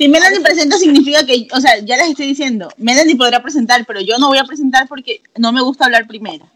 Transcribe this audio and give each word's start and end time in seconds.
Si 0.00 0.08
Melanie 0.08 0.40
presenta 0.40 0.78
significa 0.78 1.26
que, 1.26 1.46
o 1.52 1.60
sea, 1.60 1.78
ya 1.80 1.98
les 1.98 2.08
estoy 2.08 2.28
diciendo, 2.28 2.70
Melanie 2.78 3.16
podrá 3.16 3.42
presentar, 3.42 3.84
pero 3.84 4.00
yo 4.00 4.16
no 4.16 4.28
voy 4.28 4.38
a 4.38 4.44
presentar 4.44 4.88
porque 4.88 5.20
no 5.36 5.52
me 5.52 5.60
gusta 5.60 5.84
hablar 5.84 6.06
primera. 6.06 6.46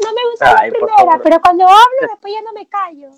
No 0.00 0.12
me 0.12 0.30
gusta 0.30 0.52
la 0.52 0.70
primera, 0.70 1.20
pero 1.20 1.40
cuando 1.40 1.64
hablo 1.64 2.08
después 2.08 2.32
ya 2.32 2.42
no 2.42 2.52
me 2.52 2.68
callo. 2.68 3.10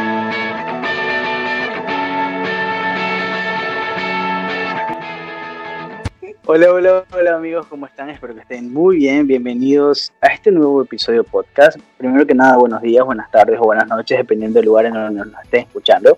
Hola, 6.51 6.73
hola, 6.73 7.05
hola 7.13 7.35
amigos, 7.35 7.67
¿cómo 7.67 7.85
están? 7.85 8.09
Espero 8.09 8.33
que 8.33 8.41
estén 8.41 8.73
muy 8.73 8.97
bien. 8.97 9.27
Bienvenidos 9.27 10.11
a 10.19 10.29
este 10.29 10.51
nuevo 10.51 10.81
episodio 10.81 11.23
podcast. 11.23 11.77
Primero 11.99 12.25
que 12.25 12.33
nada, 12.33 12.57
buenos 12.57 12.81
días, 12.81 13.05
buenas 13.05 13.29
tardes 13.29 13.59
o 13.59 13.65
buenas 13.65 13.87
noches, 13.87 14.17
dependiendo 14.17 14.57
del 14.57 14.65
lugar 14.65 14.87
en 14.87 14.93
donde 14.95 15.25
nos 15.25 15.43
estén 15.43 15.65
escuchando. 15.67 16.17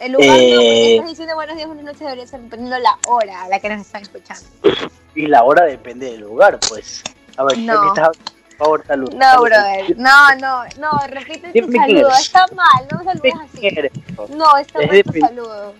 El 0.00 0.12
lugar 0.14 0.28
porque 0.30 0.94
estás 0.96 1.10
diciendo 1.10 1.34
buenos 1.36 1.54
días, 1.54 1.68
buenas 1.68 1.84
noches, 1.84 2.00
debería 2.00 2.26
ser 2.26 2.40
dependiendo 2.40 2.76
la 2.80 2.98
hora 3.06 3.44
a 3.44 3.48
la 3.48 3.60
que 3.60 3.68
nos 3.68 3.82
están 3.82 4.02
escuchando. 4.02 4.44
Y 5.14 5.28
la 5.28 5.44
hora 5.44 5.64
depende 5.64 6.10
del 6.10 6.22
lugar, 6.22 6.58
pues. 6.68 7.04
A 7.36 7.44
ver, 7.44 7.56
No. 7.58 7.82
¿qué 7.82 7.88
estás? 8.00 8.16
Por 8.18 8.56
favor, 8.58 8.84
salud. 8.84 9.12
No, 9.14 9.42
brother. 9.42 9.96
No, 9.96 10.34
no, 10.40 10.64
no, 10.80 10.90
repite 11.06 11.52
tu 11.52 11.70
saludo. 11.70 12.08
eres. 12.08 12.18
Está 12.20 12.46
mal, 12.52 12.88
no 12.90 13.04
saludes 13.04 13.32
así. 13.44 13.68
No, 14.36 14.56
está 14.56 14.82
Es 14.82 14.90
mal 14.90 15.02
tu 15.04 15.20
saludo. 15.20 15.74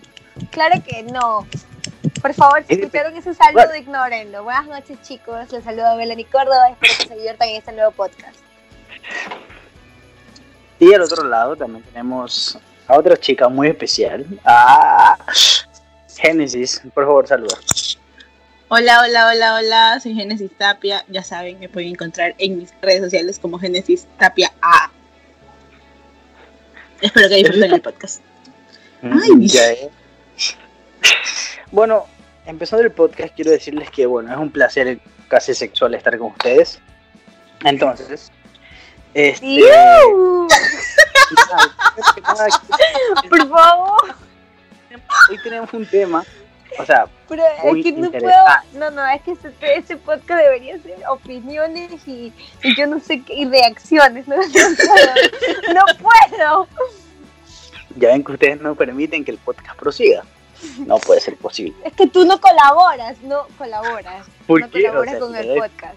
Claro 0.51 0.81
que 0.87 1.03
no. 1.03 1.45
Por 2.21 2.33
favor, 2.33 2.63
si 2.67 2.73
escucharon 2.75 3.15
ese 3.17 3.33
saludo, 3.33 3.65
Bueno. 3.65 3.75
ignórenlo. 3.75 4.43
Buenas 4.43 4.67
noches, 4.67 5.01
chicos. 5.01 5.51
Les 5.51 5.63
saludo 5.63 5.87
a 5.87 5.95
Melanie 5.95 6.25
Córdoba. 6.25 6.69
Espero 6.69 6.93
que 6.99 7.07
se 7.07 7.15
diviertan 7.15 7.49
en 7.49 7.55
este 7.57 7.71
nuevo 7.71 7.91
podcast. 7.91 8.37
Y 10.79 10.93
al 10.93 11.01
otro 11.01 11.23
lado 11.23 11.55
también 11.55 11.83
tenemos 11.83 12.57
a 12.87 12.97
otra 12.97 13.17
chica 13.17 13.47
muy 13.49 13.67
especial. 13.69 14.25
Ah, 14.45 15.17
Génesis, 16.15 16.81
por 16.93 17.05
favor, 17.05 17.27
saluda. 17.27 17.57
Hola, 18.69 19.01
hola, 19.01 19.27
hola, 19.29 19.55
hola, 19.55 19.99
soy 20.01 20.13
Genesis 20.13 20.51
Tapia. 20.57 21.03
Ya 21.07 21.23
saben, 21.23 21.59
me 21.59 21.69
pueden 21.69 21.89
encontrar 21.91 22.35
en 22.37 22.57
mis 22.59 22.73
redes 22.81 23.01
sociales 23.01 23.39
como 23.39 23.57
Genesis 23.59 24.07
Tapia 24.17 24.51
A. 24.61 24.91
Espero 27.01 27.29
que 27.29 27.35
disfruten 27.35 27.73
el 27.73 27.81
podcast. 27.81 28.21
Ay. 29.03 29.47
Ya, 29.47 29.71
eh. 29.71 29.89
Bueno, 31.71 32.05
empezando 32.45 32.85
el 32.85 32.91
podcast, 32.91 33.33
quiero 33.35 33.51
decirles 33.51 33.91
que, 33.91 34.05
bueno, 34.05 34.31
es 34.31 34.37
un 34.37 34.51
placer 34.51 34.99
casi 35.27 35.53
sexual 35.53 35.93
estar 35.95 36.17
con 36.17 36.31
ustedes. 36.31 36.79
Entonces, 37.63 38.31
este. 39.13 39.45
Por 43.29 43.49
favor. 43.49 44.15
Hoy 45.29 45.37
tenemos 45.43 45.73
un 45.73 45.85
tema, 45.85 46.23
o 46.79 46.85
sea, 46.85 47.05
Pero 47.27 47.43
es 47.43 47.83
que 47.83 47.91
no 47.91 48.09
puedo. 48.11 48.33
No, 48.73 48.89
no, 48.91 49.05
es 49.07 49.21
que 49.23 49.31
este, 49.31 49.53
este 49.75 49.97
podcast 49.97 50.41
debería 50.41 50.81
ser 50.81 50.95
opiniones 51.09 52.07
y, 52.07 52.31
y 52.63 52.77
yo 52.77 52.87
no 52.87 52.99
sé 52.99 53.21
qué, 53.23 53.33
y 53.33 53.45
reacciones. 53.45 54.27
No, 54.27 54.35
no 54.37 54.43
puedo. 54.43 54.65
No 56.39 56.67
puedo. 56.67 56.89
ya 57.97 58.09
ven 58.09 58.23
que 58.23 58.31
ustedes 58.31 58.61
no 58.61 58.75
permiten 58.75 59.25
que 59.25 59.31
el 59.31 59.37
podcast 59.37 59.77
prosiga. 59.77 60.23
No 60.85 60.97
puede 60.97 61.19
ser 61.21 61.35
posible. 61.37 61.75
Es 61.83 61.93
que 61.93 62.07
tú 62.07 62.25
no 62.25 62.39
colaboras, 62.39 63.17
no 63.21 63.45
colaboras. 63.57 64.25
¿Por 64.45 64.61
no 64.61 64.69
qué? 64.69 64.89
O 64.89 64.93
colaboras 64.93 65.11
sea, 65.11 65.19
con 65.19 65.35
el 65.35 65.55
podcast. 65.59 65.95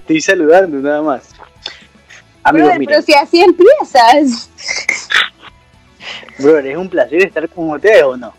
Estoy 0.00 0.20
saludando 0.20 0.76
nada 0.78 1.02
más. 1.02 1.30
Amigos, 2.42 2.66
Brother, 2.68 2.78
miren, 2.80 2.86
pero 2.86 3.02
si 3.02 3.14
así 3.14 3.42
empiezas. 3.42 4.50
brother, 6.38 6.66
es 6.66 6.76
un 6.76 6.88
placer 6.90 7.24
estar 7.24 7.48
con 7.48 7.70
ustedes 7.70 8.02
o 8.02 8.16
no. 8.16 8.34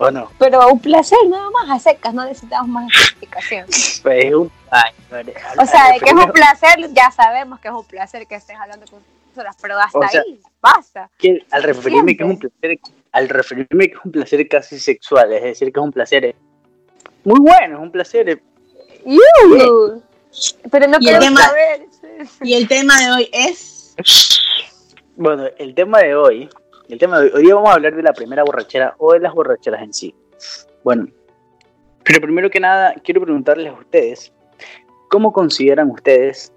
¿O 0.00 0.10
no? 0.10 0.30
Pero 0.38 0.68
un 0.68 0.78
placer, 0.78 1.18
nada 1.28 1.48
más, 1.50 1.70
a 1.70 1.78
secas, 1.90 2.14
no 2.14 2.24
necesitamos 2.24 2.68
más 2.68 2.86
explicación. 2.86 3.66
Pues 4.02 4.24
es 4.26 4.34
un. 4.34 4.50
Ay, 4.70 4.92
brother, 5.10 5.34
O 5.58 5.66
sea, 5.66 5.92
de 5.92 6.00
que 6.00 6.10
es 6.10 6.12
un 6.12 6.32
placer, 6.32 6.92
ya 6.92 7.10
sabemos 7.10 7.58
que 7.60 7.68
es 7.68 7.74
un 7.74 7.84
placer 7.84 8.26
que 8.26 8.34
estés 8.34 8.56
hablando 8.56 8.86
con 8.86 9.02
nosotras, 9.30 9.56
pero 9.60 9.78
hasta 9.78 9.98
O 9.98 10.08
sea, 10.08 10.20
ahí, 10.20 10.40
basta. 10.60 11.10
que 11.18 11.44
al 11.50 11.62
referirme 11.62 12.16
que 12.16 12.24
es 12.24 12.30
un 12.30 12.38
placer, 12.38 12.78
al 13.18 13.28
referirme 13.28 13.88
que 13.88 13.94
es 13.94 14.04
un 14.04 14.12
placer 14.12 14.48
casi 14.48 14.78
sexual, 14.78 15.32
es 15.32 15.42
decir, 15.42 15.72
que 15.72 15.80
es 15.80 15.84
un 15.84 15.92
placer 15.92 16.36
muy 17.24 17.40
bueno, 17.40 17.76
es 17.76 17.82
un 17.82 17.90
placer. 17.90 18.40
¡Iu! 19.04 20.02
Pero 20.70 20.86
no 20.86 20.98
quiero 20.98 21.20
saber. 21.20 21.86
Y 22.42 22.54
el 22.54 22.68
tema 22.68 22.98
de 23.00 23.10
hoy 23.10 23.28
es. 23.32 23.96
Bueno, 25.16 25.46
el 25.58 25.74
tema 25.74 25.98
de 25.98 26.14
hoy, 26.14 26.48
el 26.88 26.98
tema 26.98 27.18
de 27.18 27.26
hoy, 27.26 27.32
hoy 27.34 27.42
día 27.42 27.54
vamos 27.56 27.70
a 27.70 27.74
hablar 27.74 27.96
de 27.96 28.02
la 28.02 28.12
primera 28.12 28.44
borrachera 28.44 28.94
o 28.98 29.12
de 29.12 29.18
las 29.18 29.34
borracheras 29.34 29.82
en 29.82 29.92
sí. 29.92 30.14
Bueno, 30.84 31.08
pero 32.04 32.20
primero 32.20 32.48
que 32.50 32.60
nada 32.60 32.94
quiero 33.02 33.20
preguntarles 33.20 33.72
a 33.72 33.74
ustedes, 33.74 34.32
¿cómo 35.10 35.32
consideran 35.32 35.90
ustedes 35.90 36.52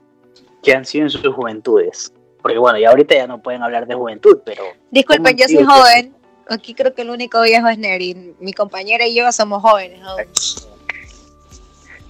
que 0.62 0.74
han 0.74 0.86
sido 0.86 1.06
en 1.06 1.10
sus 1.10 1.34
juventudes? 1.34 2.14
Porque 2.44 2.60
bueno, 2.60 2.78
ya 2.78 2.90
ahorita 2.90 3.16
ya 3.16 3.26
no 3.26 3.42
pueden 3.42 3.64
hablar 3.64 3.88
de 3.88 3.96
juventud, 3.96 4.40
pero 4.46 4.64
Disculpen, 4.92 5.36
¿Cómo 5.36 5.38
yo 5.38 5.48
soy 5.48 5.66
joven. 5.66 6.21
Aquí 6.54 6.74
creo 6.74 6.94
que 6.94 7.02
el 7.04 7.10
único 7.10 7.42
viejo 7.42 7.68
es 7.68 7.78
Neri. 7.78 8.36
Mi 8.40 8.54
compañera 8.54 9.06
y 9.08 9.16
yo 9.16 9.32
somos 9.32 9.62
jóvenes. 9.62 10.02
aún. 10.04 10.22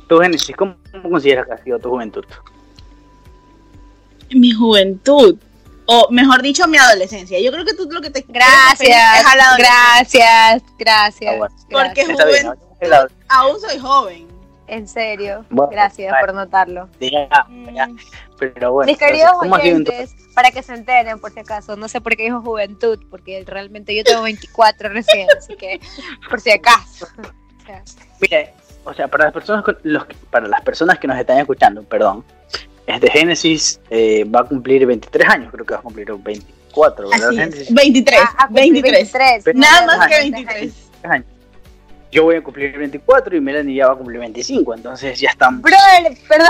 tú, 0.07 0.19
Génesis, 0.19 0.55
¿cómo, 0.55 0.75
cómo 0.91 1.09
consideras 1.09 1.45
que 1.47 1.53
ha 1.53 1.63
sido 1.63 1.79
tu 1.79 1.89
juventud? 1.89 2.25
mi 4.33 4.51
juventud. 4.51 5.37
O 5.85 6.07
mejor 6.09 6.41
dicho, 6.41 6.67
mi 6.67 6.77
adolescencia. 6.77 7.37
Yo 7.41 7.51
creo 7.51 7.65
que 7.65 7.73
tú 7.73 7.85
lo 7.91 7.99
que 8.01 8.09
te 8.09 8.23
Gracias, 8.27 8.79
es 9.19 9.25
a 9.25 9.35
la 9.35 9.57
gracias, 9.57 10.63
gracias. 10.79 11.33
Ah, 11.33 11.37
bueno. 11.37 11.55
Porque 11.69 12.05
gracias. 12.05 12.57
Bien, 12.79 12.89
la- 12.89 13.09
Aún 13.27 13.59
soy 13.59 13.77
joven. 13.77 14.27
En 14.67 14.87
serio, 14.87 15.43
Bueno, 15.49 15.69
gracias 15.69 16.11
vale. 16.13 16.25
por 16.25 16.33
notarlo. 16.35 16.87
Ya, 17.01 17.27
ya, 17.73 17.89
pero 18.41 18.73
bueno, 18.73 18.91
Mis 18.91 18.97
queridos 18.97 19.33
¿cómo 19.39 19.55
ha 19.55 19.61
sido 19.61 19.77
en 19.77 19.83
tu- 19.83 19.91
oyentes, 19.91 20.15
para 20.33 20.49
que 20.49 20.63
se 20.63 20.73
enteren 20.73 21.19
por 21.19 21.31
si 21.31 21.39
acaso, 21.39 21.75
no 21.75 21.87
sé 21.87 22.01
por 22.01 22.15
qué 22.15 22.23
dijo 22.23 22.41
juventud, 22.41 22.97
porque 23.11 23.43
realmente 23.45 23.95
yo 23.95 24.03
tengo 24.03 24.23
24 24.23 24.89
recién, 24.89 25.27
así 25.37 25.55
que 25.55 25.79
por 26.29 26.41
si 26.41 26.51
acaso. 26.51 27.07
O 27.61 27.65
sea, 27.67 27.83
Mire, 28.19 28.53
o 28.83 28.93
sea, 28.95 29.07
para 29.07 29.25
las 29.25 29.33
personas 29.33 29.63
con- 29.63 29.77
los, 29.83 30.03
para 30.31 30.47
las 30.47 30.61
personas 30.61 30.97
que 30.97 31.05
nos 31.07 31.17
están 31.19 31.37
escuchando, 31.37 31.83
perdón, 31.83 32.25
este 32.87 33.09
Génesis 33.11 33.79
eh, 33.91 34.23
va 34.25 34.39
a 34.41 34.43
cumplir 34.45 34.83
23 34.87 35.29
años, 35.29 35.51
creo 35.51 35.63
que 35.63 35.73
va 35.75 35.79
a 35.79 35.83
cumplir 35.83 36.11
24, 36.11 37.07
¿verdad? 37.09 37.27
Así 37.29 37.37
Génesis? 37.37 37.61
es. 37.69 37.73
23. 37.73 38.19
ah, 38.19 38.35
ah, 38.39 38.47
cumplí 38.47 38.71
23. 38.81 39.13
23, 39.43 39.55
Nada 39.55 39.85
más 39.85 40.07
que 40.07 40.15
no, 40.31 40.37
23. 40.37 40.73
años. 41.03 41.25
Yo 42.11 42.23
voy 42.23 42.35
a 42.37 42.43
cumplir 42.43 42.75
24 42.77 43.37
y 43.37 43.39
Melanie 43.39 43.75
ya 43.75 43.87
va 43.87 43.93
a 43.93 43.95
cumplir 43.97 44.19
25, 44.19 44.73
entonces 44.73 45.19
ya 45.19 45.29
estamos. 45.29 45.61
Brother, 45.61 46.17
¿perdón? 46.27 46.49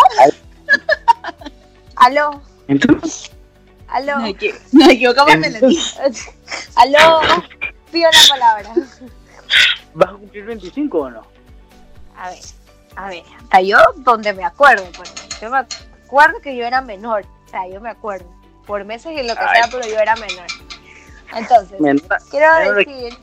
Aló, 2.01 2.41
Entonces, 2.67 3.29
aló, 3.87 4.17
Nos, 4.17 4.29
equi- 4.29 4.59
nos 4.71 4.89
equivocamos, 4.89 5.35
aló, 6.75 7.21
pido 7.91 8.09
la 8.11 8.27
palabra. 8.27 8.73
¿vas 9.93 10.09
a 10.09 10.13
cumplir 10.13 10.45
25 10.45 10.97
o 10.97 11.09
no? 11.11 11.21
A 12.17 12.31
ver, 12.31 12.39
a 12.95 13.07
ver, 13.09 13.23
hasta 13.39 13.61
yo 13.61 13.77
donde 13.97 14.33
me 14.33 14.43
acuerdo, 14.43 14.83
pues, 14.97 15.13
yo 15.39 15.51
me 15.51 15.59
acuerdo 15.59 16.41
que 16.41 16.55
yo 16.55 16.65
era 16.65 16.81
menor, 16.81 17.23
o 17.45 17.49
sea, 17.49 17.67
yo 17.67 17.79
me 17.79 17.89
acuerdo, 17.91 18.25
por 18.65 18.83
meses 18.83 19.11
y 19.11 19.21
lo 19.21 19.35
que 19.35 19.43
Ay. 19.43 19.61
sea, 19.61 19.69
pero 19.71 19.87
yo 19.87 19.99
era 19.99 20.15
menor. 20.15 20.47
Entonces, 21.35 21.77
quiero 22.31 22.73
decir, 22.75 23.15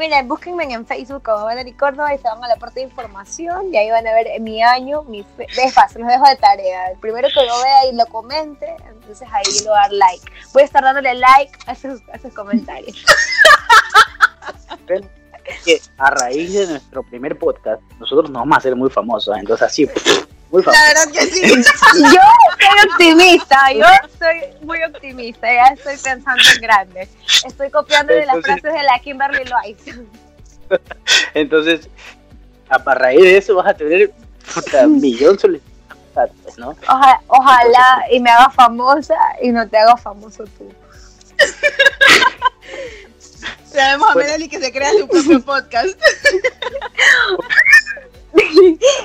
miren, 0.00 0.26
búsquenme 0.26 0.64
en 0.64 0.86
Facebook 0.86 1.22
como 1.22 1.44
Valerie 1.44 1.76
Córdoba 1.76 2.14
y 2.14 2.16
se 2.16 2.24
van 2.24 2.42
a 2.42 2.48
la 2.48 2.56
parte 2.56 2.80
de 2.80 2.86
información 2.86 3.72
y 3.72 3.76
ahí 3.76 3.90
van 3.90 4.06
a 4.06 4.14
ver 4.14 4.40
mi 4.40 4.62
año, 4.62 5.02
mi 5.02 5.22
fe, 5.36 5.46
los 5.54 6.08
dejo 6.08 6.26
de 6.26 6.36
tarea. 6.36 6.92
El 6.92 6.98
primero 6.98 7.28
que 7.28 7.44
lo 7.44 7.62
vea 7.62 7.86
y 7.92 7.94
lo 7.94 8.06
comente, 8.06 8.74
entonces 8.88 9.28
ahí 9.30 9.44
le 9.44 9.68
voy 9.68 9.76
dar 9.76 9.92
like. 9.92 10.32
Voy 10.54 10.62
a 10.62 10.64
estar 10.64 10.82
dándole 10.82 11.14
like 11.16 11.52
a 11.66 11.74
sus, 11.74 12.00
a 12.14 12.18
sus 12.18 12.32
comentarios. 12.32 13.04
a 15.98 16.10
raíz 16.12 16.54
de 16.54 16.66
nuestro 16.66 17.02
primer 17.02 17.38
podcast, 17.38 17.82
nosotros 17.98 18.30
nos 18.30 18.40
vamos 18.40 18.56
a 18.56 18.58
hacer 18.58 18.74
muy 18.74 18.88
famosos, 18.88 19.36
entonces 19.36 19.66
así, 19.66 19.86
muy 20.50 20.62
La 20.64 20.72
verdad 20.72 21.12
que 21.12 21.26
sí. 21.26 21.42
Yo 21.54 22.20
soy 22.60 22.90
optimista, 22.90 23.72
yo 23.72 23.84
soy 24.18 24.64
muy 24.64 24.82
optimista, 24.82 25.46
ya 25.52 25.66
estoy 25.74 25.96
pensando 25.96 26.42
en 26.54 26.60
grande. 26.60 27.08
Estoy 27.46 27.70
copiando 27.70 28.12
de 28.12 28.26
las 28.26 28.40
frases 28.42 28.62
de 28.72 28.82
la 28.82 28.98
Kimberly 29.02 29.44
Loaiza. 29.44 29.92
Entonces, 31.34 31.88
a, 32.68 32.76
a 32.76 32.94
raíz 32.94 33.20
de 33.22 33.36
eso 33.38 33.54
vas 33.56 33.68
a 33.68 33.74
tener 33.74 34.10
puta, 34.54 34.86
millón 34.88 35.38
solicitudes, 35.38 36.58
¿no? 36.58 36.70
Oja- 36.88 37.20
ojalá 37.28 38.04
y 38.10 38.20
me 38.20 38.30
haga 38.30 38.50
famosa 38.50 39.14
y 39.42 39.50
no 39.50 39.68
te 39.68 39.78
haga 39.78 39.96
famoso 39.96 40.44
tú. 40.58 40.72
Sabemos 43.72 44.10
a 44.10 44.14
Bueno. 44.14 44.26
Melanie 44.28 44.48
que 44.48 44.58
se 44.58 44.72
crea 44.72 44.90
su 44.98 45.06
propio 45.08 45.40
podcast. 45.42 45.96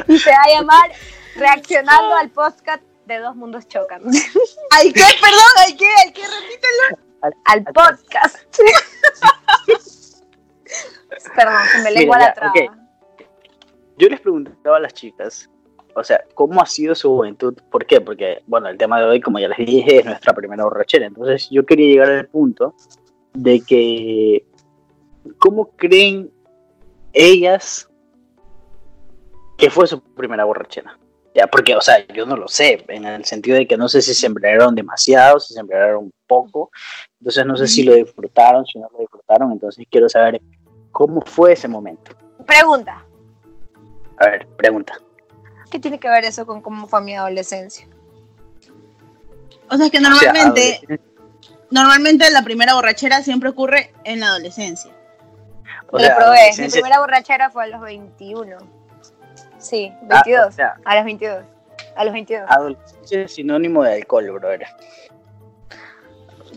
y 0.08 0.20
se 0.20 0.30
va 0.30 0.38
a 0.44 0.50
llamar 0.60 0.92
Reaccionando 1.36 2.16
al 2.16 2.30
podcast 2.30 2.82
de 3.08 3.20
Dos 3.20 3.36
Mundos 3.36 3.68
Chocan. 3.68 4.02
¿Ay 4.72 4.94
qué? 4.94 5.04
Perdón, 5.22 5.52
¿ay 5.58 5.76
qué? 5.76 5.90
¿Ay 6.04 6.14
qué? 6.14 6.22
Repítelo. 6.22 7.00
al 7.46 7.64
podcast. 7.66 8.38
Perdón, 11.36 11.62
se 11.72 11.84
me 11.84 11.92
lengua 11.92 12.20
la 12.20 12.34
traba. 12.34 12.54
Yo 13.98 14.10
les 14.10 14.20
preguntaba 14.22 14.78
a 14.78 14.80
las 14.80 14.94
chicas, 14.94 15.50
o 15.96 16.04
sea, 16.04 16.24
¿cómo 16.34 16.62
ha 16.62 16.66
sido 16.66 16.96
su 16.96 17.10
juventud? 17.10 17.54
¿Por 17.72 17.86
qué? 17.86 18.02
Porque, 18.02 18.42
bueno, 18.48 18.68
el 18.68 18.78
tema 18.78 19.00
de 19.00 19.06
hoy, 19.06 19.22
como 19.22 19.40
ya 19.40 19.48
les 19.50 19.58
dije, 19.58 20.00
es 20.00 20.06
nuestra 20.06 20.34
primera 20.34 20.64
borrachera. 20.64 21.06
Entonces, 21.06 21.50
yo 21.50 21.66
quería 21.66 21.88
llegar 21.88 22.10
al 22.12 22.28
punto 22.28 22.76
de 23.34 23.62
que, 23.62 24.46
¿cómo 25.38 25.72
creen 25.76 26.32
ellas 27.14 27.90
que 29.58 29.70
fue 29.70 29.88
su 29.88 30.02
primera 30.02 30.44
borrachera? 30.44 30.98
Ya, 31.36 31.48
porque, 31.48 31.76
o 31.76 31.82
sea, 31.82 32.08
yo 32.08 32.26
no 32.26 32.38
lo 32.38 32.48
sé, 32.48 32.86
en 32.88 33.04
el 33.04 33.26
sentido 33.26 33.58
de 33.58 33.68
que 33.68 33.76
no 33.76 33.90
sé 33.90 34.02
si 34.02 34.14
se 34.14 34.26
embriagaron 34.26 34.74
demasiado, 34.74 35.38
si 35.38 35.54
se 35.54 35.60
embriagaron 35.60 36.14
poco, 36.26 36.72
entonces 37.20 37.46
no 37.46 37.58
sé 37.58 37.68
si 37.68 37.84
lo 37.84 37.94
disfrutaron, 37.94 38.66
si 38.66 38.80
no 38.80 38.88
lo 38.94 39.00
disfrutaron, 39.00 39.52
entonces 39.52 39.86
quiero 39.92 40.08
saber 40.08 40.42
cómo 40.92 41.20
fue 41.20 41.52
ese 41.52 41.68
momento. 41.68 42.16
Pregunta, 42.48 43.06
A 44.18 44.28
ver, 44.28 44.48
pregunta. 44.56 44.98
¿qué 45.70 45.78
tiene 45.78 46.00
que 46.00 46.08
ver 46.08 46.24
eso 46.24 46.46
con 46.46 46.62
cómo 46.62 46.88
fue 46.88 47.02
mi 47.02 47.18
adolescencia? 47.18 47.86
O 49.70 49.76
sea, 49.76 49.88
es 49.88 49.92
que 49.92 49.98
O 49.98 50.02
sea, 50.02 50.10
normalmente, 50.10 51.00
normalmente 51.70 52.32
la 52.32 52.44
primera 52.44 52.76
borrachera 52.76 53.22
siempre 53.24 53.50
ocurre 53.50 53.92
en 54.06 54.22
la 54.22 54.28
adolescencia. 54.28 54.92
o 55.92 56.00
Lo 56.00 56.16
probé, 56.16 56.52
mi 56.58 56.70
primera 56.70 57.00
borrachera 57.00 57.50
fue 57.50 57.66
a 57.66 57.68
los 57.68 57.82
21. 57.82 58.85
Sí, 59.66 59.92
ah, 60.12 60.22
22, 60.24 60.48
o 60.48 60.52
sea, 60.52 60.78
a 60.86 60.96
los 60.96 61.06
22. 61.06 61.44
A 61.96 62.04
los 62.04 62.14
22. 62.14 62.46
adolescencia 62.48 63.22
es 63.22 63.34
sinónimo 63.34 63.84
de 63.84 63.96
alcohol, 63.96 64.32
brother. 64.32 64.68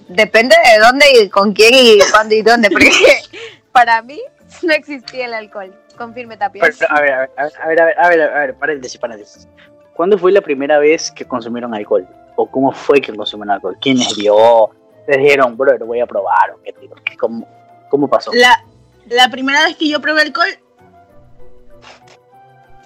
Depende 0.09 0.55
de 0.55 0.79
dónde 0.79 1.07
y 1.19 1.29
con 1.31 1.55
quién 1.55 1.73
y 1.73 1.99
cuándo 2.11 2.35
y 2.35 2.43
dónde, 2.43 2.71
porque 2.71 2.91
para 3.73 4.03
mí 4.03 4.21
no 4.63 4.75
existía 4.75 5.25
el 5.25 5.33
alcohol. 5.33 5.75
Confirme, 5.97 6.37
Tapia. 6.37 6.63
A 6.91 7.01
ver, 7.01 7.13
a 7.13 7.21
ver, 7.21 7.31
a 7.37 7.67
ver, 7.67 7.81
a 7.81 7.85
ver, 7.85 7.99
a 7.99 8.09
ver, 8.09 8.21
a 8.21 8.41
ver, 8.41 8.55
paréntesis, 8.57 9.01
paréntesis. 9.01 9.49
¿Cuándo 9.95 10.19
fue 10.19 10.31
la 10.31 10.43
primera 10.43 10.79
vez 10.79 11.11
que 11.11 11.25
consumieron 11.25 11.75
alcohol? 11.75 12.07
¿O 12.37 12.49
cómo 12.49 12.73
fue 12.73 13.01
que 13.01 13.15
consumieron 13.15 13.55
alcohol? 13.55 13.77
¿Quién 13.81 13.99
les 13.99 14.15
dio? 14.17 14.71
¿Les 15.07 15.17
dijeron, 15.17 15.57
brother, 15.57 15.83
voy 15.83 16.01
a 16.01 16.07
probar? 16.07 16.51
¿O 16.51 16.63
qué 16.63 16.75
tiro? 16.75 16.95
¿Cómo, 17.19 17.49
¿Cómo 17.89 18.07
pasó? 18.07 18.31
La, 18.35 18.63
la 19.07 19.31
primera 19.31 19.65
vez 19.65 19.77
que 19.77 19.89
yo 19.89 19.99
probé 20.01 20.23
alcohol 20.23 20.49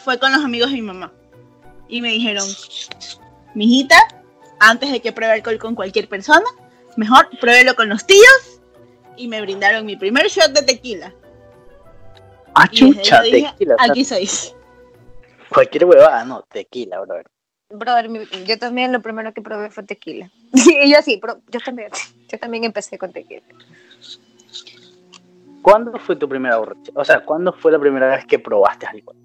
fue 0.02 0.18
con 0.18 0.32
los 0.32 0.44
amigos 0.44 0.70
de 0.70 0.76
mi 0.76 0.82
mamá. 0.82 1.12
Y 1.88 2.00
me 2.00 2.08
dijeron, 2.08 2.46
mijita, 3.54 3.96
antes 4.58 4.90
de 4.90 5.00
que 5.00 5.12
pruebe 5.12 5.34
alcohol 5.34 5.58
con 5.58 5.74
cualquier 5.74 6.08
persona, 6.08 6.46
mejor 6.96 7.28
pruébelo 7.40 7.74
con 7.74 7.88
los 7.88 8.06
tíos. 8.06 8.60
Y 9.16 9.28
me 9.28 9.40
brindaron 9.40 9.84
mi 9.84 9.96
primer 9.96 10.26
shot 10.28 10.52
de 10.52 10.62
tequila. 10.62 11.12
Ah, 12.54 12.68
chucha, 12.68 13.22
dije, 13.22 13.50
tequila. 13.50 13.76
aquí 13.78 14.04
soy. 14.04 14.28
cualquier 15.48 15.84
huevada, 15.84 16.24
no, 16.24 16.42
tequila, 16.42 17.00
brother. 17.00 17.26
Brother, 17.70 18.10
yo 18.44 18.58
también 18.58 18.92
lo 18.92 19.00
primero 19.00 19.32
que 19.32 19.40
probé 19.40 19.70
fue 19.70 19.82
tequila. 19.84 20.30
Y 20.52 20.92
yo 20.92 21.00
sí, 21.02 21.18
pero 21.20 21.40
yo 21.50 21.60
también, 21.60 21.90
yo 22.28 22.38
también 22.38 22.64
empecé 22.64 22.98
con 22.98 23.12
tequila. 23.12 23.42
¿Cuándo 25.62 25.96
fue 25.98 26.16
tu 26.16 26.28
primera 26.28 26.56
borrachera? 26.56 27.00
O 27.00 27.04
sea, 27.04 27.20
¿cuándo 27.24 27.52
fue 27.52 27.70
la 27.70 27.78
primera 27.78 28.08
vez 28.08 28.26
que 28.26 28.38
probaste 28.38 28.86
alcohol? 28.86 29.16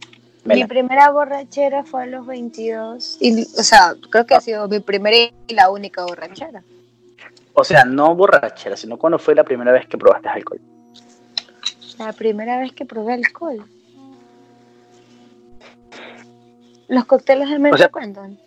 Mi 0.55 0.65
primera 0.65 1.11
borrachera 1.11 1.83
fue 1.83 2.03
a 2.03 2.05
los 2.05 2.25
22. 2.25 3.17
Y, 3.19 3.41
o 3.43 3.63
sea, 3.63 3.95
creo 4.09 4.25
que 4.25 4.35
ha 4.35 4.41
sido 4.41 4.67
mi 4.67 4.79
primera 4.79 5.17
y 5.47 5.53
la 5.53 5.69
única 5.69 6.03
borrachera. 6.03 6.63
O 7.53 7.63
sea, 7.63 7.85
no 7.85 8.15
borrachera, 8.15 8.77
sino 8.77 8.97
cuándo 8.97 9.17
fue 9.19 9.35
la 9.35 9.43
primera 9.43 9.71
vez 9.71 9.87
que 9.87 9.97
probaste 9.97 10.29
alcohol. 10.29 10.59
La 11.97 12.13
primera 12.13 12.59
vez 12.59 12.71
que 12.73 12.85
probé 12.85 13.13
alcohol. 13.13 13.65
Los 16.87 17.05
cócteles 17.05 17.49
de 17.49 17.59
menta 17.59 17.75
O 17.75 17.77
sea- 17.77 17.89
cuentan. 17.89 18.39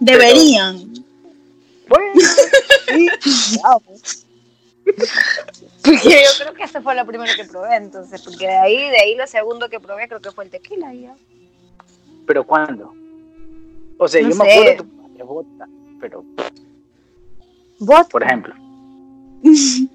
Deberían. 0.00 0.92
Bueno, 1.88 2.20
sí, 2.88 3.08
vamos. 3.62 4.25
Porque 5.82 6.22
yo 6.24 6.30
creo 6.38 6.54
que 6.54 6.62
esa 6.64 6.80
fue 6.82 6.94
la 6.94 7.04
primera 7.04 7.34
que 7.34 7.44
probé, 7.44 7.76
entonces, 7.76 8.22
porque 8.22 8.46
de 8.46 8.56
ahí, 8.56 8.76
de 8.90 8.98
ahí 9.00 9.14
lo 9.16 9.26
segundo 9.26 9.68
que 9.68 9.80
probé 9.80 10.08
creo 10.08 10.20
que 10.20 10.30
fue 10.32 10.44
el 10.44 10.50
tequila 10.50 10.92
ya. 10.94 11.14
¿Pero 12.26 12.44
cuándo? 12.44 12.92
O 13.98 14.08
sea, 14.08 14.22
No 14.22 14.30
yo 14.30 14.36
me 14.36 14.44
sé. 14.44 14.52
acuerdo 14.52 14.70
que 14.70 14.76
tú 14.76 14.88
probaste 14.96 15.22
vodka, 15.22 15.68
pero, 16.00 16.24
Vodka. 17.78 18.08
por 18.10 18.22
ejemplo. 18.24 18.54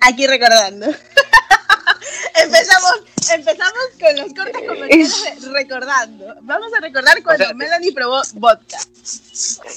Aquí 0.00 0.26
recordando. 0.26 0.86
empezamos, 2.34 2.92
empezamos 3.32 3.82
con 4.00 4.16
los 4.16 4.34
cortes 4.34 4.68
comerciales 4.68 5.52
recordando. 5.52 6.34
Vamos 6.42 6.72
a 6.76 6.80
recordar 6.80 7.22
cuando 7.22 7.44
O 7.44 7.46
sea, 7.46 7.54
Melanie 7.54 7.92
probó 7.92 8.20
vodka. 8.34 8.78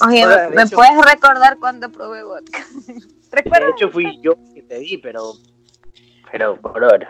Oye, 0.07 0.25
¿me 0.51 0.63
hecho- 0.63 0.75
puedes 0.75 0.97
recordar 1.05 1.57
cuando 1.59 1.89
probé 1.91 2.23
vodka? 2.23 2.65
De 3.43 3.69
hecho, 3.71 3.89
fui 3.91 4.19
yo 4.21 4.33
que 4.53 4.61
te 4.63 4.79
di, 4.79 4.97
pero. 4.97 5.33
Pero, 6.31 6.55
brother. 6.57 7.07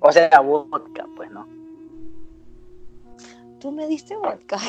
O 0.00 0.12
sea, 0.12 0.40
vodka, 0.40 1.06
pues 1.16 1.30
no. 1.30 1.46
Tú 3.60 3.70
me 3.72 3.86
diste 3.86 4.14
vodka. 4.16 4.58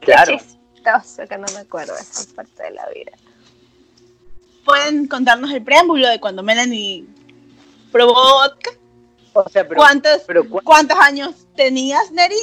Claro. 0.00 0.36
Qué 0.38 0.44
chistoso 0.44 1.26
que 1.28 1.36
no 1.38 1.46
me 1.52 1.58
acuerdo 1.60 1.92
de 1.94 2.00
esa 2.00 2.32
parte 2.36 2.62
de 2.62 2.70
la 2.70 2.88
vida. 2.90 3.10
¿Pueden 4.64 5.08
contarnos 5.08 5.50
el 5.50 5.64
preámbulo 5.64 6.08
de 6.08 6.20
cuando 6.20 6.44
Melanie 6.44 7.04
probó 7.90 8.14
vodka? 8.14 8.70
O 9.32 9.48
sea, 9.48 9.66
pero. 9.66 9.76
¿Cuántos, 9.80 10.22
pero 10.24 10.48
cu- 10.48 10.60
¿Cuántos 10.62 10.96
años 10.98 11.48
tenías, 11.56 12.12
Neri? 12.12 12.36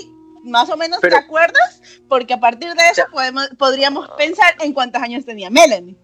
Más 0.43 0.69
o 0.69 0.75
menos, 0.75 0.99
Pero- 1.01 1.15
¿te 1.17 1.23
acuerdas? 1.23 1.81
Porque 2.09 2.33
a 2.33 2.39
partir 2.41 2.73
de 2.73 2.83
eso 2.91 3.03
podemos, 3.11 3.47
podríamos 3.57 4.09
pensar 4.17 4.53
en 4.59 4.73
cuántos 4.73 5.01
años 5.01 5.23
tenía 5.23 5.49
Melanie. 5.49 5.95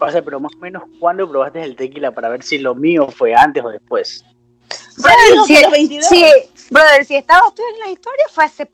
O 0.00 0.10
sea, 0.10 0.22
pero 0.22 0.40
más 0.40 0.52
o 0.54 0.58
menos, 0.58 0.82
¿cuándo 1.00 1.28
probaste 1.28 1.62
el 1.62 1.76
tequila 1.76 2.12
para 2.12 2.28
ver 2.28 2.42
si 2.42 2.58
lo 2.58 2.74
mío 2.74 3.08
fue 3.08 3.34
antes 3.34 3.64
o 3.64 3.68
después? 3.68 4.24
Dijo 5.30 5.44
si, 5.44 5.54
que 5.54 5.58
a 5.58 5.62
los 5.62 5.72
22. 5.72 6.06
sí, 6.08 6.24
brother, 6.70 7.04
si 7.04 7.16
estabas 7.16 7.54
tú 7.54 7.62
en 7.74 7.80
la 7.80 7.88
historia, 7.88 8.24
fue 8.30 8.44
hace. 8.44 8.68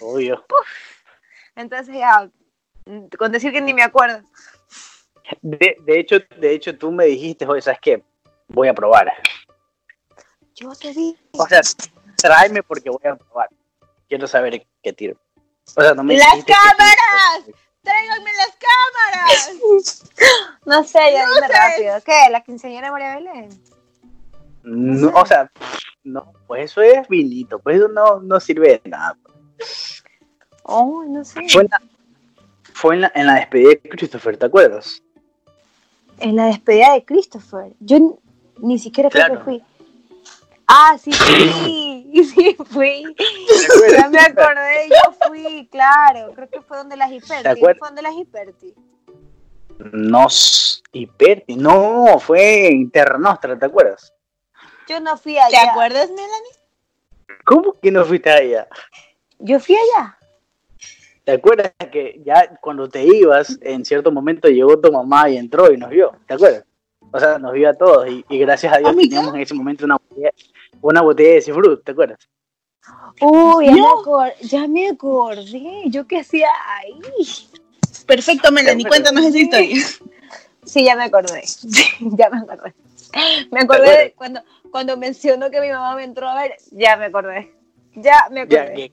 Obvio. 0.00 0.44
Entonces 1.56 1.94
ya, 1.96 2.30
con 3.18 3.32
decir 3.32 3.52
que 3.52 3.60
ni 3.60 3.74
me 3.74 3.82
acuerdo. 3.82 4.22
De, 5.42 5.76
de 5.84 6.00
hecho, 6.00 6.16
de 6.38 6.52
hecho, 6.54 6.76
tú 6.76 6.90
me 6.90 7.04
dijiste, 7.06 7.46
oye, 7.46 7.62
¿sabes 7.62 7.78
qué? 7.80 8.02
Voy 8.48 8.68
a 8.68 8.74
probar. 8.74 9.12
Yo 10.54 10.72
te 10.74 10.92
di. 10.92 11.16
O 11.32 11.46
sea, 11.46 11.60
tráeme 12.16 12.62
porque 12.62 12.90
voy 12.90 13.06
a 13.06 13.14
probar. 13.16 13.48
Quiero 14.08 14.26
saber 14.26 14.66
qué 14.82 14.92
tiro. 14.92 15.16
O 15.76 15.82
sea, 15.82 15.94
no 15.94 16.02
me 16.02 16.16
¡Las 16.16 16.44
que- 16.44 16.52
cámaras! 16.52 17.44
¡Tráiganme 17.82 18.30
las 18.36 18.56
cámaras! 18.56 19.50
No 20.66 20.84
sé, 20.84 20.98
ya 21.12 21.24
No 21.26 21.34
dime 21.34 21.46
sé. 21.46 21.52
rápido. 21.52 21.94
¿Qué? 22.04 22.30
¿La 22.30 22.42
quinceañera 22.42 22.92
María 22.92 23.14
Belén? 23.16 23.48
No, 24.62 25.08
o 25.08 25.24
sea, 25.26 25.50
no, 26.04 26.32
pues 26.46 26.66
eso 26.70 26.82
es 26.82 27.08
vinito, 27.08 27.58
pues 27.58 27.76
eso 27.76 27.88
no, 27.88 28.20
no 28.20 28.38
sirve 28.38 28.80
de 28.84 28.90
nada. 28.90 29.16
Oh, 30.64 31.02
no 31.08 31.24
sé. 31.24 31.40
Fue 31.48 31.62
en 31.62 31.68
la, 31.70 31.80
fue 32.74 32.94
en 32.94 33.00
la, 33.00 33.12
en 33.14 33.26
la 33.26 33.34
despedida 33.36 33.70
de 33.70 33.80
Christopher, 33.80 34.36
¿te 34.36 34.46
acuerdas? 34.46 35.02
En 36.18 36.36
la 36.36 36.46
despedida 36.46 36.92
de 36.92 37.04
Christopher. 37.04 37.72
Yo 37.80 37.98
ni, 37.98 38.10
ni 38.58 38.78
siquiera 38.78 39.08
creo 39.08 39.24
Claro. 39.26 39.38
que 39.40 39.44
fui. 39.44 39.64
Ah, 40.72 40.96
sí, 40.98 41.10
sí, 41.12 42.24
sí 42.34 42.56
fui. 42.64 43.02
Ya 43.90 44.08
me 44.08 44.20
acordé, 44.20 44.88
yo 44.88 45.12
fui, 45.26 45.68
claro. 45.70 46.32
Creo 46.34 46.48
que 46.48 46.60
fue 46.62 46.76
donde 46.76 46.96
las 46.96 47.10
¿Te 47.10 47.16
Hiperti. 47.16 47.48
acuerdas? 47.48 47.78
Fue 47.78 47.88
donde 47.88 48.02
las 48.02 48.14
Hiperti. 48.14 48.74
No, 49.92 50.26
Hiperti, 50.92 51.56
no, 51.56 52.18
fue 52.20 52.68
en 52.68 52.90
Terra 52.90 53.18
Nostra, 53.18 53.58
¿te 53.58 53.66
acuerdas? 53.66 54.12
Yo 54.88 55.00
no 55.00 55.16
fui 55.16 55.34
¿Te 55.34 55.40
allá. 55.40 55.70
acuerdas, 55.70 56.08
Melanie? 56.10 56.52
¿Cómo 57.44 57.72
que 57.80 57.90
no 57.90 58.04
fuiste 58.04 58.30
allá? 58.30 58.68
Yo 59.40 59.58
fui 59.58 59.74
allá. 59.74 60.16
¿Te 61.24 61.32
acuerdas 61.32 61.72
que 61.90 62.20
ya 62.24 62.56
cuando 62.60 62.88
te 62.88 63.04
ibas, 63.04 63.58
en 63.62 63.84
cierto 63.84 64.12
momento 64.12 64.48
llegó 64.48 64.78
tu 64.80 64.92
mamá 64.92 65.28
y 65.30 65.36
entró 65.36 65.72
y 65.72 65.76
nos 65.76 65.90
vio? 65.90 66.12
¿Te 66.26 66.34
acuerdas? 66.34 66.64
O 67.12 67.18
sea, 67.18 67.38
nos 67.38 67.52
vio 67.52 67.68
a 67.70 67.74
todos 67.74 68.08
y, 68.08 68.24
y 68.28 68.38
gracias 68.38 68.72
a 68.72 68.78
Dios 68.78 68.94
teníamos 68.96 69.34
en 69.34 69.40
ese 69.40 69.54
momento 69.54 69.84
una 69.84 69.96
botella, 69.96 70.30
una 70.82 71.00
botella 71.02 71.34
de 71.34 71.42
Cifrut, 71.42 71.84
¿te 71.84 71.92
acuerdas? 71.92 72.18
Uy, 73.20 73.66
ya, 73.66 73.72
No. 73.76 74.02
me 74.22 74.34
ya 74.46 74.66
me 74.66 74.88
acordé. 74.88 75.82
¿Yo 75.86 76.06
qué 76.06 76.20
hacía 76.20 76.48
ahí? 76.78 77.00
Perfecto, 78.06 78.50
Melanie, 78.50 78.86
cuéntanos 78.86 79.24
esa 79.24 79.38
historia. 79.38 79.76
Sí, 80.62 80.84
ya 80.84 80.94
me 80.94 81.04
acordé. 81.04 81.42
ya 82.00 82.28
me 82.30 82.38
acordé. 82.38 82.74
Me 83.50 83.60
acordé 83.60 84.12
cuando, 84.14 84.42
cuando 84.70 84.96
mencionó 84.96 85.50
que 85.50 85.60
mi 85.60 85.70
mamá 85.70 85.96
me 85.96 86.04
entró 86.04 86.28
a 86.28 86.34
ver. 86.42 86.56
Ya 86.70 86.96
me 86.96 87.06
acordé. 87.06 87.52
Ya 87.94 88.28
me 88.30 88.42
acordé. 88.42 88.92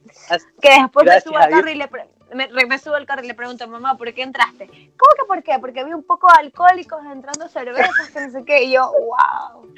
que- 0.61 0.69
después 0.81 1.05
me 1.05 1.21
subo 1.21 1.37
al 1.37 1.49
carro 1.49 1.69
y 1.69 1.75
le, 1.75 1.87
pre- 1.87 2.07
me, 2.33 2.47
me 2.65 2.79
subo 2.79 2.95
al 2.95 3.05
carro 3.05 3.23
y 3.23 3.27
le 3.27 3.33
pregunto, 3.35 3.67
mamá, 3.67 3.95
¿por 3.97 4.11
qué 4.13 4.23
entraste? 4.23 4.65
¿Cómo 4.67 5.11
que 5.19 5.25
por 5.27 5.43
qué? 5.43 5.57
Porque 5.59 5.83
vi 5.83 5.93
un 5.93 6.03
poco 6.03 6.27
de 6.27 6.39
alcohólicos 6.45 6.99
entrando 7.11 7.47
cervezas, 7.49 8.09
que 8.11 8.21
no 8.21 8.31
sé 8.31 8.43
qué. 8.45 8.63
Y 8.63 8.71
yo, 8.71 8.89
wow. 8.91 9.71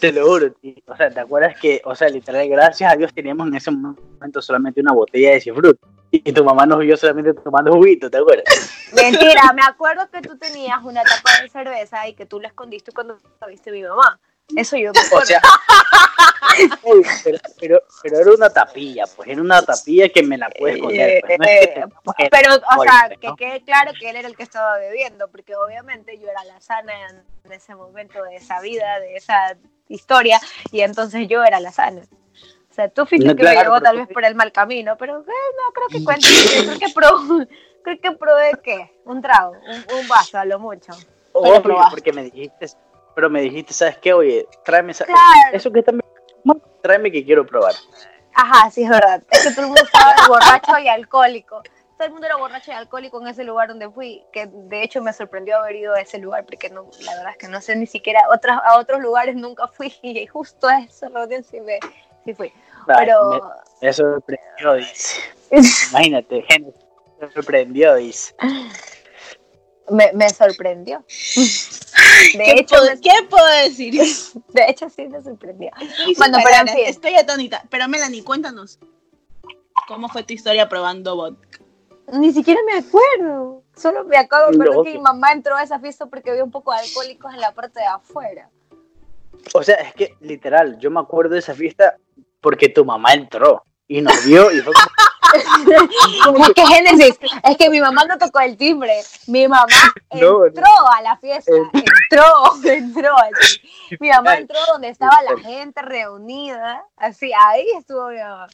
Te 0.00 0.12
lo 0.12 0.26
juro, 0.26 0.52
tío. 0.52 0.74
O 0.86 0.96
sea, 0.96 1.10
¿te 1.10 1.20
acuerdas 1.20 1.58
que, 1.60 1.80
o 1.84 1.94
sea, 1.94 2.08
literal, 2.08 2.48
gracias 2.48 2.92
a 2.92 2.96
Dios 2.96 3.12
teníamos 3.12 3.48
en 3.48 3.54
ese 3.56 3.70
momento 3.70 4.42
solamente 4.42 4.80
una 4.80 4.92
botella 4.92 5.32
de 5.32 5.40
cifrut? 5.40 5.78
Y 6.10 6.32
tu 6.32 6.44
mamá 6.44 6.66
nos 6.66 6.78
vio 6.78 6.96
solamente 6.96 7.34
tomando 7.34 7.72
juguito, 7.72 8.10
¿te 8.10 8.18
acuerdas? 8.18 8.44
Mentira, 8.94 9.52
me 9.54 9.62
acuerdo 9.62 10.08
que 10.10 10.22
tú 10.22 10.38
tenías 10.38 10.78
una 10.84 11.02
tapa 11.02 11.42
de 11.42 11.48
cerveza 11.48 12.06
y 12.08 12.14
que 12.14 12.26
tú 12.26 12.40
la 12.40 12.48
escondiste 12.48 12.92
cuando 12.92 13.18
viste 13.48 13.70
a 13.70 13.72
mi 13.72 13.82
mamá. 13.82 14.20
Eso 14.54 14.76
yo 14.76 14.92
me 14.92 15.16
O 15.16 15.24
sea, 15.24 15.40
pero, 17.24 17.38
pero, 17.60 17.82
pero 18.02 18.18
era 18.20 18.30
una 18.32 18.50
tapilla, 18.50 19.04
pues 19.14 19.28
era 19.28 19.40
una 19.42 19.62
tapilla 19.62 20.08
que 20.08 20.22
me 20.22 20.38
la 20.38 20.48
puedes 20.50 20.76
esconder. 20.76 21.22
Pues. 21.26 21.38
No 21.38 21.44
es 21.44 22.16
que 22.16 22.24
Eh, 22.24 22.28
Pero, 22.30 22.54
o 22.54 22.82
sea, 22.82 23.00
golpe, 23.00 23.16
que 23.18 23.26
¿no? 23.26 23.36
quede 23.36 23.62
claro 23.62 23.92
que 23.98 24.10
él 24.10 24.16
era 24.16 24.28
el 24.28 24.36
que 24.36 24.44
estaba 24.44 24.78
bebiendo, 24.78 25.28
porque 25.28 25.56
obviamente 25.56 26.18
yo 26.18 26.28
era 26.28 26.44
la 26.44 26.60
sana 26.60 26.92
en, 27.10 27.52
ese 27.52 27.74
momento 27.74 28.22
de 28.22 28.36
esa 28.36 28.60
vida, 28.60 28.98
de 29.00 29.16
esa 29.16 29.56
historia, 29.88 30.40
y 30.70 30.80
entonces 30.80 31.26
yo 31.28 31.44
era 31.44 31.60
la 31.60 31.72
sana. 31.72 32.02
O 32.70 32.74
sea, 32.76 32.88
tú 32.88 33.06
fuiste 33.06 33.26
No, 33.26 33.34
que 33.34 33.42
me 33.42 33.50
claro, 33.50 33.60
llevó 33.62 33.74
pero 33.76 33.84
tal 33.84 33.96
vez 33.98 34.08
por 34.08 34.24
el 34.24 34.34
mal 34.34 34.52
camino, 34.52 34.96
pero 34.98 35.20
eh, 35.20 35.24
no 35.24 35.72
creo 35.72 35.88
que 35.88 36.04
cuente. 36.04 36.26
creo 36.64 36.78
que 36.78 36.88
probé, 36.94 37.48
creo 37.82 38.00
que 38.00 38.12
probé 38.12 38.52
qué, 38.62 38.92
un 39.04 39.22
trago, 39.22 39.52
un, 39.52 39.98
un 39.98 40.08
vaso 40.08 40.38
a 40.38 40.44
lo 40.44 40.58
mucho. 40.58 40.92
Probaste. 41.32 41.90
porque 41.90 42.12
me 42.12 42.24
dijiste, 42.24 42.66
pero 43.16 43.30
me 43.30 43.40
dijiste, 43.40 43.72
¿sabes 43.72 43.96
qué? 43.96 44.12
Oye, 44.12 44.46
tráeme 44.62 44.92
esa- 44.92 45.06
Claro. 45.06 45.20
eso 45.54 45.72
que 45.72 45.82
también, 45.82 46.04
tráeme 46.82 47.10
que 47.10 47.24
quiero 47.24 47.46
probar. 47.46 47.72
Ajá, 48.34 48.70
sí 48.70 48.82
es 48.84 48.90
verdad. 48.90 49.22
Es 49.30 49.42
que 49.42 49.50
todo 49.52 49.62
el 49.62 49.66
mundo 49.68 49.82
estaba 49.82 50.14
borracho 50.28 50.78
y 50.78 50.86
alcohólico. 50.88 51.62
Todo 51.96 52.08
el 52.08 52.12
mundo 52.12 52.26
era 52.26 52.36
borracho 52.36 52.72
y 52.72 52.74
alcohólico 52.74 53.18
en 53.22 53.28
ese 53.28 53.42
lugar 53.42 53.68
donde 53.68 53.88
fui, 53.88 54.22
que 54.34 54.46
de 54.52 54.82
hecho 54.82 55.00
me 55.00 55.14
sorprendió 55.14 55.56
haber 55.56 55.76
ido 55.76 55.94
a 55.94 56.00
ese 56.02 56.18
lugar, 56.18 56.44
porque 56.44 56.68
no, 56.68 56.90
la 57.00 57.14
verdad 57.14 57.30
es 57.30 57.38
que 57.38 57.48
no 57.48 57.62
sé 57.62 57.74
ni 57.74 57.86
siquiera, 57.86 58.20
otras, 58.30 58.60
a 58.62 58.76
otros 58.78 59.00
lugares 59.00 59.34
nunca 59.34 59.66
fui, 59.66 59.94
y 60.02 60.26
justo 60.26 60.68
a 60.68 60.80
esa 60.80 61.08
reunión 61.08 61.42
sí, 61.42 61.58
me, 61.62 61.78
sí 62.26 62.34
fui. 62.34 62.52
Ay, 62.88 62.96
Pero 63.06 63.30
me, 63.80 63.86
me 63.86 63.92
sorprendió, 63.94 64.74
dice. 64.74 65.22
Imagínate, 65.90 66.42
gente, 66.42 66.74
me 67.18 67.32
sorprendió, 67.32 67.94
dice. 67.94 68.34
Me, 69.90 70.10
me 70.14 70.28
sorprendió. 70.30 71.04
De 71.36 72.38
¿Qué, 72.44 72.52
hecho, 72.60 72.76
puedo, 72.76 72.94
me- 72.94 73.00
qué 73.00 73.10
puedo 73.28 73.46
decir? 73.64 73.94
de 74.52 74.64
hecho 74.68 74.88
sí 74.88 75.06
me 75.08 75.22
sorprendió. 75.22 75.70
Estoy 75.80 76.14
Bueno, 76.16 76.38
pero 76.44 76.56
en 76.62 76.68
fin. 76.68 76.84
Estoy 76.86 77.14
atónita. 77.16 77.64
Pero 77.70 77.88
Melanie, 77.88 78.22
cuéntanos. 78.24 78.78
¿Cómo 79.88 80.08
fue 80.08 80.22
tu 80.24 80.34
historia 80.34 80.68
probando 80.68 81.16
vodka? 81.16 81.58
Ni 82.12 82.32
siquiera 82.32 82.60
me 82.66 82.78
acuerdo. 82.78 83.62
Solo 83.76 84.04
me 84.04 84.16
acabo 84.16 84.50
de 84.50 84.56
acordar 84.62 84.84
que- 84.84 84.92
mi 84.94 85.00
mamá 85.00 85.32
entró 85.32 85.56
a 85.56 85.62
esa 85.62 85.78
fiesta 85.78 86.06
porque 86.06 86.30
había 86.30 86.44
un 86.44 86.50
poco 86.50 86.72
de 86.72 86.78
alcohólicos 86.78 87.32
en 87.34 87.40
la 87.40 87.52
parte 87.54 87.80
de 87.80 87.86
afuera. 87.86 88.48
O 89.54 89.62
sea, 89.62 89.76
es 89.76 89.94
que 89.94 90.14
literal, 90.20 90.78
yo 90.78 90.90
me 90.90 91.00
acuerdo 91.00 91.34
de 91.34 91.40
esa 91.40 91.54
fiesta 91.54 91.96
porque 92.40 92.68
tu 92.68 92.84
mamá 92.84 93.12
entró 93.14 93.62
y 93.88 94.00
nos 94.00 94.24
vio 94.24 94.50
y 94.50 94.60
fue 94.60 94.72
como, 94.72 94.86
Es 95.36 96.54
que 96.54 96.66
Génesis, 96.66 97.18
es 97.44 97.56
que 97.56 97.70
mi 97.70 97.80
mamá 97.80 98.04
no 98.04 98.18
tocó 98.18 98.40
el 98.40 98.56
timbre. 98.56 98.92
Mi 99.26 99.46
mamá 99.48 99.66
No, 100.14 100.20
no. 100.38 100.46
entró 100.46 100.64
a 100.96 101.02
la 101.02 101.16
fiesta, 101.18 101.52
Eh. 101.52 101.82
entró, 102.10 102.24
entró 102.64 103.14
así. 103.18 103.60
Mi 104.00 104.08
mamá 104.10 104.36
entró 104.36 104.58
donde 104.72 104.88
estaba 104.88 105.16
la 105.22 105.38
gente 105.40 105.82
reunida, 105.82 106.84
así, 106.96 107.30
ahí 107.48 107.66
estuvo 107.78 108.08
mi 108.08 108.18
mamá. 108.18 108.46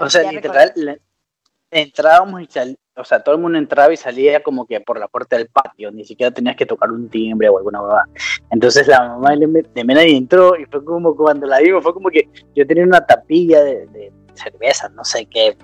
O 0.00 0.08
sea, 0.10 0.30
literal, 0.30 1.00
entrábamos 1.70 2.42
y 2.42 2.46
sal- 2.46 2.78
o 2.96 3.04
sea, 3.04 3.24
todo 3.24 3.34
el 3.34 3.40
mundo 3.40 3.58
entraba 3.58 3.92
y 3.92 3.96
salía 3.96 4.40
como 4.40 4.66
que 4.66 4.80
por 4.80 5.00
la 5.00 5.08
puerta 5.08 5.36
del 5.36 5.48
patio, 5.48 5.90
ni 5.90 6.04
siquiera 6.04 6.30
tenías 6.32 6.54
que 6.54 6.64
tocar 6.64 6.92
un 6.92 7.08
timbre 7.10 7.48
o 7.48 7.58
alguna 7.58 7.80
cosa. 7.80 8.04
Entonces 8.52 8.86
la 8.86 9.00
mamá 9.08 9.30
de, 9.34 9.84
Melanie 9.84 10.16
entró 10.16 10.54
y 10.56 10.64
fue 10.66 10.84
como 10.84 11.16
cuando 11.16 11.44
la 11.48 11.58
vimos, 11.58 11.82
fue 11.82 11.92
como 11.92 12.08
que 12.10 12.28
yo 12.54 12.64
tenía 12.64 12.84
una 12.84 13.04
tapilla 13.04 13.64
de, 13.64 13.86
de 13.88 14.12
cerveza, 14.34 14.88
no 14.90 15.04
sé 15.04 15.26
qué, 15.26 15.56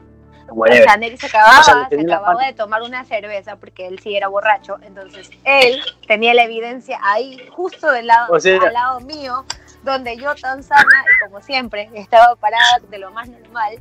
O 0.50 0.54
whatever. 0.54 0.84
sea, 0.84 0.96
Nelly 0.96 1.16
se 1.16 1.26
acababa, 1.26 1.60
O 1.60 1.62
sea, 1.62 1.88
se 1.88 2.00
acababa 2.00 2.44
de 2.46 2.52
tomar 2.52 2.82
una 2.82 3.04
cerveza 3.04 3.56
porque 3.56 3.86
él 3.86 3.98
sí 4.00 4.16
era 4.16 4.28
borracho. 4.28 4.78
Entonces, 4.82 5.30
él 5.44 5.80
tenía 6.06 6.34
la 6.34 6.44
evidencia 6.44 6.98
ahí, 7.02 7.46
justo 7.50 7.90
del 7.92 8.06
lado, 8.08 8.32
O 8.34 8.40
sea- 8.40 8.60
al 8.60 8.72
lado 8.72 9.00
mío, 9.00 9.44
donde 9.82 10.16
yo 10.16 10.34
tan 10.34 10.62
sana 10.62 10.84
y 10.84 11.24
como 11.28 11.40
siempre 11.40 11.88
estaba 11.94 12.34
parada 12.36 12.80
de 12.90 12.98
lo 12.98 13.10
más 13.12 13.28
normal. 13.28 13.78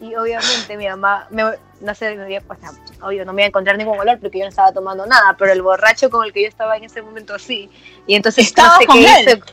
Y 0.00 0.14
obviamente 0.16 0.76
mi 0.76 0.86
mamá, 0.88 1.26
me- 1.30 1.54
no 1.80 1.94
sé, 1.94 2.14
me 2.16 2.26
dio, 2.26 2.40
o 2.48 2.54
sea, 2.56 2.70
obvio, 3.00 3.24
no 3.24 3.32
me 3.32 3.42
iba 3.42 3.46
a 3.46 3.48
encontrar 3.48 3.78
ningún 3.78 3.98
olor 3.98 4.18
porque 4.20 4.38
yo 4.38 4.44
no 4.44 4.48
estaba 4.50 4.72
tomando 4.72 5.06
nada, 5.06 5.34
pero 5.38 5.52
el 5.52 5.62
borracho 5.62 6.10
con 6.10 6.24
el 6.26 6.32
que 6.32 6.42
yo 6.42 6.48
estaba 6.48 6.76
en 6.76 6.84
ese 6.84 7.00
momento 7.00 7.38
sí. 7.38 7.70
Y 8.06 8.14
entonces 8.16 8.46
Estaba 8.48 8.74
no 8.74 8.78
sé 8.80 8.86
con 8.86 8.96
qué 8.96 9.14
él. 9.20 9.28
hizo. 9.28 9.46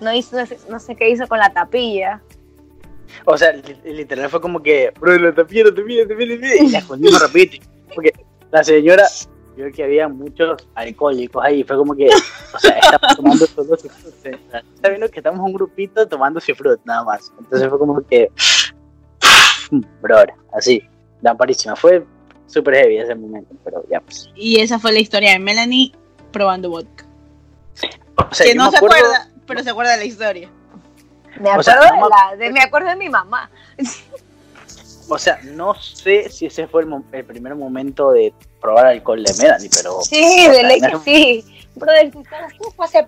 No, 0.00 0.12
hizo, 0.12 0.36
no, 0.36 0.46
sé, 0.46 0.58
no 0.68 0.78
sé 0.80 0.96
qué 0.96 1.08
hizo 1.10 1.28
con 1.28 1.38
la 1.38 1.50
tapilla. 1.52 2.20
O 3.24 3.36
sea, 3.36 3.52
li- 3.52 3.92
literal 3.92 4.28
fue 4.30 4.40
como 4.40 4.62
que, 4.62 4.92
bro, 4.98 5.16
la 5.18 5.34
tapilla, 5.34 5.64
la 5.64 5.74
tapilla, 5.74 6.02
la 6.02 6.08
tapilla", 6.08 6.54
y 6.62 6.68
la 6.70 6.78
escondimos 6.78 7.20
rapidito. 7.20 7.66
Porque 7.94 8.12
la 8.50 8.62
señora 8.64 9.04
vio 9.56 9.72
que 9.72 9.84
había 9.84 10.06
muchos 10.08 10.68
alcohólicos 10.74 11.42
ahí, 11.44 11.64
fue 11.64 11.76
como 11.76 11.94
que, 11.94 12.08
o 12.08 12.58
sea, 12.58 12.78
estamos 12.78 13.16
tomando 13.16 13.46
solo 13.54 13.74
o 13.74 13.76
sea, 13.76 14.32
Está 14.74 14.88
viendo 14.90 15.08
que 15.08 15.20
estamos 15.20 15.40
un 15.46 15.52
grupito 15.54 16.06
tomando 16.06 16.40
cifrut, 16.40 16.78
nada 16.84 17.04
más. 17.04 17.32
Entonces 17.38 17.68
fue 17.68 17.78
como 17.78 18.00
que, 18.06 18.30
bro, 20.02 20.18
así, 20.52 20.82
lamparísima. 21.22 21.74
Fue 21.76 22.04
súper 22.46 22.74
heavy 22.76 22.98
ese 22.98 23.14
momento, 23.14 23.54
pero 23.64 23.82
ya 23.90 24.00
pues. 24.00 24.28
Y 24.34 24.60
esa 24.60 24.78
fue 24.78 24.92
la 24.92 25.00
historia 25.00 25.32
de 25.32 25.38
Melanie 25.38 25.92
probando 26.32 26.70
vodka. 26.70 27.04
O 28.30 28.34
sea, 28.34 28.46
que 28.46 28.54
no 28.54 28.70
se 28.70 28.76
acuerdo- 28.78 28.96
acuerda, 28.96 29.30
pero 29.46 29.62
se 29.62 29.70
acuerda 29.70 29.92
de 29.92 29.98
la 29.98 30.04
historia. 30.04 30.50
Me 31.40 31.48
O 31.50 31.52
acuerdo, 31.52 31.62
sea, 31.62 31.92
de, 31.92 32.00
la, 32.00 32.36
de, 32.36 32.50
me 32.52 32.60
acuerdo 32.60 32.88
de 32.88 32.96
mi 32.96 33.08
mamá. 33.08 33.50
O 35.08 35.18
sea, 35.18 35.38
no 35.44 35.72
sé 35.74 36.28
si 36.30 36.46
ese 36.46 36.66
fue 36.66 36.82
el, 36.82 36.92
el 37.12 37.24
primer 37.24 37.54
momento 37.54 38.10
de 38.10 38.34
probar 38.60 38.86
alcohol 38.86 39.22
de 39.22 39.32
Melanie, 39.34 39.70
pero 39.72 40.00
Sí, 40.02 40.46
o 40.48 40.52
de 40.52 40.64
ley 40.64 40.80
que 40.80 40.98
sí. 41.04 41.44
Brother, 41.76 42.10
si 42.12 42.18
estás- 42.18 42.52
¿cómo 42.58 42.70
fue 42.72 42.86
hace- 42.86 43.06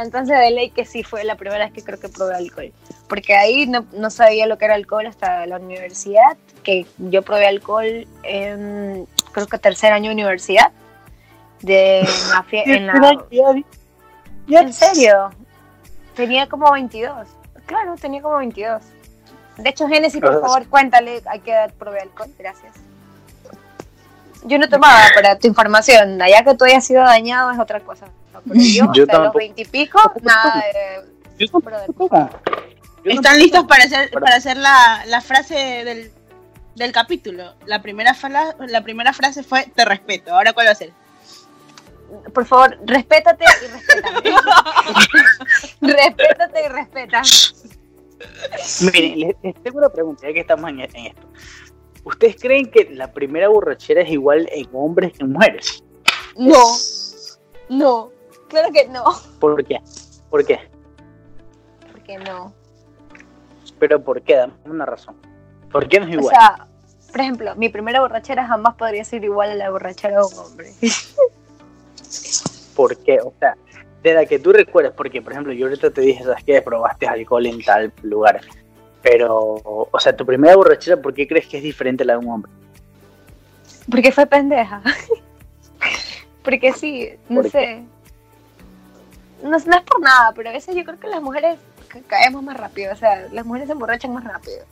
Entonces, 0.00 0.38
de 0.38 0.50
ley 0.52 0.70
que 0.70 0.84
sí 0.84 1.02
fue 1.02 1.24
la 1.24 1.34
primera 1.34 1.64
vez 1.64 1.74
que 1.74 1.82
creo 1.82 1.98
que 1.98 2.08
probé 2.08 2.36
alcohol. 2.36 2.72
Porque 3.08 3.34
ahí 3.34 3.66
no, 3.66 3.84
no 3.92 4.08
sabía 4.10 4.46
lo 4.46 4.56
que 4.56 4.66
era 4.66 4.74
alcohol 4.76 5.04
hasta 5.08 5.44
la 5.46 5.56
universidad, 5.56 6.36
que 6.62 6.86
yo 6.98 7.22
probé 7.22 7.48
alcohol 7.48 8.06
en, 8.22 9.08
creo 9.32 9.46
que 9.48 9.58
tercer 9.58 9.92
año 9.92 10.10
de 10.10 10.14
universidad. 10.14 10.70
De 11.60 12.00
en 12.02 12.06
la, 12.30 12.44
fie- 12.48 12.62
en 12.66 12.86
la- 12.86 14.60
¿En 14.60 14.72
serio? 14.72 15.30
Tenía 16.14 16.48
como 16.48 16.70
22. 16.70 17.26
Claro, 17.66 17.94
tenía 18.00 18.22
como 18.22 18.36
22. 18.36 18.82
De 19.58 19.68
hecho, 19.70 19.88
Génesis, 19.88 20.20
por 20.20 20.40
favor, 20.40 20.66
cuéntale 20.68 21.22
a 21.26 21.38
qué 21.38 21.52
edad 21.52 21.72
probé 21.78 22.00
alcohol. 22.00 22.30
Gracias. 22.38 22.74
Yo 24.44 24.58
no 24.58 24.68
tomaba, 24.68 25.00
para 25.14 25.38
tu 25.38 25.48
información. 25.48 26.20
Allá 26.22 26.44
que 26.44 26.54
tú 26.54 26.64
hayas 26.64 26.84
sido 26.84 27.02
dañado 27.02 27.50
es 27.50 27.58
otra 27.58 27.80
cosa. 27.80 28.06
Pero 28.46 28.60
yo, 28.60 28.84
Yo 28.94 29.02
hasta 29.02 29.02
los 29.02 29.08
tampoco. 29.08 29.38
20 29.38 29.62
y 29.62 29.64
pico, 29.64 29.98
nada 30.22 30.62
de... 30.72 31.46
Yo 33.04 33.12
¿Están 33.12 33.38
listos 33.38 33.64
para 33.66 33.84
hacer, 33.84 34.10
para 34.10 34.36
hacer 34.36 34.56
la, 34.56 35.04
la 35.06 35.20
frase 35.20 35.54
del, 35.84 36.10
del 36.74 36.92
capítulo? 36.92 37.54
La 37.64 37.80
primera, 37.82 38.14
fala- 38.14 38.54
la 38.58 38.80
primera 38.82 39.12
frase 39.12 39.42
fue 39.42 39.64
te 39.74 39.84
respeto. 39.84 40.34
Ahora 40.34 40.52
cuál 40.52 40.66
va 40.68 40.72
a 40.72 40.74
ser? 40.76 40.92
Por 42.32 42.44
favor, 42.46 42.76
respétate 42.84 43.44
y 43.44 43.66
respétame. 43.68 44.20
respétate 45.80 46.64
y 46.64 46.68
respeta. 46.68 47.22
Miren, 48.82 49.20
les, 49.20 49.36
les 49.42 49.62
tengo 49.62 49.78
una 49.78 49.88
pregunta, 49.88 50.26
ya 50.26 50.32
que 50.32 50.40
estamos 50.40 50.70
en, 50.70 50.80
en 50.80 50.96
esto. 51.06 51.26
¿Ustedes 52.04 52.36
creen 52.40 52.70
que 52.70 52.88
la 52.92 53.12
primera 53.12 53.48
borrachera 53.48 54.02
es 54.02 54.10
igual 54.10 54.48
en 54.52 54.68
hombres 54.72 55.12
que 55.12 55.24
en 55.24 55.32
mujeres? 55.32 55.82
No, 56.36 56.76
no, 57.68 58.10
claro 58.48 58.68
que 58.72 58.86
no. 58.88 59.04
¿Por 59.40 59.64
qué? 59.64 59.80
¿Por 60.30 60.44
qué? 60.44 60.60
¿Por 61.90 62.02
qué 62.02 62.18
no? 62.18 62.54
Pero 63.78 64.02
¿por 64.02 64.22
qué? 64.22 64.36
Dame 64.36 64.54
una 64.66 64.86
razón. 64.86 65.16
¿Por 65.72 65.88
qué 65.88 65.98
no 66.00 66.06
es 66.06 66.12
O 66.16 66.20
igual? 66.20 66.34
sea, 66.36 66.66
por 67.10 67.20
ejemplo, 67.20 67.56
mi 67.56 67.68
primera 67.68 68.00
borrachera 68.00 68.46
jamás 68.46 68.74
podría 68.76 69.04
ser 69.04 69.24
igual 69.24 69.50
a 69.50 69.54
la 69.54 69.70
borrachera 69.70 70.18
de 70.18 70.24
un 70.24 70.38
hombre. 70.38 70.72
¿Por 72.74 72.96
qué? 72.98 73.18
O 73.20 73.32
sea, 73.38 73.56
de 74.02 74.14
la 74.14 74.26
que 74.26 74.38
tú 74.38 74.52
recuerdes, 74.52 74.92
porque 74.92 75.22
por 75.22 75.32
ejemplo 75.32 75.52
yo 75.52 75.66
ahorita 75.66 75.90
te 75.90 76.00
dije, 76.02 76.22
¿sabes 76.24 76.44
qué? 76.44 76.60
Probaste 76.62 77.06
alcohol 77.06 77.46
en 77.46 77.62
tal 77.62 77.92
lugar. 78.02 78.40
Pero, 79.02 79.54
o 79.64 80.00
sea, 80.00 80.16
tu 80.16 80.26
primera 80.26 80.56
borrachera, 80.56 81.00
¿por 81.00 81.14
qué 81.14 81.26
crees 81.28 81.46
que 81.46 81.58
es 81.58 81.62
diferente 81.62 82.02
a 82.02 82.06
la 82.06 82.12
de 82.14 82.18
un 82.18 82.28
hombre? 82.32 82.50
Porque 83.90 84.10
fue 84.12 84.26
pendeja. 84.26 84.82
Porque 86.42 86.72
sí, 86.72 87.10
no 87.28 87.42
¿Por 87.42 87.50
sé. 87.50 87.82
No, 89.42 89.50
no 89.50 89.56
es 89.56 89.64
por 89.64 90.00
nada, 90.00 90.32
pero 90.34 90.48
a 90.50 90.52
veces 90.52 90.74
yo 90.76 90.84
creo 90.84 90.98
que 90.98 91.08
las 91.08 91.20
mujeres 91.20 91.58
ca- 91.88 92.00
caemos 92.06 92.42
más 92.42 92.56
rápido. 92.56 92.92
O 92.92 92.96
sea, 92.96 93.26
las 93.32 93.44
mujeres 93.44 93.66
se 93.66 93.72
emborrachan 93.72 94.12
más 94.14 94.22
rápido. 94.24 94.64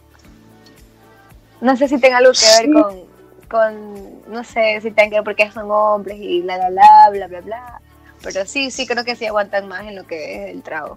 No 1.60 1.76
sé 1.76 1.88
si 1.88 1.98
tenga 1.98 2.18
algo 2.18 2.32
que 2.32 2.46
ver 2.62 2.66
Sí. 2.66 2.72
con, 2.72 3.13
con, 3.46 4.22
no 4.30 4.42
sé 4.44 4.80
si 4.80 4.90
tengan 4.90 5.10
que 5.10 5.16
ver 5.16 5.24
porque 5.24 5.50
son 5.52 5.70
hombres 5.70 6.16
y 6.20 6.40
bla, 6.42 6.56
bla, 6.56 6.70
bla, 6.70 7.10
bla, 7.10 7.26
bla, 7.28 7.40
bla. 7.40 7.80
Pero 8.22 8.46
sí, 8.46 8.70
sí 8.70 8.86
creo 8.86 9.04
que 9.04 9.16
sí 9.16 9.26
aguantan 9.26 9.68
más 9.68 9.82
en 9.86 9.96
lo 9.96 10.06
que 10.06 10.44
es 10.44 10.50
el 10.50 10.62
trago. 10.62 10.96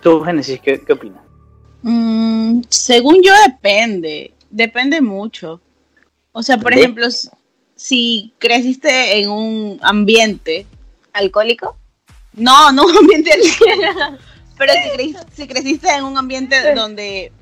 Tú, 0.00 0.22
Génesis, 0.22 0.60
¿qué, 0.60 0.80
qué 0.82 0.92
opinas? 0.94 1.20
Mm, 1.82 2.62
según 2.68 3.22
yo 3.22 3.32
depende, 3.46 4.32
depende 4.50 5.00
mucho. 5.00 5.60
O 6.32 6.42
sea, 6.42 6.56
por 6.58 6.72
¿De? 6.74 6.80
ejemplo, 6.80 7.06
si 7.74 8.32
creciste 8.38 9.18
en 9.20 9.30
un 9.30 9.78
ambiente, 9.82 10.66
¿Alcohólico? 11.12 11.76
no, 12.34 12.70
no 12.72 12.84
un 12.84 12.96
ambiente 12.96 13.32
alcohólico, 13.32 14.18
pero 14.58 14.72
si, 14.72 14.88
cre- 14.90 15.26
si 15.34 15.48
creciste 15.48 15.90
en 15.90 16.04
un 16.04 16.16
ambiente 16.16 16.74
donde 16.74 17.32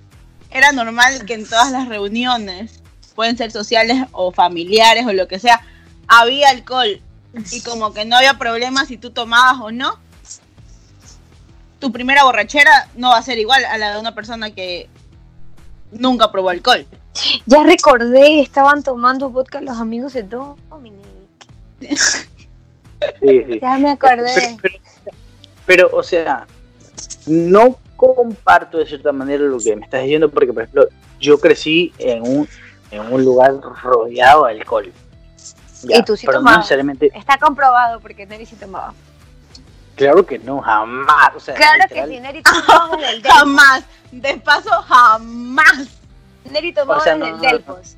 era 0.50 0.72
normal 0.72 1.24
que 1.26 1.34
en 1.34 1.46
todas 1.46 1.70
las 1.70 1.88
reuniones, 1.88 2.80
pueden 3.14 3.36
ser 3.36 3.50
sociales 3.50 4.06
o 4.12 4.30
familiares 4.32 5.06
o 5.06 5.12
lo 5.12 5.26
que 5.28 5.38
sea, 5.38 5.60
había 6.06 6.48
alcohol 6.50 7.00
y 7.52 7.60
como 7.62 7.92
que 7.92 8.04
no 8.04 8.16
había 8.16 8.34
problema 8.38 8.84
si 8.86 8.96
tú 8.96 9.10
tomabas 9.10 9.60
o 9.60 9.70
no, 9.70 9.98
tu 11.78 11.92
primera 11.92 12.24
borrachera 12.24 12.88
no 12.96 13.10
va 13.10 13.18
a 13.18 13.22
ser 13.22 13.38
igual 13.38 13.64
a 13.64 13.78
la 13.78 13.94
de 13.94 14.00
una 14.00 14.14
persona 14.14 14.50
que 14.50 14.88
nunca 15.92 16.32
probó 16.32 16.50
alcohol. 16.50 16.86
Ya 17.46 17.62
recordé, 17.64 18.40
estaban 18.40 18.82
tomando 18.82 19.30
vodka 19.30 19.60
los 19.60 19.76
amigos 19.78 20.12
de 20.12 20.22
Dominic. 20.24 20.98
Sí, 21.80 23.44
sí. 23.48 23.58
Ya 23.60 23.78
me 23.78 23.96
Pero, 23.96 24.12
acordé. 24.22 24.56
pero- 24.60 24.78
pero, 25.66 25.90
o 25.92 26.02
sea, 26.02 26.46
no 27.26 27.78
comparto 27.98 28.78
de 28.78 28.86
cierta 28.86 29.10
manera 29.12 29.42
lo 29.42 29.58
que 29.58 29.74
me 29.76 29.84
estás 29.84 30.02
diciendo 30.02 30.30
porque, 30.30 30.52
por 30.52 30.62
ejemplo, 30.62 30.88
yo 31.20 31.38
crecí 31.38 31.92
en 31.98 32.22
un, 32.22 32.48
en 32.92 33.12
un 33.12 33.24
lugar 33.24 33.54
rodeado 33.82 34.46
de 34.46 34.52
alcohol. 34.52 34.92
¿Y 35.82 36.02
tú 36.04 36.16
sí 36.16 36.24
pero 36.26 36.38
no 36.38 36.44
tomabas? 36.44 36.58
necesariamente, 36.60 37.10
Está 37.14 37.36
comprobado 37.38 38.00
porque 38.00 38.24
Neri 38.26 38.46
sí 38.46 38.54
tomaba. 38.56 38.94
claro 39.96 40.24
que 40.24 40.38
no, 40.38 40.60
jamás. 40.60 41.30
O 41.36 41.40
sea, 41.40 41.54
Claro 41.54 41.84
que 41.88 41.94
literal, 42.06 42.08
sí, 42.10 42.20
Neri 42.20 42.42
tomaba 42.42 42.96
desde 42.96 43.10
el 43.10 43.22
Delfos. 43.22 43.38
Jamás, 43.38 43.84
de 44.12 44.36
paso, 44.38 44.70
jamás. 44.70 45.88
Neri 46.50 46.72
tomaba 46.72 47.00
O 47.00 47.04
sea, 47.04 47.16
no, 47.16 47.26
el 47.26 47.32
no, 47.32 47.36
no. 47.38 47.42
Delfos. 47.42 47.96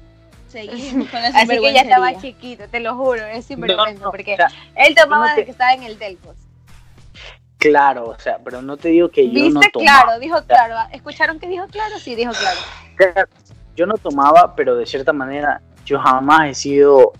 Seguimos 0.48 1.08
con 1.10 1.22
la 1.22 1.28
Así 1.28 1.46
que 1.60 1.72
ya 1.74 1.82
estaba 1.82 2.18
chiquito, 2.20 2.64
te 2.68 2.80
lo 2.80 2.96
juro, 2.96 3.22
es 3.24 3.36
no, 3.36 3.42
sinvergüenza, 3.42 4.02
no, 4.04 4.10
porque 4.10 4.32
o 4.32 4.36
sea, 4.36 4.48
él 4.76 4.94
tomaba 4.94 5.24
no 5.24 5.28
desde 5.30 5.44
que 5.44 5.50
estaba 5.52 5.74
en 5.74 5.82
el 5.84 5.98
Delfos. 5.98 6.36
Claro, 7.60 8.08
o 8.08 8.18
sea, 8.18 8.38
pero 8.42 8.60
no 8.62 8.76
te 8.76 8.88
digo 8.88 9.08
que 9.10 9.28
yo 9.28 9.34
¿Viste? 9.34 9.50
no 9.50 9.60
tomaba. 9.72 10.02
claro, 10.04 10.18
dijo 10.20 10.42
claro. 10.44 10.74
¿Escucharon 10.92 11.38
que 11.38 11.46
dijo 11.46 11.66
claro? 11.68 11.98
Sí, 12.00 12.16
dijo 12.16 12.32
claro. 12.32 12.58
Claro, 12.96 13.28
Yo 13.76 13.86
no 13.86 13.94
tomaba, 13.96 14.54
pero 14.56 14.74
de 14.76 14.84
cierta 14.86 15.12
manera 15.12 15.60
yo 15.86 15.98
jamás 16.00 16.48
he 16.50 16.54
sido, 16.54 17.12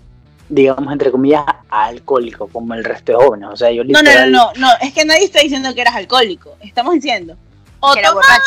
digamos, 0.48 0.92
entre 0.92 1.10
comillas, 1.10 1.44
alcohólico 1.68 2.48
como 2.48 2.74
el 2.74 2.82
resto 2.84 3.12
de 3.12 3.24
jóvenes. 3.24 3.48
O 3.52 3.56
sea, 3.56 3.70
yo 3.70 3.84
No, 3.84 3.92
no, 3.92 4.02
no, 4.02 4.08
literal... 4.10 4.32
no, 4.32 4.52
no, 4.56 4.68
es 4.80 4.92
que 4.92 5.04
nadie 5.04 5.24
está 5.24 5.40
diciendo 5.40 5.72
que 5.74 5.80
eras 5.82 5.94
alcohólico. 5.94 6.56
Estamos 6.60 6.94
diciendo, 6.94 7.36
o 7.80 7.92
Que 7.94 8.02
tomabas 8.02 8.40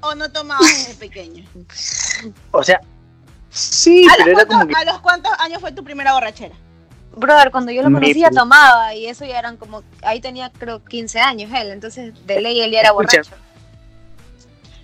o 0.00 0.14
no 0.14 0.30
tomabas 0.30 0.66
desde 0.86 0.94
pequeño. 1.08 1.44
O 2.50 2.62
sea, 2.62 2.80
sí, 3.50 4.06
¿A 4.08 4.14
pero 4.24 4.30
era 4.38 4.46
como 4.46 4.66
que... 4.66 4.74
a 4.74 4.84
los 4.84 5.00
cuántos 5.00 5.32
años 5.38 5.60
fue 5.60 5.72
tu 5.72 5.82
primera 5.84 6.12
borrachera? 6.14 6.54
Brother, 7.16 7.50
cuando 7.50 7.72
yo 7.72 7.82
lo 7.82 7.90
conocía 7.90 8.30
tomaba 8.30 8.94
y 8.94 9.06
eso 9.06 9.24
ya 9.24 9.38
eran 9.38 9.56
como, 9.56 9.82
ahí 10.02 10.20
tenía 10.20 10.50
creo 10.50 10.84
15 10.84 11.18
años 11.18 11.50
él, 11.52 11.70
entonces 11.70 12.12
de 12.26 12.40
ley 12.42 12.60
él 12.60 12.70
ya 12.70 12.80
era 12.80 12.90
Escucha, 12.90 13.22
borracho. 13.22 13.46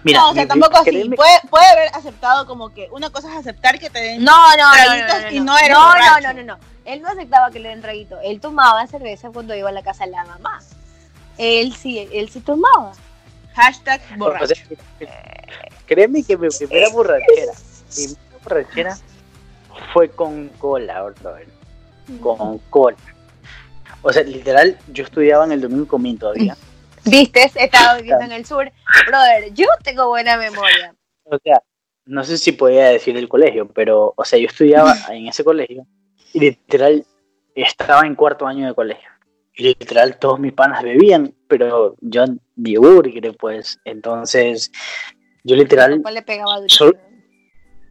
Mira, 0.02 0.20
no, 0.20 0.30
o 0.30 0.34
sea, 0.34 0.48
tampoco 0.48 0.78
así. 0.78 0.90
Puede, 0.90 1.40
puede 1.48 1.66
haber 1.66 1.88
aceptado 1.94 2.46
como 2.46 2.70
que 2.70 2.88
una 2.90 3.10
cosa 3.10 3.30
es 3.30 3.36
aceptar 3.36 3.78
que 3.78 3.88
te 3.88 4.00
den. 4.00 4.24
No, 4.24 4.56
no, 4.56 4.56
no, 4.56 4.66
no, 4.66 5.06
Traguitos 5.06 5.14
no, 5.14 5.20
no, 5.22 5.30
y 5.30 5.38
no. 5.38 5.44
no 5.44 5.58
eres 5.58 5.70
no, 5.70 5.80
no, 5.80 5.86
borracho. 5.88 6.20
no, 6.20 6.32
no, 6.32 6.42
no. 6.42 6.58
Él 6.84 7.02
no 7.02 7.08
aceptaba 7.08 7.50
que 7.50 7.60
le 7.60 7.68
den 7.68 7.82
traguito. 7.82 8.18
Él 8.20 8.40
tomaba 8.40 8.84
cerveza 8.86 9.30
cuando 9.30 9.54
iba 9.54 9.68
a 9.68 9.72
la 9.72 9.82
casa 9.82 10.04
de 10.04 10.10
la 10.10 10.25
mamá. 10.25 10.60
Él 11.38 11.75
sí, 11.75 12.08
él 12.12 12.30
sí 12.30 12.40
tomaba. 12.40 12.92
Hashtag 13.54 14.00
o 14.02 14.08
sea, 14.08 14.16
borracho. 14.16 14.54
créeme 15.86 16.25
que 16.25 16.36
mi 16.36 16.49
primera 16.49 16.88
borrachera, 16.88 17.52
mi 17.97 18.06
primera 18.06 18.38
borrachera 18.42 18.99
fue 19.92 20.08
con 20.08 20.49
cola, 20.58 21.02
brother. 21.02 21.47
Con 22.21 22.58
cola. 22.71 22.97
O 24.02 24.12
sea, 24.12 24.23
literal, 24.25 24.78
yo 24.88 25.04
estudiaba 25.04 25.45
en 25.45 25.52
el 25.52 25.60
domingo 25.60 25.86
comín 25.86 26.19
todavía. 26.19 26.56
Viste, 27.04 27.50
estaba 27.54 27.97
viviendo 27.97 28.25
en 28.25 28.32
el 28.32 28.45
sur. 28.45 28.71
Brother, 29.06 29.52
yo 29.54 29.67
tengo 29.82 30.08
buena 30.08 30.36
memoria. 30.36 30.95
O 31.25 31.38
sea, 31.43 31.62
no 32.04 32.25
sé 32.25 32.38
si 32.38 32.52
podía 32.52 32.86
decir 32.86 33.17
el 33.17 33.28
colegio, 33.28 33.69
pero, 33.69 34.15
o 34.17 34.25
sea, 34.25 34.38
yo 34.38 34.47
estudiaba 34.47 34.95
en 35.10 35.28
ese 35.28 35.45
colegio 35.45 35.86
y 36.32 36.41
literal 36.41 37.04
estaba 37.54 38.06
en 38.06 38.15
cuarto 38.15 38.47
año 38.47 38.67
de 38.67 38.75
colegio. 38.75 39.08
Y 39.54 39.65
literal 39.65 40.19
todos 40.19 40.41
mis 40.41 40.52
panas 40.52 40.82
bebían, 40.82 41.34
pero 41.47 41.95
yo 42.00 42.25
di 42.56 42.76
burger, 42.76 43.36
pues. 43.36 43.78
Entonces, 43.84 44.73
yo 45.45 45.56
literal 45.56 46.02
le 46.10 46.23
pegaba. 46.23 46.60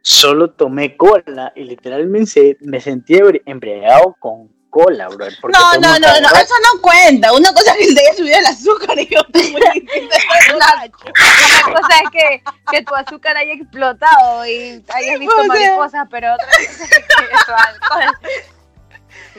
Solo 0.01 0.51
tomé 0.51 0.97
cola 0.97 1.53
y 1.55 1.63
literalmente 1.63 2.57
me 2.61 2.81
sentí 2.81 3.19
embriagado 3.45 4.15
con 4.19 4.49
cola, 4.71 5.09
bro. 5.09 5.27
No, 5.51 5.73
no, 5.79 5.99
no, 5.99 6.21
no, 6.21 6.27
eso 6.29 6.53
no 6.73 6.81
cuenta. 6.81 7.33
Una 7.33 7.53
cosa 7.53 7.73
es 7.73 7.87
que 7.87 7.93
te 7.93 8.01
haya 8.01 8.17
subido 8.17 8.39
el 8.39 8.45
azúcar 8.45 8.97
y 8.97 9.15
otra. 9.15 9.41
Una 10.55 11.79
cosa 11.79 11.99
es 12.03 12.09
que, 12.11 12.43
que 12.71 12.83
tu 12.83 12.95
azúcar 12.95 13.37
haya 13.37 13.53
explotado 13.53 14.45
y 14.47 14.83
hayas 14.87 15.19
visto 15.19 15.35
o 15.35 15.43
sea. 15.43 15.47
mariposas, 15.47 16.07
pero 16.09 16.33
otra 16.33 16.45
cosa 16.47 16.61
es 16.61 16.89
que 16.89 17.03
tu 17.45 17.51
alcohol. 17.51 18.17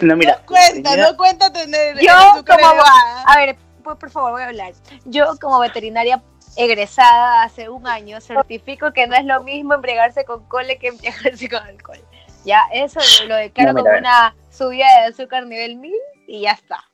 No, 0.02 0.16
mira, 0.16 0.36
no 0.38 0.46
cuenta, 0.46 0.96
no 0.96 1.16
cuenta 1.16 1.52
tener 1.52 1.96
el 1.96 2.06
Yo 2.06 2.12
azúcar 2.12 2.60
como-. 2.60 2.82
A 3.26 3.36
ver, 3.36 3.56
por, 3.82 3.98
por 3.98 4.10
favor, 4.10 4.32
voy 4.32 4.42
a 4.42 4.46
hablar. 4.46 4.74
Yo 5.06 5.34
como 5.40 5.58
veterinaria 5.60 6.22
egresada 6.56 7.42
hace 7.42 7.68
un 7.68 7.86
año 7.86 8.20
certifico 8.20 8.92
que 8.92 9.06
no 9.06 9.14
es 9.16 9.24
lo 9.24 9.42
mismo 9.42 9.74
embriagarse 9.74 10.24
con 10.24 10.46
cole 10.48 10.78
que 10.78 10.88
embriagarse 10.88 11.48
con 11.48 11.62
alcohol. 11.62 11.98
Ya, 12.44 12.62
eso 12.72 13.00
lo 13.28 13.36
declaro 13.36 13.72
No, 13.72 13.84
como 13.84 13.96
una 13.96 14.34
subida 14.50 14.86
de 15.00 15.06
azúcar 15.12 15.46
nivel 15.46 15.76
1000 15.76 15.92
y 16.26 16.40
ya 16.42 16.52
está. 16.52 16.84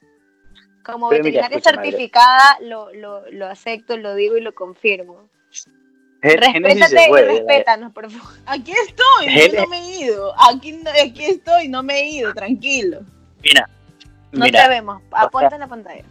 Como 0.85 1.09
Pero 1.11 1.25
mira, 1.25 1.49
veterinaria 1.49 1.83
certificada 1.83 2.59
lo, 2.62 2.92
lo, 2.94 3.31
lo 3.31 3.47
acepto, 3.47 3.97
lo 3.97 4.14
digo 4.14 4.37
y 4.37 4.40
lo 4.40 4.55
confirmo. 4.55 5.29
Respétate 6.21 7.09
y 7.09 7.12
respétanos, 7.25 7.92
por 7.92 8.11
favor. 8.11 8.35
Aquí 8.47 8.73
estoy, 8.73 9.53
yo 9.53 9.61
no 9.62 9.66
me 9.68 9.79
he 9.79 10.01
ido. 10.01 10.35
Aquí, 10.51 10.73
no- 10.73 10.90
aquí 10.90 11.25
estoy, 11.25 11.68
no 11.68 11.83
me 11.83 12.01
he 12.01 12.11
ido, 12.11 12.35
tranquilo. 12.35 13.01
Mira, 13.42 13.68
No 14.33 14.44
mira, 14.44 14.64
te 14.64 14.68
vemos, 14.71 15.01
apunta 15.12 15.55
en 15.55 15.61
la 15.61 15.66
pantalla. 15.68 16.05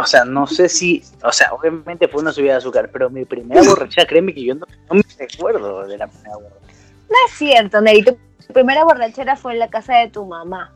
O 0.00 0.06
sea, 0.06 0.24
no 0.24 0.46
sé 0.46 0.68
si, 0.68 1.02
o 1.22 1.32
sea, 1.32 1.52
obviamente 1.52 2.06
fue 2.08 2.22
una 2.22 2.32
subida 2.32 2.52
de 2.52 2.58
azúcar, 2.58 2.88
pero 2.92 3.10
mi 3.10 3.24
primera 3.24 3.62
borrachera, 3.68 4.06
créeme 4.06 4.32
que 4.32 4.44
yo 4.44 4.54
no, 4.54 4.66
no 4.88 4.94
me 4.94 5.02
recuerdo 5.18 5.86
de 5.86 5.98
la 5.98 6.06
primera 6.06 6.36
borrachera. 6.36 6.72
No 7.10 7.16
es 7.26 7.32
cierto, 7.36 7.80
Neri, 7.80 8.02
tu 8.04 8.16
primera 8.52 8.84
borrachera 8.84 9.34
fue 9.36 9.52
en 9.54 9.58
la 9.58 9.68
casa 9.68 9.96
de 9.96 10.08
tu 10.08 10.24
mamá. 10.24 10.72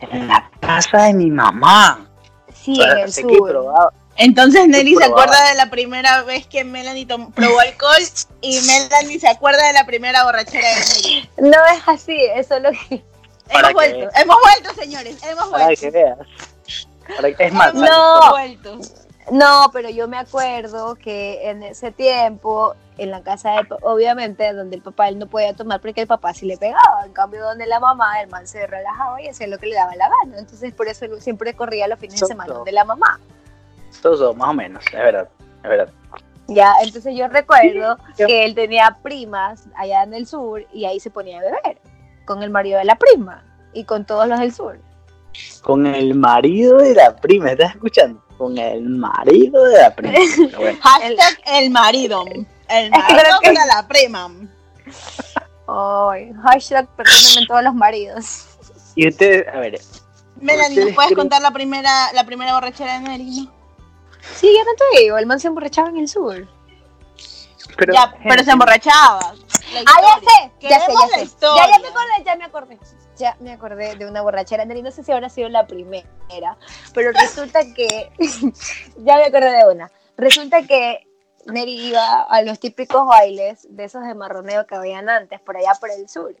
En 0.00 0.28
la 0.28 0.50
casa 0.60 1.04
de 1.04 1.14
mi 1.14 1.30
mamá. 1.30 2.06
Sí, 2.54 2.80
en 2.82 2.98
el 2.98 3.12
sé 3.12 3.22
que 3.22 3.32
he 3.32 3.36
sur. 3.38 3.48
probado, 3.50 3.92
Entonces 4.16 4.66
Nelly 4.68 4.96
se 4.96 5.04
acuerda 5.04 5.48
de 5.50 5.54
la 5.54 5.70
primera 5.70 6.22
vez 6.22 6.46
que 6.46 6.64
Melanie 6.64 7.06
tom- 7.06 7.32
probó 7.32 7.60
alcohol 7.60 8.02
y 8.40 8.58
Melanie 8.66 9.20
se 9.20 9.28
acuerda 9.28 9.64
de 9.68 9.72
la 9.72 9.86
primera 9.86 10.24
borrachera 10.24 10.68
de 10.68 10.74
Nelly. 10.74 11.30
No 11.38 11.58
es 11.74 11.82
así, 11.86 12.16
eso 12.34 12.56
es 12.56 12.62
lo 12.62 12.70
que... 12.72 13.04
Para 13.52 13.68
Hemos 13.68 13.68
que 13.68 13.74
vuelto, 13.74 14.18
hemos 14.20 14.36
vuelto, 14.42 14.82
señores, 14.82 15.22
hemos 15.22 15.48
para 15.48 15.64
vuelto. 15.66 15.80
que 15.80 15.90
veas. 15.92 16.18
Es 17.38 17.52
más, 17.52 17.74
No. 17.74 18.20
No, 19.32 19.70
pero 19.72 19.90
yo 19.90 20.06
me 20.06 20.18
acuerdo 20.18 20.94
que 20.94 21.50
en 21.50 21.64
ese 21.64 21.90
tiempo, 21.90 22.74
en 22.96 23.10
la 23.10 23.22
casa 23.22 23.56
de, 23.56 23.64
pa- 23.64 23.76
obviamente, 23.82 24.52
donde 24.52 24.76
el 24.76 24.82
papá 24.82 25.08
él 25.08 25.18
no 25.18 25.26
podía 25.26 25.52
tomar 25.52 25.80
porque 25.80 26.02
el 26.02 26.06
papá 26.06 26.32
sí 26.32 26.46
le 26.46 26.56
pegaba. 26.56 27.02
En 27.04 27.12
cambio, 27.12 27.42
donde 27.42 27.66
la 27.66 27.80
mamá, 27.80 28.20
el 28.20 28.28
man 28.28 28.46
se 28.46 28.64
relajaba 28.68 29.20
y 29.20 29.26
hacía 29.28 29.48
lo 29.48 29.58
que 29.58 29.66
le 29.66 29.74
daba 29.74 29.96
la 29.96 30.08
gana. 30.22 30.38
Entonces, 30.38 30.72
por 30.72 30.86
eso 30.86 31.06
él 31.06 31.20
siempre 31.20 31.54
corría 31.54 31.88
los 31.88 31.98
fines 31.98 32.14
de 32.14 32.18
semana 32.28 32.52
donde 32.58 32.70
la 32.72 32.84
mamá. 32.84 33.18
todo, 34.00 34.32
más 34.34 34.50
o 34.50 34.54
menos, 34.54 34.84
es 34.86 34.92
verdad, 34.92 35.28
es 35.64 35.68
verdad. 35.70 35.92
Ya, 36.46 36.74
entonces 36.80 37.16
yo 37.16 37.26
recuerdo 37.26 37.96
que 38.28 38.44
él 38.44 38.54
tenía 38.54 38.96
primas 39.02 39.64
allá 39.74 40.04
en 40.04 40.14
el 40.14 40.28
sur 40.28 40.64
y 40.72 40.84
ahí 40.84 41.00
se 41.00 41.10
ponía 41.10 41.38
a 41.40 41.42
beber 41.42 41.78
con 42.24 42.44
el 42.44 42.50
marido 42.50 42.78
de 42.78 42.84
la 42.84 42.94
prima 42.94 43.42
y 43.72 43.82
con 43.82 44.04
todos 44.04 44.28
los 44.28 44.38
del 44.38 44.54
sur. 44.54 44.78
Con 45.62 45.86
el 45.86 46.14
marido 46.14 46.78
de 46.78 46.94
la 46.94 47.16
prima, 47.16 47.50
¿estás 47.52 47.74
escuchando? 47.74 48.22
Con 48.38 48.56
el 48.58 48.82
marido 48.82 49.64
de 49.64 49.78
la 49.80 49.94
prima. 49.94 50.14
Bueno, 50.56 50.78
Hashtag 50.82 51.40
el 51.46 51.70
marido. 51.70 52.24
El 52.68 52.86
Es 52.86 52.90
que 52.90 53.14
creo 53.14 53.16
marido 53.16 53.40
que- 53.42 53.52
para 53.52 53.66
la 53.66 53.88
prima. 53.88 54.30
Ay, 55.68 56.32
hashtag 56.44 56.86
perdónenme 56.96 57.46
todos 57.48 57.62
los 57.64 57.74
maridos. 57.74 58.46
y 58.94 59.08
ustedes, 59.08 59.46
a 59.52 59.58
ver, 59.58 59.80
Melanie, 60.36 60.68
¿nos 60.68 60.78
¿Ustedes 60.78 60.94
puedes 60.94 61.10
creen- 61.12 61.16
contar 61.16 61.42
la 61.42 61.50
primera, 61.50 62.12
la 62.12 62.24
primera 62.24 62.54
borrachera 62.54 62.94
de 62.94 63.00
no? 63.00 63.50
Sí, 64.36 64.48
ya 64.54 64.64
no 64.64 64.70
te 64.76 65.00
digo, 65.00 65.18
el 65.18 65.26
man 65.26 65.40
se 65.40 65.48
emborrachaba 65.48 65.88
en 65.88 65.98
el 65.98 66.08
sur. 66.08 66.46
Pero, 67.76 67.92
ya, 67.92 68.14
pero 68.28 68.42
se 68.44 68.50
emborrachaba. 68.52 69.20
Ah, 69.20 70.00
ya 70.02 70.20
sé, 70.20 70.52
ya 70.60 70.80
sé, 70.80 70.86
ya 70.92 71.06
la 71.08 71.14
sé. 71.18 71.22
historia. 71.24 71.64
Ya, 71.66 71.70
ya 71.72 71.78
me 71.80 71.88
acordé, 71.88 72.24
ya 72.24 72.36
me 72.36 72.44
acordé. 72.44 72.78
Ya 73.18 73.36
me 73.40 73.52
acordé 73.52 73.96
de 73.96 74.06
una 74.06 74.22
borrachera. 74.22 74.64
Neri, 74.64 74.82
no 74.82 74.90
sé 74.90 75.02
si 75.02 75.12
habrá 75.12 75.28
sido 75.28 75.48
la 75.48 75.66
primera, 75.66 76.56
pero 76.94 77.12
resulta 77.12 77.60
que. 77.74 78.10
ya 78.98 79.16
me 79.16 79.24
acordé 79.24 79.50
de 79.50 79.72
una. 79.72 79.90
Resulta 80.16 80.62
que 80.66 81.06
Neri 81.46 81.88
iba 81.88 82.22
a 82.22 82.42
los 82.42 82.58
típicos 82.60 83.06
bailes 83.06 83.66
de 83.70 83.84
esos 83.84 84.02
de 84.04 84.14
marroneo 84.14 84.66
que 84.66 84.74
habían 84.74 85.08
antes, 85.08 85.40
por 85.40 85.56
allá 85.56 85.72
por 85.78 85.90
el 85.90 86.08
sur. 86.08 86.34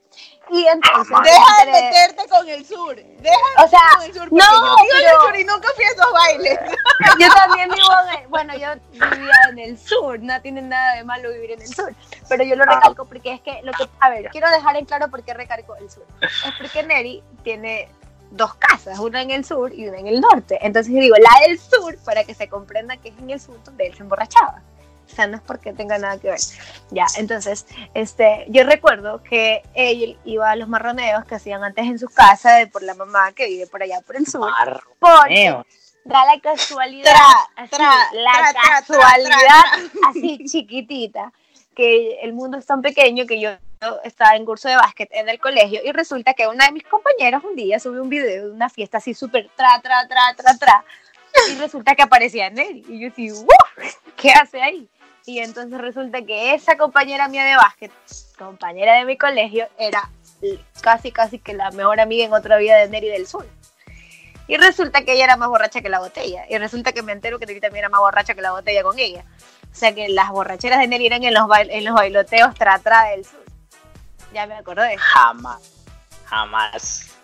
Y 0.50 0.66
entonces. 0.66 1.16
Deja 1.24 1.64
de 1.64 1.70
enteré- 1.70 1.82
meterte 1.84 2.28
con 2.28 2.48
el 2.48 2.66
sur. 2.66 2.96
Deja 2.96 3.64
O 3.64 3.68
sea, 3.68 3.80
con 3.96 4.04
el 4.04 4.14
sur 4.14 4.32
no, 4.32 4.38
yo 4.44 4.60
vivo 4.60 4.76
en 4.78 4.86
pero- 5.04 5.10
el 5.20 5.26
sur 5.26 5.36
y 5.40 5.44
nunca 5.44 5.68
fui 5.74 5.84
a 5.84 5.88
esos 5.88 6.12
bailes. 6.12 6.58
Yo 7.20 7.28
también 7.34 7.68
vivo 7.70 7.88
en 8.12 8.18
el, 8.22 8.26
bueno, 8.28 8.54
yo 8.56 8.68
vivía 8.92 9.34
en 9.50 9.58
el 9.58 9.78
sur, 9.78 10.18
no 10.20 10.40
tiene 10.42 10.60
nada 10.62 10.96
de 10.96 11.04
malo 11.04 11.30
vivir 11.30 11.52
en 11.52 11.60
el 11.62 11.68
sur, 11.68 11.94
pero 12.28 12.42
yo 12.42 12.56
lo 12.56 12.64
Ah. 12.64 12.74
recalco 12.76 13.04
porque 13.04 13.32
es 13.34 13.40
que 13.42 13.60
lo 13.62 13.72
que, 13.72 13.88
a 14.00 14.10
ver, 14.10 14.28
quiero 14.30 14.48
dejar 14.50 14.76
en 14.76 14.86
claro 14.86 15.08
por 15.10 15.22
qué 15.22 15.32
recalco 15.34 15.76
el 15.76 15.90
sur. 15.90 16.04
Es 16.22 16.52
porque 16.58 16.82
Neri 16.82 17.22
tiene 17.44 17.88
dos 18.30 18.54
casas, 18.56 18.98
una 18.98 19.22
en 19.22 19.30
el 19.30 19.44
sur 19.44 19.72
y 19.72 19.86
una 19.88 19.98
en 19.98 20.08
el 20.08 20.20
norte. 20.20 20.58
Entonces 20.62 20.92
digo, 20.92 21.16
la 21.16 21.46
del 21.46 21.58
sur, 21.60 21.96
para 22.04 22.24
que 22.24 22.34
se 22.34 22.48
comprenda 22.48 22.96
que 22.96 23.10
es 23.10 23.18
en 23.18 23.30
el 23.30 23.40
sur 23.40 23.62
donde 23.64 23.86
él 23.86 23.94
se 23.94 24.02
emborrachaba. 24.02 24.62
O 25.10 25.14
sea, 25.16 25.26
no 25.26 25.36
es 25.36 25.42
porque 25.42 25.72
tenga 25.72 25.98
nada 25.98 26.18
que 26.18 26.28
ver. 26.28 26.40
Ya, 26.90 27.06
entonces, 27.16 27.66
este, 27.94 28.44
yo 28.48 28.64
recuerdo 28.64 29.22
que 29.22 29.62
él 29.74 30.18
iba 30.24 30.50
a 30.50 30.56
los 30.56 30.68
marroneos 30.68 31.24
que 31.24 31.36
hacían 31.36 31.64
antes 31.64 31.86
en 31.86 31.98
su 31.98 32.08
casa 32.08 32.56
de 32.56 32.66
por 32.66 32.82
la 32.82 32.94
mamá 32.94 33.32
que 33.32 33.46
vive 33.46 33.66
por 33.66 33.82
allá 33.82 34.00
por 34.00 34.16
el 34.16 34.26
sur. 34.26 34.52
Porque 34.98 35.50
Marroneo. 35.50 35.66
da 36.04 36.24
la 36.26 36.40
casualidad, 36.40 37.12
Tra, 37.12 37.64
así, 37.64 37.70
tra, 37.70 37.92
la 38.12 38.32
tra, 38.32 38.52
tra, 38.52 38.62
tra, 38.62 38.80
casualidad 38.80 39.64
así 40.10 40.44
chiquitita, 40.46 41.32
que 41.74 42.20
el 42.22 42.32
mundo 42.32 42.58
es 42.58 42.66
tan 42.66 42.82
pequeño 42.82 43.26
que 43.26 43.40
yo 43.40 43.50
estaba 44.04 44.36
en 44.36 44.44
curso 44.44 44.68
de 44.68 44.76
básquet 44.76 45.08
en 45.12 45.28
el 45.28 45.38
colegio 45.38 45.80
y 45.84 45.92
resulta 45.92 46.34
que 46.34 46.46
una 46.46 46.66
de 46.66 46.72
mis 46.72 46.84
compañeras 46.84 47.44
un 47.44 47.54
día 47.54 47.78
subió 47.78 48.02
un 48.02 48.08
video 48.08 48.44
de 48.44 48.50
una 48.50 48.68
fiesta 48.68 48.98
así 48.98 49.14
súper 49.14 49.50
tra, 49.54 49.80
tra, 49.82 50.06
tra, 50.08 50.34
tra, 50.36 50.58
tra, 50.58 50.84
y 51.50 51.54
resulta 51.56 51.94
que 51.94 52.02
aparecía 52.02 52.50
Nelly 52.50 52.84
y 52.88 53.00
yo 53.00 53.08
así, 53.08 53.30
¡Uf! 53.30 53.94
¿qué 54.16 54.30
hace 54.32 54.60
ahí? 54.62 54.88
Y 55.26 55.40
entonces 55.40 55.78
resulta 55.80 56.22
que 56.22 56.54
esa 56.54 56.76
compañera 56.76 57.26
mía 57.28 57.44
de 57.44 57.56
básquet, 57.56 57.90
compañera 58.38 58.94
de 58.94 59.04
mi 59.04 59.18
colegio, 59.18 59.68
era 59.76 60.08
casi, 60.80 61.10
casi 61.10 61.38
que 61.40 61.52
la 61.52 61.70
mejor 61.72 61.98
amiga 62.00 62.24
en 62.24 62.32
otra 62.32 62.56
vida 62.58 62.76
de 62.76 62.88
Neri 62.88 63.08
del 63.08 63.26
Sur. 63.26 63.46
Y 64.46 64.56
resulta 64.56 65.04
que 65.04 65.14
ella 65.14 65.24
era 65.24 65.36
más 65.36 65.48
borracha 65.48 65.80
que 65.82 65.88
la 65.88 65.98
botella. 65.98 66.44
Y 66.48 66.56
resulta 66.58 66.92
que 66.92 67.02
me 67.02 67.10
entero 67.10 67.40
que 67.40 67.46
Neri 67.46 67.60
también 67.60 67.80
era 67.80 67.88
más 67.88 68.00
borracha 68.00 68.34
que 68.34 68.40
la 68.40 68.52
botella 68.52 68.84
con 68.84 68.96
ella. 69.00 69.24
O 69.72 69.74
sea 69.74 69.92
que 69.92 70.08
las 70.08 70.30
borracheras 70.30 70.78
de 70.78 70.86
Neri 70.86 71.06
eran 71.06 71.24
en 71.24 71.34
los, 71.34 71.48
bail- 71.48 71.70
en 71.72 71.84
los 71.84 71.94
bailoteos 71.94 72.54
tra, 72.54 72.78
tra 72.78 73.06
del 73.06 73.24
sur. 73.24 73.44
Ya 74.32 74.46
me 74.46 74.54
acordé. 74.54 74.96
Jamás. 74.96 75.60
Jamás. 76.26 77.15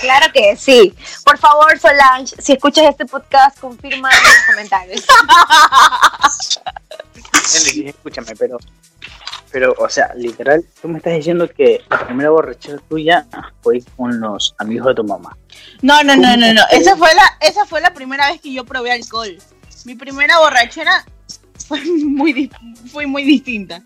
Claro 0.00 0.32
que 0.32 0.56
sí. 0.56 0.94
Por 1.24 1.38
favor, 1.38 1.78
Solange, 1.78 2.34
si 2.40 2.52
escuchas 2.52 2.86
este 2.86 3.06
podcast, 3.06 3.58
confirma 3.58 4.10
en 4.10 4.22
los 4.22 4.36
comentarios. 4.46 5.04
Escúchame, 7.86 8.34
pero. 8.36 8.58
Pero, 9.50 9.72
o 9.78 9.88
sea, 9.88 10.12
literal, 10.16 10.64
tú 10.82 10.88
me 10.88 10.98
estás 10.98 11.12
diciendo 11.14 11.48
que 11.48 11.80
la 11.88 12.04
primera 12.04 12.30
borrachera 12.30 12.78
tuya 12.88 13.24
fue 13.62 13.80
con 13.96 14.18
los 14.18 14.52
amigos 14.58 14.88
de 14.88 14.94
tu 14.96 15.04
mamá. 15.04 15.36
No, 15.80 16.02
no, 16.02 16.16
no, 16.16 16.36
no, 16.36 16.52
no. 16.52 16.62
Esa 16.72 16.96
fue 16.96 17.14
la, 17.14 17.36
esa 17.40 17.64
fue 17.64 17.80
la 17.80 17.94
primera 17.94 18.32
vez 18.32 18.40
que 18.40 18.52
yo 18.52 18.64
probé 18.64 18.90
alcohol. 18.90 19.38
Mi 19.84 19.94
primera 19.94 20.40
borrachera 20.40 21.04
fue 21.68 21.80
muy, 21.84 22.50
fue 22.90 23.06
muy 23.06 23.22
distinta. 23.22 23.80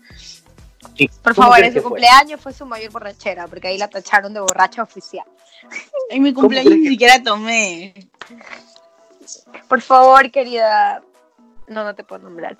¿Y 0.95 1.07
Por 1.07 1.35
favor, 1.35 1.59
en 1.59 1.73
su 1.73 1.81
cumpleaños 1.83 2.39
fue 2.41 2.53
su 2.53 2.65
mayor 2.65 2.91
borrachera, 2.91 3.47
porque 3.47 3.67
ahí 3.67 3.77
la 3.77 3.89
tacharon 3.89 4.33
de 4.33 4.39
borracha 4.39 4.83
oficial. 4.83 5.25
En 6.09 6.23
mi 6.23 6.33
¿Cómo 6.33 6.43
cumpleaños 6.47 6.73
ni 6.73 6.83
que- 6.83 6.89
siquiera 6.91 7.21
tomé. 7.21 7.93
Por 9.67 9.81
favor, 9.81 10.31
querida. 10.31 11.03
No, 11.67 11.83
no 11.83 11.93
te 11.93 12.03
puedo 12.03 12.23
nombrar. 12.23 12.57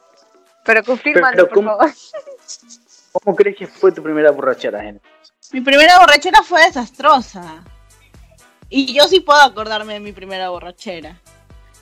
Pero 0.65 0.83
confírmalo, 0.83 1.31
Pero, 1.35 1.47
por 1.47 1.55
¿cómo? 1.55 1.69
favor. 1.77 1.91
¿Cómo 3.11 3.35
crees 3.35 3.57
que 3.57 3.65
fue 3.67 3.91
tu 3.91 4.03
primera 4.03 4.29
borrachera, 4.31 4.83
Henry? 4.85 5.01
Mi 5.51 5.61
primera 5.61 5.97
borrachera 5.97 6.43
fue 6.43 6.61
desastrosa. 6.65 7.63
Y 8.69 8.93
yo 8.93 9.07
sí 9.07 9.21
puedo 9.21 9.41
acordarme 9.41 9.93
de 9.93 9.99
mi 9.99 10.11
primera 10.11 10.49
borrachera. 10.49 11.19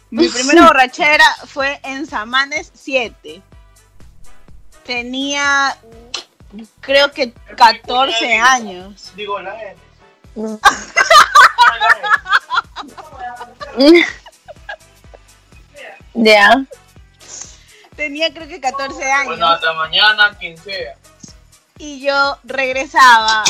Mi 0.10 0.30
primera 0.30 0.68
borrachera 0.68 1.26
fue 1.48 1.82
en 1.84 2.06
Samanes 2.06 2.72
7. 2.74 3.42
Tenía, 4.86 5.76
creo 6.82 7.12
que 7.12 7.32
14 7.56 8.38
años. 8.38 9.14
Digo, 9.16 9.40
la 9.40 9.56
N. 9.62 9.76
Ya. 16.14 16.66
Tenía 17.96 18.34
creo 18.34 18.48
que 18.48 18.60
14 18.60 19.12
años. 19.12 19.28
Bueno, 19.28 19.48
hasta 19.48 19.74
mañana, 19.74 20.36
quien 20.40 20.58
sea. 20.58 20.96
y 21.78 22.02
yo 22.02 22.38
regresaba, 22.44 23.44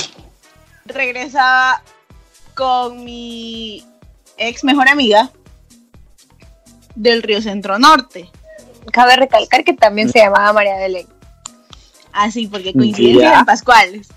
regresaba 0.86 1.82
con 2.54 3.06
mi 3.06 3.86
ex 4.38 4.64
mejor 4.66 4.90
amiga 4.90 5.30
del 6.96 7.24
Río 7.24 7.42
Centro 7.42 7.80
Norte. 7.80 8.30
Cabe 8.92 9.16
recalcar 9.16 9.64
que 9.64 9.74
también 9.74 10.12
se 10.12 10.20
llamaba 10.20 10.52
María 10.52 10.76
Belén. 10.78 11.08
Así, 12.18 12.48
porque 12.48 12.74
coincidencia 12.74 13.32
Ya. 13.32 13.40
en 13.40 13.46
Pascuales. 13.46 14.08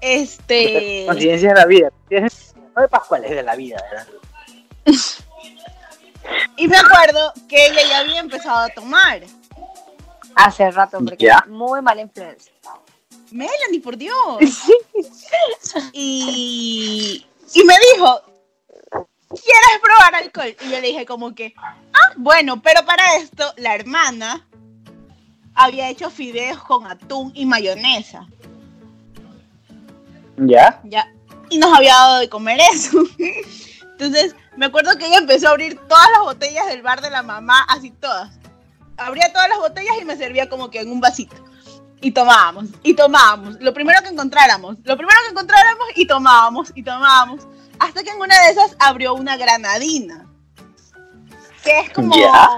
Este. 0.00 1.04
Coincidencia 1.08 1.48
de 1.50 1.54
la 1.56 1.66
vida. 1.66 1.90
No 2.76 2.82
de 2.82 2.88
Pascual, 2.88 3.24
es 3.24 3.30
de 3.32 3.42
la 3.42 3.56
vida, 3.56 3.76
¿verdad? 3.90 4.06
Y 6.56 6.68
me 6.68 6.76
acuerdo 6.76 7.32
que 7.48 7.66
ella 7.66 7.82
ya 7.88 7.98
había 8.00 8.20
empezado 8.20 8.58
a 8.58 8.68
tomar. 8.68 9.20
Hace 10.36 10.70
rato, 10.70 10.98
porque 11.00 11.24
Ya. 11.26 11.44
muy 11.48 11.82
mala 11.82 12.02
influencia. 12.02 12.52
Melanie, 13.32 13.80
por 13.82 13.96
Dios. 13.96 14.38
Y, 15.92 17.24
y 17.54 17.64
me 17.64 17.74
dijo, 17.94 18.20
¿quieres 18.90 19.78
probar 19.82 20.14
alcohol? 20.16 20.56
Y 20.60 20.64
yo 20.64 20.80
le 20.80 20.88
dije 20.88 21.06
como 21.06 21.34
que, 21.34 21.54
ah, 21.56 22.12
bueno, 22.16 22.60
pero 22.62 22.84
para 22.84 23.16
esto 23.16 23.52
la 23.56 23.74
hermana 23.74 24.46
había 25.54 25.88
hecho 25.88 26.10
fideos 26.10 26.62
con 26.62 26.86
atún 26.86 27.32
y 27.34 27.46
mayonesa, 27.46 28.26
¿Ya? 30.36 30.80
ya, 30.84 31.12
y 31.50 31.58
nos 31.58 31.76
había 31.76 31.94
dado 31.94 32.18
de 32.20 32.28
comer 32.28 32.60
eso. 32.72 33.02
Entonces, 33.92 34.34
me 34.56 34.66
acuerdo 34.66 34.96
que 34.96 35.06
ella 35.06 35.18
empezó 35.18 35.48
a 35.48 35.50
abrir 35.50 35.78
todas 35.86 36.06
las 36.12 36.22
botellas 36.22 36.66
del 36.68 36.80
bar 36.80 37.02
de 37.02 37.10
la 37.10 37.22
mamá, 37.22 37.66
así 37.68 37.90
todas. 37.90 38.30
Abría 38.96 39.32
todas 39.32 39.48
las 39.50 39.58
botellas 39.58 39.96
y 40.00 40.04
me 40.04 40.16
servía 40.16 40.48
como 40.48 40.70
que 40.70 40.80
en 40.80 40.90
un 40.90 41.00
vasito. 41.00 41.36
Y 42.00 42.12
tomábamos, 42.12 42.66
y 42.82 42.94
tomábamos, 42.94 43.60
lo 43.60 43.74
primero 43.74 44.00
que 44.02 44.08
encontráramos, 44.08 44.76
lo 44.84 44.96
primero 44.96 45.18
que 45.24 45.32
encontráramos 45.32 45.86
y 45.96 46.06
tomábamos, 46.06 46.72
y 46.74 46.82
tomábamos, 46.82 47.46
hasta 47.78 48.02
que 48.02 48.10
en 48.10 48.20
una 48.20 48.40
de 48.42 48.52
esas 48.52 48.74
abrió 48.78 49.12
una 49.12 49.36
granadina, 49.36 50.24
que 51.62 51.80
es 51.80 51.90
como, 51.90 52.16
Ya. 52.16 52.48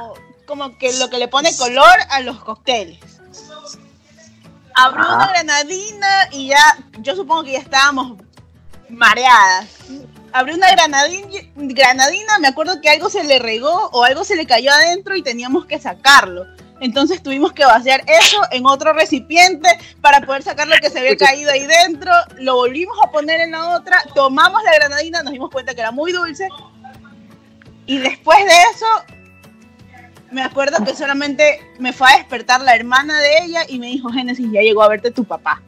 Como 0.46 0.76
que 0.78 0.92
lo 0.94 1.10
que 1.10 1.18
le 1.18 1.28
pone 1.28 1.56
color 1.56 1.94
a 2.10 2.20
los 2.20 2.42
cócteles. 2.42 2.98
Abrió 4.74 5.04
Ajá. 5.04 5.16
una 5.16 5.26
granadina 5.28 6.28
y 6.32 6.48
ya, 6.48 6.78
yo 7.00 7.14
supongo 7.14 7.44
que 7.44 7.52
ya 7.52 7.58
estábamos 7.58 8.18
mareadas. 8.88 9.68
Abrió 10.32 10.56
una 10.56 10.70
granadina, 10.70 11.28
granadina, 11.56 12.38
me 12.38 12.48
acuerdo 12.48 12.80
que 12.80 12.88
algo 12.88 13.10
se 13.10 13.22
le 13.24 13.38
regó 13.38 13.90
o 13.92 14.04
algo 14.04 14.24
se 14.24 14.34
le 14.34 14.46
cayó 14.46 14.72
adentro 14.72 15.14
y 15.14 15.22
teníamos 15.22 15.66
que 15.66 15.78
sacarlo. 15.78 16.46
Entonces 16.80 17.22
tuvimos 17.22 17.52
que 17.52 17.64
vaciar 17.64 18.02
eso 18.08 18.40
en 18.50 18.66
otro 18.66 18.92
recipiente 18.92 19.68
para 20.00 20.20
poder 20.22 20.42
sacar 20.42 20.66
lo 20.66 20.76
que 20.78 20.90
se 20.90 20.98
había 20.98 21.16
caído 21.16 21.52
ahí 21.52 21.64
dentro. 21.64 22.10
Lo 22.38 22.56
volvimos 22.56 22.96
a 23.04 23.10
poner 23.12 23.40
en 23.40 23.52
la 23.52 23.76
otra, 23.76 24.02
tomamos 24.14 24.62
la 24.64 24.74
granadina, 24.74 25.22
nos 25.22 25.32
dimos 25.32 25.50
cuenta 25.50 25.74
que 25.74 25.80
era 25.80 25.92
muy 25.92 26.10
dulce. 26.12 26.48
Y 27.86 27.98
después 27.98 28.38
de 28.38 28.52
eso, 28.74 28.86
me 30.32 30.42
acuerdo 30.42 30.82
que 30.84 30.94
solamente 30.94 31.60
me 31.78 31.92
fue 31.92 32.10
a 32.10 32.16
despertar 32.16 32.62
la 32.62 32.74
hermana 32.74 33.20
de 33.20 33.44
ella 33.44 33.64
y 33.68 33.78
me 33.78 33.86
dijo, 33.88 34.10
Génesis, 34.10 34.50
ya 34.50 34.62
llegó 34.62 34.82
a 34.82 34.88
verte 34.88 35.10
tu 35.10 35.24
papá. 35.24 35.62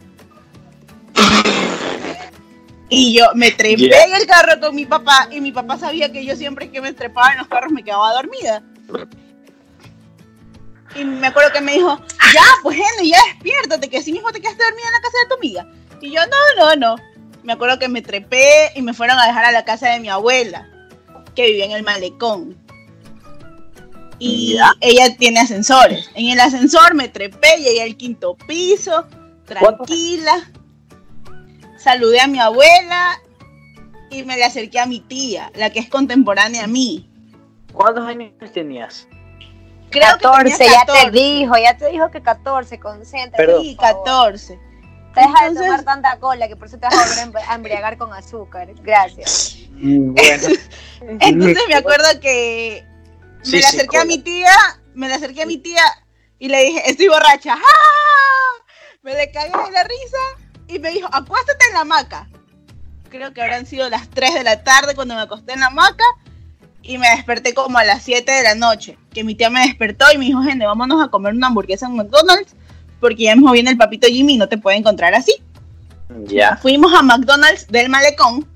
Y 2.89 3.17
yo 3.17 3.27
me 3.35 3.51
trepé 3.51 4.05
en 4.05 4.15
el 4.15 4.27
carro 4.27 4.61
con 4.61 4.75
mi 4.75 4.87
papá 4.87 5.29
y 5.31 5.41
mi 5.41 5.53
papá 5.53 5.79
sabía 5.79 6.11
que 6.13 6.25
yo 6.25 6.37
siempre 6.37 6.71
que 6.71 6.81
me 6.81 6.93
trepaba 6.93 7.33
en 7.33 7.39
los 7.39 7.49
carros 7.49 7.73
me 7.73 7.83
quedaba 7.83 8.13
dormida. 8.15 8.63
Y 10.95 11.05
me 11.05 11.27
acuerdo 11.27 11.53
que 11.53 11.61
me 11.61 11.73
dijo, 11.73 11.99
ya, 12.33 12.45
pues 12.63 12.77
Henry, 12.77 13.11
ya 13.11 13.19
despiértate, 13.33 13.91
que 13.91 13.99
así 13.99 14.13
mismo 14.13 14.31
te 14.31 14.41
quedaste 14.41 14.63
dormida 14.63 14.87
en 14.87 14.93
la 14.93 15.01
casa 15.01 15.19
de 15.23 15.29
tu 15.29 15.35
amiga. 15.35 15.67
Y 16.01 16.11
yo, 16.13 16.21
no, 16.27 16.77
no, 16.77 16.77
no. 16.77 17.03
Me 17.43 17.53
acuerdo 17.53 17.79
que 17.79 17.89
me 17.89 18.01
trepé 18.01 18.71
y 18.75 18.83
me 18.83 18.95
fueron 18.95 19.19
a 19.19 19.27
dejar 19.27 19.45
a 19.45 19.53
la 19.53 19.65
casa 19.65 19.91
de 19.91 20.01
mi 20.01 20.09
abuela, 20.09 20.69
que 21.35 21.47
vivía 21.47 21.65
en 21.65 21.73
el 21.73 21.83
malecón. 21.83 22.64
Y 24.27 24.55
Ya. 24.55 24.73
ella 24.81 25.17
tiene 25.17 25.41
ascensores. 25.41 26.11
En 26.15 26.29
el 26.31 26.41
ascensor 26.41 26.95
me 26.95 27.09
trepé, 27.09 27.57
llegué 27.59 27.83
al 27.83 27.97
quinto 27.97 28.37
piso, 28.47 29.07
tranquila. 29.45 30.51
Saludé 31.79 32.21
a 32.21 32.27
mi 32.27 32.39
abuela 32.39 33.21
y 34.11 34.23
me 34.23 34.37
le 34.37 34.45
acerqué 34.45 34.81
a 34.81 34.87
mi 34.87 35.01
tía, 35.01 35.51
la 35.55 35.71
que 35.71 35.81
es 35.81 35.89
contemporánea 35.89 36.65
a 36.65 36.67
mí. 36.67 37.09
¿Cuántos 37.73 38.07
años 38.07 38.33
tenías? 38.53 39.07
Creo 39.91 40.07
14, 40.21 40.51
que 40.51 40.57
tenía 40.59 40.73
ya 40.73 40.81
te 40.87 40.93
14. 40.93 41.11
dijo, 41.11 41.55
ya 41.59 41.77
te 41.77 41.91
dijo 41.91 42.11
que 42.11 42.23
14, 42.23 42.79
concentra. 42.81 43.37
Perdón. 43.37 43.63
Sí, 43.63 43.77
14. 43.77 44.59
Deja 45.15 45.51
de 45.51 45.55
tomar 45.61 45.85
tanta 45.85 46.19
cola, 46.19 46.49
que 46.49 46.57
por 46.57 46.67
eso 46.69 46.79
te 46.79 46.87
vas 46.87 46.95
a 46.95 47.05
volver 47.05 47.19
a 47.19 47.27
embr- 47.47 47.49
a 47.51 47.55
embriagar 47.55 47.99
con 47.99 48.13
azúcar. 48.13 48.69
Gracias. 48.83 49.59
Mm, 49.73 50.15
Bueno, 50.15 50.49
Entonces 51.21 51.63
me 51.69 51.75
acuerdo 51.75 52.07
que 52.21 52.85
me 53.45 53.51
le 53.51 53.63
sí, 53.63 53.65
acerqué 53.77 53.99
a 53.99 54.05
mi 54.05 54.19
tía, 54.19 54.53
me 54.95 55.09
le 55.09 55.15
acerqué 55.15 55.43
a 55.43 55.47
mi 55.47 55.59
tía 55.59 55.83
y 56.39 56.49
le 56.49 56.65
dije, 56.65 56.83
estoy 56.91 57.09
borracha. 57.09 57.55
¡Ah! 57.55 57.61
Me 59.03 59.15
le 59.15 59.31
cagué 59.31 59.51
de 59.51 59.71
la 59.71 59.85
risa 59.85 60.47
y 60.67 60.79
me 60.79 60.91
dijo, 60.91 61.07
acuéstate 61.13 61.67
en 61.67 61.75
la 61.75 61.81
hamaca. 61.81 62.27
Creo 63.11 63.35
que 63.35 63.43
habrán 63.43 63.67
sido 63.67 63.91
las 63.91 64.09
3 64.09 64.33
de 64.33 64.45
la 64.45 64.65
tarde 64.65 64.95
cuando 64.95 65.15
me 65.15 65.21
acosté 65.21 65.53
en 65.53 65.61
la 65.61 65.67
hamaca 65.67 66.05
y 66.83 66.97
me 66.97 67.11
desperté 67.11 67.53
como 67.53 67.77
a 67.77 67.85
las 67.85 68.03
7 68.03 68.33
de 68.33 68.43
la 68.43 68.55
noche. 68.55 68.97
Que 69.13 69.23
mi 69.23 69.35
tía 69.35 69.51
me 69.51 69.61
despertó 69.61 70.07
y 70.15 70.17
me 70.17 70.25
dijo, 70.25 70.41
gente, 70.43 70.65
vámonos 70.65 71.05
a 71.05 71.09
comer 71.09 71.35
una 71.35 71.49
hamburguesa 71.49 71.85
en 71.85 71.97
McDonald's 71.97 72.55
porque 72.99 73.25
ya 73.25 73.37
mismo 73.37 73.53
viene 73.53 73.71
el 73.71 73.77
papito 73.77 74.07
Jimmy 74.07 74.35
y 74.35 74.39
no 74.39 74.49
te 74.49 74.57
puede 74.57 74.79
encontrar 74.79 75.15
así. 75.15 75.35
ya. 76.25 76.57
Fuimos 76.57 76.95
a 76.95 77.03
McDonald's 77.03 77.67
del 77.69 77.91
malecón 77.91 78.49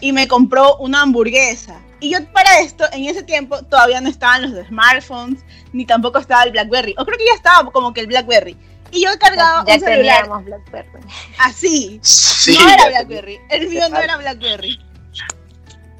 y 0.00 0.12
me 0.12 0.28
compró 0.28 0.76
una 0.76 1.00
hamburguesa. 1.00 1.80
Y 2.06 2.10
yo 2.10 2.24
para 2.26 2.60
esto, 2.60 2.84
en 2.92 3.06
ese 3.06 3.24
tiempo, 3.24 3.60
todavía 3.64 4.00
no 4.00 4.08
estaban 4.08 4.42
los 4.42 4.64
smartphones, 4.68 5.44
ni 5.72 5.84
tampoco 5.84 6.20
estaba 6.20 6.44
el 6.44 6.52
BlackBerry. 6.52 6.94
O 6.98 7.04
creo 7.04 7.18
que 7.18 7.26
ya 7.26 7.34
estaba 7.34 7.68
como 7.72 7.92
que 7.92 8.02
el 8.02 8.06
BlackBerry. 8.06 8.56
Y 8.92 9.02
yo 9.04 9.10
cargaba 9.18 9.64
ya 9.66 9.74
un 9.74 9.80
celular 9.80 10.22
teníamos 10.22 10.44
Blackberry. 10.44 11.00
así. 11.40 11.98
Sí, 12.04 12.56
no 12.56 12.68
era 12.68 12.76
ya 12.76 12.88
BlackBerry. 12.90 13.40
El 13.50 13.68
mío 13.68 13.88
no 13.90 13.98
era 13.98 14.18
BlackBerry. 14.18 14.78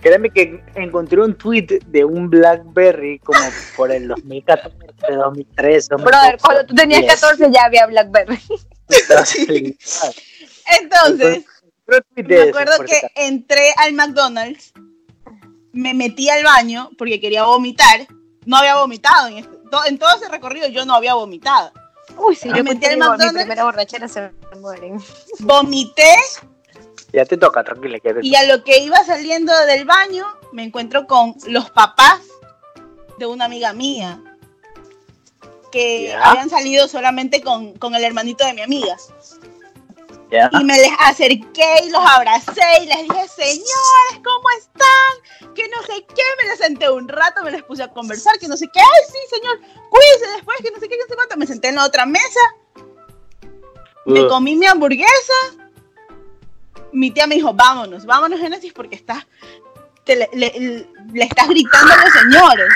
Créeme 0.01 0.31
que 0.31 0.63
encontré 0.77 1.21
un 1.21 1.37
tweet 1.37 1.81
de 1.87 2.05
un 2.05 2.31
BlackBerry 2.31 3.19
como 3.19 3.41
por 3.77 3.91
el 3.91 4.07
2014, 4.07 4.77
2013. 5.09 5.97
Brother, 5.97 6.39
cuando 6.41 6.67
tú 6.67 6.75
tenías 6.77 7.03
14 7.21 7.51
ya 7.51 7.65
había 7.65 7.87
Blackberry. 7.87 8.39
14. 9.09 9.77
Entonces, 10.81 11.45
me 11.89 12.23
me 12.23 12.41
acuerdo 12.43 12.85
que 12.85 13.01
entré 13.17 13.75
al 13.79 13.93
McDonald's, 13.95 14.73
me 15.77 15.95
metí 15.95 16.29
al 16.29 16.43
baño 16.43 16.91
porque 16.99 17.21
quería 17.21 17.45
vomitar. 17.45 18.07
No 18.45 18.57
había 18.57 18.77
vomitado 18.77 19.29
en, 19.29 19.39
este- 19.39 19.57
to- 19.71 19.85
en 19.87 19.99
todo 19.99 20.15
ese 20.17 20.29
recorrido, 20.29 20.69
yo 20.69 20.85
no 20.87 20.95
había 20.95 21.15
vomitado. 21.15 21.71
Uy, 22.17 22.35
sí, 22.37 22.49
Me 22.49 22.59
yo 22.59 22.65
metí 22.65 22.87
al 22.87 22.95
mi 22.95 23.01
McDonald's. 23.01 23.35
primera 23.35 23.65
borrachera 23.65 24.09
se 24.09 24.21
me 24.23 24.61
mueren. 24.61 25.01
Vomité 25.41 26.15
Ya 27.13 27.25
te 27.25 27.37
toca, 27.37 27.63
tranquila. 27.65 27.99
Que 28.01 28.15
te 28.15 28.21
y 28.23 28.35
a 28.37 28.45
lo 28.45 28.63
que 28.65 28.79
iba 28.79 28.97
saliendo 29.05 29.53
del 29.67 29.85
baño 29.85 30.25
me 30.53 30.63
encuentro 30.65 31.07
con 31.07 31.35
los 31.49 31.71
papás 31.71 32.21
de 33.19 33.27
una 33.27 33.45
amiga 33.47 33.73
mía 33.73 34.21
que 35.73 36.09
Ya. 36.09 36.31
habían 36.31 36.49
salido 36.49 36.87
solamente 36.89 37.43
con, 37.43 37.75
con 37.75 37.95
el 37.95 38.05
hermanito 38.05 38.47
de 38.47 38.55
mi 38.55 38.63
amiga. 38.63 38.97
Ya. 40.31 40.51
Y 40.53 40.65
me 40.65 40.77
les 40.77 40.91
acerqué 40.99 41.85
y 41.85 41.91
los 41.91 42.01
abracé 42.05 42.61
y 42.83 42.87
les 42.87 43.03
dije, 43.05 43.29
señores, 43.29 44.23
¿cómo 44.25 44.49
están? 44.59 45.55
Que 45.55 45.69
no 45.69 45.81
sé 45.83 46.05
qué, 46.15 46.23
me 46.43 46.49
les 46.51 46.59
senté 46.59 46.91
un 46.91 47.07
rato, 47.09 47.45
me 47.45 47.53
les 47.53 47.63
puse 47.63 47.85
a 47.85 47.89
conversar, 47.93 48.37
que 48.41 48.49
no 48.49 48.57
sé 48.57 48.67
qué, 48.73 48.81
ay, 48.81 49.03
sí, 49.09 49.37
señor, 49.37 49.59
cuídense 49.89 50.27
después, 50.35 50.59
que 50.63 50.71
no 50.73 50.81
sé 50.81 50.89
qué, 50.89 50.97
que 50.97 51.03
no 51.03 51.07
sé 51.09 51.15
cuánto. 51.15 51.37
Me 51.37 51.47
senté 51.47 51.69
en 51.69 51.77
la 51.77 51.85
otra 51.85 52.07
mesa, 52.07 52.41
me 54.05 54.23
Uh, 54.25 54.29
comí 54.29 54.57
mi 54.57 54.67
hamburguesa. 54.67 55.33
Mi 56.93 57.11
tía 57.11 57.27
me 57.27 57.35
dijo, 57.37 57.53
vámonos, 57.53 58.05
vámonos, 58.07 58.41
Génesis, 58.41 58.73
porque 58.73 58.97
estás, 58.97 59.27
te 60.05 60.17
le, 60.17 60.29
le- 60.33 60.87
le 61.13 61.25
estás 61.25 61.49
gritando 61.49 61.93
a 61.93 61.97
los 62.05 62.13
señores. 62.13 62.69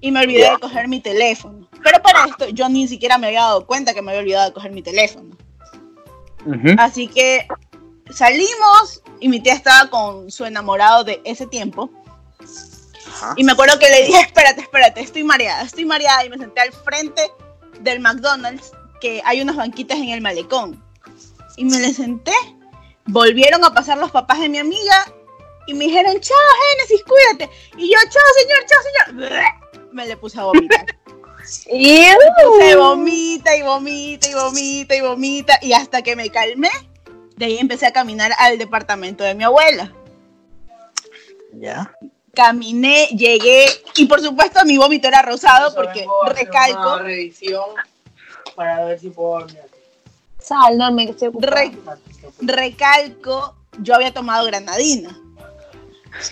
Y 0.00 0.10
me 0.12 0.20
olvidé 0.20 0.40
Ya. 0.40 0.52
de 0.54 0.58
coger 0.60 0.88
mi 0.88 1.00
teléfono. 1.00 1.68
Pero 1.82 2.02
para 2.02 2.26
esto, 2.26 2.48
yo 2.48 2.68
ni 2.68 2.86
siquiera 2.88 3.18
me 3.18 3.28
había 3.28 3.42
dado 3.42 3.66
cuenta 3.66 3.92
que 3.94 4.02
me 4.02 4.10
había 4.10 4.20
olvidado 4.22 4.48
de 4.48 4.54
coger 4.54 4.72
mi 4.72 4.82
teléfono. 4.82 5.36
Ujú. 6.46 6.74
Así 6.78 7.08
que 7.08 7.46
salimos 8.10 9.02
y 9.20 9.28
mi 9.28 9.40
tía 9.40 9.54
estaba 9.54 9.90
con 9.90 10.30
su 10.30 10.44
enamorado 10.44 11.04
de 11.04 11.20
ese 11.24 11.46
tiempo. 11.46 11.90
Ajá. 13.06 13.34
Y 13.36 13.44
me 13.44 13.52
acuerdo 13.52 13.78
que 13.78 13.88
le 13.88 14.06
dije, 14.06 14.20
espérate, 14.26 14.62
espérate, 14.62 15.00
estoy 15.00 15.24
mareada, 15.24 15.62
estoy 15.62 15.84
mareada. 15.84 16.24
Y 16.24 16.30
me 16.30 16.38
senté 16.38 16.60
al 16.60 16.72
frente 16.72 17.22
del 17.80 18.00
McDonald's, 18.00 18.72
que 19.00 19.22
hay 19.24 19.40
unas 19.40 19.56
banquitas 19.56 19.98
en 19.98 20.10
el 20.10 20.20
malecón. 20.20 20.82
Y 21.56 21.64
me 21.64 21.78
le 21.78 21.92
senté. 21.92 22.32
Volvieron 23.06 23.64
a 23.64 23.74
pasar 23.74 23.98
los 23.98 24.10
papás 24.10 24.40
de 24.40 24.48
mi 24.48 24.58
amiga 24.58 25.06
y 25.66 25.74
me 25.74 25.84
dijeron, 25.84 26.18
chao, 26.20 26.36
Génesis, 26.70 27.04
cuídate. 27.04 27.50
Y 27.76 27.90
yo, 27.90 27.98
chao, 28.10 28.22
señor, 28.40 28.58
chao, 28.66 29.18
señor. 29.22 29.42
Me 29.92 30.06
le 30.06 30.16
puse 30.16 30.38
a 30.38 30.44
vomitar. 30.44 30.86
Se 31.44 32.76
vomita 32.76 33.56
y 33.56 33.62
vomita 33.62 34.28
y 34.28 34.34
vomita 34.34 34.94
y 34.96 35.00
vomita. 35.00 35.58
Y 35.62 35.72
hasta 35.72 36.02
que 36.02 36.16
me 36.16 36.30
calmé, 36.30 36.70
de 37.36 37.44
ahí 37.46 37.58
empecé 37.58 37.86
a 37.86 37.92
caminar 37.92 38.32
al 38.38 38.58
departamento 38.58 39.24
de 39.24 39.34
mi 39.34 39.44
abuela. 39.44 39.92
Ya. 41.52 41.92
Caminé, 42.34 43.06
llegué 43.08 43.64
y 43.96 44.06
por 44.06 44.20
supuesto 44.20 44.64
mi 44.64 44.76
vómito 44.78 45.08
era 45.08 45.20
rosado 45.22 45.74
porque 45.74 46.06
recalco, 46.32 46.94
Una 46.94 47.02
revisión 47.02 47.64
para 48.54 48.84
ver 48.84 49.00
si 49.00 49.10
puedo 49.10 49.40
dormir. 49.40 49.58
Sal, 50.38 50.78
no, 50.78 50.92
me 50.92 51.04
estoy 51.04 51.28
ocupada. 51.28 51.56
re- 51.56 51.72
recalco, 52.40 53.56
yo 53.78 53.94
había 53.96 54.12
tomado 54.14 54.46
granadina. 54.46 55.10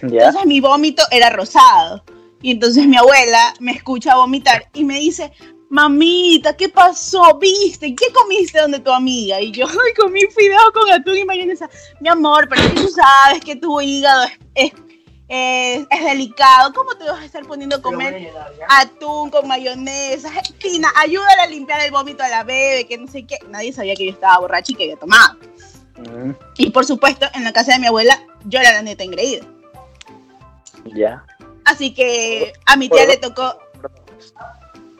Ya. 0.02 0.26
Entonces 0.26 0.46
mi 0.46 0.60
vómito 0.60 1.02
era 1.10 1.30
rosado. 1.30 2.02
Y 2.42 2.52
entonces 2.52 2.86
mi 2.86 2.96
abuela 2.96 3.54
me 3.60 3.72
escucha 3.72 4.14
vomitar 4.16 4.68
y 4.72 4.84
me 4.84 4.98
dice, 5.00 5.32
mamita, 5.70 6.56
¿qué 6.56 6.68
pasó? 6.68 7.36
¿Viste? 7.38 7.94
¿Qué 7.94 8.06
comiste 8.12 8.60
donde 8.60 8.78
tu 8.80 8.90
amiga? 8.92 9.40
Y 9.40 9.50
yo, 9.50 9.66
ay, 9.68 9.92
comí 9.98 10.20
fideo 10.20 10.72
con 10.72 10.90
atún 10.90 11.16
y 11.18 11.24
mayonesa. 11.24 11.68
Mi 12.00 12.08
amor, 12.08 12.46
pero 12.48 12.62
es 12.62 12.68
que 12.72 12.80
tú 12.80 12.88
sabes 12.88 13.40
que 13.44 13.56
tu 13.56 13.80
hígado 13.80 14.24
es, 14.24 14.32
es, 14.54 14.72
es- 15.28 15.86
es 15.90 16.04
delicado. 16.04 16.72
¿Cómo 16.72 16.94
te 16.94 17.04
vas 17.04 17.20
a 17.20 17.24
estar 17.24 17.44
poniendo 17.44 17.76
a 17.76 17.82
comer 17.82 18.30
atún 18.68 19.30
con 19.30 19.46
mayonesa? 19.48 20.30
Tina, 20.58 20.88
ayúdale 20.96 21.42
a 21.42 21.46
limpiar 21.48 21.80
el 21.82 21.90
vómito 21.90 22.22
a 22.22 22.28
la 22.28 22.44
bebé, 22.44 22.86
que 22.86 22.96
no 22.98 23.06
sé 23.08 23.26
qué. 23.26 23.36
Nadie 23.50 23.72
sabía 23.72 23.94
que 23.94 24.06
yo 24.06 24.12
estaba 24.12 24.38
borracha 24.38 24.72
y 24.72 24.74
que 24.76 24.84
había 24.84 24.96
tomado. 24.96 25.36
Mm, 25.98 26.30
Y 26.56 26.70
por 26.70 26.86
supuesto, 26.86 27.26
en 27.34 27.42
la 27.44 27.52
casa 27.52 27.72
de 27.72 27.80
mi 27.80 27.88
abuela, 27.88 28.18
yo 28.44 28.60
era 28.60 28.72
la 28.72 28.82
neta 28.82 29.02
engreída. 29.04 29.44
Ya. 30.94 31.24
Así 31.68 31.92
que 31.92 32.54
a 32.64 32.76
mi 32.76 32.88
tía 32.88 33.04
le 33.04 33.18
tocó, 33.18 33.58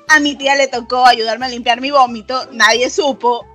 a 0.08 0.20
mi 0.20 0.36
tía 0.36 0.54
le 0.54 0.68
tocó 0.68 1.06
ayudarme 1.06 1.46
a 1.46 1.48
limpiar 1.48 1.80
mi 1.80 1.90
vómito, 1.90 2.46
nadie 2.52 2.90
supo. 2.90 3.46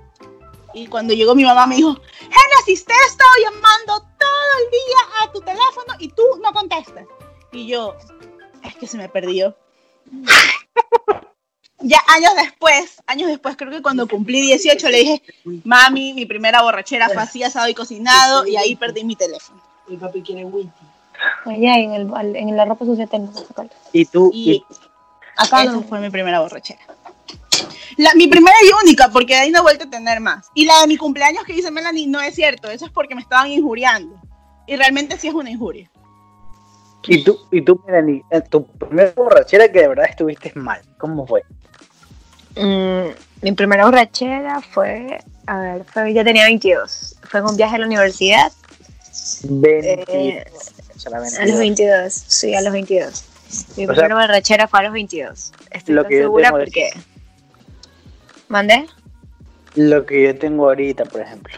Y 0.74 0.88
cuando 0.88 1.14
llegó 1.14 1.36
mi 1.36 1.44
mamá 1.44 1.68
me 1.68 1.76
dijo, 1.76 1.94
Génesis, 1.94 2.84
te 2.84 2.92
he 2.92 3.06
estado 3.06 3.30
llamando 3.44 4.00
todo 4.18 4.50
el 4.64 4.70
día 4.70 5.22
a 5.22 5.32
tu 5.32 5.40
teléfono 5.42 5.94
y 6.00 6.08
tú 6.08 6.24
no 6.42 6.52
contestas. 6.52 7.06
Y 7.52 7.68
yo, 7.68 7.94
es 8.64 8.74
que 8.74 8.88
se 8.88 8.96
me 8.96 9.08
perdió. 9.08 9.56
ya 11.78 12.02
años 12.08 12.32
después, 12.34 13.00
años 13.06 13.28
después, 13.28 13.56
creo 13.56 13.70
que 13.70 13.82
cuando 13.82 14.08
cumplí 14.08 14.42
18 14.42 14.88
le 14.88 14.98
dije, 14.98 15.22
mami, 15.62 16.14
mi 16.14 16.26
primera 16.26 16.62
borrachera 16.62 17.08
fue 17.10 17.22
así, 17.22 17.44
asado 17.44 17.68
y 17.68 17.74
cocinado, 17.74 18.44
y 18.44 18.56
ahí 18.56 18.74
perdí 18.74 19.04
mi 19.04 19.14
teléfono. 19.14 19.62
Mi 19.86 19.96
papi 19.98 20.20
quiere 20.20 20.44
whisky. 20.44 20.84
Allá 21.46 21.78
en, 21.78 21.92
el, 21.94 22.36
en 22.36 22.56
la 22.56 22.64
ropa 22.64 22.84
sucia 22.84 23.06
tengo. 23.06 23.32
sacarlo. 23.32 23.70
Y 23.92 24.04
tú, 24.06 24.30
Y 24.32 24.52
y, 24.52 24.64
Acá 25.36 25.62
esa 25.62 25.72
no. 25.72 25.82
fue 25.82 26.00
mi 26.00 26.10
primera 26.10 26.40
borrachera. 26.40 26.80
La- 27.96 28.14
mi 28.14 28.26
primera 28.28 28.56
y 28.62 28.84
única, 28.84 29.08
porque 29.08 29.34
de 29.34 29.40
ahí 29.40 29.50
no 29.50 29.58
he 29.60 29.62
vuelto 29.62 29.84
a 29.84 29.90
tener 29.90 30.20
más. 30.20 30.48
Y 30.54 30.64
la 30.64 30.80
de 30.80 30.86
mi 30.88 30.96
cumpleaños 30.96 31.44
que 31.44 31.52
dice 31.52 31.70
Melanie 31.70 32.06
no 32.06 32.20
es 32.20 32.34
cierto, 32.34 32.68
eso 32.70 32.86
es 32.86 32.92
porque 32.92 33.14
me 33.14 33.20
estaban 33.20 33.48
injuriando. 33.50 34.16
Y 34.66 34.76
realmente 34.76 35.16
sí 35.18 35.28
es 35.28 35.34
una 35.34 35.50
injuria. 35.50 35.90
y 37.06 37.22
tú, 37.22 37.38
y 37.52 37.60
tú, 37.62 37.80
Melanie, 37.86 38.22
eh, 38.30 38.40
tu 38.40 38.64
primera 38.66 39.12
borrachera 39.14 39.70
que 39.70 39.80
de 39.80 39.88
verdad 39.88 40.06
estuviste 40.08 40.52
mal. 40.54 40.80
¿Cómo 40.98 41.26
fue? 41.26 41.42
Mm, 42.56 43.08
mi 43.42 43.52
primera 43.52 43.84
borrachera 43.84 44.60
fue, 44.60 45.18
a 45.46 45.58
ver, 45.58 45.84
fue, 45.84 46.12
ya 46.14 46.24
tenía 46.24 46.44
22. 46.44 47.16
Fue 47.28 47.40
en 47.40 47.46
un 47.46 47.56
viaje 47.56 47.76
a 47.76 47.78
la 47.78 47.86
universidad. 47.86 48.52
20. 49.44 50.04
Eh, 50.08 50.44
A 51.06 51.46
los 51.46 51.58
22, 51.58 52.12
sí, 52.12 52.54
a 52.54 52.60
los 52.62 52.72
22. 52.72 53.24
Mi 53.76 53.84
O 53.84 53.86
sea- 53.88 53.94
primera 54.04 54.14
borrachera 54.26 54.66
fue 54.68 54.80
a 54.80 54.82
los 54.84 54.92
22. 54.92 55.52
Estoy 55.70 55.94
Lo 55.94 56.04
que 56.06 56.16
yo 56.18 56.22
segura 56.24 56.44
tengo 56.48 56.58
de- 56.58 56.64
porque... 56.64 56.90
¿Mandé? 58.48 58.86
Lo 59.74 60.06
que 60.06 60.22
yo 60.24 60.38
tengo 60.38 60.64
ahorita, 60.66 61.04
por 61.04 61.20
ejemplo. 61.20 61.52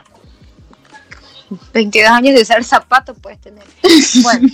22 1.72 2.10
años 2.10 2.34
de 2.34 2.42
usar 2.42 2.64
zapatos 2.64 3.16
puedes 3.20 3.40
tener. 3.40 3.62
Bueno, 4.22 4.48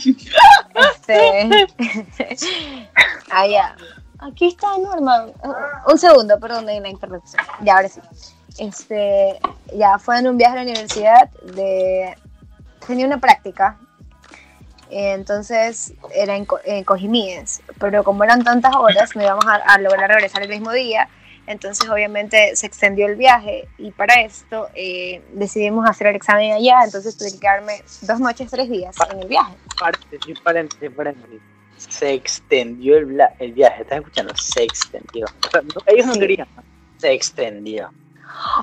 este. 0.94 1.66
Allá. 3.30 3.76
Aquí 4.18 4.48
está 4.48 4.66
Norma. 4.78 5.26
Un 5.90 5.98
segundo, 5.98 6.38
perdón, 6.38 6.66
de 6.66 6.80
la 6.80 6.88
interrupción. 6.90 7.42
Ya, 7.62 7.76
ahora 7.76 7.88
sí. 7.88 8.00
Este, 8.58 9.38
ya 9.74 9.98
fue 9.98 10.18
en 10.18 10.28
un 10.28 10.36
viaje 10.36 10.52
a 10.52 10.56
la 10.56 10.62
universidad 10.70 11.30
de. 11.54 12.14
Tenía 12.86 13.06
una 13.06 13.18
práctica. 13.18 13.78
Entonces 14.94 15.94
era 16.14 16.36
en, 16.36 16.46
en 16.64 16.84
Cojimíes, 16.84 17.62
pero 17.80 18.04
como 18.04 18.24
eran 18.24 18.44
tantas 18.44 18.74
horas, 18.76 19.16
no 19.16 19.22
íbamos 19.22 19.46
a, 19.46 19.54
a 19.54 19.78
lograr 19.78 20.10
regresar 20.10 20.42
el 20.42 20.48
mismo 20.50 20.70
día. 20.72 21.08
Entonces, 21.46 21.88
obviamente, 21.90 22.54
se 22.54 22.66
extendió 22.66 23.06
el 23.06 23.16
viaje 23.16 23.66
y 23.76 23.90
para 23.90 24.20
esto 24.20 24.68
eh, 24.74 25.20
decidimos 25.32 25.88
hacer 25.90 26.06
el 26.08 26.14
examen 26.16 26.52
allá. 26.52 26.84
Entonces, 26.84 27.16
tuve 27.16 27.32
que 27.32 27.40
quedarme 27.40 27.82
dos 28.02 28.20
noches, 28.20 28.48
tres 28.50 28.68
días 28.68 28.94
en 29.10 29.20
el 29.22 29.28
viaje. 29.28 29.54
Paréntesis, 29.80 30.38
paréntesis, 30.40 30.90
paréntesis. 30.94 31.40
Se 31.78 32.12
extendió 32.12 32.96
el, 32.98 33.18
el 33.40 33.52
viaje, 33.54 33.82
¿estás 33.82 33.98
escuchando? 33.98 34.36
Se 34.36 34.62
extendió. 34.62 35.26
O 35.46 35.50
sea, 35.50 35.62
no- 35.62 35.82
ellos 35.86 36.06
no 36.06 36.14
Sí. 36.14 36.20
querían, 36.20 36.46
se 36.98 37.12
extendió. 37.12 37.90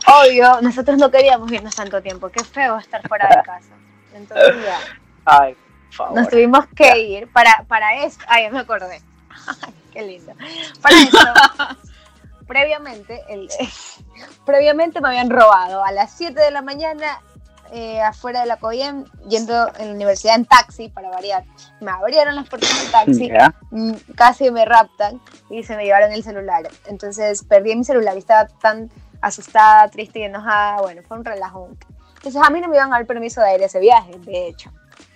Obvio, 0.08 0.62
nosotros 0.62 0.98
no 0.98 1.12
queríamos 1.12 1.52
irnos 1.52 1.76
tanto 1.76 2.02
tiempo. 2.02 2.30
Qué 2.30 2.44
feo 2.44 2.78
estar 2.78 3.06
fuera 3.08 3.28
de 3.28 3.44
casa. 3.44 3.74
Entonces, 4.14 4.56
ya. 4.64 4.80
Ay, 5.26 5.56
favor. 5.92 6.16
Nos 6.16 6.30
tuvimos 6.30 6.66
que 6.76 6.98
ir 7.00 7.32
para, 7.32 7.66
para 7.68 8.04
esto. 8.04 8.24
Ay, 8.28 8.44
ya 8.44 8.52
me 8.52 8.60
acordé. 8.60 9.02
Qué 9.94 10.02
lindo. 10.04 10.34
Para 10.82 11.02
esto, 11.02 11.18
previamente, 12.48 13.24
el, 13.30 13.50
previamente 14.46 15.02
me 15.02 15.10
habían 15.10 15.30
robado 15.30 15.84
a 15.84 15.92
las 15.92 16.12
7 16.12 16.40
de 16.40 16.52
la 16.52 16.62
mañana 16.62 17.22
eh, 17.72 18.02
afuera 18.02 18.42
de 18.42 18.48
la 18.48 18.58
COIEM, 18.58 19.06
yendo 19.28 19.68
en 19.78 19.90
la 19.90 19.94
universidad 19.94 20.36
en 20.36 20.46
taxi, 20.46 20.90
para 20.90 21.10
variar. 21.10 21.44
Me 21.82 21.92
abrieron 21.92 22.36
las 22.36 22.50
puertas 22.50 22.70
del 22.82 22.92
taxi, 22.92 23.30
Ya. 23.30 23.54
mm, 23.70 23.94
casi 24.16 24.50
me 24.50 24.66
raptan 24.66 25.22
y 25.52 25.64
se 25.64 25.76
me 25.76 25.86
llevaron 25.86 26.12
el 26.12 26.24
celular. 26.24 26.68
Entonces 26.88 27.44
perdí 27.44 27.76
mi 27.76 27.84
celular 27.84 28.16
y 28.16 28.20
estaba 28.20 28.48
tan 28.60 28.90
asustada, 29.22 29.88
triste 29.90 30.20
y 30.20 30.24
enojada. 30.24 30.82
Bueno, 30.82 31.04
fue 31.08 31.18
un 31.18 31.26
relajo. 31.26 31.70
Entonces 32.16 32.42
a 32.44 32.50
mí 32.50 32.60
no 32.60 32.68
me 32.70 32.78
iban 32.78 32.92
a 32.92 32.98
dar 32.98 33.06
permiso 33.06 33.40
de 33.42 33.56
ir 33.56 33.62
a 33.62 33.66
ese 33.68 33.80
viaje, 33.80 34.18
de 34.18 34.48
hecho. 34.48 34.72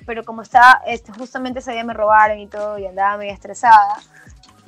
Pero 0.06 0.24
como 0.24 0.42
estaba, 0.42 0.82
este, 0.86 1.12
justamente 1.14 1.60
ese 1.60 1.72
día 1.72 1.84
me 1.84 1.94
robaron 1.94 2.40
y 2.40 2.48
todo 2.48 2.78
y 2.78 2.86
andaba 2.86 3.18
muy 3.18 3.30
estresada 3.30 3.98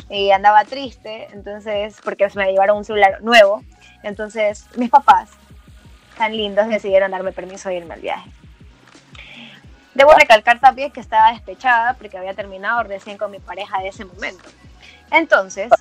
y 0.09 0.31
andaba 0.31 0.63
triste, 0.65 1.27
entonces, 1.33 1.97
porque 2.03 2.27
me 2.35 2.51
llevaron 2.51 2.77
un 2.77 2.85
celular 2.85 3.21
nuevo. 3.21 3.63
Entonces 4.03 4.65
mis 4.75 4.89
papás, 4.89 5.29
tan 6.17 6.35
lindos, 6.35 6.67
decidieron 6.67 7.11
darme 7.11 7.31
permiso 7.31 7.69
de 7.69 7.75
irme 7.75 7.95
al 7.95 8.01
viaje. 8.01 8.29
Debo 9.93 10.11
recalcar 10.13 10.59
también 10.59 10.91
que 10.91 10.99
estaba 10.99 11.31
despechada 11.31 11.93
porque 11.93 12.17
había 12.17 12.33
terminado 12.33 12.83
recién 12.83 13.17
con 13.17 13.31
mi 13.31 13.39
pareja 13.39 13.79
de 13.79 13.87
ese 13.87 14.03
momento. 14.03 14.43
Entonces, 15.09 15.71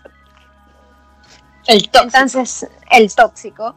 El 1.66 1.88
tóxico. 1.90 2.02
entonces, 2.04 2.70
el 2.90 3.14
tóxico. 3.14 3.74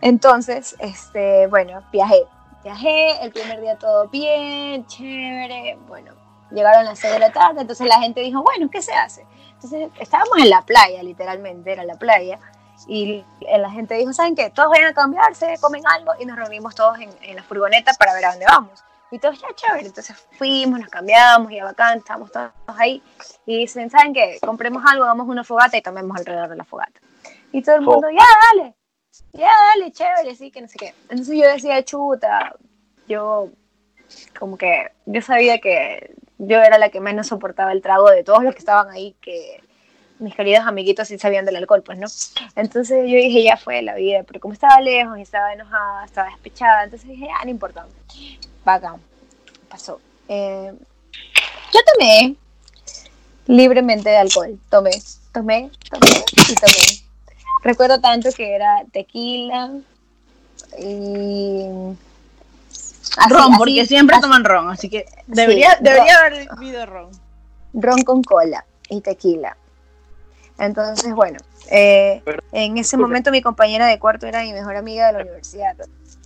Entonces, 0.00 0.74
este, 0.78 1.46
bueno, 1.48 1.82
viajé. 1.92 2.24
Viajé, 2.72 3.24
el 3.24 3.32
primer 3.32 3.62
día 3.62 3.78
todo 3.78 4.08
bien, 4.08 4.86
chévere. 4.86 5.78
Bueno, 5.88 6.12
llegaron 6.50 6.84
las 6.84 6.98
6 6.98 7.14
de 7.14 7.18
la 7.18 7.32
tarde, 7.32 7.62
entonces 7.62 7.86
la 7.86 7.98
gente 7.98 8.20
dijo, 8.20 8.42
bueno, 8.42 8.68
¿qué 8.70 8.82
se 8.82 8.92
hace? 8.92 9.24
Entonces, 9.54 9.88
estábamos 9.98 10.36
en 10.36 10.50
la 10.50 10.60
playa, 10.60 11.02
literalmente, 11.02 11.72
era 11.72 11.84
la 11.84 11.94
playa. 11.94 12.38
Y 12.86 13.24
la 13.58 13.70
gente 13.70 13.94
dijo, 13.94 14.12
¿saben 14.12 14.36
qué? 14.36 14.50
Todos 14.50 14.68
vayan 14.68 14.88
a 14.90 14.92
cambiarse, 14.92 15.54
comen 15.62 15.82
algo 15.86 16.12
y 16.20 16.26
nos 16.26 16.36
reunimos 16.36 16.74
todos 16.74 16.98
en, 17.00 17.08
en 17.22 17.36
la 17.36 17.42
furgoneta 17.42 17.94
para 17.94 18.12
ver 18.12 18.26
a 18.26 18.30
dónde 18.32 18.44
vamos. 18.44 18.84
Y 19.10 19.18
todos, 19.18 19.40
ya 19.40 19.48
chévere. 19.54 19.86
Entonces 19.86 20.14
fuimos, 20.36 20.78
nos 20.78 20.90
cambiamos, 20.90 21.50
ya 21.50 21.64
bacán, 21.64 21.96
estábamos 21.98 22.30
todos 22.30 22.50
ahí. 22.66 23.02
Y 23.46 23.56
dicen, 23.60 23.88
¿saben 23.88 24.12
qué? 24.12 24.38
Compremos 24.44 24.84
algo, 24.86 25.04
hagamos 25.04 25.26
una 25.26 25.42
fogata 25.42 25.78
y 25.78 25.80
tomemos 25.82 26.14
alrededor 26.18 26.50
de 26.50 26.56
la 26.56 26.64
fogata. 26.64 27.00
Y 27.50 27.62
todo 27.62 27.76
el 27.76 27.82
Fo- 27.86 27.92
mundo, 27.94 28.08
ya, 28.10 28.24
dale, 28.58 28.74
ya, 29.32 29.50
dale, 29.74 29.92
chévere, 29.92 30.34
sí, 30.34 30.50
que 30.50 30.60
no 30.60 30.68
sé 30.68 30.78
qué. 30.78 30.94
Entonces 31.08 31.36
yo 31.36 31.46
decía, 31.46 31.84
chuta, 31.84 32.54
yo 33.06 33.50
como 34.38 34.56
que, 34.56 34.90
yo 35.06 35.20
sabía 35.22 35.58
que 35.58 36.14
yo 36.38 36.60
era 36.60 36.78
la 36.78 36.88
que 36.90 37.00
menos 37.00 37.26
soportaba 37.26 37.72
el 37.72 37.82
trago 37.82 38.10
de 38.10 38.24
todos 38.24 38.42
los 38.42 38.54
que 38.54 38.60
estaban 38.60 38.90
ahí, 38.90 39.14
que 39.20 39.62
mis 40.18 40.34
queridos 40.34 40.66
amiguitos 40.66 41.08
sí 41.08 41.18
sabían 41.18 41.44
del 41.44 41.56
alcohol, 41.56 41.82
pues, 41.82 41.98
¿no? 41.98 42.06
Entonces 42.56 43.08
yo 43.08 43.16
dije, 43.16 43.42
ya 43.42 43.56
fue 43.56 43.82
la 43.82 43.94
vida, 43.94 44.22
pero 44.24 44.40
como 44.40 44.54
estaba 44.54 44.80
lejos 44.80 45.18
y 45.18 45.22
estaba 45.22 45.52
enojada, 45.52 46.04
estaba 46.04 46.30
despechada, 46.30 46.84
entonces 46.84 47.08
dije, 47.08 47.28
ah, 47.38 47.44
no 47.44 47.50
importa, 47.50 47.86
bacán, 48.64 49.00
pasó. 49.68 50.00
Eh, 50.28 50.72
yo 51.72 51.80
tomé 51.94 52.36
libremente 53.46 54.10
de 54.10 54.16
alcohol, 54.16 54.58
tomé, 54.68 54.90
tomé, 55.32 55.70
tomé 55.90 56.24
y 56.48 56.54
tomé. 56.54 57.07
Recuerdo 57.62 58.00
tanto 58.00 58.30
que 58.32 58.54
era 58.54 58.84
tequila 58.92 59.72
y... 60.78 61.64
así, 63.16 63.32
ron, 63.32 63.40
así, 63.40 63.58
porque 63.58 63.86
siempre 63.86 64.16
así, 64.16 64.22
toman 64.22 64.44
ron, 64.44 64.70
así 64.70 64.88
que 64.88 65.06
debería, 65.26 65.72
haber 65.72 66.48
bebido 66.56 66.86
ron. 66.86 67.10
ron 67.72 68.02
con 68.02 68.22
cola 68.22 68.64
y 68.88 69.00
tequila. 69.00 69.56
Entonces, 70.58 71.14
bueno, 71.14 71.38
eh, 71.70 72.22
en 72.52 72.78
ese 72.78 72.96
momento 72.96 73.30
mi 73.30 73.42
compañera 73.42 73.86
de 73.86 73.98
cuarto 73.98 74.26
era 74.26 74.42
mi 74.42 74.52
mejor 74.52 74.76
amiga 74.76 75.06
de 75.08 75.12
la 75.12 75.20
universidad. 75.20 75.76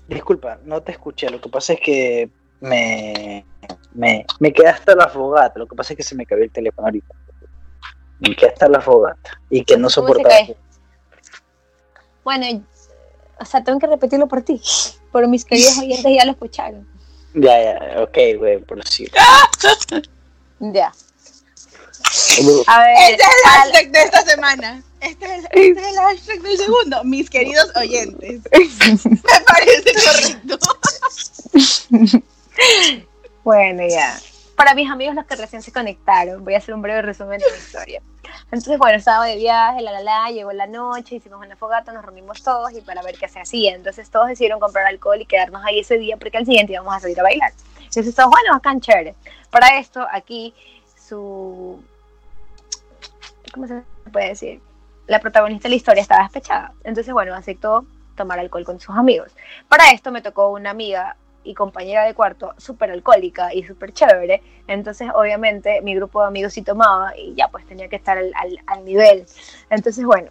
Disculpa, 0.09 0.59
no 0.65 0.83
te 0.83 0.93
escuché. 0.93 1.29
Lo 1.29 1.41
que 1.41 1.49
pasa 1.49 1.75
es 1.75 1.81
que 1.81 2.31
me, 2.61 3.45
me, 3.93 4.25
me 4.41 4.53
quedé 4.53 4.69
hasta 4.69 4.95
la 4.95 5.09
fogata. 5.09 5.59
Lo 5.59 5.67
que 5.67 5.77
pasa 5.77 5.93
es 5.93 5.99
que 5.99 6.03
se 6.03 6.15
me 6.15 6.25
cayó 6.25 6.43
el 6.43 6.51
teléfono 6.51 6.87
ahorita. 6.87 7.15
Me 8.21 8.35
quedé 8.35 8.51
hasta 8.51 8.69
la 8.69 8.81
fogata. 8.81 9.39
Y 9.51 9.65
que 9.65 9.75
no 9.75 9.83
¿Cómo 9.83 9.91
se 9.91 9.95
soportaba. 9.95 10.35
Bueno, 12.25 12.65
o 13.39 13.45
sea, 13.45 13.63
tengo 13.65 13.79
que 13.79 13.87
repetirlo 13.87 14.29
por 14.29 14.43
ti, 14.43 14.61
pero 15.13 15.29
mis 15.29 15.45
queridos 15.45 15.79
oyentes 15.83 16.05
ya 16.15 16.25
lo 16.25 16.33
escucharon. 16.33 16.87
Ya, 17.35 17.63
ya, 17.63 18.03
ok, 18.03 18.19
güey, 18.39 18.59
por 18.61 18.87
sí. 18.87 19.07
Ya. 20.61 20.93
A 22.67 22.81
ver, 22.83 22.97
Este 23.11 23.23
es 23.23 23.29
el 23.29 23.51
al- 23.51 23.53
hashtag 23.73 23.91
de 23.91 24.03
esta 24.03 24.23
semana. 24.23 24.83
Este 25.01 25.25
es 25.25 25.31
el, 25.33 25.45
este 25.45 25.81
es 25.81 25.87
el 25.89 25.95
hashtag 25.97 26.41
del 26.43 26.57
segundo. 26.59 27.05
Mis 27.05 27.29
queridos 27.31 27.73
oyentes. 27.75 28.43
Me 28.53 29.41
parece 29.47 29.93
correcto. 29.95 30.59
Bueno, 33.45 33.83
ya. 33.89 34.21
Para 34.57 34.75
mis 34.75 34.91
amigos 34.91 35.15
los 35.15 35.25
que 35.27 35.37
recién 35.37 35.63
se 35.63 35.73
conectaron, 35.73 36.45
voy 36.45 36.55
a 36.55 36.59
hacer 36.59 36.75
un 36.75 36.83
breve 36.83 37.03
resumen 37.03 37.39
de 37.39 37.51
la 37.51 37.57
historia. 37.57 38.03
Entonces, 38.45 38.79
bueno, 38.79 38.99
estaba 38.99 39.27
de 39.27 39.37
viaje, 39.37 39.81
la 39.83 39.93
la 39.93 40.01
la, 40.01 40.31
llegó 40.31 40.53
la 40.53 40.67
noche, 40.67 41.17
hicimos 41.17 41.45
una 41.45 41.57
fogata, 41.57 41.93
nos 41.93 42.05
reunimos 42.05 42.43
todos 42.43 42.73
y 42.73 42.81
para 42.81 43.03
ver 43.03 43.17
qué 43.19 43.29
se 43.29 43.41
hacía. 43.41 43.75
Entonces 43.75 44.11
todos 44.11 44.29
decidieron 44.29 44.61
comprar 44.61 44.87
alcohol 44.87 45.21
y 45.21 45.27
quedarnos 45.27 45.65
ahí 45.65 45.81
ese 45.81 45.99
día 45.99 46.17
porque 46.17 46.39
al 46.39 46.47
siguiente 46.47 46.73
íbamos 46.75 46.95
a 46.95 47.01
salir 47.01 47.19
a 47.19 47.23
bailar. 47.23 47.53
Entonces 47.79 48.15
todos, 48.15 48.31
bueno, 48.31 48.53
bacán, 48.53 48.81
chévere. 48.81 49.15
Para 49.51 49.79
esto, 49.79 50.07
aquí, 50.11 50.55
su... 50.97 51.83
¿Cómo 53.53 53.67
se 53.67 53.83
puede 54.11 54.29
decir? 54.29 54.61
La 55.07 55.19
protagonista 55.21 55.65
de 55.65 55.71
la 55.71 55.77
historia 55.77 56.03
estaba 56.03 56.23
despechada. 56.23 56.73
Entonces, 56.85 57.13
bueno, 57.13 57.35
aceptó 57.35 57.85
tomar 58.17 58.39
alcohol 58.39 58.65
con 58.65 58.81
sus 58.81 58.95
amigos. 58.97 59.33
Para 59.69 59.91
esto 59.91 60.11
me 60.11 60.23
tocó 60.23 60.51
una 60.51 60.71
amiga 60.71 61.17
y 61.45 61.55
compañera 61.55 62.05
de 62.05 62.15
cuarto 62.15 62.55
súper 62.59 62.91
alcohólica 62.91 63.53
y 63.55 63.65
súper 63.65 63.93
chévere. 63.93 64.43
Entonces, 64.67 65.09
obviamente, 65.15 65.81
mi 65.83 65.95
grupo 65.95 66.21
de 66.21 66.29
amigos 66.29 66.53
sí 66.53 66.63
tomaba 66.63 67.17
y 67.17 67.35
ya 67.35 67.49
pues 67.49 67.67
tenía 67.67 67.89
que 67.89 67.97
estar 67.97 68.17
al, 68.19 68.33
al- 68.37 68.61
al 68.67 68.85
nivel. 68.85 69.27
Entonces, 69.71 70.05
bueno, 70.05 70.31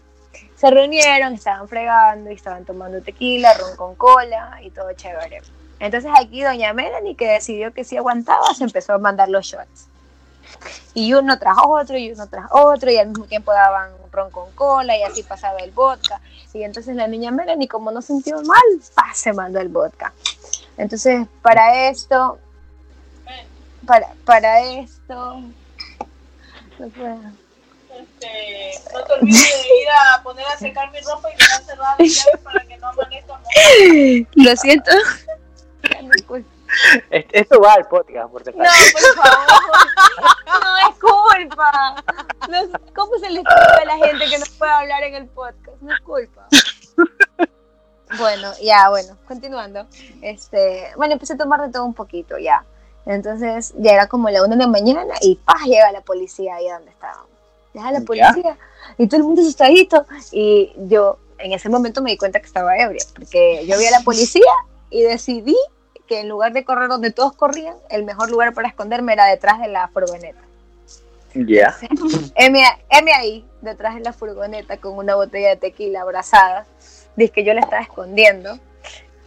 se 0.56 0.70
reunieron, 0.70 1.34
estaban 1.34 1.68
fregando 1.68 2.32
y 2.32 2.36
estaban 2.36 2.66
tomando 2.66 3.02
tequila, 3.02 3.54
ron 3.56 3.76
con 3.76 3.96
cola 3.96 4.60
y 4.64 4.70
todo 4.70 4.92
chévere. 4.94 5.42
Entonces 5.80 6.12
aquí 6.16 6.44
doña 6.44 6.74
Melanie, 6.74 7.16
que 7.16 7.28
decidió 7.28 7.74
que 7.74 7.84
sí 7.84 7.98
aguantaba, 7.98 8.54
se 8.54 8.64
empezó 8.64 8.94
a 8.94 8.98
mandar 9.00 9.30
los 9.30 9.46
shots. 9.46 9.88
Y 10.94 11.14
uno 11.14 11.40
tras 11.40 11.56
otro, 11.66 11.98
y 11.98 12.12
uno 12.12 12.28
tras 12.28 12.46
otro, 12.52 12.92
y 12.92 12.98
al 12.98 13.08
mismo 13.10 13.26
tiempo 13.26 13.52
daban 13.52 13.90
ron 14.12 14.30
con 14.30 14.52
cola, 14.52 14.98
y 14.98 15.04
así 15.04 15.24
pasaba 15.24 15.58
el 15.60 15.72
vodka. 15.72 16.20
Y 16.54 16.64
entonces 16.64 16.96
la 16.96 17.08
niña 17.08 17.32
Melanie, 17.32 17.68
como 17.68 17.92
no 17.92 18.02
sintió 18.02 18.42
mal, 18.44 18.62
¡pa! 18.94 19.06
se 19.14 19.32
mandó 19.34 19.60
el 19.60 19.70
vodka. 19.70 20.14
Entonces, 20.82 21.28
para 21.44 21.90
esto, 21.90 22.40
para, 23.86 24.16
para 24.26 24.62
esto, 24.62 25.42
no 26.80 26.90
puedo. 26.90 27.20
Este, 28.00 28.82
no 28.92 29.04
te 29.04 29.14
olvides 29.14 29.44
de 29.44 29.82
ir 29.82 29.88
a 29.90 30.24
poner 30.24 30.48
a 30.48 30.58
secar 30.58 30.92
mi 30.92 31.00
ropa 31.02 31.30
y 31.32 31.38
dejar 31.38 31.62
cerrada 31.66 31.96
la 32.00 32.06
llave 32.06 32.38
para 32.44 32.66
que 32.66 32.78
no 32.80 32.88
amanezca. 32.88 33.40
Lo 34.34 34.56
siento. 34.56 34.92
No 36.02 36.28
culpa. 36.28 36.50
Esto 37.12 37.62
va 37.62 37.74
al 37.74 37.88
podcast, 37.88 38.32
por 38.32 38.44
No, 38.48 38.54
por 38.54 38.66
favor. 39.24 39.48
No 40.48 40.78
es 40.78 40.96
culpa. 41.00 42.04
No 42.50 42.80
¿Cómo 42.96 43.20
se 43.20 43.30
le 43.30 43.42
explica 43.42 43.82
a 43.82 43.86
la 43.86 43.98
gente 43.98 44.30
que 44.32 44.40
no 44.40 44.46
puede 44.58 44.72
hablar 44.72 45.04
en 45.04 45.14
el 45.14 45.28
podcast? 45.28 45.80
No 45.80 45.94
es 45.94 46.02
culpa. 46.02 46.48
Bueno, 48.18 48.52
ya, 48.62 48.90
bueno, 48.90 49.18
continuando. 49.28 49.86
Este, 50.22 50.92
bueno, 50.98 51.14
empecé 51.14 51.34
a 51.34 51.38
tomar 51.38 51.62
de 51.62 51.72
todo 51.72 51.86
un 51.86 51.94
poquito, 51.94 52.38
ya. 52.38 52.64
Entonces, 53.06 53.74
ya 53.78 53.94
era 53.94 54.08
como 54.08 54.30
la 54.30 54.44
una 54.44 54.56
de 54.56 54.64
la 54.64 54.68
mañana 54.68 55.16
y 55.22 55.36
¡pah! 55.36 55.66
llega 55.66 55.92
la 55.92 56.02
policía 56.02 56.56
ahí 56.56 56.70
donde 56.70 56.92
estábamos. 56.92 57.30
Llega 57.74 57.92
la 57.92 58.02
policía 58.02 58.58
y 58.98 59.08
todo 59.08 59.18
el 59.18 59.24
mundo 59.24 59.42
asustadito. 59.42 60.06
Y 60.32 60.72
yo 60.88 61.18
en 61.40 61.54
ese 61.54 61.70
momento 61.70 62.02
me 62.02 62.12
di 62.12 62.18
cuenta 62.18 62.40
que 62.40 62.46
estaba 62.46 62.78
ebria, 62.78 63.04
porque 63.16 63.66
yo 63.66 63.78
vi 63.78 63.86
a 63.86 63.92
la 63.92 64.02
policía 64.02 64.52
y 64.90 65.02
decidí 65.02 65.58
que 66.08 66.20
en 66.20 66.30
lugar 66.30 66.54
de 66.54 66.66
correr 66.66 66.90
donde 66.90 67.12
todos 67.12 67.34
corrían, 67.34 67.76
el 67.90 68.04
mejor 68.04 68.30
lugar 68.30 68.54
para 68.54 68.68
esconderme 68.68 69.14
era 69.14 69.26
detrás 69.26 69.60
de 69.60 69.70
la 69.70 69.88
furgoneta. 69.88 70.42
Ya. 71.34 71.78
M, 72.36 72.62
M 72.90 73.14
ahí, 73.14 73.46
detrás 73.62 73.96
de 73.96 74.02
la 74.02 74.12
furgoneta, 74.12 74.78
con 74.78 74.98
una 74.98 75.16
botella 75.16 75.50
de 75.50 75.56
tequila 75.56 76.02
abrazada. 76.02 76.66
Dice 77.16 77.32
que 77.32 77.44
yo 77.44 77.54
la 77.54 77.62
estaba 77.62 77.82
escondiendo. 77.82 78.58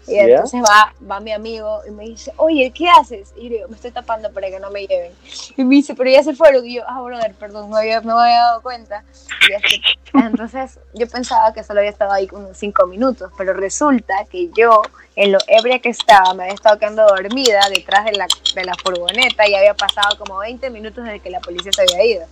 Y 0.06 0.16
Ya. 0.16 0.22
entonces 0.24 0.60
va, 0.60 0.92
va 1.10 1.18
mi 1.20 1.32
amigo 1.32 1.80
y 1.88 1.90
me 1.90 2.04
dice, 2.04 2.30
oye, 2.36 2.70
¿qué 2.74 2.86
haces? 2.90 3.32
Y 3.38 3.48
yo 3.48 3.66
me 3.68 3.76
estoy 3.76 3.90
tapando 3.90 4.30
para 4.32 4.48
que 4.50 4.60
no 4.60 4.70
me 4.70 4.86
lleven. 4.86 5.12
Y 5.56 5.64
me 5.64 5.76
dice, 5.76 5.94
pero 5.94 6.10
ya 6.10 6.22
se 6.22 6.34
fueron. 6.34 6.66
Y 6.66 6.74
yo, 6.74 6.82
ah, 6.86 7.00
brother, 7.00 7.32
perdón, 7.34 7.70
no, 7.70 7.76
había, 7.76 8.02
no 8.02 8.16
me 8.16 8.22
había 8.24 8.38
dado 8.40 8.60
cuenta. 8.60 9.02
Y 9.48 9.54
así. 9.54 9.80
Entonces 10.12 10.78
yo 10.92 11.08
pensaba 11.08 11.54
que 11.54 11.64
solo 11.64 11.80
había 11.80 11.90
estado 11.90 12.12
ahí 12.12 12.28
unos 12.32 12.56
cinco 12.56 12.86
minutos, 12.86 13.32
pero 13.38 13.54
resulta 13.54 14.14
que 14.30 14.50
yo, 14.54 14.82
en 15.16 15.32
lo 15.32 15.38
ebria 15.46 15.78
que 15.78 15.88
estaba, 15.88 16.34
me 16.34 16.42
había 16.44 16.54
estado 16.54 16.78
quedando 16.78 17.06
dormida 17.06 17.60
detrás 17.70 18.04
de 18.04 18.12
la, 18.12 18.26
de 18.54 18.64
la 18.64 18.74
furgoneta 18.74 19.48
y 19.48 19.54
había 19.54 19.72
pasado 19.74 20.18
como 20.18 20.38
20 20.38 20.68
minutos 20.68 21.02
desde 21.02 21.20
que 21.20 21.30
la 21.30 21.40
policía 21.40 21.72
se 21.72 21.80
había 21.82 22.04
ido. 22.04 22.26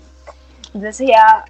Entonces 0.74 1.08
ya, 1.08 1.44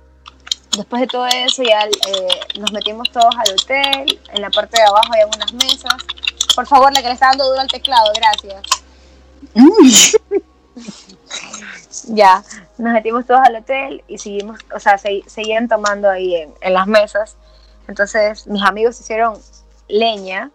después 0.76 1.00
de 1.02 1.06
todo 1.08 1.26
eso, 1.26 1.62
ya 1.62 1.84
eh, 1.84 2.40
nos 2.58 2.72
metimos 2.72 3.10
todos 3.10 3.34
al 3.36 3.52
hotel. 3.52 4.20
En 4.32 4.42
la 4.42 4.50
parte 4.50 4.78
de 4.78 4.84
abajo 4.84 5.08
había 5.12 5.26
unas 5.26 5.52
mesas. 5.52 5.94
Por 6.54 6.66
favor, 6.66 6.92
la 6.92 7.00
que 7.00 7.08
le 7.08 7.14
está 7.14 7.28
dando 7.28 7.48
duro 7.48 7.60
al 7.60 7.68
teclado, 7.68 8.12
gracias. 8.14 8.62
Ya, 12.08 12.42
nos 12.78 12.92
metimos 12.92 13.26
todos 13.26 13.40
al 13.44 13.56
hotel 13.56 14.02
y 14.08 14.18
seguimos, 14.18 14.58
o 14.74 14.80
sea, 14.80 14.98
se- 14.98 15.22
seguían 15.26 15.68
tomando 15.68 16.08
ahí 16.10 16.34
en, 16.36 16.54
en 16.60 16.74
las 16.74 16.86
mesas. 16.86 17.36
Entonces, 17.88 18.46
mis 18.46 18.62
amigos 18.62 18.98
hicieron 19.00 19.38
leña, 19.88 20.50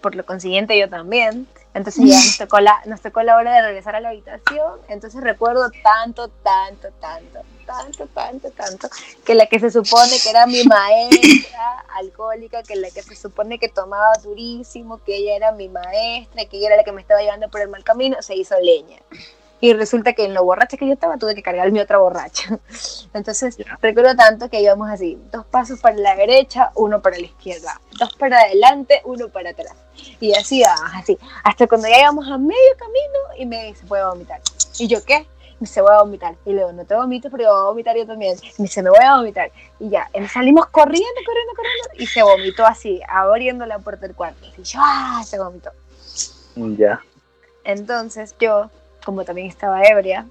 por 0.00 0.14
lo 0.14 0.24
consiguiente 0.26 0.78
yo 0.78 0.88
también. 0.88 1.46
Entonces 1.74 2.04
ya 2.06 2.16
nos 2.16 2.38
tocó, 2.38 2.60
la, 2.60 2.80
nos 2.86 3.00
tocó 3.00 3.22
la 3.22 3.36
hora 3.36 3.52
de 3.52 3.62
regresar 3.62 3.94
a 3.96 4.00
la 4.00 4.08
habitación. 4.10 4.72
Entonces 4.88 5.20
recuerdo 5.22 5.70
tanto, 5.82 6.28
tanto, 6.28 6.88
tanto, 7.00 7.40
tanto, 7.68 8.06
tanto, 8.14 8.50
tanto, 8.50 8.88
que 9.24 9.34
la 9.34 9.46
que 9.46 9.60
se 9.60 9.70
supone 9.70 10.18
que 10.22 10.30
era 10.30 10.46
mi 10.46 10.64
maestra 10.64 11.84
alcohólica, 11.96 12.62
que 12.62 12.76
la 12.76 12.90
que 12.90 13.02
se 13.02 13.14
supone 13.14 13.58
que 13.58 13.68
tomaba 13.68 14.12
durísimo, 14.24 14.98
que 15.04 15.16
ella 15.16 15.36
era 15.36 15.52
mi 15.52 15.68
maestra, 15.68 16.46
que 16.46 16.56
ella 16.56 16.68
era 16.68 16.76
la 16.76 16.84
que 16.84 16.92
me 16.92 17.02
estaba 17.02 17.20
llevando 17.20 17.48
por 17.50 17.60
el 17.60 17.68
mal 17.68 17.84
camino, 17.84 18.16
se 18.22 18.34
hizo 18.34 18.58
leña. 18.60 18.98
Y 19.60 19.72
resulta 19.74 20.12
que 20.12 20.24
en 20.24 20.34
lo 20.34 20.44
borracha 20.44 20.76
que 20.76 20.86
yo 20.86 20.92
estaba 20.92 21.16
tuve 21.18 21.34
que 21.34 21.42
cargar 21.42 21.70
mi 21.72 21.80
otra 21.80 21.98
borracha. 21.98 22.58
Entonces 23.12 23.56
Ya. 23.56 23.76
recuerdo 23.82 24.14
tanto 24.16 24.48
que 24.48 24.60
íbamos 24.62 24.88
así, 24.88 25.18
dos 25.32 25.44
pasos 25.46 25.80
para 25.80 25.96
la 25.96 26.14
derecha, 26.16 26.70
uno 26.76 27.02
para 27.02 27.18
la 27.18 27.26
izquierda, 27.26 27.80
dos 27.98 28.14
para 28.14 28.40
adelante, 28.40 29.02
uno 29.04 29.28
para 29.28 29.50
atrás. 29.50 29.74
Y 30.20 30.32
así, 30.34 30.62
ah, 30.62 30.76
así, 30.94 31.18
hasta 31.44 31.66
cuando 31.66 31.88
ya 31.88 32.00
íbamos 32.00 32.26
a 32.28 32.38
medio 32.38 32.72
camino 32.78 33.18
y 33.36 33.46
me 33.46 33.66
dice, 33.66 33.84
voy 33.86 33.98
a 33.98 34.06
vomitar. 34.06 34.40
Y 34.78 34.86
yo, 34.86 35.04
¿qué? 35.04 35.26
Me 35.60 35.66
dice, 35.66 35.80
voy 35.80 35.92
a 35.92 36.02
vomitar. 36.02 36.36
Y 36.44 36.52
luego, 36.52 36.72
no 36.72 36.84
te 36.84 36.94
vomites, 36.94 37.30
pero 37.30 37.50
voy 37.50 37.60
a 37.60 37.64
vomitar 37.64 37.96
yo 37.96 38.06
también. 38.06 38.36
Y 38.40 38.62
me 38.62 38.64
dice, 38.64 38.82
me 38.82 38.90
voy 38.90 39.04
a 39.04 39.16
vomitar. 39.16 39.50
Y 39.80 39.88
ya, 39.88 40.08
em, 40.12 40.28
salimos 40.28 40.66
corriendo, 40.66 41.20
corriendo, 41.26 41.52
corriendo. 41.54 41.88
Y 41.94 42.06
se 42.06 42.22
vomitó 42.22 42.64
así, 42.64 43.00
abriendo 43.08 43.66
la 43.66 43.78
puerta 43.78 44.06
del 44.06 44.14
cuarto. 44.14 44.46
Y 44.56 44.62
yo, 44.62 44.78
¡ah! 44.82 45.22
Se 45.26 45.38
vomitó. 45.38 45.70
Ya. 46.54 47.00
Entonces 47.64 48.34
yo, 48.40 48.70
como 49.04 49.24
también 49.24 49.48
estaba 49.48 49.82
ebria, 49.82 50.26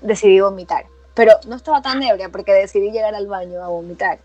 decidí 0.00 0.40
vomitar. 0.40 0.86
Pero 1.14 1.32
no 1.46 1.56
estaba 1.56 1.82
tan 1.82 2.02
ebria 2.02 2.28
porque 2.28 2.52
decidí 2.52 2.90
llegar 2.90 3.14
al 3.14 3.26
baño 3.26 3.62
a 3.62 3.68
vomitar. 3.68 4.18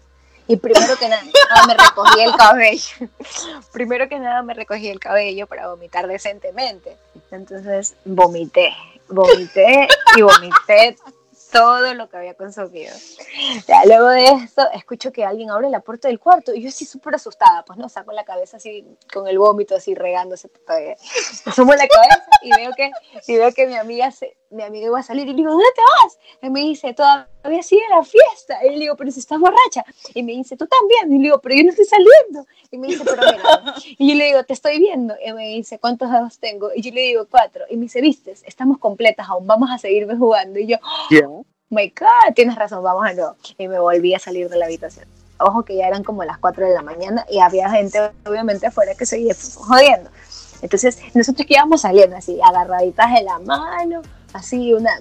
Y 0.48 0.58
primero 0.58 0.98
que 0.98 1.08
nada 1.08 1.24
me 1.68 1.74
recogí 1.76 2.22
el 2.22 2.36
cabello. 2.36 3.10
Primero 3.72 4.10
que 4.10 4.20
nada 4.20 4.42
me 4.42 4.54
recogí 4.54 4.90
el 4.90 5.00
cabello 5.00 5.48
para 5.48 5.70
vomitar 5.70 6.08
decentemente. 6.08 6.98
Entonces 7.32 7.96
vomité, 8.04 8.74
vomité 9.12 9.88
y 10.18 10.22
vomité 10.22 10.96
todo 11.52 11.94
lo 11.94 12.10
que 12.10 12.18
había 12.18 12.34
consumido. 12.34 12.94
Ya, 13.68 13.84
luego 13.86 14.08
de 14.08 14.26
esto, 14.26 14.64
escucho 14.74 15.12
que 15.12 15.26
alguien 15.26 15.52
abre 15.52 15.70
la 15.70 15.82
puerta 15.82 16.08
del 16.08 16.20
cuarto 16.20 16.54
y 16.54 16.62
yo 16.62 16.70
así 16.70 16.86
súper 16.86 17.16
asustada, 17.16 17.64
pues 17.66 17.78
no, 17.78 17.90
saco 17.90 18.12
la 18.12 18.24
cabeza 18.24 18.58
así 18.58 18.86
con 19.12 19.28
el 19.28 19.38
vómito 19.38 19.76
así 19.76 19.94
regándose 19.94 20.50
todavía. 20.50 20.96
Sumo 21.56 21.74
la 21.74 21.88
cabeza 21.88 22.26
y 22.42 22.50
veo 22.56 22.72
que, 22.76 22.92
y 23.28 23.38
veo 23.38 23.52
que 23.54 23.68
mi 23.68 23.76
amiga 23.76 24.12
se, 24.12 24.38
mi 24.52 24.64
amiga 24.64 24.88
iba 24.88 25.00
a 25.00 25.04
salir 25.04 25.28
y 25.28 25.32
le 25.32 25.38
digo, 25.38 25.52
¿dónde 25.52 25.66
te 25.74 25.82
vas? 25.82 26.20
Y 26.42 26.50
me 26.50 26.60
dice, 26.60 26.94
todavía 26.94 27.64
sigue 27.64 27.82
la 27.90 28.04
fiesta. 28.04 28.66
Y 28.66 28.72
le 28.72 28.80
digo, 28.80 28.96
pero 28.96 29.10
si 29.10 29.20
estás 29.22 29.40
borracha. 29.40 29.86
Y 30.14 30.24
me 30.24 30.34
dice, 30.34 30.58
tú 30.58 30.68
también. 30.68 31.14
Y 31.14 31.18
le 31.18 31.24
digo, 31.24 31.40
pero 31.40 31.56
yo 31.56 31.64
no 31.64 31.70
estoy 31.70 31.86
saliendo. 31.86 32.46
Y 32.70 32.78
me 32.78 32.88
dice, 32.88 33.04
pero 33.06 33.22
mira. 33.32 33.76
Y 33.98 34.10
yo 34.10 34.16
le 34.16 34.26
digo, 34.26 34.44
te 34.44 34.54
estoy 34.54 34.80
viendo. 34.80 35.16
Y 35.26 35.32
me 35.34 35.48
dice, 35.48 35.80
¿cuántos 35.80 36.12
dedos 36.12 36.38
tengo? 36.40 36.70
Y 36.76 36.82
yo 36.82 36.92
le 36.92 37.02
digo, 37.02 37.28
cuatro. 37.30 37.66
Y 37.70 37.78
me 37.78 37.84
dice, 37.84 38.02
vistes, 38.02 38.44
estamos 38.46 38.78
completas 38.78 39.30
aún, 39.30 39.48
vamos 39.48 39.70
a 39.72 39.78
seguirme 39.78 40.18
jugando. 40.18 40.60
Y 40.60 40.68
yo, 40.68 40.78
Ya. 41.10 41.28
My 41.72 41.94
God, 41.98 42.34
tienes 42.36 42.56
razón, 42.56 42.84
vamos 42.84 43.06
a 43.08 43.14
nuevo. 43.14 43.36
Y 43.58 43.68
me 43.68 43.80
volví 43.80 44.14
a 44.14 44.20
salir 44.20 44.50
de 44.50 44.58
la 44.58 44.66
habitación. 44.66 45.06
Ojo 45.40 45.64
que 45.64 45.76
ya 45.76 45.88
eran 45.88 46.04
como 46.04 46.24
las 46.24 46.38
4 46.38 46.68
de 46.68 46.74
la 46.74 46.84
mañana 46.84 47.26
y 47.30 47.40
había 47.40 47.70
gente 47.72 48.00
obviamente 48.26 48.68
afuera 48.68 48.94
que 48.94 49.06
seguía 49.06 49.34
jodiendo. 49.56 50.12
Entonces 50.62 51.00
nosotros 51.16 51.48
que 51.48 51.56
íbamos 51.56 51.82
saliendo 51.82 52.16
así, 52.16 52.40
agarraditas 52.44 53.12
de 53.14 53.24
la 53.24 53.40
mano, 53.40 54.02
así 54.34 54.74
una 54.74 54.92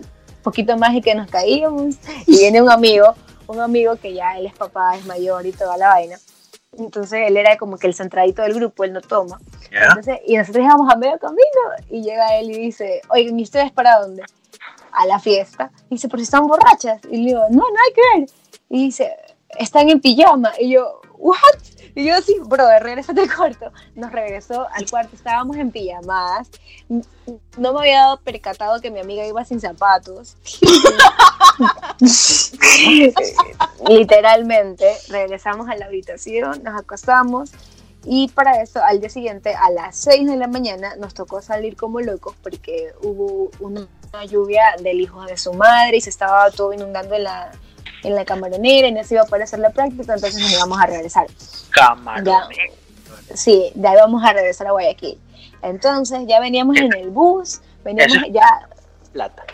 poquito 0.42 0.76
más 0.78 0.94
y 0.94 1.02
que 1.02 1.14
nos 1.14 1.30
caíamos. 1.30 1.96
Y 2.26 2.38
viene 2.38 2.62
un 2.62 2.70
amigo, 2.70 3.14
un 3.46 3.60
amigo 3.60 3.96
que 3.96 4.14
ya 4.14 4.38
él 4.38 4.46
es 4.46 4.54
papá, 4.54 4.96
es 4.96 5.04
mayor 5.04 5.44
y 5.44 5.52
toda 5.52 5.76
la 5.76 5.88
vaina. 5.88 6.16
Entonces 6.78 7.20
él 7.26 7.36
era 7.36 7.58
como 7.58 7.76
que 7.76 7.88
el 7.88 7.94
centradito 7.94 8.42
del 8.42 8.54
grupo, 8.54 8.84
él 8.84 8.92
no 8.92 9.00
toma. 9.00 9.40
Entonces, 9.70 10.18
y 10.26 10.36
nosotros 10.36 10.64
íbamos 10.64 10.92
a 10.92 10.96
medio 10.96 11.18
camino 11.18 11.40
y 11.90 12.02
llega 12.02 12.36
él 12.38 12.50
y 12.50 12.58
dice, 12.58 13.02
oigan, 13.08 13.38
¿y 13.38 13.42
ustedes 13.42 13.72
para 13.72 14.00
dónde? 14.00 14.22
A 14.92 15.06
la 15.06 15.18
fiesta. 15.18 15.70
Y 15.88 15.94
dice, 15.94 16.08
¿por 16.08 16.18
si 16.18 16.24
están 16.24 16.46
borrachas? 16.46 17.00
Y 17.10 17.18
le 17.18 17.28
digo, 17.28 17.42
no, 17.50 17.58
no 17.58 17.64
hay 17.64 17.92
que 17.94 18.00
ver. 18.18 18.28
Y 18.68 18.84
dice, 18.86 19.16
están 19.58 19.88
en 19.88 20.00
pijama. 20.00 20.52
Y 20.58 20.70
yo, 20.70 21.00
¿what? 21.18 21.40
Y 21.94 22.04
yo 22.04 22.14
así, 22.14 22.36
bro, 22.44 22.64
regresate 22.80 23.22
al 23.22 23.34
cuarto. 23.34 23.72
Nos 23.94 24.12
regresó 24.12 24.68
al 24.72 24.88
cuarto, 24.88 25.16
estábamos 25.16 25.56
en 25.56 25.70
pijamas. 25.70 26.48
No 26.88 27.72
me 27.72 27.80
había 27.80 28.00
dado 28.00 28.20
percatado 28.20 28.80
que 28.80 28.90
mi 28.90 29.00
amiga 29.00 29.26
iba 29.26 29.44
sin 29.44 29.60
zapatos. 29.60 30.36
Literalmente, 33.88 34.86
regresamos 35.08 35.68
a 35.68 35.76
la 35.76 35.86
habitación, 35.86 36.62
nos 36.62 36.80
acostamos 36.80 37.50
y 38.04 38.28
para 38.28 38.62
eso 38.62 38.82
al 38.82 39.00
día 39.00 39.10
siguiente 39.10 39.54
a 39.54 39.70
las 39.70 39.96
6 39.96 40.28
de 40.28 40.36
la 40.36 40.46
mañana 40.46 40.96
nos 40.96 41.12
tocó 41.14 41.42
salir 41.42 41.76
como 41.76 42.00
locos 42.00 42.34
porque 42.42 42.92
hubo 43.02 43.50
una 43.60 43.86
lluvia 44.26 44.62
del 44.82 45.00
hijo 45.00 45.22
de 45.24 45.36
su 45.36 45.52
madre 45.52 45.98
y 45.98 46.00
se 46.00 46.10
estaba 46.10 46.50
todo 46.50 46.72
inundando 46.72 47.14
en 47.14 47.24
la, 47.24 47.52
en 48.02 48.14
la 48.14 48.24
camaronera 48.24 48.88
y 48.88 48.92
no 48.92 49.04
se 49.04 49.14
iba 49.14 49.22
a 49.22 49.26
poder 49.26 49.42
hacer 49.42 49.58
la 49.58 49.70
práctica, 49.70 50.14
entonces 50.14 50.40
nos 50.40 50.52
íbamos 50.52 50.80
a 50.80 50.86
regresar. 50.86 51.26
Camarón. 51.70 52.48
Sí, 53.34 53.70
de 53.74 53.88
ahí 53.88 53.96
vamos 53.96 54.24
a 54.24 54.32
regresar 54.32 54.66
a 54.66 54.72
Guayaquil. 54.72 55.20
Entonces 55.62 56.20
ya 56.26 56.40
veníamos 56.40 56.76
en 56.78 56.92
el 56.94 57.10
bus, 57.10 57.60
veníamos 57.84 58.16
ya, 58.32 58.68
Plata. 59.12 59.44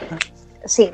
sí, 0.64 0.92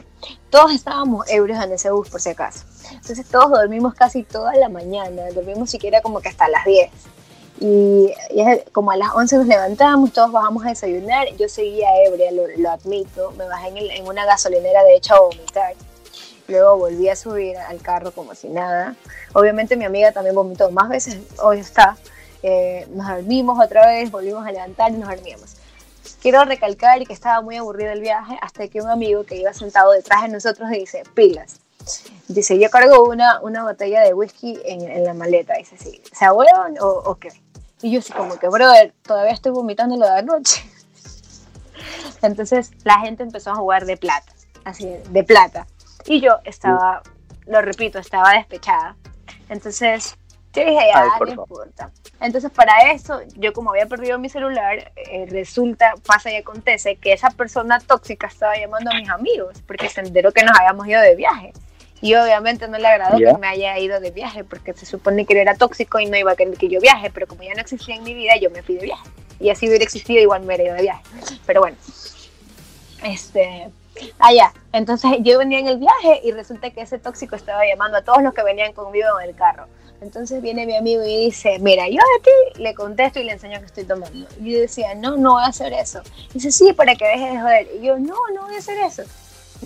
todos 0.50 0.72
estábamos 0.72 1.28
ebrios 1.28 1.62
en 1.62 1.72
ese 1.72 1.90
bus 1.90 2.08
por 2.08 2.20
si 2.20 2.30
acaso. 2.30 2.64
Entonces 2.90 3.26
todos 3.28 3.50
dormimos 3.50 3.94
casi 3.94 4.22
toda 4.22 4.54
la 4.54 4.68
mañana, 4.68 5.30
dormimos 5.34 5.70
siquiera 5.70 6.00
como 6.00 6.20
que 6.20 6.28
hasta 6.28 6.48
las 6.48 6.64
10. 6.64 6.90
Y, 7.64 8.12
y 8.30 8.44
como 8.72 8.90
a 8.90 8.96
las 8.96 9.10
11 9.14 9.36
nos 9.36 9.46
levantamos, 9.46 10.12
todos 10.12 10.32
bajamos 10.32 10.64
a 10.66 10.70
desayunar. 10.70 11.28
Yo 11.38 11.48
seguía 11.48 11.86
ebria, 12.04 12.32
lo, 12.32 12.42
lo 12.56 12.70
admito. 12.70 13.30
Me 13.38 13.46
bajé 13.46 13.68
en, 13.68 13.76
el- 13.76 13.90
en 13.92 14.06
una 14.08 14.26
gasolinera, 14.26 14.82
de 14.82 14.96
hecho, 14.96 15.14
a 15.14 15.20
vomitar. 15.20 15.74
Luego 16.48 16.76
volví 16.76 17.08
a 17.08 17.14
subir 17.14 17.56
al 17.56 17.80
carro 17.80 18.10
como 18.10 18.34
si 18.34 18.48
nada. 18.48 18.96
Obviamente 19.32 19.76
mi 19.76 19.84
amiga 19.84 20.10
también 20.10 20.34
vomitó 20.34 20.70
más 20.72 20.88
veces, 20.88 21.18
hoy 21.40 21.60
está. 21.60 21.96
Eh, 22.42 22.88
nos 22.90 23.06
dormimos 23.06 23.64
otra 23.64 23.86
vez, 23.86 24.10
volvimos 24.10 24.44
a 24.44 24.50
levantar 24.50 24.90
y 24.90 24.94
nos 24.96 25.08
dormíamos. 25.08 25.54
Quiero 26.20 26.44
recalcar 26.44 27.06
que 27.06 27.12
estaba 27.12 27.40
muy 27.42 27.56
aburrido 27.56 27.92
el 27.92 28.00
viaje 28.00 28.36
hasta 28.42 28.66
que 28.66 28.80
un 28.80 28.90
amigo 28.90 29.22
que 29.24 29.36
iba 29.36 29.52
sentado 29.52 29.92
detrás 29.92 30.22
de 30.22 30.28
nosotros 30.30 30.68
dice, 30.70 31.04
pilas. 31.14 31.60
Dice, 32.26 32.58
yo 32.58 32.70
cargo 32.70 33.04
una, 33.04 33.40
una 33.40 33.62
botella 33.62 34.00
de 34.02 34.14
whisky 34.14 34.58
en, 34.64 34.82
en 34.88 35.04
la 35.04 35.14
maleta. 35.14 35.54
Dice, 35.54 35.76
sí, 35.78 36.02
¿se 36.12 36.28
o, 36.28 36.38
o 36.80 37.14
qué? 37.16 37.28
Y 37.82 37.90
yo 37.90 37.98
así 37.98 38.12
como 38.12 38.38
que, 38.38 38.48
brother, 38.48 38.94
todavía 39.02 39.32
estoy 39.32 39.52
vomitando 39.52 39.96
lo 39.96 40.06
de 40.06 40.18
anoche. 40.18 40.64
Entonces 42.22 42.70
la 42.84 43.00
gente 43.00 43.22
empezó 43.22 43.50
a 43.50 43.56
jugar 43.56 43.84
de 43.84 43.96
plata, 43.96 44.32
así, 44.64 44.88
de 45.10 45.24
plata. 45.24 45.66
Y 46.06 46.20
yo 46.20 46.38
estaba, 46.44 47.02
lo 47.46 47.60
repito, 47.60 47.98
estaba 47.98 48.32
despechada. 48.32 48.96
Entonces 49.48 50.16
Yo 50.54 50.64
dije, 50.64 50.80
ya, 50.92 51.04
no 51.04 51.10
favor. 51.12 51.28
importa. 51.30 51.90
Entonces, 52.20 52.50
para 52.50 52.92
eso, 52.92 53.20
yo 53.36 53.52
como 53.52 53.70
había 53.70 53.86
perdido 53.86 54.18
mi 54.18 54.28
celular, 54.28 54.92
eh, 54.96 55.26
resulta, 55.28 55.94
pasa 56.06 56.30
y 56.30 56.36
acontece 56.36 56.96
que 56.96 57.12
esa 57.12 57.30
persona 57.30 57.80
tóxica 57.80 58.26
estaba 58.26 58.56
llamando 58.56 58.90
a 58.90 58.94
mis 58.94 59.08
amigos 59.08 59.62
porque 59.66 59.88
se 59.88 60.02
enteró 60.02 60.30
que 60.32 60.44
nos 60.44 60.56
habíamos 60.58 60.86
ido 60.86 61.00
de 61.00 61.16
viaje. 61.16 61.52
Y 62.02 62.14
obviamente 62.16 62.66
no 62.66 62.78
le 62.78 62.86
agradó 62.86 63.16
que 63.16 63.38
me 63.38 63.46
haya 63.46 63.78
ido 63.78 64.00
de 64.00 64.10
viaje 64.10 64.42
porque 64.42 64.74
se 64.74 64.84
supone 64.84 65.24
que 65.24 65.34
él 65.34 65.38
era 65.38 65.54
tóxico 65.54 66.00
y 66.00 66.06
no 66.06 66.16
iba 66.16 66.32
a 66.32 66.36
querer 66.36 66.58
que 66.58 66.68
yo 66.68 66.80
viaje, 66.80 67.10
pero 67.14 67.28
como 67.28 67.44
ya 67.44 67.54
no 67.54 67.60
existía 67.60 67.94
en 67.94 68.02
mi 68.02 68.12
vida, 68.12 68.32
yo 68.40 68.50
me 68.50 68.62
fui 68.62 68.74
de 68.74 68.86
viaje. 68.86 69.08
Y 69.38 69.50
así 69.50 69.68
hubiera 69.68 69.84
existido, 69.84 70.20
igual 70.20 70.40
me 70.40 70.48
hubiera 70.48 70.64
ido 70.64 70.74
de 70.74 70.82
viaje. 70.82 71.02
Pero 71.46 71.60
bueno, 71.60 71.76
este, 73.04 73.70
allá. 74.18 74.52
Entonces 74.72 75.12
yo 75.20 75.38
venía 75.38 75.60
en 75.60 75.68
el 75.68 75.78
viaje 75.78 76.20
y 76.24 76.32
resulta 76.32 76.70
que 76.70 76.80
ese 76.80 76.98
tóxico 76.98 77.36
estaba 77.36 77.64
llamando 77.66 77.98
a 77.98 78.02
todos 78.02 78.22
los 78.22 78.34
que 78.34 78.42
venían 78.42 78.72
conmigo 78.72 79.08
en 79.20 79.28
el 79.28 79.36
carro. 79.36 79.66
Entonces 80.00 80.42
viene 80.42 80.66
mi 80.66 80.74
amigo 80.74 81.04
y 81.04 81.26
dice, 81.26 81.60
mira, 81.60 81.88
yo 81.88 82.00
a 82.00 82.22
ti 82.22 82.60
le 82.60 82.74
contesto 82.74 83.20
y 83.20 83.24
le 83.24 83.32
enseño 83.32 83.60
que 83.60 83.66
estoy 83.66 83.84
tomando. 83.84 84.26
Y 84.40 84.52
yo 84.52 84.60
decía, 84.60 84.96
no, 84.96 85.16
no 85.16 85.34
voy 85.34 85.44
a 85.44 85.46
hacer 85.46 85.72
eso. 85.72 86.02
Y 86.30 86.34
dice, 86.34 86.50
sí, 86.50 86.72
para 86.72 86.96
que 86.96 87.06
dejes 87.06 87.32
de 87.32 87.40
joder. 87.40 87.68
Y 87.78 87.86
yo, 87.86 87.98
no, 88.00 88.16
no 88.34 88.42
voy 88.42 88.56
a 88.56 88.58
hacer 88.58 88.78
eso. 88.78 89.04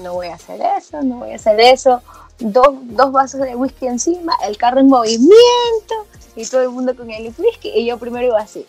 No 0.02 0.12
voy 0.12 0.26
a 0.26 0.34
hacer 0.34 0.60
eso, 0.76 1.02
no 1.02 1.20
voy 1.20 1.32
a 1.32 1.36
hacer 1.36 1.58
eso. 1.58 2.02
Dos, 2.38 2.68
dos 2.82 3.12
vasos 3.12 3.40
de 3.40 3.54
whisky 3.56 3.86
encima, 3.86 4.36
el 4.46 4.56
carro 4.58 4.80
en 4.80 4.88
movimiento 4.88 5.94
y 6.34 6.44
todo 6.46 6.60
el 6.62 6.68
mundo 6.70 6.94
con 6.94 7.10
el 7.10 7.32
whisky. 7.38 7.70
Y 7.74 7.86
yo 7.86 7.98
primero 7.98 8.26
iba 8.26 8.40
así, 8.40 8.66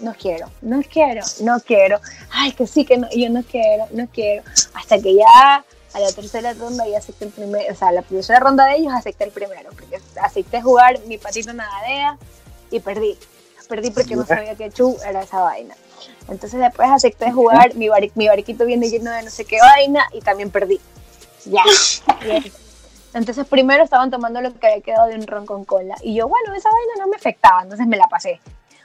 no 0.00 0.14
quiero, 0.14 0.48
no 0.62 0.82
quiero, 0.82 1.22
no 1.40 1.58
quiero. 1.60 2.00
Ay, 2.30 2.52
que 2.52 2.66
sí, 2.66 2.84
que 2.84 2.96
no, 2.96 3.08
yo 3.10 3.28
no 3.30 3.42
quiero, 3.42 3.86
no 3.92 4.06
quiero. 4.12 4.42
Hasta 4.74 4.98
que 5.00 5.14
ya 5.16 5.64
a 5.94 6.00
la 6.00 6.12
tercera 6.12 6.52
ronda 6.54 6.86
ya 6.86 6.98
acepté 6.98 7.24
el 7.24 7.30
primero, 7.32 7.72
o 7.72 7.76
sea, 7.76 7.90
la 7.90 8.02
tercera 8.02 8.38
ronda 8.38 8.66
de 8.66 8.76
ellos 8.76 8.92
acepté 8.94 9.24
el 9.24 9.30
primero, 9.32 9.70
porque 9.70 9.98
acepté 10.22 10.62
jugar 10.62 11.00
mi 11.06 11.18
patito 11.18 11.52
nadadea 11.52 12.16
y 12.70 12.78
perdí. 12.80 13.18
Perdí 13.68 13.90
porque 13.90 14.14
no 14.16 14.24
sabía 14.24 14.54
que 14.54 14.70
chu 14.70 14.96
era 15.06 15.22
esa 15.22 15.40
vaina. 15.40 15.74
Entonces 16.28 16.60
después 16.60 16.88
acepté 16.88 17.32
jugar 17.32 17.74
mi, 17.74 17.88
bar- 17.88 18.10
mi 18.14 18.28
barquito 18.28 18.64
viene 18.64 18.88
lleno 18.88 19.10
de 19.10 19.22
no 19.24 19.30
sé 19.30 19.44
qué 19.44 19.58
vaina 19.60 20.06
y 20.12 20.20
también 20.20 20.50
perdí. 20.50 20.80
Ya. 21.46 21.62
Entonces 23.14 23.46
primero 23.46 23.84
estaban 23.84 24.10
tomando 24.10 24.40
lo 24.40 24.52
que 24.52 24.66
había 24.66 24.82
quedado 24.82 25.06
de 25.08 25.14
un 25.14 25.26
ron 25.26 25.46
con 25.46 25.64
cola 25.64 25.96
y 26.02 26.14
yo, 26.14 26.28
bueno, 26.28 26.54
esa 26.54 26.70
vaina 26.70 26.92
no 26.98 27.08
me 27.08 27.16
afectaba, 27.16 27.62
entonces 27.62 27.86
me 27.86 27.96
la 27.96 28.06
pasé. 28.08 28.40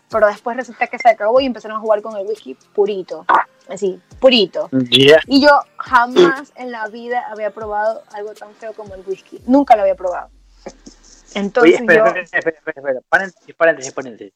Pero 0.09 0.27
después 0.27 0.55
resulta 0.55 0.87
que 0.87 0.99
se 0.99 1.09
acabó 1.09 1.41
y 1.41 1.45
empezaron 1.45 1.77
a 1.77 1.79
jugar 1.79 2.01
con 2.01 2.15
el 2.15 2.27
whisky 2.27 2.55
purito, 2.73 3.25
así, 3.67 3.99
purito. 4.19 4.69
Y 5.27 5.41
yo 5.41 5.49
jamás 5.77 6.53
en 6.55 6.71
la 6.71 6.87
vida 6.87 7.25
había 7.29 7.49
probado 7.49 8.03
algo 8.13 8.33
tan 8.33 8.53
feo 8.53 8.73
como 8.73 8.93
el 8.93 9.01
whisky. 9.07 9.41
Nunca 9.47 9.75
lo 9.75 9.81
había 9.81 9.95
probado. 9.95 10.29
Oye, 10.65 10.75
Entonces 11.33 11.81
espera, 11.81 12.13
yo... 12.13 12.21
espera, 12.21 12.39
espera, 12.39 12.57
espera, 12.57 12.73
espera. 12.77 12.99
Paréntesis, 13.09 13.55
paréntesis, 13.55 13.91
paréntesis. 13.91 14.33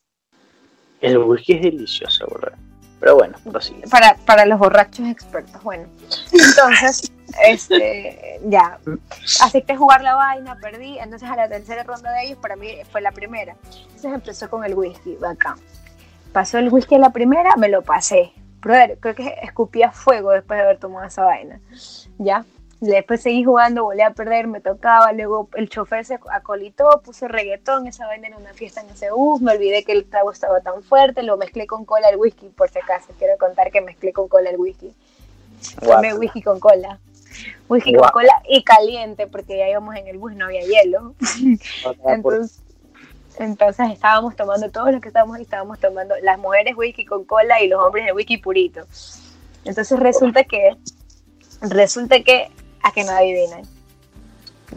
El 0.99 1.19
whisky 1.19 1.53
es 1.53 1.61
delicioso, 1.61 2.25
¿verdad? 2.33 2.57
Pero 2.99 3.15
bueno, 3.15 3.37
prosigue. 3.51 3.87
para, 3.89 4.15
para 4.25 4.45
los 4.45 4.57
borrachos 4.57 5.07
expertos. 5.07 5.61
Bueno, 5.63 5.87
entonces, 6.31 7.11
este, 7.47 8.39
ya, 8.45 8.79
acepté 9.41 9.75
jugar 9.75 10.01
la 10.01 10.15
vaina, 10.15 10.57
perdí. 10.61 10.97
Entonces, 10.97 11.29
a 11.29 11.35
la 11.35 11.47
tercera 11.47 11.83
ronda 11.83 12.11
de 12.11 12.25
ellos, 12.25 12.39
para 12.39 12.55
mí 12.55 12.69
fue 12.91 13.01
la 13.01 13.11
primera. 13.11 13.55
Entonces, 13.63 14.13
empezó 14.13 14.49
con 14.49 14.63
el 14.63 14.73
whisky, 14.73 15.15
bacán. 15.15 15.59
Pasó 16.33 16.57
el 16.57 16.69
whisky 16.69 16.95
a 16.95 16.99
la 16.99 17.11
primera, 17.11 17.55
me 17.55 17.69
lo 17.69 17.83
pasé. 17.83 18.33
Brother, 18.61 18.97
creo 18.99 19.15
que 19.15 19.35
escupía 19.43 19.91
fuego 19.91 20.31
después 20.31 20.57
de 20.57 20.63
haber 20.63 20.77
tomado 20.79 21.05
esa 21.05 21.23
vaina. 21.23 21.59
Ya. 22.17 22.45
Después 22.79 23.21
seguí 23.21 23.43
jugando, 23.43 23.85
volví 23.85 24.01
a 24.01 24.11
perder, 24.11 24.45
me 24.45 24.61
tocaba, 24.61 25.11
luego 25.11 25.49
el 25.55 25.67
chofer 25.67 26.05
se 26.05 26.19
acolitó, 26.31 27.01
puso 27.03 27.27
reggaetón, 27.27 27.87
esa 27.87 28.05
vaina 28.05 28.27
era 28.27 28.37
una 28.37 28.53
fiesta 28.53 28.81
en 28.81 28.89
ese 28.89 29.09
bus, 29.11 29.41
me 29.41 29.53
olvidé 29.53 29.83
que 29.83 29.93
el 29.93 30.05
trago 30.05 30.31
estaba 30.31 30.61
tan 30.61 30.83
fuerte, 30.83 31.23
lo 31.23 31.37
mezclé 31.37 31.65
con 31.65 31.85
cola 31.85 32.09
el 32.09 32.17
whisky, 32.17 32.49
por 32.49 32.69
si 32.69 32.77
acaso, 32.77 33.07
quiero 33.17 33.35
contar 33.39 33.71
que 33.71 33.81
mezclé 33.81 34.13
con 34.13 34.27
cola 34.27 34.51
el 34.51 34.57
whisky. 34.57 34.93
Tomé 35.81 36.13
whisky 36.13 36.43
con 36.43 36.59
cola. 36.59 36.99
Whisky 37.67 37.93
Guau. 37.93 38.03
con 38.03 38.21
cola 38.21 38.41
y 38.47 38.63
caliente, 38.63 39.25
porque 39.25 39.57
ya 39.57 39.69
íbamos 39.69 39.95
en 39.95 40.07
el 40.07 40.19
bus, 40.19 40.35
no 40.35 40.45
había 40.45 40.61
hielo. 40.61 41.15
Entonces, 42.05 42.61
entonces 43.39 43.91
estábamos 43.91 44.35
tomando, 44.35 44.69
todos 44.71 44.91
los 44.91 45.01
que 45.01 45.09
estábamos 45.09 45.37
ahí 45.37 45.43
estábamos 45.43 45.79
tomando, 45.79 46.15
las 46.23 46.39
mujeres 46.39 46.75
whisky 46.75 47.05
con 47.05 47.23
cola 47.23 47.61
y 47.61 47.67
los 47.67 47.79
hombres 47.83 48.07
el 48.07 48.13
whisky 48.13 48.37
purito. 48.37 48.81
Entonces 49.63 49.99
resulta 49.99 50.43
que, 50.43 50.75
resulta 51.61 52.21
que, 52.23 52.49
a 52.87 52.91
que 52.91 53.03
no 53.03 53.11
adivinan, 53.11 53.63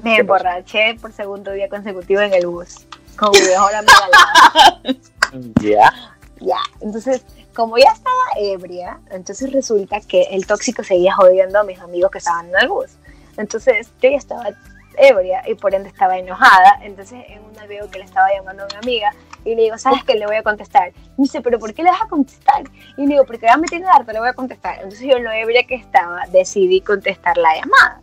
me 0.03 0.17
emborraché 0.17 0.97
por 1.01 1.13
segundo 1.13 1.53
día 1.53 1.69
consecutivo 1.69 2.21
en 2.21 2.35
el 2.35 2.47
bus, 2.47 2.87
con 3.17 3.31
mi 3.31 3.41
mejor 3.41 3.75
amiga. 3.75 5.01
Ya. 5.61 5.93
Ya, 6.41 6.59
entonces, 6.81 7.23
como 7.55 7.77
ya 7.77 7.93
estaba 7.93 8.17
ebria, 8.37 8.99
entonces 9.11 9.53
resulta 9.53 10.01
que 10.01 10.23
el 10.31 10.47
tóxico 10.47 10.83
seguía 10.83 11.15
jodiendo 11.15 11.61
a 11.61 11.65
mis 11.65 11.79
amigos 11.79 12.11
que 12.11 12.19
estaban 12.19 12.49
en 12.49 12.57
el 12.63 12.69
bus. 12.69 12.91
Entonces, 13.37 13.89
yo 14.01 14.11
ya 14.11 14.17
estaba 14.17 14.49
ebria 14.97 15.43
y 15.47 15.55
por 15.55 15.75
ende 15.75 15.89
estaba 15.89 16.19
enojada. 16.19 16.81
Entonces, 16.83 17.25
en 17.29 17.45
una 17.45 17.67
veo 17.67 17.91
que 17.91 17.99
le 17.99 18.05
estaba 18.05 18.29
llamando 18.33 18.63
a 18.63 18.67
una 18.67 18.79
amiga 18.79 19.13
y 19.45 19.55
le 19.55 19.63
digo, 19.63 19.79
¿sabes 19.79 20.03
qué? 20.05 20.15
Le 20.15 20.27
voy 20.27 20.37
a 20.37 20.43
contestar. 20.43 20.93
Me 21.17 21.25
dice, 21.25 21.41
¿pero 21.41 21.59
por 21.59 21.75
qué 21.75 21.83
le 21.83 21.91
vas 21.91 22.03
a 22.03 22.09
contestar? 22.09 22.65
Y 22.97 23.03
le 23.03 23.15
digo, 23.15 23.25
porque 23.25 23.47
ya 23.47 23.57
me 23.57 23.67
tiene 23.67 23.87
harto, 23.87 24.13
le 24.13 24.21
voy 24.21 24.29
a 24.29 24.35
contestar. 24.35 24.77
Entonces, 24.77 25.07
yo 25.07 25.19
lo 25.19 25.31
ebria 25.31 25.65
que 25.67 25.75
estaba, 25.75 26.23
decidí 26.33 26.81
contestar 26.81 27.37
la 27.37 27.55
llamada. 27.55 28.00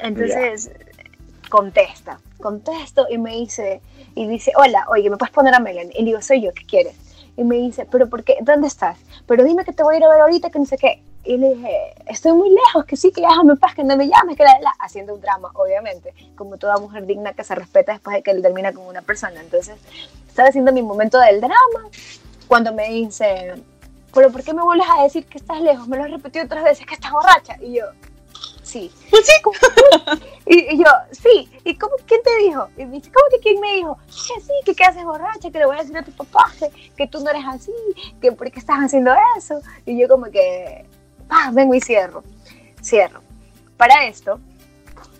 Entonces, 0.00 0.70
contesta, 1.48 2.20
contesto 2.40 3.06
y 3.10 3.18
me 3.18 3.32
dice, 3.36 3.80
y 4.14 4.26
dice, 4.28 4.52
hola, 4.56 4.86
oye, 4.90 5.10
¿me 5.10 5.16
puedes 5.16 5.32
poner 5.32 5.54
a 5.54 5.60
Melanie? 5.60 5.92
Y 5.98 6.04
digo, 6.04 6.20
soy 6.22 6.42
yo, 6.42 6.52
¿qué 6.52 6.64
quieres? 6.64 6.94
Y 7.36 7.44
me 7.44 7.56
dice, 7.56 7.86
¿pero 7.90 8.08
por 8.08 8.24
qué? 8.24 8.36
¿Dónde 8.40 8.66
estás? 8.66 8.98
Pero 9.26 9.44
dime 9.44 9.64
que 9.64 9.72
te 9.72 9.82
voy 9.82 9.94
a 9.94 9.98
ir 9.98 10.04
a 10.04 10.08
ver 10.08 10.20
ahorita, 10.20 10.50
que 10.50 10.58
no 10.58 10.66
sé 10.66 10.76
qué. 10.76 11.02
Y 11.24 11.36
le 11.36 11.54
dije, 11.54 11.94
estoy 12.06 12.32
muy 12.32 12.50
lejos, 12.50 12.84
que 12.84 12.96
sí, 12.96 13.12
que 13.12 13.20
déjame 13.20 13.52
en 13.52 13.58
paz, 13.58 13.74
que 13.74 13.84
no 13.84 13.96
me 13.96 14.08
llames, 14.08 14.36
que 14.36 14.44
la, 14.44 14.58
la, 14.60 14.72
haciendo 14.80 15.14
un 15.14 15.20
drama, 15.20 15.50
obviamente, 15.54 16.14
como 16.36 16.56
toda 16.56 16.78
mujer 16.78 17.06
digna 17.06 17.34
que 17.34 17.44
se 17.44 17.54
respeta 17.54 17.92
después 17.92 18.16
de 18.16 18.22
que 18.22 18.30
él 18.30 18.42
termina 18.42 18.72
con 18.72 18.86
una 18.86 19.02
persona. 19.02 19.40
Entonces, 19.40 19.76
estaba 20.26 20.48
haciendo 20.48 20.72
mi 20.72 20.82
momento 20.82 21.18
del 21.20 21.40
drama, 21.40 21.90
cuando 22.48 22.72
me 22.72 22.88
dice, 22.88 23.54
¿pero 24.14 24.32
por 24.32 24.42
qué 24.42 24.54
me 24.54 24.62
vuelves 24.62 24.88
a 24.90 25.02
decir 25.02 25.26
que 25.26 25.38
estás 25.38 25.60
lejos? 25.60 25.86
Me 25.86 25.96
lo 25.96 26.04
has 26.04 26.10
repetido 26.10 26.44
otras 26.44 26.64
veces, 26.64 26.86
que 26.86 26.94
estás 26.94 27.12
borracha. 27.12 27.56
Y 27.60 27.74
yo, 27.74 27.84
sí. 28.68 28.92
Y, 30.46 30.74
y 30.74 30.78
yo, 30.78 30.84
sí, 31.10 31.50
¿y 31.64 31.74
cómo, 31.76 31.94
quién 32.06 32.22
te 32.22 32.34
dijo? 32.38 32.68
Y 32.76 32.84
me 32.86 32.96
dice, 32.96 33.10
¿cómo 33.12 33.26
que 33.30 33.38
quién 33.40 33.60
me 33.60 33.74
dijo? 33.74 33.98
Que 34.06 34.40
sí, 34.40 34.52
que 34.64 34.74
qué 34.74 34.84
haces 34.84 35.04
borracha, 35.04 35.50
que 35.50 35.58
le 35.58 35.66
voy 35.66 35.76
a 35.76 35.80
decir 35.80 35.96
a 35.96 36.02
tu 36.02 36.12
papá, 36.12 36.50
que, 36.58 36.70
que 36.96 37.06
tú 37.06 37.20
no 37.20 37.30
eres 37.30 37.42
así, 37.46 37.72
que 38.20 38.32
por 38.32 38.50
qué 38.50 38.58
estás 38.58 38.78
haciendo 38.78 39.12
eso. 39.36 39.60
Y 39.84 39.98
yo 40.00 40.08
como 40.08 40.26
que, 40.30 40.86
ah, 41.28 41.50
vengo 41.52 41.74
y 41.74 41.80
cierro, 41.80 42.22
cierro. 42.82 43.20
Para 43.76 44.06
esto, 44.06 44.40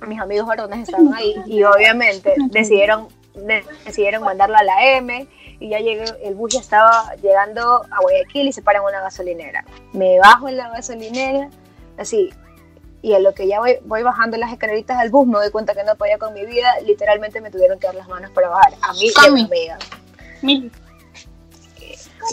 mis 0.07 0.19
amigos 0.21 0.47
varones 0.47 0.89
estaban 0.89 1.13
ahí 1.15 1.35
y 1.47 1.63
obviamente 1.65 2.35
decidieron, 2.51 3.09
de- 3.35 3.65
decidieron 3.85 4.23
mandarlo 4.25 4.57
a 4.57 4.63
la 4.63 4.97
M 4.97 5.27
y 5.61 5.69
ya 5.71 5.81
llegué, 5.81 6.05
el 6.23 6.35
bus 6.37 6.55
ya 6.55 6.61
estaba 6.61 7.15
llegando 7.17 7.83
a 7.91 8.01
Guayaquil 8.01 8.49
y 8.49 8.53
se 8.53 8.63
para 8.63 8.79
en 8.79 8.85
una 8.87 9.01
gasolinera. 9.01 9.65
Me 9.93 10.19
bajo 10.21 10.49
en 10.49 10.57
la 10.57 10.69
gasolinera, 10.71 11.51
así, 11.99 12.31
y 13.03 13.13
a 13.15 13.19
lo 13.19 13.35
que 13.35 13.47
ya 13.47 13.61
voy, 13.61 13.79
voy 13.85 14.03
bajando 14.03 14.37
las 14.37 14.53
escaleritas 14.53 14.99
del 15.01 15.11
bus 15.11 15.27
me 15.27 15.35
doy 15.35 15.51
cuenta 15.51 15.75
que 15.75 15.85
no 15.85 15.97
podía 15.97 16.19
con 16.19 16.35
mi 16.35 16.45
vida, 16.45 16.75
literalmente 16.85 17.41
me 17.41 17.51
tuvieron 17.51 17.79
que 17.79 17.87
dar 17.87 17.95
las 17.95 18.09
manos 18.09 18.31
para 18.33 18.49
bajar, 18.49 18.75
a 18.83 18.93
mí 18.93 19.07
y 19.07 19.27
a 19.27 19.31
mi 19.31 19.43
amiga. 19.45 19.79
Mil. 20.43 20.73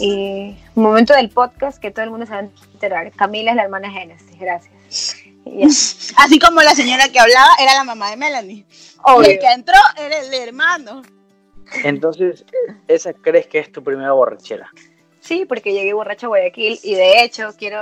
Y 0.00 0.56
momento 0.74 1.14
del 1.14 1.30
podcast 1.30 1.78
que 1.78 1.90
todo 1.90 2.04
el 2.04 2.10
mundo 2.10 2.26
se 2.26 2.32
va 2.32 2.38
a 2.38 2.48
enterar, 2.72 3.12
Camila 3.12 3.52
es 3.52 3.56
la 3.56 3.62
hermana 3.62 3.90
Génesis, 3.90 4.38
gracias. 4.38 4.74
Y 5.44 5.60
ya. 5.60 5.66
Así 6.24 6.38
como 6.38 6.60
la 6.62 6.74
señora 6.74 7.08
que 7.08 7.18
hablaba 7.18 7.50
era 7.60 7.74
la 7.74 7.84
mamá 7.84 8.10
de 8.10 8.16
Melanie. 8.16 8.66
Y 8.66 9.30
el 9.30 9.38
que 9.38 9.52
entró 9.52 9.78
era 9.96 10.18
el 10.18 10.34
hermano. 10.34 11.02
Entonces, 11.84 12.44
¿esa 12.88 13.12
crees 13.12 13.46
que 13.46 13.58
es 13.58 13.72
tu 13.72 13.82
primera 13.82 14.12
borrachera? 14.12 14.70
Sí, 15.20 15.44
porque 15.44 15.72
llegué 15.72 15.92
borracha 15.92 16.26
a 16.26 16.28
Guayaquil 16.28 16.78
y 16.84 16.94
de 16.94 17.24
hecho 17.24 17.48
quiero 17.58 17.80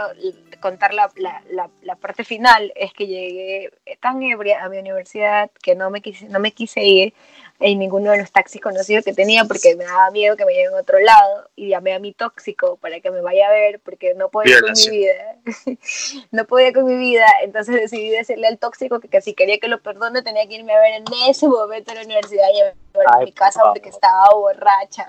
contar 0.65 0.95
la, 0.95 1.11
la, 1.17 1.43
la, 1.51 1.69
la 1.83 1.95
parte 1.97 2.25
final, 2.25 2.73
es 2.75 2.95
que 2.95 3.07
llegué 3.07 3.71
tan 4.01 4.23
ebria 4.23 4.65
a 4.65 4.71
mi 4.71 4.79
universidad 4.79 5.51
que 5.62 5.75
no 5.75 5.91
me 5.91 6.01
quise, 6.01 6.25
no 6.31 6.39
me 6.41 6.53
quise 6.53 6.83
ir 6.83 7.12
en 7.61 7.79
ninguno 7.79 8.12
de 8.12 8.17
los 8.17 8.33
taxis 8.33 8.62
conocidos 8.62 9.05
que 9.05 9.12
tenía 9.12 9.45
porque 9.45 9.77
me 9.77 9.85
daba 9.85 10.11
miedo 10.11 10.39
que 10.39 10.47
me 10.47 10.55
lleven 10.55 10.75
a 10.75 10.81
otro 10.81 10.99
lado 11.01 11.51
y 11.55 11.69
llamé 11.69 11.93
a 11.93 11.99
mi 11.99 12.15
tóxico 12.15 12.79
para 12.79 13.01
que 13.01 13.11
me 13.11 13.21
vaya 13.21 13.47
a 13.47 13.51
ver 13.51 13.79
porque 13.81 14.15
no 14.15 14.31
podía 14.31 14.59
con 14.62 14.73
mi 14.73 14.89
vida. 14.89 15.37
no 16.31 16.47
podía 16.47 16.73
con 16.73 16.87
mi 16.87 16.97
vida, 16.97 17.27
entonces 17.43 17.75
decidí 17.75 18.09
decirle 18.09 18.47
al 18.47 18.57
tóxico 18.57 19.01
que, 19.01 19.09
que 19.09 19.21
si 19.21 19.35
quería 19.35 19.59
que 19.59 19.69
lo 19.69 19.83
perdone 19.83 20.23
tenía 20.23 20.49
que 20.49 20.55
irme 20.55 20.73
a 20.73 20.81
ver 20.81 20.95
en 20.95 21.05
ese 21.29 21.47
momento 21.47 21.93
a 21.93 21.97
la 21.97 22.05
universidad 22.05 22.49
y 22.55 22.61
a 22.62 22.75
Ay, 23.19 23.27
mi 23.27 23.33
casa 23.33 23.61
por 23.61 23.75
porque 23.75 23.91
estaba 23.91 24.31
borracha. 24.33 25.07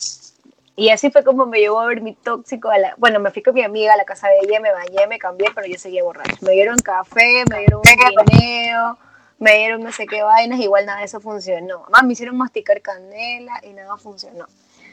Y 0.80 0.89
así 0.89 1.09
fue 1.09 1.23
como 1.23 1.47
me 1.47 1.59
llevó 1.59 1.80
a 1.80 1.88
ver 1.88 2.01
mi 2.01 2.13
tóxico. 2.13 2.69
A 2.69 2.78
la, 2.78 2.93
bueno, 2.97 3.19
me 3.19 3.32
fui 3.32 3.41
con 3.41 3.55
mi 3.55 3.63
amiga 3.63 3.95
a 3.95 3.97
la 3.97 4.05
casa 4.05 4.28
de 4.28 4.38
ella, 4.43 4.59
me 4.59 4.71
bañé, 4.71 5.07
me 5.07 5.17
cambié, 5.17 5.49
pero 5.55 5.65
yo 5.65 5.75
seguía 5.80 6.03
borracha. 6.03 6.38
Me 6.41 6.51
dieron 6.51 6.78
café, 6.78 7.43
me 7.49 7.61
dieron 7.61 7.82
un 7.82 8.25
guineo, 8.28 8.97
me 9.39 9.57
dieron 9.57 9.82
no 9.82 9.91
sé 9.91 10.05
qué 10.05 10.21
vainas, 10.21 10.59
igual 10.59 10.86
nada 10.86 10.99
de 10.99 11.05
eso 11.05 11.19
funcionó. 11.19 11.82
Además 11.86 12.03
me 12.03 12.13
hicieron 12.13 12.38
masticar 12.38 12.80
canela 12.84 13.59
y 13.63 13.73
nada 13.73 13.97
funcionó. 13.97 14.45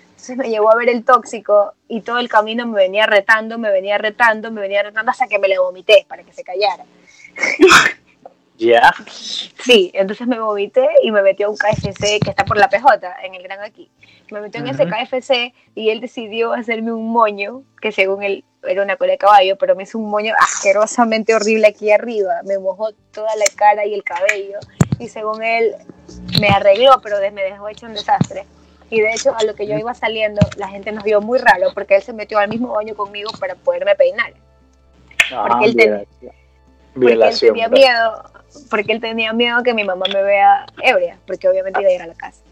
Entonces 0.08 0.38
me 0.38 0.48
llevó 0.48 0.72
a 0.72 0.76
ver 0.76 0.88
el 0.88 1.04
tóxico 1.04 1.74
y 1.86 2.00
todo 2.00 2.18
el 2.18 2.30
camino 2.30 2.66
me 2.66 2.78
venía 2.78 3.04
retando, 3.04 3.58
me 3.58 3.70
venía 3.70 3.98
retando, 3.98 4.50
me 4.50 4.62
venía 4.62 4.82
retando 4.82 5.10
hasta 5.10 5.26
que 5.26 5.38
me 5.38 5.48
le 5.48 5.58
vomité 5.58 6.06
para 6.08 6.22
que 6.22 6.32
se 6.32 6.42
callara. 6.42 6.86
Ya. 8.56 8.94
Sí, 9.64 9.90
entonces 9.94 10.26
me 10.26 10.38
vomité 10.38 10.88
y 11.02 11.10
me 11.10 11.22
metió 11.22 11.48
a 11.48 11.50
un 11.50 11.56
KFC 11.56 12.20
que 12.20 12.30
está 12.30 12.44
por 12.44 12.56
la 12.56 12.68
PJ, 12.68 13.16
en 13.24 13.34
el 13.34 13.42
Gran 13.42 13.60
Aquí. 13.60 13.90
Me 14.34 14.40
metió 14.40 14.60
en 14.60 14.66
ese 14.66 14.82
Ujú. 14.82 14.92
KFC 14.92 15.54
y 15.76 15.90
él 15.90 16.00
decidió 16.00 16.54
hacerme 16.54 16.92
un 16.92 17.12
moño, 17.12 17.62
que 17.80 17.92
según 17.92 18.24
él 18.24 18.44
era 18.64 18.82
una 18.82 18.96
cola 18.96 19.12
de 19.12 19.18
caballo, 19.18 19.56
pero 19.56 19.76
me 19.76 19.84
hizo 19.84 19.96
un 19.96 20.10
moño 20.10 20.34
asquerosamente 20.40 21.36
horrible 21.36 21.68
aquí 21.68 21.92
arriba. 21.92 22.42
Me 22.44 22.58
mojó 22.58 22.90
toda 23.12 23.34
la 23.36 23.44
cara 23.54 23.86
y 23.86 23.94
el 23.94 24.02
cabello. 24.02 24.58
Y 24.98 25.08
según 25.08 25.44
él, 25.44 25.76
me 26.40 26.48
arregló, 26.48 27.00
pero 27.00 27.18
me 27.32 27.44
dejó 27.44 27.68
hecho 27.68 27.86
un 27.86 27.94
desastre. 27.94 28.44
Y 28.90 29.00
de 29.00 29.12
hecho, 29.12 29.36
a 29.36 29.44
lo 29.44 29.54
que 29.54 29.68
yo 29.68 29.78
iba 29.78 29.94
saliendo, 29.94 30.40
la 30.56 30.66
gente 30.66 30.90
nos 30.90 31.04
vio 31.04 31.20
muy 31.20 31.38
raro 31.38 31.68
porque 31.72 31.94
él 31.94 32.02
se 32.02 32.12
metió 32.12 32.38
al 32.38 32.48
mismo 32.48 32.72
baño 32.72 32.96
conmigo 32.96 33.30
para 33.38 33.54
poderme 33.54 33.94
peinar. 33.94 34.34
Porque 35.30 35.64
él 35.66 35.76
ten-. 35.76 36.06
Porque 36.94 37.12
él 37.12 37.38
tenía 37.38 37.68
miedo, 37.68 38.24
porque 38.68 38.92
él 38.92 39.00
tenía 39.00 39.32
miedo 39.32 39.62
que 39.62 39.74
mi 39.74 39.84
mamá 39.84 40.06
me 40.12 40.22
vea 40.22 40.66
ebria, 40.82 41.18
porque 41.24 41.48
obviamente 41.48 41.80
iba 41.80 41.90
a 41.90 41.94
ir 41.94 42.02
a 42.02 42.06
la 42.08 42.14
casa. 42.14 42.43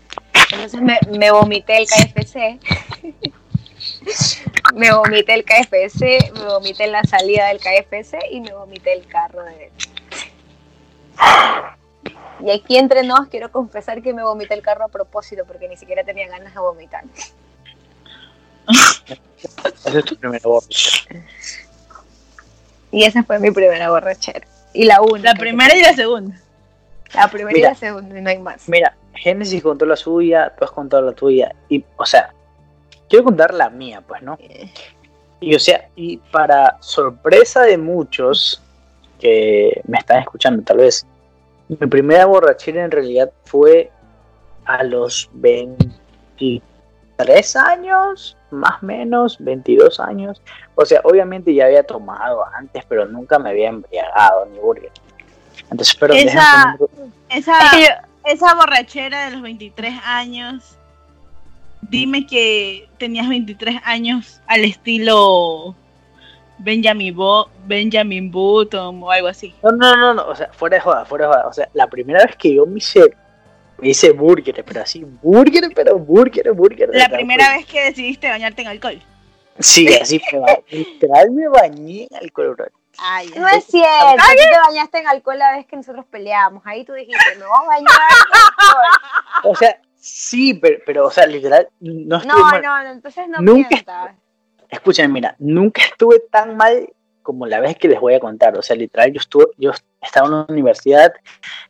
Entonces 0.53 0.81
me, 0.81 0.99
me 1.19 1.31
vomité 1.31 1.79
el 1.79 1.87
KFC. 1.87 2.61
me 4.75 4.93
vomité 4.93 5.35
el 5.35 5.45
KFC, 5.45 6.33
me 6.35 6.45
vomité 6.45 6.87
la 6.87 7.03
salida 7.05 7.49
del 7.49 7.59
KFC 7.59 8.19
y 8.31 8.41
me 8.41 8.53
vomité 8.53 8.93
el 8.93 9.07
carro 9.07 9.43
de 9.45 9.67
él. 9.67 9.73
Y 12.45 12.51
aquí 12.51 12.77
entre 12.77 13.03
nos 13.05 13.29
quiero 13.29 13.51
confesar 13.53 14.03
que 14.03 14.13
me 14.13 14.23
vomité 14.23 14.55
el 14.55 14.63
carro 14.63 14.85
a 14.85 14.89
propósito 14.89 15.45
porque 15.47 15.69
ni 15.69 15.77
siquiera 15.77 16.03
tenía 16.05 16.29
ganas 16.29 16.53
de 16.53 16.61
vomitar. 16.61 17.05
Ese 19.87 19.99
es 19.99 20.05
tu 20.05 20.17
primer 20.17 20.41
borracho. 20.43 20.91
Y 22.91 23.05
esa 23.05 23.23
fue 23.23 23.39
mi 23.39 23.51
primera 23.51 23.91
borrachera. 23.91 24.47
Y 24.73 24.85
la 24.85 25.01
única. 25.01 25.33
La 25.33 25.35
primera 25.35 25.75
y 25.75 25.81
la 25.81 25.95
segunda. 25.95 26.39
La 27.15 27.29
primera 27.29 27.59
y 27.59 27.63
la 27.63 27.75
segunda, 27.75 28.19
y 28.19 28.23
no 28.23 28.31
hay 28.31 28.39
más. 28.39 28.69
Mira, 28.69 28.95
Génesis 29.15 29.63
contó 29.63 29.87
la 29.87 29.97
suya, 29.97 30.55
tú 30.59 30.65
has 30.65 30.71
contado 30.71 31.03
la 31.03 31.13
tuya. 31.13 31.55
Y, 31.69 31.85
o 31.97 32.07
sea, 32.07 32.33
quiero 33.09 33.25
contar 33.25 33.53
la 33.55 33.71
mía, 33.71 34.03
pues, 34.07 34.23
¿no? 34.23 34.39
Y, 35.41 35.55
o 35.55 35.59
sea, 35.59 35.89
y 35.97 36.19
para 36.19 36.77
sorpresa 36.81 37.63
de 37.63 37.79
muchos 37.79 38.63
que 39.21 39.81
me 39.87 39.99
están 39.99 40.21
escuchando, 40.21 40.63
tal 40.63 40.79
vez, 40.79 41.07
mi 41.69 41.77
primera 41.87 42.27
borrachera 42.27 42.85
en 42.85 42.91
realidad 42.91 43.31
fue 43.45 43.91
a 44.65 44.83
los 44.85 45.29
23 45.33 47.57
años, 47.57 48.37
más 48.51 48.83
o 48.83 48.87
menos, 48.87 49.37
22 49.41 49.99
años. 50.01 50.41
O 50.75 50.85
sea, 50.85 51.01
obviamente 51.05 51.55
ya 51.55 51.67
había 51.67 51.85
tomado 51.85 52.45
antes, 52.55 52.85
pero 52.89 53.07
nunca 53.07 53.39
me 53.39 53.51
había 53.51 53.69
embriagado 53.69 54.47
ni 54.47 54.59
burger. 54.59 54.91
Entonces, 55.71 55.97
pero 55.99 56.15
Esa- 56.15 56.77
poner- 56.79 57.11
Esa, 57.31 57.59
esa 58.25 58.55
borrachera 58.55 59.27
de 59.27 59.33
los 59.33 59.43
23 59.43 59.95
años, 60.05 60.77
dime 61.83 62.27
que 62.27 62.89
tenías 62.99 63.29
23 63.29 63.77
años 63.85 64.41
al 64.47 64.65
estilo 64.65 65.75
Benjamin, 66.59 67.15
Bo 67.15 67.51
Benjamin 67.67 68.31
Button 68.31 69.03
o 69.03 69.11
algo 69.11 69.29
así. 69.29 69.55
No, 69.63 69.73
no, 69.73 69.97
no, 69.97 70.15
no, 70.15 70.27
o 70.29 70.35
sea, 70.35 70.53
fuera 70.53 70.77
de 70.77 70.81
joda, 70.81 71.05
fuera 71.05 71.27
de 71.27 71.33
joda. 71.33 71.49
O 71.49 71.53
sea, 71.53 71.69
la 71.75 71.89
primera 71.89 72.25
vez 72.25 72.37
que 72.37 72.55
yo 72.55 72.67
me 72.67 72.79
hice, 72.79 73.13
me 73.79 73.89
hice 73.89 74.13
burger, 74.13 74.65
pero 74.65 74.83
así, 74.83 75.05
burger, 75.23 75.71
pero 75.75 75.99
burger, 75.99 76.53
burger. 76.53 76.91
La 76.93 77.09
primera 77.09 77.47
pues, 77.47 77.57
vez 77.59 77.67
que 77.67 77.85
decidiste 77.85 78.29
bañarte 78.29 78.63
en 78.63 78.69
alcohol. 78.69 79.03
Sí, 79.59 79.87
así, 80.01 80.21
me 80.33 80.79
literal 80.79 81.31
me 81.31 81.49
bañé 81.49 82.07
en 82.11 82.17
alcohol, 82.17 82.55
bro. 82.55 82.67
Ay, 83.05 83.31
No 83.37 83.49
es 83.49 83.65
cierto, 83.65 84.17
tú 84.17 84.37
te 84.37 84.59
bañaste 84.69 84.99
en 84.99 85.07
alcohol 85.09 85.39
la 85.39 85.53
vez 85.53 85.67
que 85.67 85.77
nosotros 85.77 86.05
peleamos. 86.11 86.63
Ahí 86.67 86.85
tú 86.85 86.93
dijiste, 86.93 87.19
me 87.39 87.45
voy 87.47 87.59
a 87.65 87.67
bañar. 87.67 87.91
O 89.45 89.55
sea, 89.57 89.77
sí, 89.97 90.55
pero, 90.55 90.79
pero 90.87 91.07
o 91.07 91.11
sea, 91.11 91.27
literal, 91.27 91.69
no 91.81 92.17
estuve 92.19 92.33
No, 92.33 92.45
mal. 92.45 92.63
no, 92.63 92.83
no, 92.85 92.91
entonces 92.91 93.29
no 93.29 93.41
Nunca- 93.41 93.69
mientas. 93.71 94.13
Escúchame, 94.69 95.09
mira, 95.09 95.35
nunca 95.39 95.83
estuve 95.83 96.21
tan 96.31 96.57
mal 96.57 96.89
como 97.23 97.47
la 97.47 97.61
vez 97.61 97.77
que 97.77 97.89
les 97.89 98.01
voy 98.01 98.15
a 98.15 98.21
contar. 98.21 98.57
O 98.57 98.63
sea, 98.63 98.77
literal, 98.77 99.13
yo 99.13 99.19
estuve, 99.21 99.47
yo 99.59 99.73
estaba 100.01 100.27
en 100.29 100.33
la 100.33 100.47
universidad, 100.49 101.13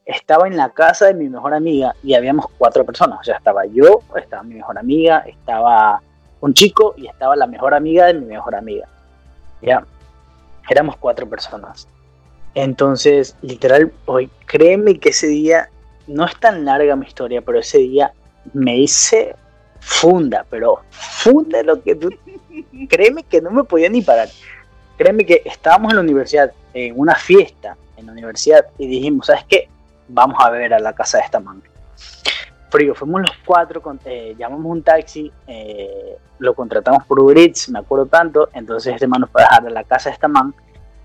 estaba 0.04 0.46
en 0.46 0.56
la 0.56 0.70
casa 0.70 1.06
de 1.06 1.14
mi 1.14 1.28
mejor 1.28 1.54
amiga 1.54 1.94
y 2.02 2.14
habíamos 2.14 2.46
cuatro 2.58 2.84
personas. 2.84 3.18
O 3.20 3.24
sea, 3.24 3.36
estaba 3.38 3.64
yo, 3.66 4.00
estaba 4.16 4.42
mi 4.42 4.54
mejor 4.56 4.78
amiga, 4.78 5.24
estaba 5.26 6.00
un 6.40 6.54
chico 6.54 6.94
y 6.96 7.06
estaba 7.06 7.34
la 7.36 7.46
mejor 7.46 7.74
amiga 7.74 8.06
de 8.06 8.14
mi 8.14 8.26
mejor 8.26 8.54
amiga. 8.54 8.86
Ya, 9.62 9.84
éramos 10.68 10.96
cuatro 10.96 11.28
personas. 11.28 11.88
Entonces, 12.54 13.36
literal, 13.42 13.92
hoy, 14.06 14.30
créeme 14.46 14.98
que 14.98 15.10
ese 15.10 15.26
día, 15.28 15.70
no 16.06 16.26
es 16.26 16.38
tan 16.38 16.64
larga 16.64 16.96
mi 16.96 17.06
historia, 17.06 17.40
pero 17.40 17.58
ese 17.58 17.78
día 17.78 18.12
me 18.52 18.76
hice 18.76 19.34
funda, 19.80 20.44
pero 20.48 20.82
funda 20.90 21.62
lo 21.62 21.82
que 21.82 21.94
tú 21.94 22.10
créeme 22.88 23.22
que 23.24 23.40
no 23.40 23.50
me 23.50 23.64
podía 23.64 23.88
ni 23.88 24.02
parar. 24.02 24.28
Créeme 24.96 25.24
que 25.24 25.42
estábamos 25.44 25.90
en 25.92 25.96
la 25.96 26.02
universidad, 26.02 26.52
en 26.74 26.98
una 26.98 27.14
fiesta 27.14 27.76
en 27.96 28.06
la 28.06 28.12
universidad, 28.12 28.66
y 28.78 28.86
dijimos, 28.86 29.26
¿sabes 29.26 29.44
qué? 29.48 29.68
Vamos 30.08 30.36
a 30.40 30.50
ver 30.50 30.74
a 30.74 30.78
la 30.78 30.92
casa 30.92 31.18
de 31.18 31.24
esta 31.24 31.40
man. 31.40 31.62
Frío, 32.72 32.94
fuimos 32.94 33.20
los 33.20 33.30
cuatro, 33.44 33.82
con- 33.82 34.00
eh, 34.06 34.34
llamamos 34.38 34.64
un 34.72 34.82
taxi, 34.82 35.30
eh, 35.46 36.16
lo 36.38 36.54
contratamos 36.54 37.04
por 37.04 37.20
Uber 37.20 37.36
Eats, 37.36 37.68
me 37.68 37.80
acuerdo 37.80 38.06
tanto, 38.06 38.48
entonces 38.54 38.94
este 38.94 39.06
man 39.06 39.20
nos 39.20 39.30
fue 39.30 39.42
a 39.42 39.44
dejar 39.44 39.66
a 39.66 39.70
la 39.70 39.84
casa 39.84 40.08
de 40.08 40.14
esta 40.14 40.26
man, 40.26 40.54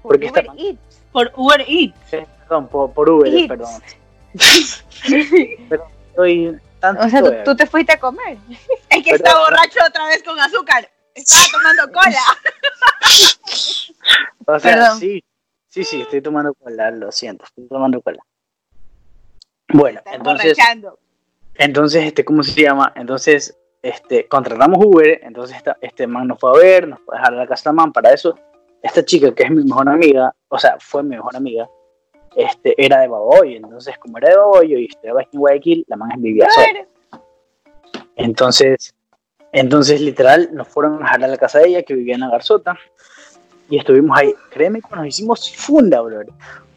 Por 0.02 0.14
Porque 0.14 0.28
esta 0.28 0.40
Uber 0.40 0.48
man- 0.48 0.60
Eats. 0.60 1.02
por 1.12 1.32
Uber 1.36 1.66
Eats. 1.68 2.14
eh, 2.14 2.26
perdón, 2.48 2.68
por, 2.70 2.94
por 2.94 3.10
Uber, 3.10 3.34
Eats. 3.36 3.48
perdón. 3.50 3.82
Perdón, 5.70 5.88
estoy 6.10 6.60
tanto 6.80 7.04
O 7.06 7.10
sea, 7.10 7.22
tú, 7.24 7.32
tú 7.44 7.56
te 7.56 7.66
fuiste 7.66 7.94
a 7.94 8.00
comer. 8.00 8.38
Es 8.90 9.04
que 9.04 9.12
Pero- 9.12 9.16
está 9.18 9.38
borracho 9.38 9.80
otra 9.88 10.08
vez 10.08 10.24
con 10.24 10.40
azúcar. 10.40 10.90
Estaba 11.14 11.44
tomando 11.52 11.92
cola. 11.92 12.20
O 14.46 14.60
sea, 14.60 14.74
Perdón. 14.76 15.00
sí, 15.00 15.24
sí, 15.68 15.84
sí, 15.84 16.02
estoy 16.02 16.22
tomando 16.22 16.54
cola, 16.54 16.90
lo 16.92 17.12
siento, 17.12 17.44
estoy 17.44 17.68
tomando 17.68 18.02
cola. 18.02 18.20
Bueno, 19.74 19.98
Está 20.00 20.14
entonces, 20.16 20.58
emborrachando. 20.58 21.00
Entonces, 21.58 22.06
este, 22.06 22.24
¿cómo 22.24 22.44
se 22.44 22.62
llama? 22.62 22.94
Entonces, 22.96 23.58
este, 23.82 24.28
contratamos 24.28 24.84
Uber, 24.84 25.20
entonces 25.24 25.58
esta, 25.58 25.78
este 25.82 26.08
man 26.08 26.28
nos 26.28 26.40
fue 26.40 26.52
a 26.52 26.62
ver, 26.62 26.88
nos 26.88 27.00
fue 27.02 27.16
a 27.16 27.20
dejar 27.20 27.34
a 27.34 27.38
la 27.38 27.48
casa 27.48 27.70
de 27.70 27.76
man, 27.76 27.92
para 27.92 28.12
eso, 28.12 28.36
esta 28.82 29.04
chica 29.04 29.34
que 29.34 29.44
es 29.44 29.52
mi 29.52 29.64
mejor 29.64 29.90
amiga, 29.90 30.34
o 30.50 30.60
sea, 30.60 30.78
fue 30.80 31.04
mi 31.04 31.16
mejor 31.16 31.36
amiga, 31.36 31.68
este, 32.36 32.74
era 32.78 33.00
de 33.02 33.08
Baboyo, 33.08 33.58
entonces 33.58 33.98
como 33.98 34.18
era 34.18 34.30
de 34.30 34.38
Baboyo 34.38 34.78
y 34.78 34.86
aquí 34.86 35.30
en 35.34 35.40
Guayaquil, 35.40 35.86
la 35.88 35.98
man 35.98 36.10
vivía 36.18 36.48
sola. 36.52 36.88
Entonces, 38.16 38.94
entonces 39.52 40.02
literal 40.02 40.50
nos 40.54 40.68
fueron 40.68 40.96
a 40.96 41.00
dejar 41.00 41.24
a 41.24 41.28
la 41.28 41.38
casa 41.38 41.60
de 41.60 41.70
ella 41.70 41.84
que 41.84 41.94
vivía 41.94 42.16
en 42.16 42.22
la 42.22 42.30
Garzota 42.30 42.78
y 43.70 43.78
estuvimos 43.78 44.18
ahí. 44.18 44.34
Créeme 44.52 44.82
que 44.82 44.96
nos 44.96 45.08
hicimos 45.08 45.56
funda, 45.56 46.02
bro. 46.02 46.22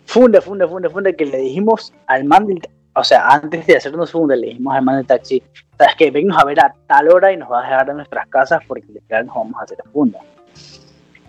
Funda, 0.07 0.41
funda, 0.41 0.67
funda, 0.67 0.91
funda, 0.91 1.13
que 1.13 1.27
le 1.27 1.39
dijimos 1.39 1.93
al 2.07 2.25
man 2.25 2.47
del, 2.47 2.61
o 3.01 3.05
sea, 3.05 3.29
antes 3.29 3.67
de 3.67 3.77
hacernos 3.77 4.13
funda, 4.13 4.37
le 4.37 4.49
dijimos 4.49 4.75
al 4.75 4.83
man 4.83 4.97
del 4.97 5.07
taxi, 5.07 5.43
sabes 5.79 5.95
que 5.97 6.11
vennos 6.11 6.37
a 6.39 6.45
ver 6.45 6.61
a 6.61 6.75
tal 6.87 7.09
hora 7.09 7.33
y 7.33 7.37
nos 7.39 7.49
vas 7.49 7.65
a 7.65 7.71
dejar 7.71 7.91
en 7.91 7.97
nuestras 7.97 8.29
casas 8.29 8.61
porque 8.69 8.87
literal 8.93 9.27
nos 9.27 9.35
vamos 9.35 9.55
a 9.59 9.65
hacer 9.65 9.79
funda. 9.91 10.21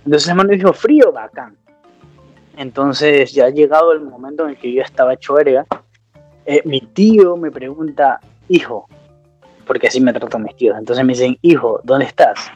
Entonces 0.06 0.28
el 0.28 0.36
man 0.36 0.48
dijo, 0.48 0.74
frío, 0.74 1.14
bacán. 1.14 1.56
Entonces 2.58 3.32
ya 3.32 3.46
ha 3.46 3.50
llegado 3.50 3.94
el 3.94 4.02
momento 4.02 4.44
en 4.44 4.50
el 4.50 4.58
que 4.58 4.74
yo 4.74 4.82
estaba 4.82 5.14
hecho 5.14 5.34
verga, 5.36 5.66
eh, 6.46 6.62
mi 6.66 6.82
tío 6.82 7.38
me 7.38 7.52
pregunta, 7.52 8.20
hijo, 8.50 8.90
porque 9.66 9.88
así 9.88 10.02
me 10.02 10.12
tratan 10.12 10.44
mis 10.44 10.56
tíos. 10.58 10.78
Entonces 10.78 11.06
me 11.06 11.14
dicen, 11.14 11.38
hijo, 11.42 11.80
¿dónde 11.86 12.06
estás? 12.06 12.52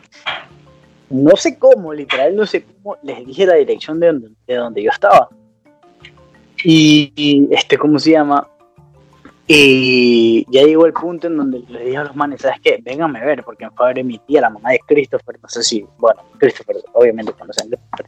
No 1.09 1.37
sé 1.37 1.57
cómo, 1.57 1.93
literal, 1.93 2.35
no 2.35 2.45
sé 2.45 2.65
cómo, 2.65 2.97
les 3.03 3.25
dije 3.25 3.45
la 3.45 3.55
dirección 3.55 3.99
de 4.01 4.07
donde, 4.07 4.29
de 4.45 4.55
donde 4.55 4.83
yo 4.83 4.89
estaba. 4.89 5.29
Y, 6.63 7.13
y, 7.15 7.47
este, 7.51 7.77
¿cómo 7.77 7.99
se 7.99 8.11
llama? 8.11 8.49
Y 9.47 10.45
ya 10.49 10.63
llegó 10.63 10.87
el 10.87 10.93
punto 10.93 11.27
en 11.27 11.37
donde 11.37 11.59
les 11.69 11.85
dije 11.85 11.97
a 11.97 12.03
los 12.05 12.15
manes, 12.15 12.41
¿sabes 12.41 12.59
qué? 12.63 12.79
Vénganme 12.81 13.19
a 13.19 13.25
ver, 13.25 13.43
porque 13.43 13.65
a 13.65 13.85
ver 13.85 14.03
mi 14.03 14.17
tía, 14.19 14.41
la 14.41 14.49
mamá 14.49 14.71
de 14.71 14.79
Christopher, 14.87 15.37
no 15.41 15.47
sé 15.49 15.61
si, 15.61 15.85
bueno, 15.97 16.23
Christopher, 16.39 16.77
obviamente 16.93 17.31
conocen 17.33 17.67
a 17.67 17.77
Christopher. 17.77 18.07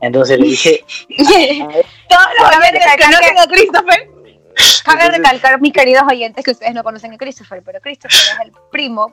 Entonces 0.00 0.38
le 0.38 0.46
dije, 0.46 0.84
"A 1.62 1.66
ver, 1.66 1.86
Todos 2.08 2.26
los 2.38 2.50
que 2.50 3.04
conocen 3.04 3.38
a 3.38 3.46
Christopher. 3.46 4.10
Cabe 4.84 5.10
recalcar, 5.10 5.60
mis 5.60 5.72
queridos 5.72 6.02
oyentes, 6.10 6.44
que 6.44 6.50
ustedes 6.52 6.74
no 6.74 6.82
conocen 6.82 7.12
a 7.12 7.18
Christopher, 7.18 7.62
pero 7.64 7.80
Christopher 7.80 8.18
es 8.18 8.46
el 8.46 8.52
primo 8.70 9.12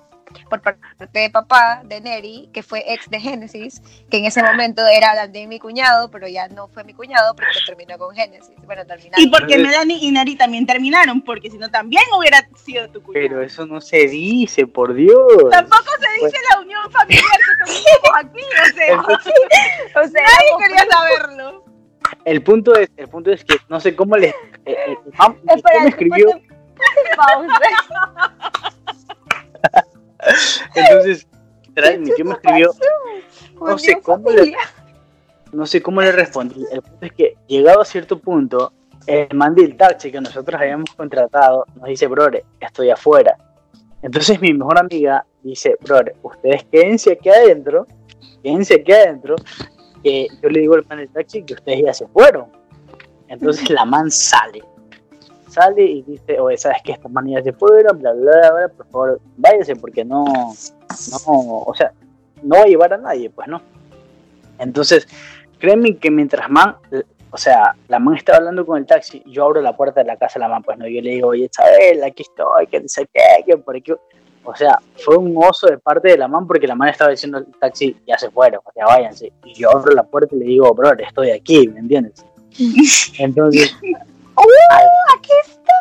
por 0.50 0.62
parte 0.62 0.80
de 1.14 1.30
papá, 1.30 1.82
de 1.86 2.02
Neri, 2.02 2.50
que 2.54 2.64
fue 2.64 2.84
ex 2.88 3.10
de 3.10 3.20
Génesis, 3.20 3.82
que 4.10 4.18
en 4.18 4.26
ese 4.26 4.44
momento 4.44 4.82
era 4.88 5.16
también 5.16 5.50
mi 5.50 5.60
cuñado, 5.60 6.10
pero 6.10 6.28
ya 6.28 6.48
no 6.48 6.68
fue 6.68 6.84
mi 6.84 6.94
cuñado 6.94 7.36
porque 7.36 7.60
terminó 7.66 7.98
con 7.98 8.16
Génesis. 8.16 8.56
Bueno, 8.66 8.86
terminaron. 8.86 9.24
Y 9.24 9.30
porque 9.30 9.58
Melanie 9.58 9.98
y 10.02 10.12
Nari 10.12 10.36
también 10.36 10.66
terminaron, 10.66 11.22
porque 11.22 11.50
si 11.50 11.58
no 11.58 11.70
también 11.70 12.04
hubiera 12.18 12.48
sido 12.56 12.90
tu 12.90 13.02
cuñado. 13.02 13.28
Pero 13.28 13.42
eso 13.42 13.66
no 13.66 13.82
se 13.82 14.08
dice, 14.08 14.68
por 14.68 14.94
Dios. 14.94 15.18
Tampoco 15.52 15.92
se 16.00 16.26
dice 16.26 16.38
la 16.52 16.62
unión 16.62 16.92
familiar 16.92 17.24
que 17.38 17.66
tuvimos 17.66 18.18
aquí, 18.18 18.42
o 18.42 18.76
sea, 18.76 18.98
O 20.02 20.08
sea, 20.08 20.22
nadie 20.24 20.66
quería 20.66 20.86
saberlo. 20.90 21.66
El 22.26 22.42
punto 22.44 22.76
es, 22.76 22.90
el 22.98 23.08
punto 23.08 23.32
es 23.32 23.44
que 23.44 23.58
no 23.70 23.80
sé 23.80 23.96
cómo 23.96 24.18
le. 24.18 24.28
eh, 24.28 24.36
eh, 24.66 24.98
Espera, 25.56 25.84
me 25.84 25.90
escribió, 25.90 26.28
pausa. 27.16 28.77
Entonces, 30.76 31.28
mi 32.00 32.12
tío 32.12 32.26
me 32.26 32.34
escribió, 32.34 32.72
No 33.60 33.78
sé 33.78 34.00
cómo 34.02 34.30
le- 34.32 34.56
no 35.54 35.66
sé 35.66 35.82
cómo 35.82 36.02
le 36.02 36.12
respondí. 36.12 36.66
El 36.72 36.82
punto 36.82 37.06
es 37.06 37.12
que, 37.14 37.36
llegado 37.48 37.82
a 37.82 37.86
cierto 37.86 38.20
punto, 38.20 38.74
el 39.06 39.34
man 39.36 39.56
del 39.56 39.78
taxi 39.78 40.12
que 40.12 40.20
nosotros 40.20 40.60
habíamos 40.60 40.90
contratado 40.96 41.66
nos 41.76 41.86
dice, 41.88 42.08
brother, 42.08 42.44
estoy 42.60 42.90
afuera. 42.90 43.38
Entonces 44.02 44.40
mi 44.42 44.54
mejor 44.54 44.78
amiga 44.80 45.26
dice, 45.44 45.76
brother, 45.82 46.16
ustedes 46.22 46.66
quédense 46.66 47.14
aquí 47.14 47.30
adentro, 47.30 47.88
quédense 48.44 48.76
aquí 48.76 48.92
adentro, 48.92 49.36
que 50.04 50.28
yo 50.42 50.50
le 50.50 50.60
digo 50.60 50.76
al 50.76 50.86
man 50.88 51.00
del 51.00 51.10
taxi 51.10 51.42
que 51.44 51.54
ustedes 51.54 51.82
ya 51.86 51.94
se 51.94 52.08
fueron. 52.08 52.48
Entonces 53.30 53.70
la 53.70 53.86
man 53.86 54.12
sale. 54.12 54.64
Sale 55.48 55.84
y 55.84 56.02
dice, 56.04 56.40
oye, 56.40 56.58
¿sabes 56.58 56.78
qué? 56.84 56.94
Estas 56.94 57.12
man 57.12 57.28
ya 57.28 57.42
se 57.42 57.54
fueron, 57.54 58.00
bla, 58.00 58.14
bla, 58.14 58.32
bla, 58.32 58.52
bla, 58.52 58.68
por 58.70 58.88
favor, 58.88 59.22
váyanse 59.38 59.76
porque 59.76 60.04
no, 60.04 60.26
no, 60.26 61.60
o 61.66 61.74
sea, 61.76 61.92
no 62.44 62.56
va 62.56 62.62
a 62.64 62.68
llevar 62.68 62.94
a 62.94 62.98
nadie, 62.98 63.30
pues 63.30 63.48
no. 63.48 63.62
Entonces, 64.60 65.08
créeme 65.60 65.98
que 65.98 66.12
mientras 66.12 66.50
man, 66.50 66.76
o 67.32 67.38
sea, 67.38 67.76
la 67.88 68.00
man 68.00 68.16
está 68.16 68.38
hablando 68.38 68.66
con 68.66 68.78
el 68.78 68.86
taxi, 68.86 69.24
yo 69.26 69.46
abro 69.46 69.62
la 69.62 69.76
puerta 69.76 70.02
de 70.02 70.08
la 70.08 70.18
casa 70.18 70.40
de 70.40 70.46
la 70.46 70.50
man, 70.50 70.64
pues 70.64 70.78
no, 70.78 70.88
yo 70.88 71.02
le 71.02 71.12
digo, 71.12 71.30
oye, 71.30 71.50
Isabel, 71.52 72.04
aquí 72.04 72.24
estoy, 72.24 72.68
que 72.68 72.88
sé 72.88 73.08
qué, 73.14 73.44
que 73.46 73.58
por 73.58 73.76
aquí. 73.76 73.94
O 74.44 74.56
sea, 74.56 74.80
fue 74.96 75.18
un 75.18 75.36
oso 75.36 75.68
de 75.68 75.78
parte 75.78 76.08
de 76.08 76.18
la 76.18 76.30
man 76.30 76.48
porque 76.48 76.68
la 76.68 76.76
man 76.76 76.88
estaba 76.88 77.12
diciendo 77.12 77.38
al 77.38 77.48
taxi, 77.60 77.98
ya 78.08 78.18
se 78.18 78.32
fueron, 78.32 78.62
sea, 78.74 78.86
váyanse. 78.86 79.34
Y 79.44 79.54
yo 79.56 79.70
abro 79.70 79.94
la 79.94 80.04
puerta 80.04 80.34
y 80.36 80.40
le 80.40 80.46
digo, 80.46 80.74
bro, 80.74 80.94
estoy 80.94 81.32
aquí, 81.32 81.68
¿me 81.68 81.82
entiendes? 81.82 82.26
Entonces, 83.20 83.76
Aquí 84.38 85.32
está. 85.46 85.74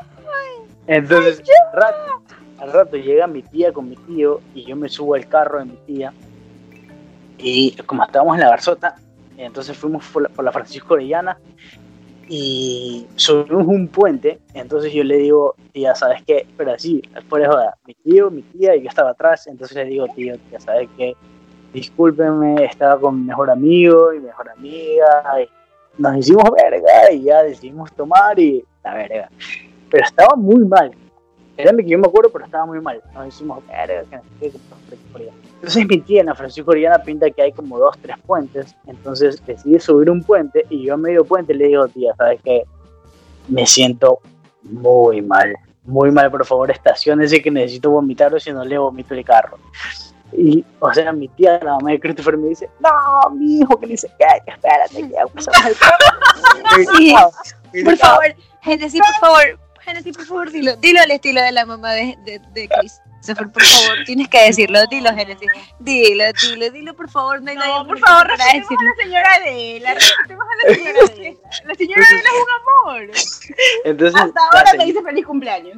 entonces, 0.87 1.43
al 1.73 1.81
rato, 1.81 2.23
al 2.59 2.73
rato 2.73 2.97
llega 2.97 3.27
mi 3.27 3.43
tía 3.43 3.73
con 3.73 3.89
mi 3.89 3.97
tío 3.97 4.41
y 4.55 4.65
yo 4.65 4.77
me 4.77 4.89
subo 4.89 5.15
al 5.15 5.29
carro 5.29 5.59
de 5.59 5.67
mi 5.67 5.77
tía. 5.87 6.13
Y 7.39 7.73
como 7.83 8.05
estábamos 8.05 8.37
en 8.37 8.41
la 8.41 8.51
garzota, 8.51 8.97
entonces 9.37 9.77
fuimos 9.77 10.07
por 10.07 10.23
la, 10.23 10.29
por 10.31 10.45
la 10.45 10.53
Francisco 10.53 10.95
Orellana 10.95 11.39
y 12.29 13.07
subimos 13.17 13.67
un 13.67 13.89
puente. 13.89 14.41
Entonces 14.55 14.93
yo 14.93 15.05
le 15.05 15.19
digo, 15.19 15.55
tía, 15.73 15.95
¿sabes 15.95 16.23
qué? 16.27 16.47
Pero 16.57 16.73
así, 16.73 17.03
fuera 17.29 17.47
de 17.47 17.53
joda, 17.53 17.79
mi 17.87 17.95
tío, 17.95 18.31
mi 18.31 18.43
tía 18.43 18.75
y 18.75 18.83
yo 18.83 18.89
estaba 18.89 19.11
atrás. 19.11 19.47
Entonces 19.47 19.77
le 19.77 19.85
digo, 19.85 20.07
tío, 20.15 20.37
tía, 20.49 20.61
¿sabes 20.61 20.89
qué? 20.97 21.15
Discúlpenme, 21.73 22.65
estaba 22.65 22.99
con 22.99 23.21
mi 23.21 23.27
mejor 23.27 23.51
amigo 23.51 24.13
y 24.13 24.21
mejor 24.21 24.49
amiga. 24.49 25.23
Y 25.43 25.49
nos 25.99 26.16
hicimos 26.16 26.44
verga 26.51 27.12
y 27.12 27.22
ya 27.22 27.42
decidimos 27.42 27.92
tomar 27.92 28.38
y 28.38 28.64
la 28.84 28.94
verga. 28.94 29.30
Pero 29.90 30.05
estaba 30.05 30.36
muy 30.36 30.64
mal. 30.64 30.90
Que 31.57 31.64
yo 31.86 31.99
me 31.99 32.07
acuerdo, 32.07 32.30
pero 32.30 32.44
estaba 32.44 32.66
muy 32.66 32.80
mal. 32.80 33.01
Nos 33.14 33.28
hicimos 33.28 33.66
verga. 33.66 34.20
Entonces 35.55 35.86
mi 35.86 36.01
tía 36.01 36.20
en 36.20 36.26
la 36.26 36.34
Francisco 36.34 36.70
Orellana 36.70 36.99
pinta 36.99 37.30
que 37.30 37.42
hay 37.42 37.53
como 37.53 37.78
dos, 37.78 37.97
tres 38.01 38.16
puentes. 38.26 38.76
Entonces 38.86 39.42
decide 39.47 39.80
subir 39.80 40.11
un 40.11 40.22
puente 40.22 40.66
y 40.68 40.84
yo 40.84 40.94
a 40.94 40.97
medio 40.99 41.24
puente 41.24 41.55
le 41.55 41.68
digo, 41.68 41.88
tía, 41.88 42.14
¿sabes 42.16 42.40
qué? 42.44 42.64
Me 43.49 43.66
siento 43.66 44.20
muy 44.62 45.22
mal. 45.22 45.57
Muy 45.84 46.11
mal, 46.11 46.30
por 46.30 46.44
favor, 46.44 46.70
estaciones 46.70 47.32
que 47.40 47.51
necesito 47.51 47.90
vomitar 47.90 48.34
o 48.34 48.40
si 48.40 48.53
no 48.53 48.64
le 48.64 48.76
vomito 48.76 49.14
el 49.14 49.24
carro. 49.24 49.57
Y, 50.33 50.64
o 50.81 50.93
sea, 50.93 51.12
mi 51.12 51.29
tía, 51.29 51.59
la 51.62 51.74
mamá 51.74 51.93
de 51.93 52.01
Christopher, 52.01 52.37
me 52.37 52.49
dice, 52.49 52.68
no, 52.81 53.31
mi 53.31 53.61
hijo, 53.61 53.79
que 53.79 53.87
le 53.87 53.93
dice, 53.93 54.11
"Ay, 54.29 54.41
que 54.45 54.51
espérate, 54.51 54.95
que 54.95 55.09
ya 55.09 55.27
pasamos 55.27 55.66
el 55.66 55.77
carro". 55.77 55.97
Sí. 56.97 57.14
Por 57.85 57.97
favor, 57.97 58.35
Genesis, 58.62 59.01
por 59.01 59.29
favor. 59.29 59.59
Genesis, 59.81 60.16
por 60.16 60.27
favor, 60.27 60.51
dilo. 60.51 60.77
Dilo 60.77 61.01
al 61.01 61.11
estilo 61.11 61.41
de 61.41 61.53
la 61.53 61.64
mamá 61.64 61.93
de, 61.93 62.18
de, 62.24 62.41
de 62.53 62.68
Christopher, 63.27 63.51
por 63.51 63.64
favor. 63.64 63.99
Tienes 64.05 64.29
que 64.29 64.45
decirlo. 64.47 64.79
Dilo, 64.89 65.11
Genesis. 65.11 65.51
Dilo, 65.81 66.24
dilo, 66.41 66.70
dilo, 66.70 66.95
por 66.95 67.11
favor. 67.11 67.43
No 67.43 67.51
hay 67.51 67.57
nadie 67.57 67.72
No, 67.72 67.85
por 67.87 67.99
favor, 67.99 68.29
respetemos 68.29 68.70
a 68.70 68.74
la 68.85 68.95
señora 69.03 69.35
Adela, 69.35 69.95
respetemos 69.95 70.47
a 70.47 70.55
la 70.57 70.62
señora 70.74 71.01
Adela. 71.05 71.37
La 71.64 71.74
señora 71.74 72.05
Adela 72.07 72.29
es 72.29 72.43
un 72.43 72.51
amor. 72.61 73.01
Entonces, 73.85 74.20
Hasta 74.20 74.41
la 74.41 74.47
ahora 74.59 74.72
me 74.79 74.85
dice 74.85 75.03
feliz 75.03 75.27
cumpleaños. 75.27 75.77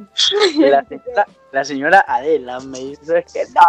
la, 0.57 0.83
señora, 0.85 1.25
la 1.51 1.63
señora 1.65 2.05
Adela 2.07 2.59
me 2.59 2.77
dice 2.79 3.25
que 3.33 3.45
no, 3.45 3.61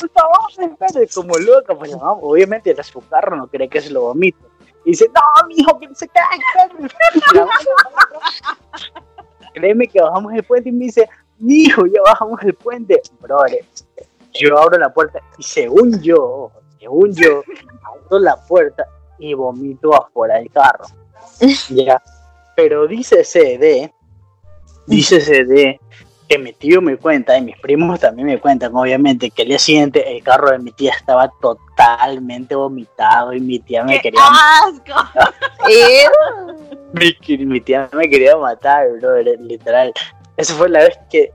por 0.00 0.10
favor, 0.10 0.50
espere, 0.58 1.06
como 1.08 1.38
loca, 1.38 1.74
pues 1.76 1.90
la 1.92 1.98
obviamente 1.98 2.70
era 2.70 2.82
su 2.82 3.00
carro, 3.08 3.36
no 3.36 3.46
cree 3.46 3.68
que 3.68 3.80
se 3.80 3.90
lo 3.90 4.00
vomito. 4.02 4.50
Y 4.84 4.90
dice, 4.90 5.08
no, 5.14 5.22
mijo, 5.46 5.78
que 5.78 5.86
no 5.86 5.94
se 5.94 6.08
cae. 6.08 6.40
Créeme 9.52 9.86
que 9.86 10.00
bajamos 10.00 10.32
el 10.34 10.42
puente 10.42 10.68
y 10.68 10.72
me 10.72 10.86
dice, 10.86 11.08
mijo, 11.38 11.86
ya 11.86 12.00
bajamos 12.02 12.40
el 12.42 12.54
puente. 12.54 13.00
Brother, 13.20 13.64
yo 14.32 14.58
abro 14.58 14.78
la 14.78 14.92
puerta 14.92 15.20
y 15.38 15.42
según 15.42 16.00
yo, 16.00 16.50
según 16.78 17.14
yo, 17.14 17.42
abro 17.84 18.18
la 18.18 18.36
puerta 18.36 18.86
y 19.18 19.34
vomito 19.34 19.94
afuera 19.94 20.36
del 20.36 20.50
carro. 20.50 20.84
Ya. 21.70 22.00
Pero 22.54 22.86
dice 22.86 23.24
CD, 23.24 23.92
dice 24.86 25.20
CD 25.20 25.80
que 26.32 26.38
mi 26.38 26.52
tío 26.54 26.80
me 26.80 26.96
cuenta 26.96 27.36
y 27.36 27.42
mis 27.42 27.58
primos 27.58 28.00
también 28.00 28.26
me 28.26 28.38
cuentan, 28.40 28.74
obviamente, 28.74 29.30
que 29.30 29.42
el 29.42 29.48
día 29.48 29.58
siguiente 29.58 30.16
el 30.16 30.22
carro 30.22 30.50
de 30.50 30.58
mi 30.58 30.72
tía 30.72 30.94
estaba 30.96 31.30
totalmente 31.42 32.54
vomitado 32.54 33.34
y 33.34 33.40
mi 33.40 33.58
tía 33.58 33.84
me 33.84 33.96
¡Qué 33.96 34.10
quería, 34.10 34.20
asco! 34.22 34.94
Mi, 36.94 37.46
mi 37.46 37.60
tía 37.60 37.88
me 37.92 38.08
quería 38.08 38.36
matar, 38.36 38.86
bro, 38.98 39.16
literal. 39.22 39.92
Esa 40.36 40.54
fue 40.54 40.68
la 40.68 40.80
vez 40.80 40.98
que 41.10 41.32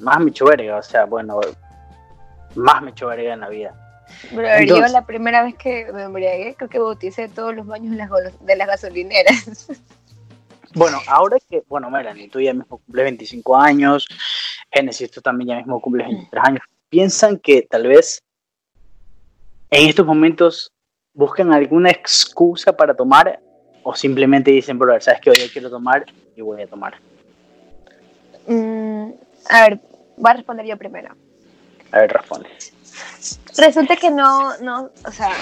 más 0.00 0.18
me 0.18 0.30
echó 0.30 0.44
verga, 0.44 0.76
o 0.76 0.82
sea, 0.82 1.04
bueno, 1.04 1.40
más 2.56 2.82
me 2.82 2.90
echó 2.90 3.06
verga 3.08 3.32
en 3.32 3.40
la 3.40 3.48
vida. 3.48 3.74
Yo 4.32 4.40
Entonces- 4.40 4.92
la 4.92 5.06
primera 5.06 5.42
vez 5.42 5.54
que 5.56 5.86
me 5.92 6.02
embriagué, 6.02 6.54
creo 6.56 6.68
que 6.68 6.78
bauticé 6.78 7.28
todos 7.28 7.54
los 7.54 7.66
baños 7.66 7.92
de 7.92 7.96
las, 7.96 8.10
de 8.46 8.56
las 8.56 8.68
gasolineras. 8.68 9.68
Bueno, 10.74 10.98
ahora 11.06 11.38
que, 11.48 11.62
bueno, 11.68 11.90
Melanie, 11.90 12.28
tú 12.28 12.40
ya 12.40 12.54
mismo 12.54 12.78
cumples 12.78 13.04
25 13.04 13.56
años, 13.56 14.06
Genesis, 14.70 15.10
tú 15.10 15.20
también 15.20 15.48
ya 15.48 15.56
mismo 15.56 15.80
cumples 15.80 16.06
23 16.06 16.44
años, 16.44 16.62
¿piensan 16.88 17.38
que 17.38 17.62
tal 17.62 17.86
vez 17.86 18.22
en 19.70 19.88
estos 19.88 20.06
momentos 20.06 20.72
buscan 21.14 21.52
alguna 21.52 21.90
excusa 21.90 22.74
para 22.76 22.94
tomar 22.94 23.40
o 23.82 23.94
simplemente 23.94 24.50
dicen, 24.50 24.78
bro, 24.78 24.98
sabes 25.00 25.20
que 25.20 25.30
hoy 25.30 25.36
yo 25.36 25.52
quiero 25.52 25.70
tomar 25.70 26.06
y 26.36 26.40
voy 26.40 26.62
a 26.62 26.66
tomar? 26.66 26.94
Mm, 28.46 29.10
a 29.50 29.60
ver, 29.62 29.80
voy 30.16 30.30
a 30.30 30.34
responder 30.34 30.66
yo 30.66 30.76
primero. 30.76 31.14
A 31.90 31.98
ver, 32.00 32.12
responde. 32.12 32.48
Resulta 33.56 33.96
que 33.96 34.10
no, 34.10 34.56
no, 34.58 34.90
o 35.04 35.12
sea, 35.12 35.32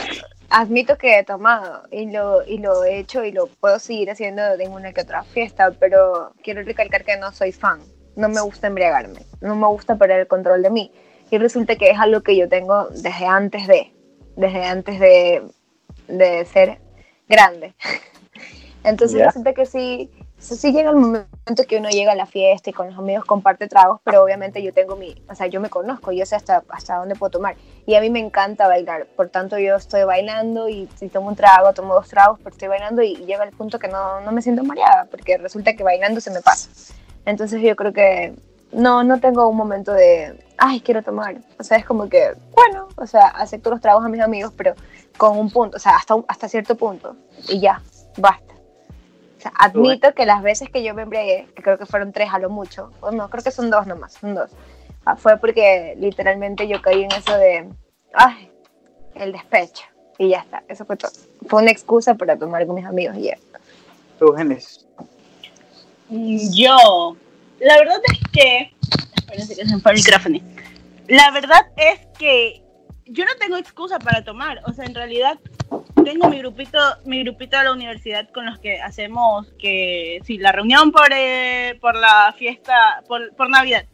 admito 0.51 0.99
que 0.99 1.19
he 1.19 1.25
tomado 1.25 1.85
y 1.91 2.11
lo, 2.11 2.45
y 2.47 2.59
lo 2.59 2.85
he 2.85 2.99
hecho 2.99 3.25
y 3.25 3.33
lo 3.33 3.47
puedo 3.47 3.79
seguir 3.79 4.11
haciendo 4.11 4.43
en 4.59 4.73
una 4.73 4.93
que 4.93 5.01
otra 5.03 5.23
fiesta, 5.23 5.71
pero 5.79 6.33
quiero 6.43 6.63
recalcar 6.63 7.05
que 7.05 7.17
no 7.17 7.33
soy 7.33 7.53
fan. 7.53 7.81
No 8.17 8.29
me 8.29 8.41
gusta 8.41 8.67
embriagarme, 8.67 9.21
no 9.41 9.55
me 9.57 9.67
gusta 9.69 9.97
perder 9.97 10.21
el 10.21 10.27
control 10.27 10.63
de 10.63 10.71
mí. 10.71 10.93
Y 11.31 11.39
resulta 11.39 11.77
que 11.77 11.91
es 11.91 11.99
algo 11.99 12.23
que 12.23 12.37
yo 12.37 12.49
tengo 12.49 12.89
desde 12.91 13.25
antes 13.27 13.67
de, 13.69 13.93
desde 14.37 14.65
antes 14.65 14.99
de, 14.99 15.43
de 16.09 16.45
ser 16.45 16.79
grande. 17.29 17.73
Entonces 18.85 19.19
Ya. 19.19 19.27
resulta 19.27 19.53
que 19.53 19.65
sí, 19.67 20.11
sí 20.41 20.57
sí 20.57 20.73
llega 20.73 20.91
el 20.91 20.97
momento 20.97 21.65
que 21.69 21.77
uno 21.77 21.89
llega 21.91 22.13
a 22.13 22.17
la 22.17 22.27
fiesta 22.27 22.71
y 22.71 22.73
con 22.73 22.89
los 22.89 22.99
amigos 22.99 23.25
comparte 23.25 23.69
tragos, 23.69 24.01
pero 24.03 24.25
obviamente 24.25 24.63
yo 24.63 24.73
tengo 24.73 24.97
mi, 24.97 25.15
o 25.29 25.35
sea, 25.35 25.47
yo 25.47 25.61
me 25.61 25.71
conozco, 25.71 26.11
yo 26.13 26.27
sé 26.27 26.35
hasta, 26.35 26.65
hasta 26.71 26.97
dónde 26.97 27.15
puedo 27.15 27.31
tomar. 27.31 27.57
Y 27.87 27.95
a 27.95 28.01
mí 28.01 28.11
me 28.11 28.19
encanta 28.19 28.67
bailar, 28.67 29.07
por 29.17 29.29
tanto 29.29 29.59
yo 29.59 29.77
estoy 29.77 30.05
bailando 30.05 30.69
y 30.69 30.89
si 30.97 31.09
tomo 31.09 31.29
un 31.29 31.37
trago, 31.37 31.73
tomo 31.73 31.95
dos 31.95 32.09
tragos, 32.09 32.39
pero 32.39 32.51
estoy 32.51 32.69
bailando 32.69 33.03
y 33.03 33.17
llega 33.17 33.45
el 33.45 33.53
punto 33.53 33.79
que 33.79 33.89
no, 33.89 34.21
no 34.21 34.33
me 34.33 34.43
siento 34.43 34.65
mareada, 34.65 35.07
porque 35.11 35.39
resulta 35.39 35.75
que 35.75 35.85
bailando 35.85 36.21
se 36.21 36.31
me 36.31 36.41
pasa. 36.41 36.71
Entonces 37.27 37.61
yo 37.63 37.77
creo 37.77 37.93
que 37.93 38.35
no, 38.73 39.05
no 39.05 39.21
tengo 39.21 39.49
un 39.49 39.57
momento 39.57 39.93
de, 39.93 40.39
ay, 40.57 40.81
quiero 40.81 41.03
tomar. 41.03 41.37
O 41.59 41.65
sea, 41.65 41.79
es 41.79 41.85
como 41.85 42.09
que, 42.09 42.35
bueno, 42.55 42.89
o 42.97 43.07
sea, 43.07 43.27
acepto 43.27 43.71
los 43.71 43.81
tragos 43.81 44.05
a 44.05 44.09
mis 44.09 44.21
amigos, 44.21 44.53
pero 44.57 44.75
con 45.17 45.39
un 45.39 45.51
punto, 45.51 45.77
o 45.77 45.81
sea, 45.81 45.97
hasta, 45.97 46.15
hasta 46.29 46.49
cierto 46.49 46.77
punto. 46.77 47.17
Y 47.49 47.61
ya, 47.61 47.83
basta. 48.17 48.50
O 49.41 49.43
sea, 49.43 49.53
admito 49.57 50.13
que 50.13 50.27
las 50.27 50.43
veces 50.43 50.69
que 50.69 50.83
yo 50.83 50.93
me 50.95 51.01
embriagué, 51.01 51.49
que 51.57 51.63
creo 51.63 51.79
que 51.79 51.87
fueron 51.87 52.13
tres 52.13 52.29
a 52.31 52.39
lo 52.39 52.51
mucho, 52.51 52.93
o 53.01 53.11
no, 53.11 53.31
creo 53.31 53.43
que 53.43 53.51
son 53.51 53.71
dos 53.71 53.87
nomás, 53.87 54.13
son 54.13 54.35
dos. 54.35 54.51
ah, 55.07 55.17
fue 55.17 55.39
porque 55.39 55.95
literalmente 55.99 56.69
yo 56.69 56.83
caí 56.83 57.05
en 57.05 57.13
eso 57.13 57.35
de, 57.39 57.67
ay, 58.13 58.51
el 59.15 59.33
despecho. 59.33 59.85
Y 60.19 60.29
ya 60.29 60.41
está, 60.41 60.63
eso 60.69 60.85
fue 60.85 60.99
todo. 60.99 61.11
Fue 61.49 61.63
una 61.63 61.71
excusa 61.71 62.15
para 62.17 62.37
tomar 62.37 62.67
con 62.67 62.77
mis 62.77 62.85
amigos 62.85 63.17
y 63.17 63.23
ya. 63.23 63.39
Tú, 64.19 64.35
Genes. 64.35 64.87
Mm, 66.11 66.37
Yo, 66.53 67.17
la 67.61 67.79
verdad 67.79 67.97
es 68.13 68.19
que. 68.31 68.71
Espérense 69.17 69.57
que 69.57 69.65
se 69.67 69.75
me 69.75 69.81
fue 69.81 69.93
el 69.93 69.99
micrófono. 69.99 70.39
La 71.09 71.31
verdad 71.31 71.67
es 71.77 72.07
que 72.19 72.63
yo 73.07 73.25
no 73.25 73.31
tengo 73.41 73.57
excusa 73.57 73.99
para 73.99 74.23
tomar. 74.23 74.61
O 74.67 74.75
sea, 74.75 74.85
en 74.85 74.95
realidad 74.95 75.39
tengo 76.05 76.29
mi 76.29 76.39
grupito, 76.39 76.79
mi 77.05 77.23
grupito 77.23 77.57
de 77.59 77.65
la 77.65 77.73
universidad 77.73 78.29
con 78.31 78.47
los 78.47 78.59
que 78.59 78.81
hacemos 78.81 79.47
que 79.59 80.21
sí, 80.25 80.39
la 80.39 80.53
reunión 80.53 80.93
por, 80.93 81.09
eh, 81.13 81.79
por 81.81 81.95
la 81.95 82.35
fiesta, 82.37 83.03
por, 83.07 83.35
por 83.35 83.49
Navidad. 83.49 83.85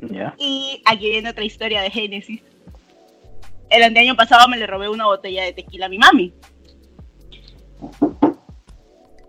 Ya. 0.00 0.34
Y 0.38 0.82
aquí 0.86 1.10
viene 1.10 1.30
otra 1.30 1.44
historia 1.44 1.82
de 1.82 1.90
Génesis. 1.90 2.42
El 3.70 3.96
año 3.96 4.16
pasado 4.16 4.48
me 4.48 4.56
le 4.56 4.66
robé 4.66 4.88
una 4.88 5.06
botella 5.06 5.44
de 5.44 5.52
tequila 5.52 5.86
a 5.86 5.88
mi 5.88 5.98
mami. 5.98 6.32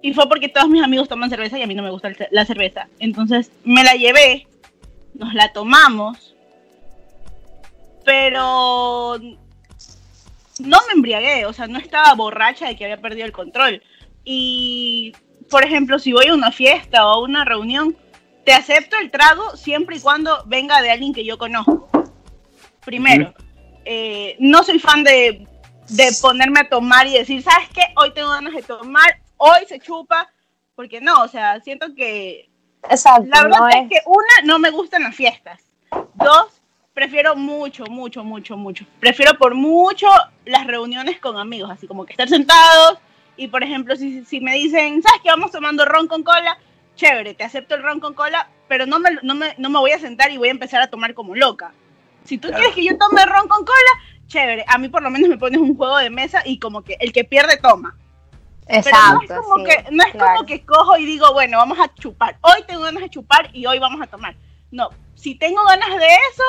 Y 0.02 0.14
fue 0.14 0.30
porque 0.30 0.48
todos 0.48 0.70
mis 0.70 0.82
amigos 0.82 1.10
toman 1.10 1.30
cerveza 1.30 1.58
y 1.58 1.62
a 1.62 1.68
mí 1.68 1.76
no 1.76 1.84
me 1.84 1.90
gusta 1.90 2.12
la 2.32 2.46
cerveza. 2.46 2.88
Entonces 3.00 3.52
me 3.66 3.84
la 3.84 3.96
llevé, 3.96 4.48
nos 5.14 5.34
la 5.34 5.52
tomamos, 5.52 6.36
pero 8.06 9.20
no 10.60 10.78
me 10.88 10.94
embriagué, 10.94 11.46
o 11.46 11.54
sea, 11.54 11.68
no 11.68 11.80
estaba 11.80 12.14
borracha 12.14 12.68
de 12.68 12.76
que 12.76 12.86
había 12.86 13.02
perdido 13.02 13.26
el 13.26 13.32
control. 13.32 13.82
Y, 14.24 15.14
por 15.50 15.64
ejemplo, 15.64 16.00
si 16.00 16.14
voy 16.14 16.28
a 16.28 16.34
una 16.34 16.52
fiesta 16.52 17.06
o 17.06 17.10
a 17.10 17.24
una 17.24 17.46
reunión, 17.46 17.98
te 18.46 18.54
acepto 18.54 18.98
el 18.98 19.12
trago 19.12 19.56
siempre 19.56 19.98
y 19.98 20.00
cuando 20.00 20.44
venga 20.46 20.82
de 20.82 20.92
alguien 20.92 21.14
que 21.14 21.26
yo 21.26 21.38
conozco. 21.38 21.90
Primero, 22.86 23.34
eh, 23.86 24.36
no 24.40 24.64
soy 24.64 24.80
fan 24.80 25.04
de, 25.04 25.48
de 25.90 26.10
ponerme 26.22 26.62
a 26.62 26.70
tomar 26.70 27.08
y 27.08 27.14
decir, 27.14 27.42
¿sabes 27.42 27.70
qué? 27.74 27.82
Hoy 27.96 28.14
tengo 28.14 28.30
ganas 28.30 28.54
de 28.54 28.62
tomar, 28.62 29.20
hoy 29.38 29.62
se 29.68 29.80
chupa, 29.80 30.32
porque 30.76 31.02
no, 31.02 31.24
o 31.24 31.28
sea, 31.28 31.60
siento 31.62 31.94
que 31.96 32.50
Exacto, 32.90 33.28
la 33.28 33.44
verdad 33.44 33.60
no 33.60 33.70
es, 33.70 33.76
es, 33.76 33.90
que 33.90 34.00
una, 34.06 34.46
no 34.46 34.60
me 34.60 34.70
gustan 34.70 35.04
las 35.04 35.16
fiestas. 35.16 35.62
Dos, 36.16 36.59
prefiero 37.00 37.34
mucho, 37.34 37.86
mucho, 37.86 38.26
mucho, 38.26 38.58
mucho. 38.58 38.86
Prefiero 39.00 39.38
por 39.38 39.56
mucho 39.56 40.08
las 40.46 40.68
reuniones 40.68 41.18
con 41.22 41.38
amigos, 41.38 41.72
así 41.72 41.88
como 41.88 42.06
que 42.06 42.12
estar 42.12 42.28
sentados 42.28 42.98
y, 43.38 43.48
por 43.48 43.64
ejemplo, 43.64 43.96
si, 43.96 44.26
si 44.26 44.42
me 44.42 44.56
dicen, 44.56 45.02
¿sabes 45.02 45.22
que 45.24 45.30
vamos 45.30 45.50
tomando 45.52 45.86
ron 45.86 46.08
con 46.10 46.24
cola? 46.24 46.58
Chévere, 46.98 47.36
te 47.36 47.46
acepto 47.46 47.76
el 47.76 47.84
ron 47.84 48.02
con 48.02 48.14
cola, 48.14 48.50
pero 48.68 48.86
no 48.86 49.00
me, 49.00 49.12
no 49.24 49.34
me, 49.34 49.56
no 49.58 49.70
me 49.70 49.80
voy 49.80 49.92
a 49.92 50.00
sentar 50.00 50.30
y 50.30 50.36
voy 50.38 50.50
a 50.50 50.52
empezar 50.52 50.82
a 50.82 50.90
tomar 50.90 51.14
como 51.14 51.36
loca. 51.36 51.72
Si 52.26 52.38
tú 52.38 52.50
Claro. 52.50 52.64
quieres 52.64 52.76
que 52.76 52.84
yo 52.84 52.98
tome 52.98 53.26
ron 53.26 53.48
con 53.48 53.64
cola, 53.64 53.92
chévere. 54.28 54.66
A 54.68 54.78
mí 54.78 54.90
por 54.90 55.02
lo 55.02 55.10
menos 55.10 55.30
me 55.30 55.38
pones 55.38 55.62
un 55.62 55.78
juego 55.78 55.98
de 56.00 56.10
mesa 56.10 56.42
y 56.44 56.60
como 56.60 56.82
que 56.82 56.98
el 57.00 57.14
que 57.14 57.24
pierde 57.24 57.56
toma. 57.56 57.96
Pero 58.68 58.80
exacto, 58.80 59.14
no 59.14 59.22
es 59.22 59.32
como 59.32 59.58
sí, 59.58 59.64
que, 59.64 59.92
no 59.92 60.04
es 60.04 60.12
claro. 60.12 60.34
como 60.34 60.46
que 60.46 60.66
cojo 60.66 60.98
y 60.98 61.06
digo, 61.06 61.32
bueno, 61.32 61.60
vamos 61.60 61.80
a 61.80 61.94
chupar. 61.96 62.38
Hoy 62.42 62.62
tengo 62.68 62.82
ganas 62.82 63.04
de 63.04 63.10
chupar 63.10 63.50
y 63.54 63.66
hoy 63.66 63.80
vamos 63.80 64.02
a 64.02 64.08
tomar. 64.08 64.36
No, 64.70 64.90
si 65.16 65.36
tengo 65.36 65.64
ganas 65.64 65.90
de 65.98 66.06
eso, 66.06 66.44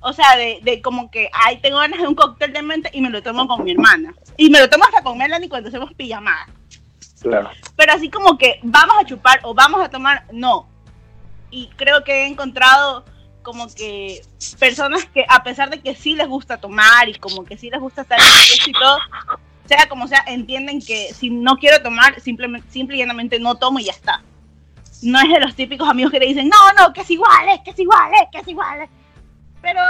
o 0.00 0.12
sea, 0.12 0.36
de, 0.36 0.60
de 0.62 0.80
como 0.80 1.10
que, 1.10 1.28
ay, 1.32 1.58
tengo 1.58 1.78
ganas 1.78 2.00
de 2.00 2.06
un 2.06 2.14
cóctel 2.14 2.52
de 2.52 2.62
mente 2.62 2.90
y 2.92 3.00
me 3.00 3.10
lo 3.10 3.22
tomo 3.22 3.46
con 3.48 3.64
mi 3.64 3.72
hermana. 3.72 4.14
Y 4.36 4.50
me 4.50 4.60
lo 4.60 4.68
tomo 4.68 4.84
hasta 4.84 5.02
con 5.02 5.18
Melanie 5.18 5.48
cuando 5.48 5.68
hacemos 5.68 5.92
pijamadas. 5.94 6.48
Claro. 7.20 7.50
Pero 7.76 7.92
así 7.92 8.08
como 8.08 8.38
que 8.38 8.60
vamos 8.62 8.96
a 9.00 9.04
chupar 9.04 9.40
o 9.42 9.54
vamos 9.54 9.80
a 9.82 9.88
tomar, 9.88 10.24
no. 10.32 10.68
Y 11.50 11.68
creo 11.76 12.04
que 12.04 12.22
he 12.22 12.26
encontrado 12.26 13.04
como 13.42 13.72
que 13.74 14.22
personas 14.58 15.06
que 15.06 15.24
a 15.28 15.42
pesar 15.42 15.70
de 15.70 15.80
que 15.80 15.94
sí 15.94 16.14
les 16.14 16.28
gusta 16.28 16.58
tomar 16.58 17.08
y 17.08 17.14
como 17.14 17.44
que 17.44 17.56
sí 17.56 17.70
les 17.70 17.80
gusta 17.80 18.02
estar 18.02 18.18
en 18.20 18.26
fiesta 18.26 18.70
y 18.70 18.72
todo, 18.72 18.98
sea 19.64 19.88
como 19.88 20.06
sea, 20.06 20.22
entienden 20.26 20.80
que 20.80 21.12
si 21.14 21.30
no 21.30 21.56
quiero 21.56 21.82
tomar, 21.82 22.20
simplemente, 22.20 22.70
simple 22.70 22.96
y 22.96 23.00
llanamente 23.00 23.38
no 23.38 23.54
tomo 23.56 23.78
y 23.78 23.84
ya 23.84 23.92
está. 23.92 24.22
No 25.02 25.20
es 25.20 25.28
de 25.28 25.40
los 25.40 25.54
típicos 25.54 25.88
amigos 25.88 26.12
que 26.12 26.20
te 26.20 26.26
dicen, 26.26 26.48
no, 26.48 26.72
no, 26.72 26.92
que 26.92 27.02
es 27.02 27.10
igual, 27.10 27.48
es 27.48 27.60
que 27.60 27.70
es 27.70 27.78
igual, 27.78 28.10
es 28.22 28.28
que 28.30 28.38
es 28.38 28.48
igual. 28.48 28.82
es". 28.82 28.90
Pero 29.62 29.80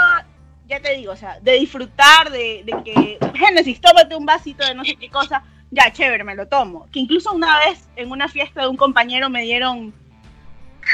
ya 0.66 0.80
te 0.80 0.94
digo, 0.94 1.12
o 1.12 1.16
sea, 1.16 1.38
de 1.40 1.52
disfrutar, 1.52 2.30
de, 2.30 2.62
de 2.64 2.82
que, 2.84 3.18
Génesis, 3.34 3.80
tómate 3.80 4.14
un 4.14 4.26
vasito 4.26 4.64
de 4.66 4.74
no 4.74 4.84
sé 4.84 4.96
qué 4.96 5.08
cosa, 5.08 5.42
ya, 5.70 5.92
chévere, 5.92 6.24
me 6.24 6.34
lo 6.34 6.46
tomo. 6.46 6.86
Que 6.92 7.00
incluso 7.00 7.32
una 7.32 7.58
vez 7.60 7.88
en 7.96 8.10
una 8.10 8.28
fiesta 8.28 8.62
de 8.62 8.68
un 8.68 8.76
compañero 8.76 9.30
me 9.30 9.42
dieron 9.42 9.94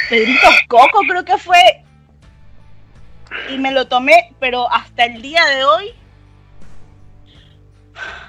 Pedrito 0.09 0.49
Coco, 0.69 1.01
creo 1.09 1.25
que 1.25 1.39
fue, 1.39 1.85
y 3.51 3.59
me 3.59 3.73
lo 3.73 3.87
tomé, 3.87 4.35
pero 4.41 4.71
hasta 4.73 5.05
el 5.05 5.23
día 5.23 5.45
de 5.47 5.65
hoy, 5.65 5.95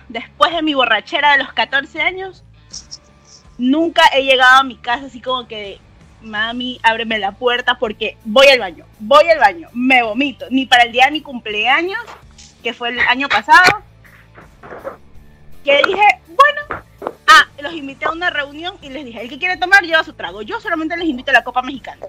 después 0.09 0.53
de 0.53 0.61
mi 0.61 0.73
borrachera 0.73 1.33
de 1.33 1.43
los 1.43 1.53
14 1.53 2.01
años, 2.01 2.43
nunca 3.57 4.03
he 4.13 4.23
llegado 4.23 4.59
a 4.59 4.63
mi 4.63 4.77
casa 4.77 5.07
así 5.07 5.21
como 5.21 5.47
que, 5.47 5.79
mami, 6.25 6.79
ábreme 6.83 7.19
la 7.19 7.31
puerta 7.31 7.77
porque 7.77 8.17
voy 8.25 8.47
al 8.47 8.59
baño, 8.59 8.85
voy 8.99 9.27
al 9.29 9.39
baño, 9.39 9.69
me 9.73 10.03
vomito, 10.03 10.45
ni 10.49 10.65
para 10.65 10.83
el 10.83 10.91
día 10.91 11.05
de 11.05 11.11
mi 11.11 11.21
cumpleaños, 11.21 11.99
que 12.63 12.73
fue 12.73 12.89
el 12.89 12.99
año 12.99 13.29
pasado, 13.29 13.83
que 15.63 15.81
dije, 15.85 16.19
bueno, 16.27 16.83
ah, 17.27 17.47
los 17.61 17.73
invité 17.73 18.05
a 18.05 18.11
una 18.11 18.29
reunión 18.29 18.75
y 18.81 18.89
les 18.89 19.05
dije, 19.05 19.21
el 19.21 19.29
que 19.29 19.39
quiere 19.39 19.57
tomar 19.57 19.83
lleva 19.83 20.03
su 20.03 20.13
trago, 20.13 20.41
yo 20.41 20.59
solamente 20.59 20.97
les 20.97 21.07
invito 21.07 21.31
a 21.31 21.33
la 21.33 21.43
Copa 21.43 21.61
Mexicana. 21.61 22.05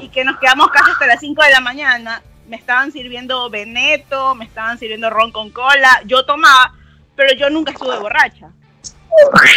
Y 0.00 0.08
que 0.08 0.24
nos 0.24 0.38
quedamos 0.38 0.68
casi 0.68 0.90
hasta 0.90 1.06
las 1.06 1.20
5 1.20 1.42
de 1.42 1.50
la 1.50 1.60
mañana, 1.60 2.22
me 2.48 2.56
estaban 2.56 2.92
sirviendo 2.92 3.48
Veneto, 3.50 4.34
me 4.34 4.44
estaban 4.44 4.78
sirviendo 4.78 5.10
ron 5.10 5.32
con 5.32 5.50
cola, 5.50 6.02
yo 6.04 6.24
tomaba, 6.24 6.74
pero 7.16 7.34
yo 7.34 7.50
nunca 7.50 7.72
estuve 7.72 7.98
borracha. 7.98 8.50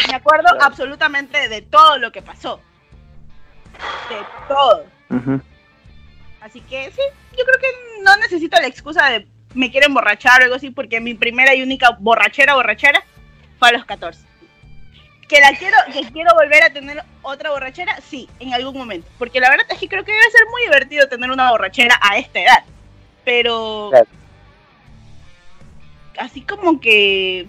Me 0.07 0.15
acuerdo 0.15 0.49
absolutamente 0.61 1.49
de 1.49 1.61
todo 1.61 1.97
lo 1.97 2.11
que 2.11 2.21
pasó. 2.21 2.61
De 4.09 4.17
todo. 4.47 4.85
Así 6.41 6.61
que 6.61 6.91
sí, 6.91 7.01
yo 7.37 7.45
creo 7.45 7.59
que 7.59 8.03
no 8.03 8.15
necesito 8.17 8.59
la 8.59 8.67
excusa 8.67 9.09
de 9.09 9.27
me 9.53 9.71
quiero 9.71 9.87
emborrachar 9.87 10.41
o 10.41 10.43
algo 10.43 10.55
así, 10.55 10.69
porque 10.69 10.99
mi 10.99 11.13
primera 11.13 11.55
y 11.55 11.61
única 11.61 11.97
borrachera, 11.99 12.53
borrachera, 12.53 13.03
fue 13.59 13.69
a 13.69 13.71
los 13.73 13.85
14. 13.85 14.21
Que 15.27 15.41
la 15.41 15.51
quiero, 15.53 15.75
que 15.91 16.09
quiero 16.11 16.33
volver 16.35 16.63
a 16.63 16.69
tener 16.69 17.03
otra 17.21 17.49
borrachera, 17.49 17.99
sí, 18.01 18.29
en 18.39 18.53
algún 18.53 18.77
momento. 18.77 19.09
Porque 19.17 19.39
la 19.39 19.49
verdad 19.49 19.65
es 19.69 19.77
que 19.77 19.89
creo 19.89 20.05
que 20.05 20.11
debe 20.11 20.31
ser 20.31 20.47
muy 20.51 20.61
divertido 20.63 21.09
tener 21.09 21.31
una 21.31 21.51
borrachera 21.51 21.99
a 22.01 22.17
esta 22.17 22.39
edad. 22.39 22.63
Pero 23.25 23.91
así 26.17 26.41
como 26.41 26.79
que 26.79 27.47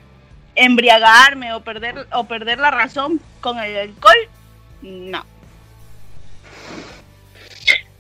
embriagarme 0.58 1.52
o 1.54 1.60
perder 1.60 2.06
o 2.12 2.24
perder 2.24 2.58
la 2.58 2.70
razón 2.70 3.20
con 3.40 3.58
el 3.58 3.76
alcohol, 3.76 4.16
no. 4.82 5.24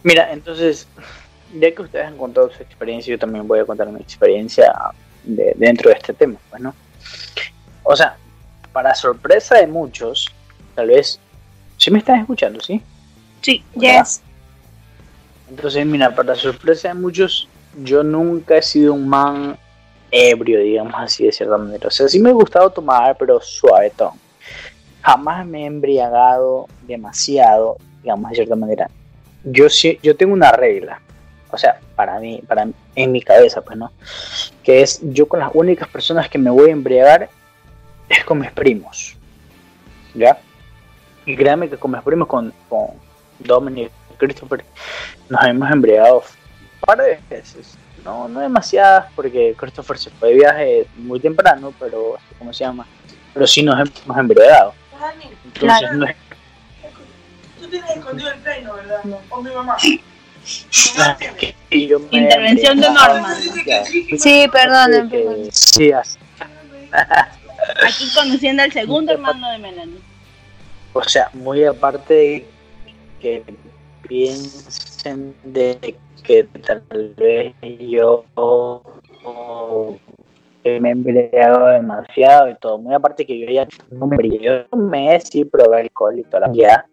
Mira, 0.02 0.32
entonces, 0.32 0.86
ya 1.58 1.74
que 1.74 1.82
ustedes 1.82 2.06
han 2.06 2.16
contado 2.16 2.50
su 2.50 2.62
experiencia, 2.62 3.10
yo 3.12 3.18
también 3.18 3.46
voy 3.46 3.60
a 3.60 3.64
contar 3.64 3.88
mi 3.88 4.00
experiencia 4.00 4.72
de- 5.24 5.54
dentro 5.56 5.90
de 5.90 5.96
este 5.96 6.12
tema, 6.12 6.38
pues, 6.50 6.62
¿no? 6.62 6.74
O 7.82 7.96
sea, 7.96 8.16
para 8.72 8.94
sorpresa 8.94 9.56
de 9.56 9.66
muchos, 9.66 10.32
tal 10.74 10.88
vez, 10.88 11.18
¿sí 11.76 11.90
me 11.90 11.98
están 11.98 12.20
escuchando, 12.20 12.60
sí? 12.60 12.80
Sí, 13.42 13.64
Yes. 13.74 14.22
Entonces, 15.50 15.86
mira, 15.86 16.14
para 16.14 16.34
sorpresa 16.34 16.88
de 16.88 16.94
muchos, 16.94 17.48
yo 17.82 18.02
nunca 18.02 18.56
he 18.58 18.62
sido 18.62 18.92
un 18.92 19.08
man 19.08 19.58
ebrio, 20.10 20.60
digamos 20.60 20.94
así, 20.96 21.24
de 21.24 21.32
cierta 21.32 21.56
manera. 21.56 21.88
O 21.88 21.90
sea, 21.90 22.08
sí 22.08 22.18
me 22.18 22.30
ha 22.30 22.32
gustado 22.32 22.70
tomar, 22.70 23.16
pero 23.18 23.40
suavetón. 23.40 24.12
Jamás 25.02 25.46
me 25.46 25.62
he 25.62 25.66
embriagado 25.66 26.66
demasiado, 26.86 27.76
digamos, 28.02 28.30
de 28.30 28.36
cierta 28.36 28.56
manera. 28.56 28.90
Yo 29.44 29.68
sí, 29.68 29.98
yo 30.02 30.16
tengo 30.16 30.32
una 30.32 30.52
regla, 30.52 31.00
o 31.50 31.56
sea, 31.56 31.80
para 31.94 32.18
mí, 32.18 32.42
para 32.46 32.68
en 32.94 33.12
mi 33.12 33.22
cabeza, 33.22 33.62
pues, 33.62 33.78
¿no? 33.78 33.92
Que 34.62 34.82
es, 34.82 35.00
yo 35.02 35.26
con 35.26 35.40
las 35.40 35.50
únicas 35.54 35.88
personas 35.88 36.28
que 36.28 36.38
me 36.38 36.50
voy 36.50 36.70
a 36.70 36.72
embriagar 36.72 37.30
es 38.08 38.24
con 38.24 38.40
mis 38.40 38.50
primos, 38.50 39.16
¿ya? 40.14 40.38
Y 41.24 41.36
créanme 41.36 41.68
que 41.68 41.76
con 41.76 41.92
mis 41.92 42.02
primos, 42.02 42.26
con, 42.26 42.52
con 42.68 42.88
Dominic 43.38 43.90
Christopher, 44.18 44.64
nos 45.28 45.44
hemos 45.44 45.70
embriagado 45.70 46.18
un 46.18 46.86
par 46.86 46.98
de 46.98 47.18
veces. 47.30 47.78
No, 48.04 48.28
no 48.28 48.40
demasiadas, 48.40 49.06
porque 49.14 49.54
Christopher 49.58 49.98
se 49.98 50.10
fue 50.10 50.30
de 50.30 50.34
viaje 50.36 50.86
muy 50.96 51.20
temprano, 51.20 51.72
pero 51.78 52.16
¿cómo 52.38 52.52
se 52.52 52.64
llama? 52.64 52.86
Pero 53.34 53.46
sí 53.46 53.62
nos 53.62 53.74
hemos 53.78 54.18
embriagado. 54.18 54.74
Dani, 55.00 55.24
Entonces, 55.44 55.60
Claro. 55.60 55.94
no 55.94 56.06
es- 56.06 56.16
tú 57.60 57.68
tienes 57.68 57.90
escondido 57.90 58.30
el 58.30 58.38
play, 58.40 58.62
¿no, 58.64 58.74
verdad? 58.74 59.00
O 59.30 59.42
mi 59.42 59.50
mamá. 59.54 59.76
y 61.70 61.92
he 61.92 61.96
Intervención 62.10 62.80
de 62.80 62.90
Norma. 62.90 63.34
Sí, 63.34 63.62
que- 63.62 64.48
perdonen. 64.50 65.48
Sí, 65.52 65.92
así. 65.92 66.18
Aquí 66.90 68.08
conociendo 68.14 68.62
al 68.62 68.72
segundo 68.72 69.12
hermano 69.12 69.50
de 69.50 69.58
Melanie. 69.58 69.98
O 70.94 71.02
sea, 71.04 71.28
muy 71.34 71.64
aparte 71.64 72.14
de 72.14 72.46
que 73.20 73.42
piensen 74.08 75.34
de 75.44 75.96
que 76.28 76.44
tal 76.44 76.82
vez 77.16 77.54
yo 77.80 78.24
me 80.62 80.88
he 80.88 80.92
embriagado 80.92 81.68
demasiado 81.68 82.50
y 82.50 82.54
todo. 82.56 82.76
Muy 82.78 82.94
aparte 82.94 83.24
que 83.24 83.38
yo 83.38 83.50
ya 83.50 83.66
no 83.90 84.06
me 84.06 84.18
un 84.70 84.90
mes 84.90 85.24
sí 85.24 85.46
probé 85.46 85.80
alcohol 85.80 86.18
y 86.18 86.24
toda 86.24 86.40
la 86.40 86.48
vida. 86.48 86.86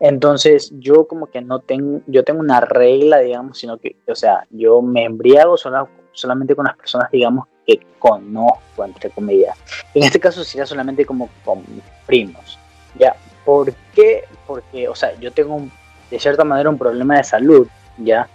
Entonces 0.00 0.72
yo 0.80 1.06
como 1.06 1.26
que 1.26 1.40
no 1.40 1.60
tengo, 1.60 2.00
yo 2.08 2.24
tengo 2.24 2.40
una 2.40 2.60
regla, 2.60 3.20
digamos, 3.20 3.58
sino 3.58 3.78
que, 3.78 3.96
o 4.08 4.14
sea, 4.16 4.44
yo 4.50 4.82
me 4.82 5.04
embriago 5.04 5.56
solo, 5.56 5.88
solamente 6.12 6.56
con 6.56 6.66
las 6.66 6.76
personas, 6.76 7.08
digamos, 7.12 7.46
que 7.64 7.80
conozco, 8.00 8.84
entre 8.84 9.10
comillas. 9.10 9.56
En 9.94 10.02
este 10.02 10.18
caso 10.18 10.42
sería 10.42 10.66
solamente 10.66 11.06
como 11.06 11.30
con 11.44 11.62
primos. 12.04 12.58
¿Ya? 12.98 13.14
¿Por 13.44 13.72
qué? 13.94 14.24
Porque, 14.46 14.88
o 14.88 14.94
sea, 14.94 15.14
yo 15.20 15.30
tengo 15.30 15.62
de 16.10 16.18
cierta 16.18 16.44
manera 16.44 16.68
un 16.68 16.78
problema 16.78 17.18
de 17.18 17.24
salud, 17.24 17.68
¿ya? 17.98 18.28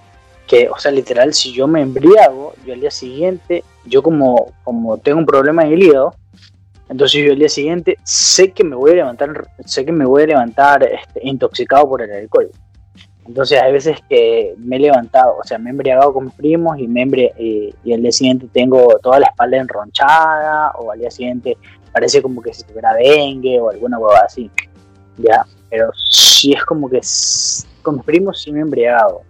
Que, 0.47 0.69
o 0.69 0.77
sea, 0.77 0.91
literal, 0.91 1.33
si 1.33 1.53
yo 1.53 1.67
me 1.67 1.81
embriago, 1.81 2.53
yo 2.65 2.73
al 2.73 2.81
día 2.81 2.91
siguiente, 2.91 3.63
yo 3.85 4.03
como, 4.03 4.51
como 4.63 4.97
tengo 4.97 5.19
un 5.19 5.25
problema 5.25 5.63
en 5.63 5.73
el 5.73 5.83
hígado, 5.83 6.15
entonces 6.89 7.23
yo 7.23 7.31
al 7.31 7.39
día 7.39 7.47
siguiente 7.47 7.97
sé 8.03 8.51
que 8.51 8.65
me 8.65 8.75
voy 8.75 8.91
a 8.91 8.95
levantar, 8.95 9.47
sé 9.65 9.85
que 9.85 9.93
me 9.93 10.05
voy 10.05 10.23
a 10.23 10.27
levantar 10.27 10.83
este, 10.83 11.21
intoxicado 11.23 11.87
por 11.87 12.01
el 12.01 12.11
alcohol. 12.11 12.49
Entonces 13.25 13.61
hay 13.61 13.71
veces 13.71 13.97
que 14.09 14.55
me 14.57 14.75
he 14.75 14.79
levantado, 14.79 15.37
o 15.37 15.43
sea, 15.45 15.57
me 15.57 15.69
he 15.69 15.71
embriagado 15.71 16.13
con 16.13 16.31
primos 16.31 16.77
y, 16.79 16.87
me 16.87 17.03
y, 17.37 17.73
y 17.83 17.93
al 17.93 18.01
día 18.01 18.11
siguiente 18.11 18.47
tengo 18.51 18.99
toda 19.01 19.19
la 19.19 19.27
espalda 19.27 19.57
enronchada 19.57 20.71
o 20.71 20.91
al 20.91 20.99
día 20.99 21.11
siguiente 21.11 21.57
parece 21.93 22.21
como 22.21 22.41
que 22.41 22.53
si 22.53 22.63
tuviera 22.63 22.93
dengue 22.95 23.59
o 23.59 23.69
alguna 23.69 23.97
hueva 23.97 24.19
así. 24.25 24.49
Ya, 25.17 25.45
pero 25.69 25.91
sí 25.93 26.53
es 26.53 26.63
como 26.65 26.89
que 26.89 26.99
con 27.81 27.95
mis 27.95 28.03
primos 28.03 28.41
sí 28.41 28.51
me 28.51 28.59
he 28.59 28.63
embriagado, 28.63 29.21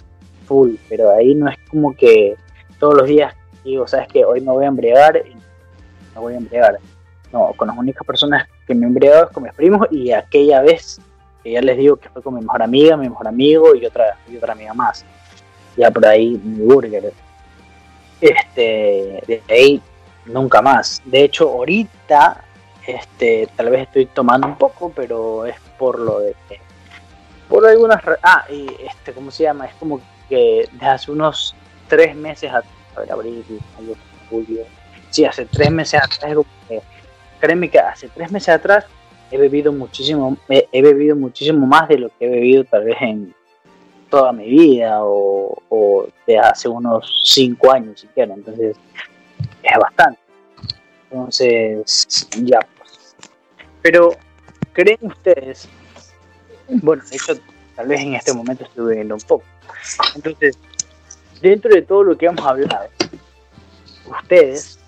full, 0.51 0.75
pero 0.89 1.11
ahí 1.11 1.33
no 1.33 1.47
es 1.47 1.57
como 1.69 1.95
que 1.95 2.35
todos 2.77 2.93
los 2.93 3.07
días 3.07 3.33
digo, 3.63 3.87
sabes 3.87 4.09
que 4.09 4.25
hoy 4.25 4.41
me 4.41 4.51
voy 4.51 4.65
a 4.65 4.67
embriagar 4.67 5.15
y 5.25 5.33
me 6.13 6.19
voy 6.19 6.33
a 6.33 6.37
embriagar. 6.37 6.77
No, 7.31 7.53
con 7.55 7.69
las 7.69 7.77
únicas 7.77 8.05
personas 8.05 8.49
que 8.67 8.75
me 8.75 8.85
he 8.85 8.89
embriagado 8.89 9.27
es 9.27 9.31
con 9.31 9.43
mis 9.43 9.53
primos 9.53 9.87
y 9.91 10.11
aquella 10.11 10.61
vez 10.61 10.99
que 11.41 11.53
ya 11.53 11.61
les 11.61 11.77
digo 11.77 11.95
que 11.95 12.09
fue 12.09 12.21
con 12.21 12.33
mi 12.33 12.41
mejor 12.41 12.61
amiga, 12.61 12.97
mi 12.97 13.07
mejor 13.07 13.29
amigo 13.29 13.73
y 13.75 13.85
otra, 13.85 14.17
y 14.27 14.35
otra 14.35 14.51
amiga 14.51 14.73
más. 14.73 15.05
Ya 15.77 15.89
por 15.89 16.05
ahí 16.05 16.39
mi 16.43 16.65
burger. 16.65 17.13
Este, 18.19 19.23
de 19.25 19.41
ahí 19.49 19.81
nunca 20.25 20.61
más. 20.61 21.01
De 21.05 21.23
hecho, 21.23 21.49
ahorita, 21.49 22.43
este, 22.85 23.47
tal 23.55 23.69
vez 23.69 23.83
estoy 23.83 24.05
tomando 24.07 24.47
un 24.47 24.57
poco, 24.57 24.91
pero 24.93 25.45
es 25.45 25.55
por 25.79 25.97
lo 25.97 26.19
de 26.19 26.35
por 27.47 27.65
algunas, 27.65 28.01
ah, 28.23 28.45
y 28.49 28.65
este, 28.81 29.11
¿cómo 29.11 29.29
se 29.29 29.43
llama? 29.43 29.65
Es 29.65 29.75
como 29.75 29.99
que 30.31 30.69
desde 30.71 30.85
hace 30.85 31.11
unos 31.11 31.53
tres 31.87 32.15
meses, 32.15 32.51
a, 32.51 32.63
a 32.95 32.99
ver, 33.01 33.11
abril, 33.11 33.43
mayo, 33.77 33.95
julio, 34.29 34.63
sí, 35.09 35.25
hace 35.25 35.45
tres 35.45 35.69
meses 35.69 36.01
atrás, 36.01 36.37
créeme 37.39 37.69
que 37.69 37.79
hace 37.79 38.07
tres 38.07 38.31
meses 38.31 38.49
atrás 38.49 38.85
he 39.29 39.37
bebido 39.37 39.73
muchísimo, 39.73 40.37
he, 40.47 40.67
he 40.71 40.81
bebido 40.81 41.15
muchísimo 41.15 41.67
más 41.67 41.89
de 41.89 41.97
lo 41.97 42.09
que 42.09 42.25
he 42.25 42.29
bebido 42.29 42.63
tal 42.63 42.85
vez 42.85 42.95
en 43.01 43.35
toda 44.09 44.31
mi 44.31 44.47
vida 44.49 45.03
o, 45.03 45.61
o 45.69 46.07
de 46.25 46.37
hace 46.37 46.67
unos 46.67 47.23
cinco 47.25 47.71
años 47.71 47.99
siquiera, 47.99 48.33
entonces 48.33 48.77
es 49.63 49.77
bastante. 49.77 50.19
Entonces, 51.09 52.27
ya 52.43 52.59
pues. 52.77 53.15
Pero, 53.81 54.11
¿creen 54.71 54.99
ustedes? 55.01 55.67
Bueno, 56.67 57.03
de 57.09 57.15
hecho, 57.15 57.33
tal 57.75 57.87
vez 57.87 57.99
en 57.99 58.15
este 58.15 58.33
momento 58.33 58.63
estoy 58.63 58.85
bebiendo 58.85 59.15
un 59.15 59.21
poco. 59.21 59.43
Entonces, 60.15 60.57
dentro 61.41 61.73
de 61.73 61.81
todo 61.81 62.03
lo 62.03 62.17
que 62.17 62.25
hemos 62.27 62.45
hablado, 62.45 62.87
ustedes, 64.05 64.79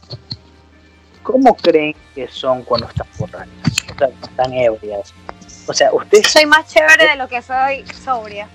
¿cómo 1.23 1.55
creen 1.55 1.95
que 2.15 2.27
son 2.27 2.63
cuando 2.63 2.87
están 2.87 3.07
borrachos? 3.17 3.51
O 3.65 3.95
sea, 3.97 4.07
cuando 4.09 4.27
están 4.27 4.53
ebrias. 4.53 5.13
O 5.65 5.73
sea, 5.73 5.93
ustedes, 5.93 6.27
Soy 6.31 6.45
más 6.45 6.67
chévere 6.67 7.07
de 7.07 7.15
lo 7.15 7.27
que 7.27 7.41
soy 7.41 7.85
sobria. 8.03 8.47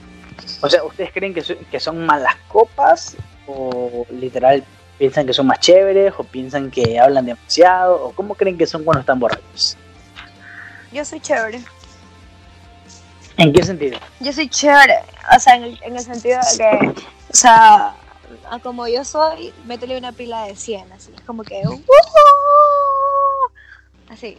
o 0.61 0.69
sea, 0.69 0.85
¿ustedes 0.85 1.11
creen 1.13 1.33
que, 1.33 1.43
que 1.43 1.81
son 1.81 2.05
malas 2.05 2.37
copas? 2.49 3.17
¿O 3.47 4.07
literal 4.11 4.63
piensan 4.99 5.27
que 5.27 5.33
son 5.33 5.47
más 5.47 5.59
chéveres? 5.61 6.13
¿O 6.19 6.25
piensan 6.25 6.71
que 6.71 6.99
hablan 7.01 7.25
demasiado? 7.25 8.05
¿O 8.05 8.13
cómo 8.13 8.35
creen 8.35 8.59
que 8.59 8.67
son 8.67 8.85
cuando 8.85 9.01
están 9.01 9.19
borrachos? 9.19 9.77
Yo 10.93 11.05
soy 11.05 11.21
chévere. 11.21 11.61
¿En 13.39 13.53
qué 13.53 13.63
sentido? 13.63 13.99
Yo 14.21 14.33
soy 14.33 14.49
chévere. 14.49 14.99
O 15.35 15.39
sea, 15.39 15.55
en 15.55 15.63
el, 15.65 15.81
en 15.83 15.97
el 15.97 16.03
sentido 16.03 16.39
de 16.39 16.59
que, 16.59 16.89
o 17.31 17.35
sea, 17.35 17.95
como 18.63 18.89
yo 18.89 19.05
soy, 19.05 19.55
métele 19.65 19.97
una 19.97 20.13
pila 20.13 20.45
de 20.45 20.57
100, 20.57 20.93
así. 20.93 21.13
Es 21.15 21.21
como 21.23 21.45
que, 21.45 21.63
¡uh! 21.67 21.83
así. 24.11 24.39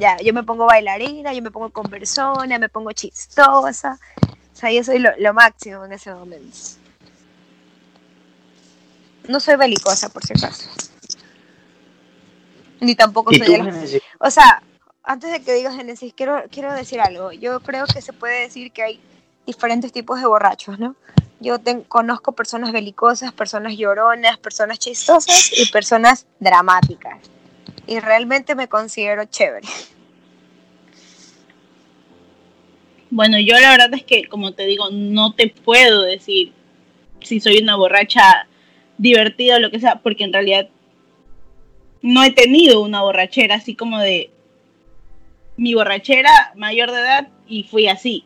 Ya, 0.00 0.16
yo 0.18 0.32
me 0.32 0.44
pongo 0.44 0.66
bailarina, 0.66 1.32
yo 1.32 1.42
me 1.42 1.50
pongo 1.50 1.70
conversona, 1.70 2.58
me 2.58 2.68
pongo 2.68 2.92
chistosa. 2.92 3.98
O 4.22 4.56
sea, 4.56 4.70
yo 4.70 4.84
soy 4.84 5.00
lo, 5.00 5.10
lo 5.18 5.34
máximo 5.34 5.84
en 5.84 5.92
ese 5.92 6.14
momento. 6.14 6.56
No 9.26 9.40
soy 9.40 9.56
belicosa, 9.56 10.08
por 10.08 10.24
si 10.24 10.32
acaso. 10.32 10.68
Ni 12.80 12.94
tampoco 12.94 13.32
¿Y 13.32 13.38
soy 13.38 14.00
o 14.18 14.30
sea, 14.30 14.62
antes 15.04 15.32
de 15.32 15.42
que 15.42 15.52
digas 15.54 15.76
Génesis, 15.76 16.12
quiero, 16.14 16.42
quiero 16.50 16.72
decir 16.72 17.00
algo. 17.00 17.32
Yo 17.32 17.60
creo 17.60 17.86
que 17.86 18.00
se 18.00 18.12
puede 18.12 18.42
decir 18.42 18.72
que 18.72 18.82
hay 18.82 19.00
diferentes 19.46 19.92
tipos 19.92 20.20
de 20.20 20.26
borrachos, 20.26 20.78
¿no? 20.78 20.94
Yo 21.40 21.56
conozco 21.88 22.32
personas 22.32 22.70
belicosas, 22.70 23.32
personas 23.32 23.76
lloronas, 23.76 24.38
personas 24.38 24.78
chistosas 24.78 25.50
y 25.58 25.66
personas 25.72 26.26
dramáticas. 26.38 27.18
Y 27.86 27.98
realmente 27.98 28.54
me 28.54 28.68
considero 28.68 29.24
chévere. 29.24 29.66
Bueno, 33.10 33.38
yo 33.40 33.58
la 33.58 33.70
verdad 33.70 33.92
es 33.92 34.04
que, 34.04 34.28
como 34.28 34.52
te 34.52 34.64
digo, 34.66 34.88
no 34.90 35.34
te 35.34 35.48
puedo 35.48 36.02
decir 36.02 36.52
si 37.20 37.40
soy 37.40 37.58
una 37.58 37.76
borracha 37.76 38.46
divertida 38.96 39.56
o 39.56 39.60
lo 39.60 39.70
que 39.70 39.80
sea, 39.80 39.96
porque 39.96 40.24
en 40.24 40.32
realidad 40.32 40.68
no 42.02 42.22
he 42.22 42.30
tenido 42.30 42.82
una 42.82 43.02
borrachera 43.02 43.56
así 43.56 43.74
como 43.74 43.98
de 43.98 44.30
mi 45.56 45.74
borrachera 45.74 46.52
mayor 46.56 46.90
de 46.90 46.98
edad 46.98 47.28
y 47.46 47.64
fui 47.64 47.88
así. 47.88 48.24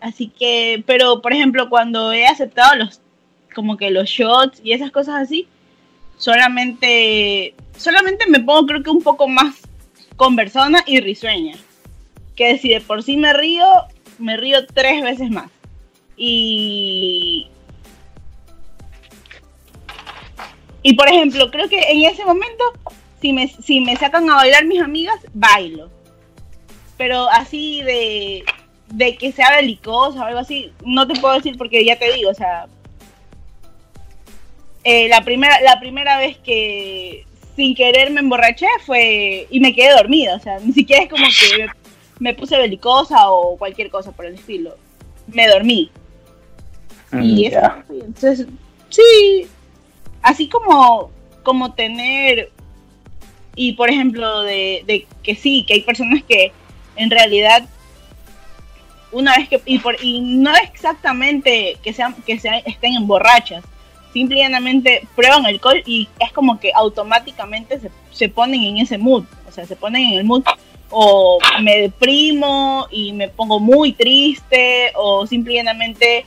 Así 0.00 0.28
que, 0.28 0.82
pero 0.86 1.20
por 1.20 1.32
ejemplo, 1.32 1.68
cuando 1.68 2.12
he 2.12 2.26
aceptado 2.26 2.76
los, 2.76 3.00
como 3.54 3.76
que 3.76 3.90
los 3.90 4.08
shots 4.08 4.60
y 4.62 4.72
esas 4.72 4.90
cosas 4.90 5.22
así, 5.22 5.48
solamente, 6.16 7.54
solamente 7.76 8.26
me 8.28 8.40
pongo 8.40 8.66
creo 8.66 8.82
que 8.82 8.90
un 8.90 9.02
poco 9.02 9.28
más 9.28 9.56
conversona 10.16 10.82
y 10.86 11.00
risueña 11.00 11.56
que 12.38 12.56
si 12.56 12.68
de 12.68 12.80
por 12.80 13.02
sí 13.02 13.16
me 13.16 13.32
río, 13.32 13.66
me 14.18 14.36
río 14.36 14.64
tres 14.66 15.02
veces 15.02 15.28
más. 15.28 15.50
Y. 16.16 17.48
Y 20.84 20.94
por 20.94 21.08
ejemplo, 21.08 21.50
creo 21.50 21.68
que 21.68 21.80
en 21.80 22.04
ese 22.04 22.24
momento, 22.24 22.64
si 23.20 23.32
me, 23.32 23.48
si 23.48 23.80
me 23.80 23.96
sacan 23.96 24.28
a 24.30 24.36
bailar 24.36 24.64
mis 24.66 24.80
amigas, 24.82 25.16
bailo. 25.32 25.90
Pero 26.96 27.28
así 27.30 27.82
de, 27.82 28.44
de 28.88 29.16
que 29.16 29.32
sea 29.32 29.56
belicosa 29.56 30.20
o 30.20 30.24
algo 30.24 30.40
así, 30.40 30.72
no 30.84 31.06
te 31.06 31.18
puedo 31.20 31.34
decir 31.34 31.56
porque 31.56 31.84
ya 31.84 31.98
te 31.98 32.12
digo, 32.12 32.30
o 32.30 32.34
sea. 32.34 32.66
eh, 34.84 35.08
la, 35.08 35.22
primera, 35.22 35.60
la 35.60 35.78
primera 35.80 36.18
vez 36.18 36.38
que 36.38 37.24
sin 37.56 37.74
querer 37.74 38.10
me 38.10 38.20
emborraché 38.20 38.66
fue. 38.86 39.46
y 39.50 39.60
me 39.60 39.74
quedé 39.74 39.92
dormida, 39.92 40.36
o 40.36 40.40
sea, 40.40 40.58
ni 40.60 40.72
siquiera 40.72 41.02
es 41.04 41.10
como 41.10 41.24
que 41.26 41.58
me 41.66 41.68
me 42.20 42.34
puse 42.34 42.56
belicosa 42.58 43.30
o 43.30 43.56
cualquier 43.56 43.90
cosa 43.90 44.10
por 44.10 44.26
el 44.26 44.34
estilo. 44.34 44.74
Me 45.28 45.46
dormí. 45.46 45.90
Y 47.12 47.16
Mm, 47.16 47.46
eso, 47.46 47.72
entonces, 47.90 48.46
sí, 48.90 49.46
así 50.20 50.48
como, 50.48 51.10
como 51.44 51.74
tener, 51.74 52.50
y 53.58 53.72
por 53.72 53.90
ejemplo, 53.90 54.42
de, 54.42 55.06
que 55.24 55.34
sí, 55.34 55.64
que 55.66 55.74
hay 55.74 55.80
personas 55.80 56.22
que 56.22 56.52
en 56.94 57.10
realidad, 57.10 57.68
una 59.10 59.36
vez 59.36 59.48
que, 59.48 59.60
y, 59.64 59.80
por, 59.80 59.96
y 60.00 60.44
exactamente 60.62 61.76
que, 61.82 61.92
sean, 61.92 62.14
que 62.24 62.38
sean, 62.38 62.62
estén 62.64 62.94
en 62.94 63.08
borrachas, 63.08 63.64
simplemente 64.12 65.08
prueban 65.16 65.44
alcohol 65.44 65.82
y 65.84 66.08
es 66.20 66.32
como 66.32 66.60
que 66.60 66.70
automáticamente 66.72 67.80
se, 67.80 67.90
se 68.12 68.28
ponen 68.28 68.62
en 68.62 68.78
ese 68.78 68.96
mood, 68.96 69.24
o 69.48 69.50
sea, 69.50 69.66
se 69.66 69.74
ponen 69.74 70.02
en 70.02 70.18
el 70.18 70.24
mood 70.24 70.44
o 70.90 71.40
me 71.60 71.78
deprimo 71.82 72.86
y 72.92 73.12
me 73.12 73.28
pongo 73.28 73.58
muy 73.58 73.92
triste 73.92 74.92
o 74.94 75.26
simplemente 75.26 76.24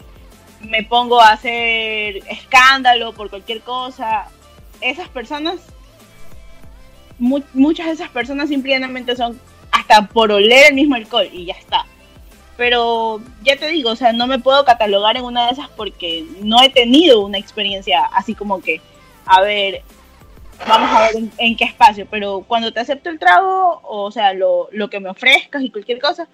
me 0.59 0.84
pongo 0.84 1.21
a 1.21 1.32
hacer 1.32 2.17
escándalo 2.29 3.13
por 3.13 3.29
cualquier 3.29 3.61
cosa. 3.61 4.27
Esas 4.82 5.07
personas, 5.07 5.61
mu 7.22 7.39
muchas 7.53 7.86
de 7.86 7.93
esas 7.93 8.09
personas 8.09 8.49
simplemente 8.49 9.15
son 9.15 9.39
hasta 9.72 10.07
por 10.07 10.32
oler 10.32 10.67
el 10.69 10.74
mismo 10.76 10.95
alcohol 10.95 11.30
y 11.32 11.45
ya 11.45 11.53
está. 11.53 11.86
Pero 12.57 13.22
ya 13.43 13.55
te 13.55 13.67
digo, 13.69 13.91
o 13.91 13.95
sea, 13.95 14.11
no 14.13 14.28
me 14.28 14.39
puedo 14.39 14.65
catalogar 14.65 15.15
en 15.17 15.24
una 15.24 15.45
de 15.47 15.53
esas 15.53 15.69
porque 15.69 16.26
no 16.41 16.61
he 16.61 16.69
tenido 16.69 17.22
una 17.26 17.38
experiencia 17.38 18.03
así 18.13 18.36
como 18.36 18.61
que, 18.61 18.82
a 19.26 19.41
ver, 19.41 19.82
vamos 20.67 20.89
a 20.91 21.01
ver 21.07 21.15
en, 21.15 21.32
en 21.38 21.55
qué 21.55 21.63
espacio, 21.63 22.05
pero 22.11 22.43
cuando 22.47 22.72
te 22.74 22.80
acepto 22.80 23.09
el 23.09 23.17
trago, 23.19 23.82
o 23.84 24.11
sea, 24.11 24.34
lo, 24.34 24.67
lo 24.72 24.89
que 24.89 24.99
me 24.99 25.09
ofrezcas 25.09 25.63
y 25.63 25.69
cualquier 25.72 25.99
cosa, 25.99 26.28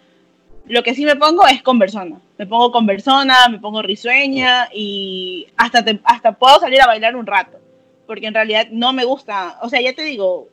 lo 0.68 0.84
que 0.84 0.96
sí 0.96 1.06
me 1.06 1.16
pongo 1.16 1.48
es 1.48 1.62
conversona. 1.62 2.18
Me 2.38 2.46
pongo 2.46 2.72
conversona, 2.72 3.48
me 3.50 3.60
pongo 3.60 3.82
risueña 3.82 4.68
y 4.74 5.48
hasta, 5.56 5.84
te- 5.86 6.02
hasta 6.04 6.34
puedo 6.34 6.60
salir 6.60 6.82
a 6.82 6.88
bailar 6.88 7.16
un 7.16 7.26
rato. 7.26 7.58
Porque 8.06 8.28
en 8.28 8.34
realidad 8.34 8.68
no 8.72 8.92
me 8.94 9.06
gusta. 9.06 9.60
O 9.62 9.70
sea, 9.70 9.80
ya 9.82 9.94
te 9.94 10.04
digo, 10.04 10.50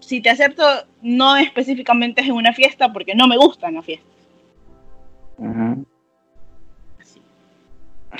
si 0.00 0.20
te 0.20 0.30
acepto, 0.30 0.62
no 1.02 1.36
específicamente 1.36 2.20
es 2.20 2.28
en 2.28 2.34
una 2.34 2.52
fiesta 2.52 2.92
porque 2.92 3.14
no 3.14 3.26
me 3.26 3.36
gustan 3.36 3.74
las 3.74 3.84
fiestas. 3.84 4.08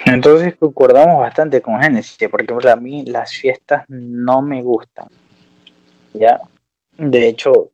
Entonces 0.07 0.55
concordamos 0.57 1.21
bastante 1.21 1.61
con 1.61 1.81
Génesis, 1.81 2.17
porque 2.31 2.55
a 2.69 2.77
mí 2.77 3.05
las 3.05 3.33
fiestas 3.33 3.85
no 3.89 4.43
me 4.43 4.63
gustan. 4.63 5.09
Ya, 6.15 6.41
de 6.97 7.29
hecho, 7.29 7.71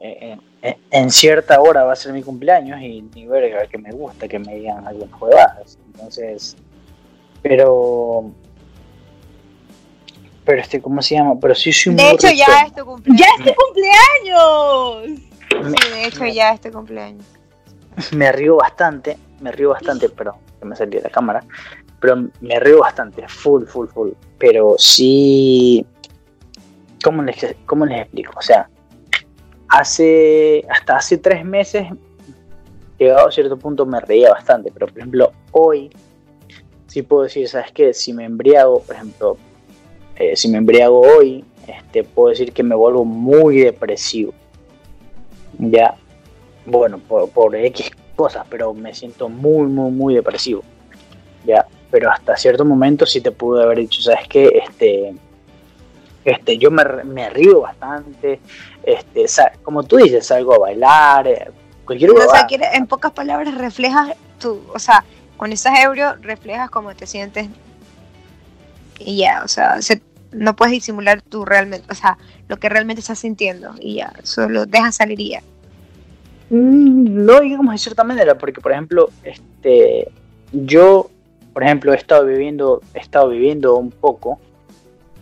eh, 0.00 0.36
eh, 0.62 0.76
en 0.90 1.10
cierta 1.10 1.60
hora 1.60 1.84
va 1.84 1.92
a 1.92 1.96
ser 1.96 2.12
mi 2.12 2.22
cumpleaños 2.22 2.80
y 2.80 3.02
ni 3.02 3.26
verga 3.26 3.66
que 3.66 3.78
me 3.78 3.90
gusta 3.90 4.26
que 4.26 4.38
me 4.38 4.56
digan 4.56 4.86
algunas 4.86 5.12
jugadas. 5.12 5.78
Entonces, 5.86 6.56
pero, 7.42 8.32
pero 10.46 10.62
este, 10.62 10.80
¿cómo 10.80 11.02
se 11.02 11.16
llama? 11.16 11.34
Pero 11.40 11.54
sí 11.54 11.72
soy 11.72 11.92
muy 11.92 12.02
De 12.02 12.10
hecho, 12.12 12.28
ya 12.30 12.62
es 12.66 12.72
tu 12.72 12.86
cumpleaños. 12.86 13.20
¡Ya 13.20 13.26
es 13.36 13.44
tu 13.44 13.60
cumpleaños! 13.60 15.20
Sí, 15.50 15.90
de 15.90 16.06
hecho, 16.06 16.26
ya 16.26 16.52
es 16.52 16.60
tu 16.60 16.70
cumpleaños. 16.70 17.24
me 18.12 18.30
río 18.32 18.56
bastante, 18.56 19.18
me 19.40 19.50
río 19.50 19.70
bastante, 19.70 20.08
pero 20.08 20.38
que 20.60 20.64
me 20.64 20.76
salió 20.76 21.00
de 21.00 21.04
la 21.04 21.10
cámara, 21.10 21.44
pero 22.00 22.28
me 22.40 22.60
río 22.60 22.80
bastante, 22.80 23.26
full, 23.28 23.64
full, 23.64 23.88
full, 23.88 24.10
pero 24.38 24.76
sí, 24.78 25.84
¿cómo 27.02 27.22
les, 27.22 27.56
cómo 27.66 27.84
les 27.84 28.02
explico? 28.02 28.32
O 28.36 28.42
sea, 28.42 28.68
hace, 29.68 30.64
hasta 30.70 30.96
hace 30.96 31.18
tres 31.18 31.44
meses, 31.44 31.88
llegado 32.98 33.28
a 33.28 33.32
cierto 33.32 33.58
punto 33.58 33.84
me 33.84 34.00
reía 34.00 34.30
bastante, 34.30 34.70
pero 34.72 34.86
por 34.86 34.98
ejemplo, 34.98 35.32
hoy 35.50 35.90
sí 36.86 37.02
puedo 37.02 37.24
decir, 37.24 37.48
¿sabes 37.48 37.72
qué? 37.72 37.92
Si 37.92 38.12
me 38.12 38.24
embriago, 38.24 38.80
por 38.82 38.94
ejemplo, 38.94 39.36
eh, 40.18 40.36
si 40.36 40.48
me 40.48 40.58
embriago 40.58 41.00
hoy, 41.00 41.44
este, 41.66 42.04
puedo 42.04 42.28
decir 42.30 42.52
que 42.52 42.62
me 42.62 42.74
vuelvo 42.74 43.04
muy 43.04 43.58
depresivo. 43.58 44.32
Ya, 45.58 45.94
bueno, 46.64 46.98
por, 46.98 47.30
por 47.30 47.54
X 47.56 47.90
cosas, 48.14 48.46
pero 48.50 48.72
me 48.74 48.94
siento 48.94 49.28
muy, 49.28 49.66
muy, 49.66 49.90
muy 49.90 50.14
depresivo. 50.14 50.62
Ya, 51.44 51.66
pero 51.90 52.10
hasta 52.10 52.36
cierto 52.36 52.64
momento 52.64 53.06
sí 53.06 53.20
te 53.20 53.30
pude 53.30 53.62
haber 53.62 53.78
dicho, 53.78 54.02
¿sabes 54.02 54.26
qué? 54.28 54.62
Este, 54.66 55.14
este, 56.24 56.58
yo 56.58 56.70
me, 56.70 56.84
me 57.04 57.30
río 57.30 57.60
bastante, 57.60 58.40
este, 58.82 59.26
como 59.62 59.82
tú 59.84 59.96
dices, 59.96 60.26
salgo 60.26 60.54
a 60.54 60.58
bailar, 60.58 61.28
eh, 61.28 61.50
cualquier 61.84 62.10
O 62.10 62.14
sea, 62.16 62.26
huevada. 62.26 62.46
quiere- 62.46 62.74
en 62.74 62.86
pocas 62.86 63.12
palabras, 63.12 63.54
reflejas 63.56 64.16
tu. 64.40 64.60
O 64.74 64.78
sea, 64.78 65.04
cuando 65.36 65.54
estás 65.54 65.78
ebrio, 65.78 66.16
reflejas 66.20 66.68
cómo 66.70 66.94
te 66.94 67.06
sientes. 67.06 67.46
Y 68.98 69.18
ya, 69.18 69.42
o 69.44 69.48
sea, 69.48 69.80
se- 69.82 70.02
no 70.36 70.54
puedes 70.56 70.72
disimular 70.72 71.22
tu 71.22 71.44
realmente. 71.44 71.86
O 71.90 71.94
sea, 71.94 72.18
lo 72.48 72.56
que 72.58 72.68
realmente 72.68 73.00
estás 73.00 73.18
sintiendo. 73.18 73.74
Y 73.80 73.96
ya, 73.96 74.12
solo 74.22 74.66
dejas 74.66 74.96
salir 74.96 75.18
y 75.20 75.30
ya. 75.30 75.42
Mm, 76.50 77.24
No 77.24 77.40
digamos 77.40 77.72
de 77.72 77.78
cierta 77.78 78.04
manera, 78.04 78.36
porque 78.38 78.60
por 78.60 78.72
ejemplo, 78.72 79.10
este, 79.24 80.08
yo, 80.52 81.10
por 81.52 81.64
ejemplo, 81.64 81.92
he 81.92 81.96
estado 81.96 82.24
viviendo, 82.26 82.80
he 82.94 82.98
estado 83.00 83.28
viviendo 83.30 83.76
un 83.76 83.90
poco 83.90 84.38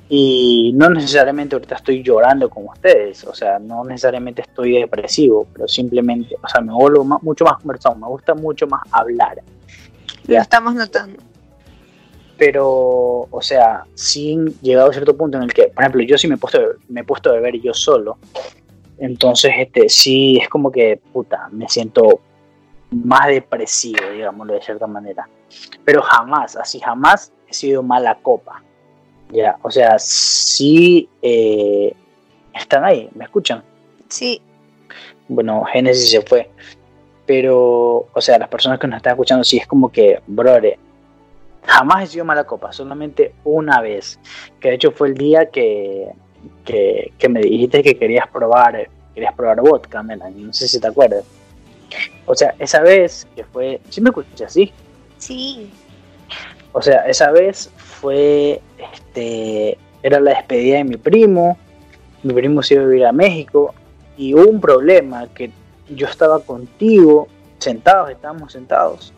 y 0.09 0.73
no 0.75 0.91
necesariamente 0.91 1.57
ahorita 1.57 1.77
estoy 1.77 2.03
llorando 2.03 2.51
como 2.51 2.71
ustedes, 2.73 3.25
o 3.25 3.35
sea, 3.35 3.59
no 3.59 3.85
necesariamente 3.85 4.43
estoy 4.43 4.79
depresivo, 4.79 5.47
pero 5.53 5.67
simplemente, 5.67 6.37
o 6.43 6.47
sea, 6.49 6.61
me 6.61 6.75
vuelvo 6.75 7.05
mucho 7.23 7.45
más 7.47 7.55
conversado, 7.57 7.95
me 7.97 8.07
gusta 8.07 8.35
mucho 8.35 8.67
más 8.67 8.83
hablar. 8.91 9.39
Lo 10.27 10.35
Ya. 10.35 10.43
estamos 10.43 10.75
notando. 10.75 11.19
Pero, 12.37 13.28
o 13.30 13.41
sea, 13.41 13.85
sin 13.95 14.59
llegado 14.61 14.91
a 14.91 14.93
cierto 14.93 15.16
punto 15.16 15.37
en 15.39 15.45
el 15.45 15.53
que, 15.53 15.68
por 15.68 15.82
ejemplo, 15.82 16.03
yo 16.03 16.18
sí 16.18 16.28
me 16.28 16.35
he 16.35 16.39
puesto, 16.39 16.61
me 16.89 17.01
he 17.01 17.05
puesto 17.05 17.30
a 17.30 17.35
beber 17.35 17.61
yo 17.61 17.74
solo, 17.74 18.18
entonces, 18.99 19.53
este, 19.59 19.89
sí, 19.89 20.39
es 20.41 20.49
como 20.49 20.70
que, 20.70 21.01
puta, 21.12 21.49
me 21.51 21.68
siento 21.68 22.20
más 22.91 23.26
depresivo, 23.28 24.11
digámoslo 24.12 24.55
de 24.55 24.62
cierta 24.62 24.87
manera, 24.87 25.28
pero 25.85 26.03
jamás, 26.03 26.57
así 26.57 26.80
jamás 26.80 27.32
he 27.49 27.55
sido 27.55 27.82
mala 27.82 28.16
copa, 28.22 28.62
ya, 29.30 29.57
o 29.62 29.70
sea, 29.70 29.99
sí, 29.99 31.09
eh, 31.22 31.95
están 32.53 32.85
ahí, 32.85 33.09
¿me 33.14 33.24
escuchan? 33.24 33.62
Sí, 34.09 34.41
bueno, 35.28 35.64
Génesis 35.64 36.11
se 36.11 36.22
fue. 36.22 36.51
Pero, 37.26 38.09
o 38.12 38.20
sea, 38.20 38.39
las 38.39 38.49
personas 38.49 38.78
que 38.78 38.87
nos 38.87 38.99
están 38.99 39.12
escuchando, 39.12 39.45
sí 39.45 39.57
es 39.57 39.66
como 39.66 39.91
que, 39.91 40.20
brother, 40.26 40.78
jamás 41.67 42.05
he 42.05 42.07
sido 42.07 42.25
mala 42.25 42.45
copa, 42.45 42.73
solamente 42.73 43.35
una 43.45 43.81
vez. 43.81 44.19
Que 44.61 44.71
de 44.71 44.75
hecho 44.75 44.93
fue 44.93 45.09
el 45.09 45.15
día 45.15 45.51
que, 45.51 46.09
que, 46.65 47.12
que 47.19 47.29
me 47.29 47.41
dijiste 47.41 47.83
que 47.83 47.97
querías 47.97 48.29
probar, 48.29 48.89
querías 49.15 49.35
probar 49.35 49.61
vodka, 49.61 50.03
Melanie, 50.03 50.45
no 50.45 50.53
sé 50.53 50.69
si 50.69 50.81
te 50.81 50.89
acuerdas. 50.89 51.25
O 52.27 52.35
sea, 52.35 52.55
esa 52.59 52.81
vez 52.81 53.27
que 53.37 53.45
fue, 53.45 53.81
sí 53.89 54.01
me 54.01 54.11
escuchas, 54.11 54.53
sí. 54.53 54.73
sí. 55.19 55.71
O 56.73 56.83
sea, 56.83 57.07
esa 57.07 57.31
vez 57.31 57.71
fue, 57.77 58.61
este, 58.93 59.79
era 60.03 60.19
la 60.21 60.33
despedida 60.33 60.79
de 60.79 60.85
mi 60.85 60.97
primo, 60.97 61.57
mi 62.23 62.35
primo 62.35 62.62
se 62.62 62.75
iba 62.75 62.83
a 62.83 62.87
vivir 62.87 63.07
a 63.07 63.12
México 63.12 63.75
y 64.17 64.35
hubo 64.35 64.49
un 64.49 64.61
problema 64.61 65.29
que 65.35 65.51
yo 65.89 66.07
estaba 66.07 66.41
contigo, 66.41 67.29
sentados, 67.59 68.11
estábamos 68.11 68.53
sentados, 68.53 69.12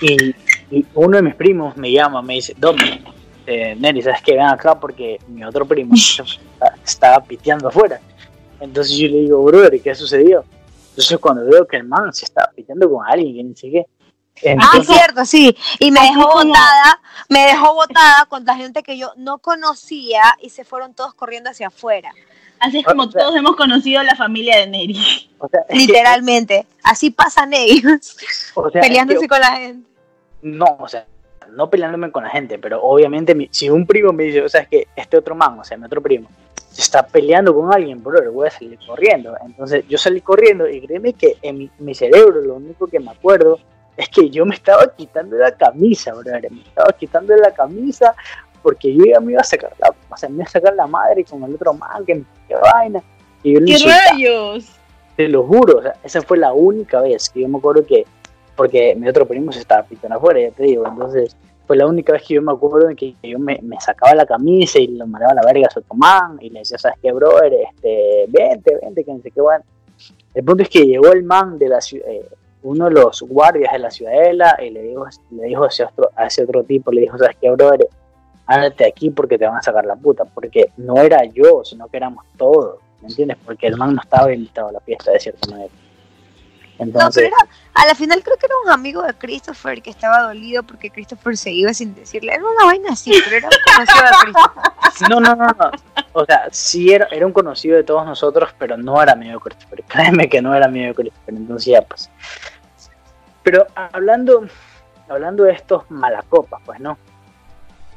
y, 0.00 0.34
y 0.70 0.84
uno 0.94 1.16
de 1.16 1.22
mis 1.22 1.34
primos 1.34 1.76
me 1.76 1.90
llama, 1.90 2.20
me 2.22 2.34
dice, 2.34 2.54
Domi, 2.56 3.04
eh, 3.46 3.74
Nelly, 3.78 4.02
¿sabes 4.02 4.20
qué? 4.22 4.32
Ven 4.32 4.42
acá 4.46 4.78
porque 4.78 5.18
mi 5.28 5.42
otro 5.44 5.66
primo 5.66 5.94
estaba 6.84 7.20
piteando 7.24 7.68
afuera. 7.68 8.00
Entonces 8.60 8.96
yo 8.96 9.08
le 9.08 9.20
digo, 9.20 9.42
brother, 9.42 9.80
¿qué 9.80 9.94
sucedió? 9.94 10.44
Entonces 10.90 11.18
cuando 11.18 11.44
veo 11.44 11.66
que 11.66 11.76
el 11.76 11.84
man 11.84 12.12
se 12.12 12.24
estaba 12.24 12.50
piteando 12.54 12.90
con 12.90 13.06
alguien, 13.06 13.34
que 13.36 13.44
ni 13.44 13.54
sé 13.56 13.70
qué, 13.70 13.86
Ah, 14.40 14.50
entonces- 14.72 14.94
cierto, 14.94 15.24
sí. 15.24 15.56
Y 15.80 15.90
me 15.90 16.00
dejó 16.00 16.22
botada, 16.32 17.00
me 17.28 17.40
dejó 17.46 17.74
botada 17.74 18.24
con 18.28 18.44
la 18.44 18.54
gente 18.54 18.84
que 18.84 18.96
yo 18.96 19.10
no 19.16 19.38
conocía 19.38 20.22
y 20.40 20.50
se 20.50 20.64
fueron 20.64 20.94
todos 20.94 21.12
corriendo 21.14 21.50
hacia 21.50 21.68
afuera. 21.68 22.12
Así 22.60 22.78
es 22.78 22.84
como 22.84 23.04
O 23.04 23.10
sea- 23.10 23.22
todos 23.22 23.36
hemos 23.36 23.56
conocido 23.56 23.98
a 24.00 24.04
la 24.04 24.14
familia 24.14 24.58
de 24.58 24.66
Neri. 24.68 25.28
o 25.38 25.48
sea, 25.48 25.60
que- 25.68 25.74
Literalmente. 25.76 26.66
Así 26.84 27.10
pasan 27.10 27.52
ellos, 27.52 28.16
o 28.54 28.70
sea, 28.70 28.80
es 28.80 28.84
que- 28.84 28.88
peleándose 28.88 29.26
con 29.28 29.40
la 29.40 29.52
gente. 29.56 29.88
No, 30.42 30.76
o 30.78 30.88
sea, 30.88 31.06
no 31.50 31.70
peleándome 31.70 32.10
con 32.10 32.24
la 32.24 32.30
gente, 32.30 32.58
pero 32.58 32.82
obviamente 32.82 33.34
mi- 33.34 33.48
si 33.50 33.70
un 33.70 33.86
primo 33.86 34.12
me 34.12 34.24
dice, 34.24 34.42
o 34.42 34.48
sea, 34.48 34.62
es 34.62 34.68
que 34.68 34.86
este 34.96 35.16
otro 35.16 35.34
man, 35.34 35.58
o 35.58 35.64
sea, 35.64 35.76
mi 35.76 35.84
otro 35.86 36.00
primo, 36.02 36.28
se 36.70 36.82
está 36.82 37.06
peleando 37.06 37.54
con 37.54 37.72
alguien, 37.72 38.02
bro, 38.02 38.20
le 38.22 38.28
voy 38.28 38.46
a 38.46 38.50
salir 38.50 38.78
corriendo. 38.86 39.34
Entonces 39.44 39.84
yo 39.88 39.98
salí 39.98 40.20
corriendo 40.20 40.68
y 40.68 40.80
créeme 40.86 41.12
que 41.12 41.36
en 41.42 41.58
mi, 41.58 41.70
mi 41.78 41.94
cerebro 41.94 42.40
lo 42.40 42.54
único 42.56 42.86
que 42.86 43.00
me 43.00 43.10
acuerdo 43.10 43.58
es 43.96 44.08
que 44.10 44.30
yo 44.30 44.46
me 44.46 44.54
estaba 44.54 44.86
quitando 44.94 45.36
la 45.36 45.50
camisa, 45.52 46.12
bro, 46.14 46.30
me 46.50 46.60
estaba 46.62 46.92
quitando 46.92 47.34
la 47.36 47.52
camisa 47.52 48.14
porque 48.62 48.94
yo 48.94 49.04
ya 49.06 49.18
me 49.20 49.32
iba 49.32 49.40
a 49.40 49.44
sacar 49.44 49.72
la, 49.78 49.92
o 50.10 50.16
sea, 50.16 50.28
me 50.28 50.36
iba 50.36 50.44
a 50.44 50.48
sacar 50.48 50.74
la 50.74 50.86
madre 50.86 51.24
con 51.24 51.42
el 51.44 51.54
otro 51.54 51.72
man, 51.74 52.04
que 52.04 52.22
qué 52.46 52.54
vaina. 52.54 53.02
Y 53.42 53.54
yo 53.54 53.60
le 53.60 53.66
¡Qué 53.66 53.78
rayos! 53.84 54.66
Te 55.16 55.28
lo 55.28 55.42
juro, 55.44 55.78
o 55.78 55.82
sea, 55.82 55.94
esa 56.04 56.22
fue 56.22 56.38
la 56.38 56.52
única 56.52 57.00
vez 57.00 57.28
que 57.30 57.40
yo 57.40 57.48
me 57.48 57.58
acuerdo 57.58 57.84
que, 57.84 58.04
porque 58.58 58.96
mi 58.96 59.08
otro 59.08 59.24
primo 59.24 59.52
se 59.52 59.60
estaba 59.60 59.84
pitando 59.84 60.16
afuera, 60.16 60.40
ya 60.40 60.50
te 60.50 60.64
digo, 60.64 60.84
entonces 60.84 61.36
fue 61.64 61.76
la 61.76 61.86
única 61.86 62.12
vez 62.12 62.24
que 62.26 62.34
yo 62.34 62.42
me 62.42 62.50
acuerdo 62.50 62.88
de 62.88 62.96
que, 62.96 63.14
yo 63.22 63.38
me, 63.38 63.60
me 63.62 63.80
sacaba 63.80 64.16
la 64.16 64.26
camisa 64.26 64.80
y 64.80 64.88
le 64.88 65.04
mandaba 65.06 65.32
la 65.32 65.42
verga 65.42 65.68
a 65.68 65.70
su 65.70 65.80
man 65.94 66.38
y 66.40 66.50
le 66.50 66.58
decía, 66.58 66.76
¿sabes 66.76 66.98
qué, 67.00 67.12
brother? 67.12 67.52
Este, 67.52 68.24
vente, 68.26 68.76
vente, 68.82 69.04
que 69.04 69.12
no 69.12 69.20
sé 69.20 69.30
qué, 69.30 69.40
bueno. 69.40 69.64
El 70.34 70.44
punto 70.44 70.64
es 70.64 70.68
que 70.68 70.84
llegó 70.84 71.12
el 71.12 71.22
man 71.22 71.56
de 71.56 71.68
la 71.68 71.78
eh, 71.92 72.28
uno 72.64 72.86
de 72.86 72.90
los 72.90 73.22
guardias 73.22 73.72
de 73.72 73.78
la 73.78 73.92
ciudadela 73.92 74.58
y 74.60 74.70
le 74.70 74.82
dijo, 74.82 75.06
le 75.30 75.44
dijo 75.44 75.64
a, 75.64 75.68
ese 75.68 75.84
otro, 75.84 76.10
a 76.16 76.26
ese 76.26 76.42
otro 76.42 76.64
tipo, 76.64 76.90
le 76.90 77.02
dijo, 77.02 77.16
¿sabes 77.16 77.36
qué, 77.40 77.48
brother? 77.48 77.86
Ándate 78.46 78.86
aquí 78.86 79.10
porque 79.10 79.38
te 79.38 79.46
van 79.46 79.58
a 79.58 79.62
sacar 79.62 79.86
la 79.86 79.94
puta, 79.94 80.24
porque 80.24 80.72
no 80.78 80.96
era 80.96 81.24
yo, 81.26 81.62
sino 81.64 81.86
que 81.86 81.96
éramos 81.98 82.24
todos, 82.36 82.80
¿me 83.02 83.08
entiendes? 83.08 83.36
Porque 83.44 83.68
el 83.68 83.76
man 83.76 83.94
no 83.94 84.02
estaba 84.02 84.34
invitado 84.34 84.70
a 84.70 84.72
la 84.72 84.80
fiesta 84.80 85.12
de 85.12 85.20
cierta 85.20 85.48
manera. 85.48 85.70
No, 86.78 87.10
pero 87.12 87.26
era, 87.26 87.36
a 87.74 87.86
la 87.86 87.94
final 87.94 88.22
creo 88.22 88.36
que 88.36 88.46
era 88.46 88.54
un 88.64 88.70
amigo 88.70 89.02
de 89.02 89.12
Christopher 89.14 89.82
que 89.82 89.90
estaba 89.90 90.22
dolido 90.22 90.62
porque 90.62 90.90
Christopher 90.90 91.36
se 91.36 91.50
iba 91.50 91.74
sin 91.74 91.94
decirle. 91.94 92.34
Era 92.34 92.44
una 92.44 92.66
vaina 92.66 92.92
así, 92.92 93.12
pero 93.24 93.36
era 93.36 93.48
un 93.48 93.74
conocido 93.74 94.04
de 94.04 94.16
Christopher. 94.22 95.10
no, 95.10 95.20
no, 95.20 95.34
no, 95.34 95.46
no. 95.46 95.70
O 96.12 96.24
sea, 96.24 96.48
sí 96.52 96.92
era, 96.92 97.08
era 97.10 97.26
un 97.26 97.32
conocido 97.32 97.76
de 97.76 97.82
todos 97.82 98.06
nosotros, 98.06 98.50
pero 98.58 98.76
no 98.76 99.02
era 99.02 99.12
amigo 99.12 99.34
de 99.34 99.40
Christopher. 99.40 99.82
Créeme 99.88 100.28
que 100.28 100.40
no 100.40 100.54
era 100.54 100.66
amigo 100.66 100.86
de 100.88 100.94
Christopher. 100.94 101.34
Entonces 101.34 101.66
ya, 101.66 101.82
pues. 101.82 102.08
Pero 103.42 103.66
hablando, 103.74 104.46
hablando 105.08 105.44
de 105.44 105.52
estos 105.52 105.90
malacopas, 105.90 106.60
pues 106.64 106.78
no. 106.78 106.96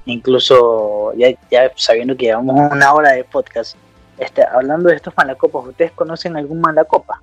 Incluso 0.06 1.14
ya, 1.14 1.28
ya 1.52 1.72
sabiendo 1.76 2.18
que 2.18 2.26
llevamos 2.26 2.72
una 2.72 2.94
hora 2.94 3.12
de 3.12 3.24
podcast, 3.26 3.76
este, 4.18 4.44
hablando 4.44 4.90
de 4.90 4.96
estos 4.96 5.14
malacopas, 5.16 5.68
¿ustedes 5.68 5.92
conocen 5.92 6.36
algún 6.36 6.62
malacopa? 6.62 7.22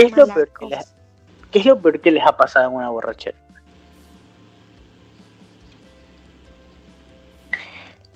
¿Qué 0.00 0.06
es, 0.06 0.16
lo 0.16 0.26
peor 0.26 0.48
que 0.58 0.66
les, 0.66 0.94
¿Qué 1.50 1.58
es 1.58 1.66
lo 1.66 1.78
peor 1.78 2.00
que 2.00 2.10
les 2.10 2.24
ha 2.24 2.36
pasado 2.36 2.68
en 2.70 2.76
una 2.76 2.88
borrachera? 2.88 3.36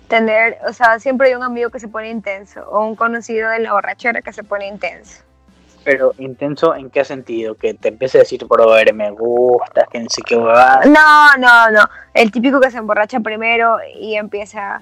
Tener, 0.08 0.58
o 0.66 0.72
sea, 0.72 0.98
siempre 0.98 1.28
hay 1.28 1.34
un 1.34 1.42
amigo 1.42 1.70
que 1.70 1.80
se 1.80 1.88
pone 1.88 2.10
intenso 2.10 2.62
o 2.70 2.86
un 2.86 2.94
conocido 2.94 3.50
de 3.50 3.58
la 3.58 3.72
borrachera 3.72 4.22
que 4.22 4.32
se 4.32 4.44
pone 4.44 4.66
intenso. 4.66 5.22
Pero 5.84 6.14
intenso, 6.18 6.74
¿en 6.74 6.88
qué 6.88 7.04
sentido? 7.04 7.54
Que 7.54 7.74
te 7.74 7.88
empiece 7.88 8.18
a 8.18 8.20
decir, 8.22 8.46
por 8.46 8.66
ver, 8.72 8.94
me 8.94 9.10
gusta, 9.10 9.86
que 9.90 10.00
no 10.00 10.08
sé 10.08 10.22
qué 10.22 10.36
va. 10.36 10.80
No, 10.86 11.36
no, 11.36 11.70
no. 11.70 11.84
El 12.14 12.32
típico 12.32 12.58
que 12.60 12.70
se 12.70 12.78
emborracha 12.78 13.20
primero 13.20 13.76
y 13.94 14.14
empieza, 14.14 14.80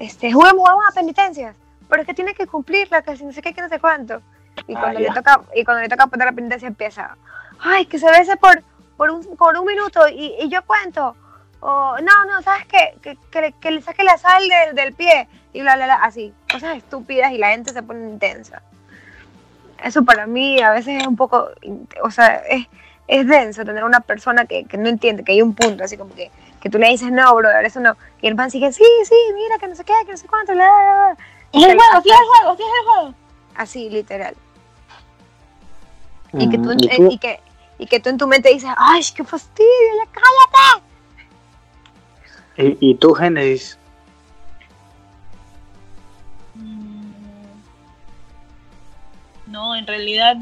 este, 0.00 0.32
juguemos, 0.32 0.64
vamos 0.64 0.84
a 0.90 0.94
penitencias. 0.94 1.54
Pero 1.88 2.02
es 2.02 2.08
que 2.08 2.14
tiene 2.14 2.34
que 2.34 2.48
cumplirla, 2.48 3.02
que 3.02 3.14
no 3.22 3.32
sé 3.32 3.42
qué, 3.42 3.54
que 3.54 3.62
no 3.62 3.68
sé 3.68 3.78
cuánto. 3.78 4.20
Y 4.66 4.74
Ah, 4.76 4.80
cuando, 4.80 5.00
le 5.00 5.10
toca, 5.10 5.40
y 5.54 5.64
cuando 5.64 5.82
le 5.82 5.88
toca 5.88 6.06
poner 6.06 6.26
la 6.26 6.32
penitencia 6.32 6.68
empieza, 6.68 7.16
ay, 7.60 7.86
que 7.86 7.98
se 7.98 8.10
bese 8.10 8.36
por, 8.36 8.62
por, 8.96 9.10
un, 9.10 9.36
por 9.36 9.56
un 9.56 9.66
minuto 9.66 10.06
y, 10.08 10.34
y 10.40 10.48
yo 10.48 10.64
cuento. 10.64 11.16
O, 11.60 11.96
no, 12.02 12.24
no, 12.26 12.42
¿sabes 12.42 12.66
qué? 12.66 12.94
Que, 13.02 13.16
que, 13.30 13.52
que 13.58 13.70
le 13.70 13.80
saque 13.82 14.04
la 14.04 14.18
sal 14.18 14.42
de- 14.48 14.74
del 14.80 14.92
pie. 14.92 15.28
Y 15.52 15.62
bla, 15.62 15.76
bla, 15.76 15.86
bla, 15.86 15.94
así. 15.96 16.32
Cosas 16.52 16.76
estúpidas 16.76 17.32
y 17.32 17.38
la 17.38 17.48
gente 17.50 17.72
se 17.72 17.82
pone 17.82 18.08
intensa. 18.08 18.62
Eso 19.82 20.04
para 20.04 20.26
mí 20.26 20.60
a 20.60 20.70
veces 20.72 21.00
es 21.02 21.06
un 21.06 21.16
poco, 21.16 21.48
o 22.02 22.10
sea, 22.10 22.36
es, 22.48 22.66
es 23.06 23.26
denso 23.26 23.64
tener 23.64 23.84
una 23.84 24.00
persona 24.00 24.46
que, 24.46 24.64
que 24.64 24.78
no 24.78 24.88
entiende, 24.88 25.24
que 25.24 25.32
hay 25.32 25.42
un 25.42 25.54
punto, 25.54 25.84
así 25.84 25.96
como 25.98 26.14
que, 26.14 26.30
que 26.60 26.70
tú 26.70 26.78
le 26.78 26.88
dices, 26.88 27.10
no, 27.10 27.34
brother, 27.34 27.64
eso 27.64 27.80
no. 27.80 27.96
Y 28.22 28.28
el 28.28 28.34
man 28.34 28.50
sigue, 28.50 28.72
sí, 28.72 28.84
sí, 29.04 29.14
mira, 29.34 29.58
que 29.58 29.68
no 29.68 29.74
sé 29.74 29.84
qué, 29.84 29.92
que 30.06 30.12
no 30.12 30.16
sé 30.16 30.26
cuánto, 30.26 30.52
bla, 30.52 30.64
bla, 30.70 31.14
bla. 31.14 31.16
Es 31.52 31.64
el 31.68 31.76
juego, 31.78 32.02
sí 32.02 32.10
es 32.10 32.18
el 32.18 32.26
juego, 32.26 32.56
sí 32.56 32.62
es 32.62 32.68
el 32.80 32.86
juego. 32.88 33.14
Así, 33.56 33.90
literal. 33.90 34.34
Y 36.38 36.48
que, 36.50 36.58
tú, 36.58 36.70
Mm, 36.70 36.78
¿y 36.80 36.86
eh, 36.86 36.96
tú? 36.96 37.08
y, 37.12 37.18
que, 37.18 37.40
y 37.78 37.86
que 37.86 38.00
tú 38.00 38.08
en 38.10 38.18
tu 38.18 38.26
mente 38.26 38.48
dices, 38.52 38.70
ay, 38.76 39.02
qué 39.14 39.24
fastidio, 39.24 39.68
ya 40.04 40.10
cállate. 40.12 40.84
¿Y, 42.80 42.90
y 42.90 42.94
tú, 42.96 43.14
Génesis? 43.14 43.78
Mm. 46.54 47.12
No, 49.46 49.74
en 49.76 49.86
realidad. 49.86 50.36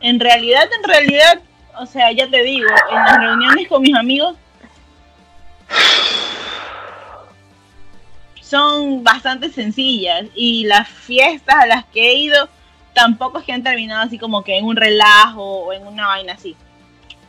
En 0.00 0.20
realidad, 0.20 0.68
en 0.76 0.84
realidad, 0.88 1.40
o 1.78 1.86
sea, 1.86 2.12
ya 2.12 2.28
te 2.28 2.42
digo, 2.42 2.68
en 2.90 2.96
las 2.96 3.18
reuniones 3.18 3.68
con 3.68 3.82
mis 3.82 3.94
amigos 3.94 4.36
son 8.40 9.02
bastante 9.02 9.50
sencillas 9.50 10.26
y 10.34 10.64
las 10.66 10.88
fiestas 10.88 11.56
a 11.56 11.66
las 11.66 11.84
que 11.86 12.10
he 12.10 12.14
ido 12.14 12.48
tampoco 12.96 13.38
es 13.38 13.44
que 13.44 13.52
han 13.52 13.62
terminado 13.62 14.02
así 14.02 14.18
como 14.18 14.42
que 14.42 14.56
en 14.56 14.64
un 14.64 14.74
relajo 14.74 15.42
o 15.42 15.72
en 15.72 15.86
una 15.86 16.06
vaina 16.06 16.32
así. 16.32 16.56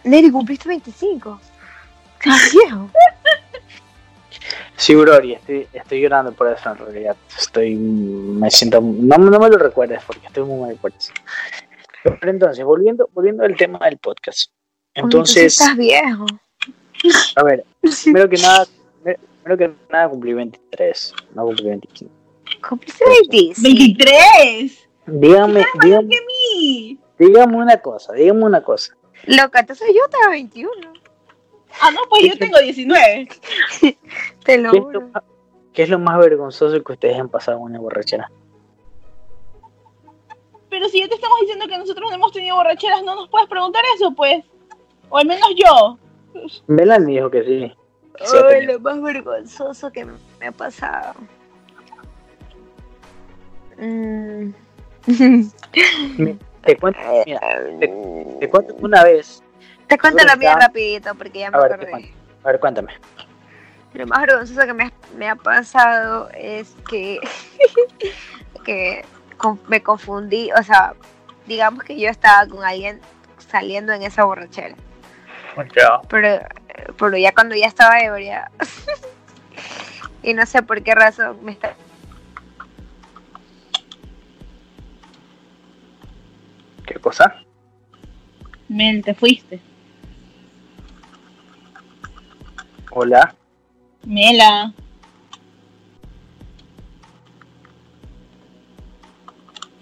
Neri, 0.06 0.31
cumpliste 0.31 0.69
25. 0.69 1.39
¡Qué 2.22 2.30
viejo! 2.53 2.89
Sí, 4.77 4.95
Brody, 4.95 5.34
estoy, 5.34 5.68
estoy 5.73 6.02
llorando 6.02 6.31
por 6.31 6.48
eso 6.48 6.69
en 6.69 6.77
realidad. 6.77 7.18
Estoy, 7.38 7.76
me 7.76 8.49
siento, 8.49 8.80
no, 8.80 9.18
no 9.18 9.39
me 9.39 9.49
lo 9.49 9.57
recuerdes 9.57 10.02
porque 10.07 10.27
estoy 10.27 10.44
muy 10.44 10.61
mal 10.61 10.76
por 10.77 10.94
eso. 10.98 11.11
Pero 12.03 12.31
entonces, 12.31 12.64
volviendo, 12.64 13.10
volviendo 13.14 13.44
al 13.44 13.57
tema 13.57 13.80
del 13.80 13.98
podcast. 13.98 14.52
Entonces, 14.94 15.60
estás 15.60 15.76
viejo. 15.76 16.26
a 17.35 17.44
ver, 17.44 17.65
primero 18.03 18.30
que 18.30 18.38
nada, 18.38 18.65
primero 19.44 19.57
que 19.57 19.72
nada 19.91 20.10
cumplí 20.10 20.34
23, 20.34 21.14
no 21.34 21.45
cumplí 21.45 21.69
25. 21.69 22.11
Cumpliste 22.69 23.03
25. 23.06 23.61
23. 23.61 24.87
Dígame, 25.08 25.66
dígame, 27.18 27.58
una 27.58 27.78
cosa, 27.78 28.14
dígame 28.14 28.44
una 28.44 28.62
cosa. 28.62 28.96
Loca, 29.26 29.62
entonces 29.62 29.88
yo 29.94 30.02
tengo 30.10 30.30
21. 30.32 30.72
Ah, 31.82 31.92
no, 31.92 32.02
pues 32.10 32.24
yo 32.24 32.38
tengo 32.38 32.60
19. 32.60 33.28
Te 34.44 34.58
lo 34.58 34.72
¿Qué 34.72 34.78
es, 34.78 34.84
lo 34.84 34.84
juro. 34.84 35.02
más, 35.14 35.24
qué 35.74 35.84
es 35.84 35.90
lo 35.90 36.00
más 36.00 36.18
vergonzoso 36.18 36.84
que 36.84 36.94
ustedes 36.94 37.18
han 37.18 37.30
pasado 37.30 37.58
en 37.58 37.64
una 37.64 37.80
borrachera? 37.80 38.30
Pero 40.70 40.90
si 40.90 41.00
ya 41.00 41.08
te 41.08 41.16
estamos 41.16 41.40
diciendo 41.40 41.68
que 41.68 41.78
nosotros 41.78 42.10
no 42.10 42.16
hemos 42.16 42.34
tenido 42.34 42.58
borracheras, 42.58 43.02
no 43.04 43.16
nos 43.16 43.30
puedes 43.30 43.48
preguntar 43.48 43.84
eso, 43.96 44.14
pues. 44.14 44.44
O 45.10 45.18
al 45.18 45.26
menos 45.26 45.50
yo. 45.56 45.98
Melanie 46.68 47.16
dijo 47.16 47.32
que 47.32 47.44
sí. 47.44 47.74
que 48.18 48.26
sí 48.26 48.36
Ay, 48.36 48.60
tenido. 48.60 48.74
lo 48.74 48.80
más 48.82 49.02
vergonzoso 49.02 49.92
que 49.92 50.06
me 50.06 50.48
ha 50.48 50.52
pasado. 50.52 51.14
Mm. 53.78 54.52
Te 56.66 56.76
cuento, 56.78 57.00
mira, 57.26 57.40
te 58.40 58.50
cuento 58.50 58.76
que 58.76 58.84
una 58.86 59.04
vez, 59.04 59.42
Te 59.88 59.98
cuento 59.98 60.24
la 60.26 60.36
mía 60.36 60.50
Estaba- 60.52 60.68
rapidito 60.68 61.16
porque 61.16 61.40
ya 61.40 61.52
me 61.52 61.58
A 61.58 61.62
ver, 61.62 61.70
te 61.70 61.86
acordé. 61.86 62.14
a 62.44 62.48
ver, 62.52 62.60
cuéntame. 62.60 62.94
Lo 63.94 64.06
más 64.08 64.20
vergonzoso 64.22 64.66
que 64.66 64.74
me, 64.74 64.92
me 65.16 65.30
ha 65.30 65.36
pasado 65.36 66.30
es 66.34 66.76
que, 66.90 67.20
que 68.66 69.06
con- 69.38 69.60
me 69.70 69.82
confundí, 69.82 70.52
o 70.60 70.64
sea, 70.64 70.94
digamos 71.46 71.84
que 71.86 71.98
yo 71.98 72.10
estaba 72.10 72.46
con 72.48 72.64
alguien 72.66 73.00
saliendo 73.50 73.94
en 73.94 74.04
esa 74.04 74.26
borrachera, 74.26 74.76
pero, 76.10 76.40
pero 77.00 77.18
ya 77.18 77.32
cuando 77.32 77.56
ya 77.56 77.68
estaba 77.68 78.02
ebria, 78.02 78.52
y 80.22 80.34
no 80.34 80.46
sé 80.46 80.62
por 80.64 80.84
qué 80.84 80.94
razón 80.96 81.38
me 81.44 81.54
está... 81.54 81.74
¿Qué 86.88 86.96
cosa? 86.96 87.36
Mel, 88.70 89.04
te 89.04 89.14
fuiste. 89.14 89.60
Hola. 92.92 93.36
Mela. 94.06 94.74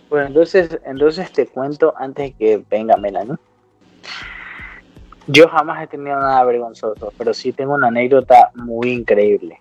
Bueno, 0.10 0.28
entonces, 0.28 0.80
entonces 0.84 1.32
te 1.32 1.48
cuento 1.48 1.94
antes 1.96 2.26
de 2.26 2.34
que 2.34 2.66
venga 2.70 2.98
Melanie. 2.98 3.36
Yo 5.28 5.48
jamás 5.48 5.84
he 5.84 5.88
tenido 5.88 6.20
nada 6.20 6.44
vergonzoso, 6.44 7.14
pero 7.18 7.34
sí 7.34 7.52
tengo 7.52 7.76
una 7.76 7.88
anécdota 7.88 8.52
muy 8.56 8.92
increíble. 8.92 9.60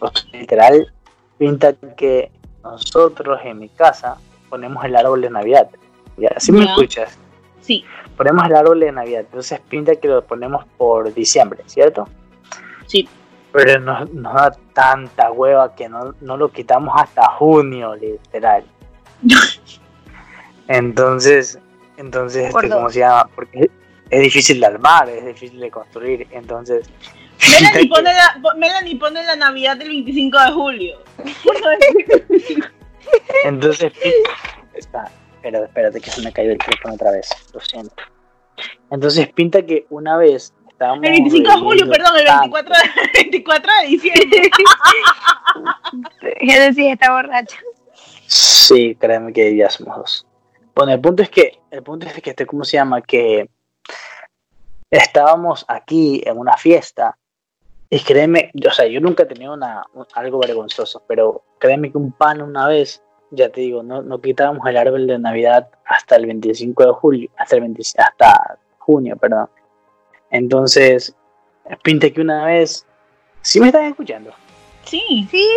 O 0.00 0.08
sea, 0.08 0.38
literal, 0.40 0.92
pinta 1.38 1.72
que 1.96 2.32
nosotros 2.64 3.40
en 3.44 3.58
mi 3.60 3.68
casa 3.68 4.16
ponemos 4.48 4.84
el 4.84 4.96
árbol 4.96 5.20
de 5.20 5.30
Navidad. 5.30 5.68
¿Ya? 6.20 6.30
¿Sí 6.38 6.52
me 6.52 6.64
escuchas? 6.64 7.18
Sí, 7.60 7.84
Ponemos 8.16 8.44
el 8.46 8.54
árbol 8.54 8.80
de 8.80 8.92
Navidad, 8.92 9.20
entonces 9.20 9.60
pinta 9.60 9.96
que 9.96 10.06
lo 10.06 10.22
ponemos 10.22 10.66
por 10.76 11.12
diciembre, 11.14 11.62
¿cierto? 11.66 12.06
sí. 12.86 13.08
Pero 13.52 13.80
nos, 13.80 14.12
nos 14.12 14.34
da 14.34 14.52
tanta 14.74 15.32
hueva 15.32 15.74
que 15.74 15.88
no, 15.88 16.14
no 16.20 16.36
lo 16.36 16.52
quitamos 16.52 16.94
hasta 16.96 17.26
junio, 17.32 17.96
literal. 17.96 18.62
Entonces, 20.68 21.58
entonces, 21.96 22.54
este. 22.54 22.68
¿cómo 22.68 22.88
se 22.90 23.00
llama? 23.00 23.28
Porque 23.34 23.70
es 24.08 24.20
difícil 24.22 24.60
de 24.60 24.66
armar, 24.66 25.08
es 25.08 25.26
difícil 25.26 25.58
de 25.58 25.70
construir. 25.70 26.26
Entonces, 26.30 26.88
Melanie 27.60 27.88
pone, 27.94 28.12
la, 28.12 28.54
Melanie 28.56 28.96
pone 28.96 29.24
la 29.24 29.36
Navidad 29.36 29.76
del 29.76 29.88
25 29.88 30.38
de 30.38 30.52
julio. 30.52 30.98
entonces, 33.44 33.92
está, 34.74 35.10
espérate, 35.40 35.64
espérate 35.66 36.00
que 36.00 36.10
se 36.10 36.22
me 36.22 36.32
cayó 36.32 36.52
el 36.52 36.58
teléfono 36.58 36.94
otra 36.94 37.12
vez, 37.12 37.28
lo 37.54 37.60
siento. 37.60 37.94
Entonces 38.90 39.32
pinta 39.32 39.62
que 39.64 39.86
una 39.90 40.16
vez 40.18 40.52
estábamos 40.68 41.04
El 41.04 41.12
25 41.12 41.50
de 41.50 41.58
julio, 41.60 41.88
perdón, 41.90 42.18
el 42.18 42.26
tanto. 42.26 42.50
24 42.52 42.74
de, 42.74 43.22
24 43.22 43.72
de 43.82 43.86
diciembre. 43.88 44.50
Génesis 46.40 46.92
está 46.92 47.12
borracha. 47.12 47.56
Sí, 48.26 48.94
créeme 49.00 49.32
que 49.32 49.56
ya 49.56 49.70
somos 49.70 49.96
dos. 49.96 50.26
Bueno, 50.74 50.92
el 50.92 51.00
punto 51.00 51.22
es 51.22 51.30
que, 51.30 51.58
el 51.70 51.82
punto 51.82 52.06
es 52.06 52.12
que 52.20 52.30
este, 52.30 52.46
¿cómo 52.46 52.64
se 52.64 52.76
llama? 52.76 53.02
Que 53.02 53.48
estábamos 54.90 55.64
aquí 55.68 56.22
en 56.24 56.38
una 56.38 56.54
fiesta 56.56 57.16
y 57.88 58.00
créeme, 58.00 58.50
o 58.66 58.70
sea, 58.70 58.86
yo 58.86 59.00
nunca 59.00 59.24
he 59.24 59.26
tenido 59.26 59.52
una, 59.54 59.84
un- 59.94 60.06
algo 60.14 60.38
vergonzoso, 60.38 61.02
pero 61.08 61.42
créeme 61.58 61.90
que 61.90 61.98
un 61.98 62.12
pan 62.12 62.40
una 62.40 62.68
vez, 62.68 63.02
ya 63.30 63.48
te 63.48 63.60
digo, 63.60 63.82
no, 63.82 64.02
no 64.02 64.20
quitábamos 64.20 64.66
el 64.66 64.76
árbol 64.76 65.06
de 65.06 65.18
Navidad 65.18 65.68
hasta 65.84 66.16
el 66.16 66.26
25 66.26 66.86
de 66.86 66.92
julio, 66.92 67.30
hasta 67.36 67.56
el 67.56 67.62
20 67.62 67.82
hasta 67.98 68.58
junio, 68.78 69.16
perdón. 69.16 69.48
Entonces, 70.30 71.14
pinta 71.82 72.10
que 72.10 72.20
una 72.20 72.46
vez, 72.46 72.86
¿sí 73.42 73.60
me 73.60 73.66
están 73.66 73.84
escuchando? 73.84 74.32
Sí. 74.84 75.28
Sí. 75.30 75.54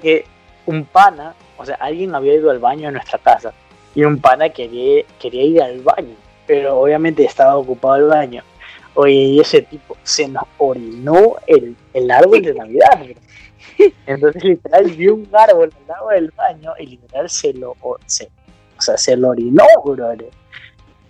que 0.00 0.24
un 0.66 0.84
pana 0.84 1.34
o 1.56 1.64
sea, 1.64 1.76
alguien 1.76 2.14
había 2.14 2.34
ido 2.34 2.50
al 2.50 2.58
baño 2.58 2.88
en 2.88 2.94
nuestra 2.94 3.18
casa 3.18 3.52
y 3.94 4.04
un 4.04 4.18
pana 4.18 4.48
quería, 4.48 5.04
quería 5.20 5.42
ir 5.42 5.62
al 5.62 5.80
baño, 5.80 6.14
pero 6.46 6.80
obviamente 6.80 7.24
estaba 7.24 7.56
ocupado 7.56 7.96
el 7.96 8.04
baño. 8.04 8.42
Oye, 8.94 9.12
y 9.12 9.40
ese 9.40 9.62
tipo 9.62 9.96
se 10.02 10.28
nos 10.28 10.44
orinó 10.58 11.36
el, 11.46 11.76
el 11.92 12.10
árbol 12.10 12.42
de 12.42 12.54
Navidad. 12.54 13.00
bro. 13.04 13.14
Entonces, 14.06 14.44
literal, 14.44 14.84
vi 14.90 15.08
un 15.08 15.28
árbol 15.32 15.72
al 15.80 15.86
lado 15.86 16.08
del 16.08 16.30
baño 16.30 16.72
y 16.78 16.86
literal 16.86 17.28
se 17.28 17.52
lo, 17.54 17.76
se, 18.06 18.30
o 18.78 18.80
sea, 18.80 18.96
se 18.96 19.16
lo 19.16 19.30
orinó, 19.30 19.64
bro. 19.84 20.14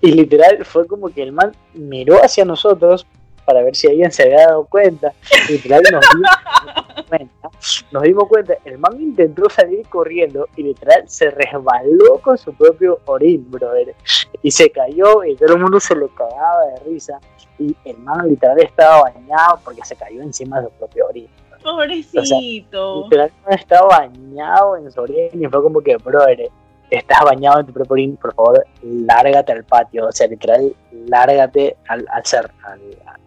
Y 0.00 0.12
literal 0.12 0.64
fue 0.64 0.86
como 0.86 1.08
que 1.08 1.22
el 1.22 1.32
man 1.32 1.52
miró 1.72 2.22
hacia 2.22 2.44
nosotros 2.44 3.06
para 3.44 3.62
ver 3.62 3.76
si 3.76 3.88
alguien 3.88 4.12
se 4.12 4.24
había 4.24 4.46
dado 4.46 4.64
cuenta. 4.64 5.12
Literal 5.48 5.82
nos 5.90 6.04
dimos 6.14 6.30
cuenta. 7.04 7.50
Nos 7.90 8.02
dimos 8.02 8.28
cuenta. 8.28 8.54
El 8.64 8.78
man 8.78 9.00
intentó 9.00 9.48
salir 9.48 9.86
corriendo 9.88 10.48
y 10.56 10.62
literal 10.62 11.04
se 11.08 11.30
resbaló 11.30 12.18
con 12.22 12.36
su 12.38 12.52
propio 12.54 13.00
orín, 13.06 13.50
brother. 13.50 13.94
Y 14.42 14.50
se 14.50 14.70
cayó 14.70 15.24
y 15.24 15.36
todo 15.36 15.54
el 15.54 15.62
mundo 15.62 15.80
se 15.80 15.94
le 15.96 16.08
cagaba 16.08 16.66
de 16.66 16.90
risa. 16.90 17.18
Y 17.58 17.74
el 17.84 17.98
man 17.98 18.28
literal 18.28 18.58
estaba 18.60 19.02
bañado 19.02 19.60
porque 19.64 19.84
se 19.84 19.96
cayó 19.96 20.22
encima 20.22 20.60
de 20.60 20.66
su 20.66 20.72
propio 20.72 21.06
orín. 21.06 21.28
Pobrecito. 21.62 23.04
Literal 23.04 23.32
no 23.46 23.54
estaba 23.54 23.86
bañado 23.86 24.76
en 24.76 24.90
su 24.90 25.00
orín 25.00 25.30
y 25.32 25.46
fue 25.46 25.62
como 25.62 25.80
que, 25.80 25.96
brother, 25.96 26.50
estás 26.96 27.20
bañado 27.22 27.60
en 27.60 27.66
tu 27.66 27.72
propio 27.72 27.92
orín, 27.92 28.16
por 28.16 28.34
favor, 28.34 28.66
lárgate 28.82 29.52
al 29.52 29.64
patio. 29.64 30.08
O 30.08 30.12
sea, 30.12 30.26
literal, 30.26 30.74
lárgate 31.06 31.76
al, 31.88 32.06
ser, 32.24 32.50
al, 32.62 32.80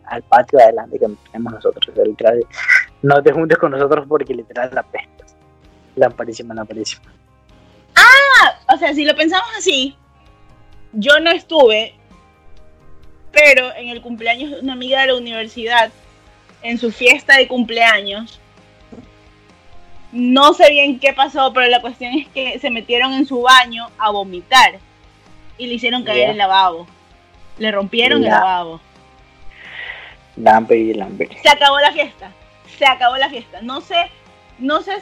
al 0.05 0.23
patio 0.23 0.57
de 0.57 0.65
adelante 0.65 0.99
que 0.99 1.07
tenemos 1.31 1.53
nosotros. 1.53 1.87
O 1.89 1.95
sea, 1.95 2.03
literal, 2.05 2.45
no 3.01 3.21
te 3.21 3.31
juntes 3.31 3.57
con 3.57 3.71
nosotros 3.71 4.05
porque 4.07 4.33
literal 4.33 4.69
la 4.73 4.83
pestas. 4.83 5.35
Lamparísima, 5.95 6.53
lamparísima. 6.53 7.11
o 8.73 8.77
sea, 8.77 8.93
si 8.93 9.05
lo 9.05 9.15
pensamos 9.15 9.49
así, 9.57 9.95
yo 10.93 11.19
no 11.19 11.31
estuve, 11.31 11.95
pero 13.31 13.73
en 13.75 13.89
el 13.89 14.01
cumpleaños 14.01 14.51
de 14.51 14.59
una 14.59 14.73
amiga 14.73 15.01
de 15.01 15.07
la 15.07 15.15
universidad, 15.15 15.91
en 16.63 16.77
su 16.77 16.91
fiesta 16.91 17.37
de 17.37 17.47
cumpleaños, 17.47 18.39
no 20.17 20.53
sé 20.55 20.71
bien 20.71 20.99
qué 20.99 21.13
pasó, 21.13 21.53
pero 21.53 21.67
la 21.67 21.79
cuestión 21.79 22.11
es 22.13 22.27
que 22.29 22.57
se 22.57 22.71
metieron 22.71 23.13
en 23.13 23.27
su 23.27 23.43
baño 23.43 23.87
a 23.99 24.09
vomitar 24.09 24.79
y 25.59 25.67
le 25.67 25.75
hicieron 25.75 26.03
caer 26.03 26.31
el 26.31 26.37
lavabo. 26.37 26.87
Le 27.59 27.71
rompieron 27.71 28.23
el 28.23 28.29
lavabo. 28.29 28.81
Lampe 30.35 30.75
y 30.77 30.93
se 31.41 31.49
acabó 31.49 31.79
la 31.79 31.91
fiesta. 31.91 32.31
Se 32.79 32.85
acabó 32.85 33.15
la 33.17 33.29
fiesta. 33.29 33.61
No 33.61 33.79
sé, 33.79 34.09
no 34.57 34.81
sé, 34.81 34.93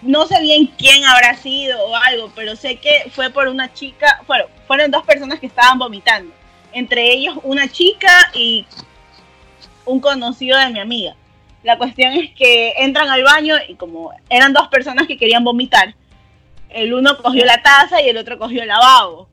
no 0.00 0.26
sé 0.26 0.40
bien 0.40 0.66
quién 0.78 1.04
habrá 1.04 1.36
sido 1.36 1.78
o 1.84 1.94
algo, 1.94 2.32
pero 2.34 2.56
sé 2.56 2.76
que 2.76 3.10
fue 3.10 3.28
por 3.28 3.48
una 3.48 3.74
chica, 3.74 4.22
fueron, 4.26 4.48
fueron 4.66 4.90
dos 4.90 5.04
personas 5.04 5.40
que 5.40 5.46
estaban 5.46 5.78
vomitando. 5.78 6.32
Entre 6.72 7.12
ellos 7.12 7.38
una 7.42 7.68
chica 7.68 8.30
y 8.32 8.64
un 9.84 10.00
conocido 10.00 10.58
de 10.58 10.70
mi 10.70 10.80
amiga. 10.80 11.14
La 11.68 11.76
cuestión 11.76 12.14
es 12.14 12.30
que 12.30 12.72
entran 12.78 13.10
al 13.10 13.22
baño 13.22 13.54
y 13.68 13.74
como 13.74 14.10
eran 14.30 14.54
dos 14.54 14.68
personas 14.68 15.06
que 15.06 15.18
querían 15.18 15.44
vomitar, 15.44 15.94
el 16.70 16.94
uno 16.94 17.18
cogió 17.18 17.44
la 17.44 17.62
taza 17.62 18.00
y 18.00 18.08
el 18.08 18.16
otro 18.16 18.38
cogió 18.38 18.62
el 18.62 18.68
lavabo. 18.68 19.28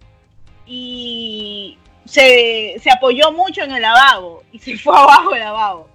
Y 0.68 1.78
se, 2.04 2.76
se 2.84 2.92
apoyó 2.92 3.32
mucho 3.32 3.64
en 3.64 3.72
el 3.72 3.82
lavabo 3.82 4.44
y 4.52 4.60
se 4.60 4.78
fue 4.84 4.98
abajo 4.98 5.34
el 5.34 5.40
lavabo. 5.40 5.88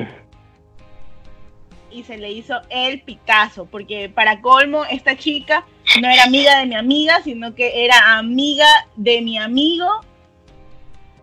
y 1.90 2.02
se 2.04 2.16
le 2.16 2.32
hizo 2.32 2.62
el 2.70 3.02
Picasso, 3.02 3.66
porque 3.66 4.08
para 4.08 4.40
colmo 4.40 4.86
esta 4.86 5.14
chica 5.14 5.66
no 6.00 6.08
era 6.08 6.24
amiga 6.24 6.58
de 6.58 6.64
mi 6.64 6.74
amiga, 6.74 7.20
sino 7.22 7.54
que 7.54 7.84
era 7.84 8.16
amiga 8.16 8.66
de 8.96 9.20
mi 9.20 9.36
amigo, 9.36 10.00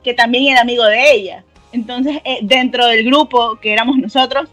que 0.03 0.13
también 0.13 0.49
era 0.53 0.61
amigo 0.61 0.83
de 0.85 1.11
ella. 1.11 1.43
Entonces, 1.75 2.21
eh, 2.23 2.39
dentro 2.41 2.87
del 2.87 3.03
grupo 3.03 3.57
que 3.57 3.73
éramos 3.73 3.97
nosotros, 3.97 4.49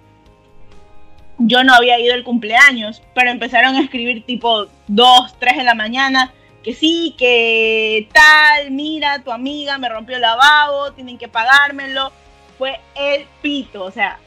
yo 1.39 1.63
no 1.63 1.73
había 1.73 2.01
ido 2.01 2.15
al 2.15 2.25
cumpleaños, 2.25 3.01
pero 3.15 3.31
empezaron 3.31 3.77
a 3.77 3.81
escribir 3.81 4.25
tipo 4.27 4.67
2, 4.89 5.37
3 5.39 5.59
de 5.59 5.63
la 5.63 5.75
mañana, 5.75 6.33
que 6.65 6.75
sí, 6.75 7.15
que 7.17 8.09
tal, 8.13 8.73
mira, 8.73 9.23
tu 9.23 9.31
amiga 9.31 9.79
me 9.79 9.89
rompió 9.89 10.17
el 10.17 10.23
lavabo, 10.23 10.93
tienen 10.95 11.17
que 11.17 11.29
pagármelo. 11.29 12.11
Fue 12.59 12.81
el 12.97 13.25
pito, 13.41 13.85
o 13.85 13.93
sea, 13.93 14.19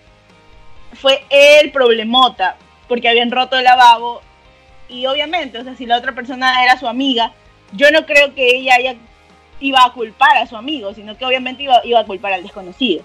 fue 0.94 1.26
el 1.30 1.74
problemota, 1.74 2.56
porque 2.88 3.10
habían 3.10 3.30
roto 3.30 3.58
el 3.58 3.66
lavabo. 3.66 4.22
Y 4.88 5.06
obviamente, 5.06 5.58
o 5.58 5.66
sea, 5.66 5.76
si 5.76 5.86
la 5.86 5.98
otra 5.98 6.14
persona 6.14 6.64
era 6.64 6.80
su 6.80 6.88
amiga, 6.88 7.34
yo 7.74 7.92
no 7.92 8.06
creo 8.06 8.34
que 8.34 8.56
ella 8.56 8.76
haya, 8.78 8.96
iba 9.60 9.84
a 9.84 9.94
culpar 9.94 10.38
a 10.38 10.48
su 10.48 10.56
amigo, 10.58 10.94
sino 10.94 11.18
que 11.18 11.26
obviamente 11.26 11.64
iba, 11.64 11.80
iba 11.86 12.00
a 12.00 12.06
culpar 12.06 12.34
al 12.34 12.44
desconocido. 12.44 13.04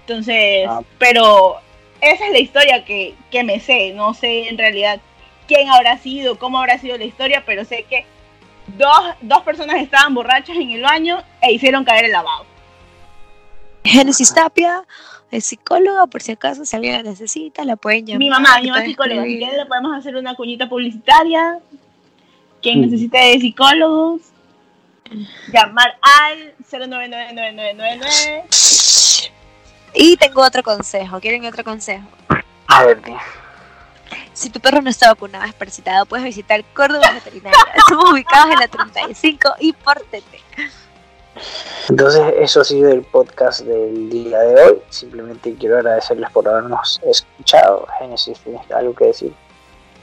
Entonces, 0.00 0.66
Ah. 0.68 0.80
pero 0.98 1.56
esa 2.00 2.26
es 2.26 2.32
la 2.32 2.38
historia 2.38 2.84
que, 2.84 3.14
que 3.30 3.44
me 3.44 3.60
sé. 3.60 3.92
No 3.92 4.14
sé 4.14 4.48
en 4.48 4.58
realidad 4.58 5.00
quién 5.46 5.68
habrá 5.68 5.98
sido, 5.98 6.38
cómo 6.38 6.58
habrá 6.58 6.78
sido 6.78 6.96
la 6.98 7.04
historia, 7.04 7.42
pero 7.46 7.64
sé 7.64 7.84
que 7.88 8.04
dos, 8.78 9.02
dos 9.20 9.42
personas 9.42 9.76
estaban 9.82 10.14
borrachas 10.14 10.56
en 10.56 10.70
el 10.70 10.82
baño 10.82 11.22
e 11.40 11.52
hicieron 11.52 11.84
caer 11.84 12.06
el 12.06 12.12
lavabo. 12.12 12.46
Génesis 13.84 14.32
Tapia 14.32 14.84
es 15.30 15.44
psicóloga, 15.46 16.06
por 16.06 16.22
si 16.22 16.32
acaso, 16.32 16.64
si 16.64 16.76
alguien 16.76 16.94
la 16.94 17.02
necesita, 17.02 17.64
la 17.64 17.76
pueden 17.76 18.06
llamar. 18.06 18.18
Mi 18.18 18.30
mamá, 18.30 18.60
mi 18.60 18.68
mamá 18.68 18.80
es 18.82 18.88
psicóloga, 18.90 19.24
si 19.24 19.36
le 19.38 19.66
podemos 19.66 19.96
hacer 19.96 20.14
una 20.16 20.34
cuñita 20.34 20.68
publicitaria. 20.68 21.58
Quien 22.62 22.78
Mm. 22.78 22.82
necesite 22.82 23.18
de 23.18 23.40
psicólogos, 23.40 24.20
llamar 25.52 25.98
al 26.02 26.54
099999. 26.70 28.44
Y 29.94 30.16
tengo 30.16 30.42
otro 30.42 30.62
consejo. 30.62 31.20
¿Quieren 31.20 31.44
otro 31.46 31.64
consejo? 31.64 32.06
A 32.66 32.84
ver, 32.84 33.02
tío. 33.02 33.18
Si 34.32 34.48
tu 34.50 34.60
perro 34.60 34.80
no 34.80 34.90
está 34.90 35.08
vacunado, 35.08 35.44
es 35.44 35.52
parasitado, 35.54 36.06
puedes 36.06 36.24
visitar 36.24 36.64
Córdoba 36.74 37.12
Veterinaria. 37.12 37.58
Estamos 37.76 38.12
ubicados 38.12 38.52
en 38.52 38.58
la 38.58 38.68
35 38.68 39.54
y 39.60 39.72
pórtete. 39.72 40.40
Entonces, 41.88 42.22
eso 42.38 42.60
ha 42.60 42.64
sido 42.64 42.90
el 42.90 43.02
podcast 43.02 43.60
del 43.60 44.10
día 44.10 44.38
de 44.38 44.62
hoy. 44.62 44.78
Simplemente 44.90 45.54
quiero 45.54 45.78
agradecerles 45.78 46.30
por 46.30 46.48
habernos 46.48 47.00
escuchado. 47.04 47.86
Génesis, 47.98 48.38
¿tienes 48.40 48.70
algo 48.70 48.94
que 48.94 49.06
decir? 49.06 49.34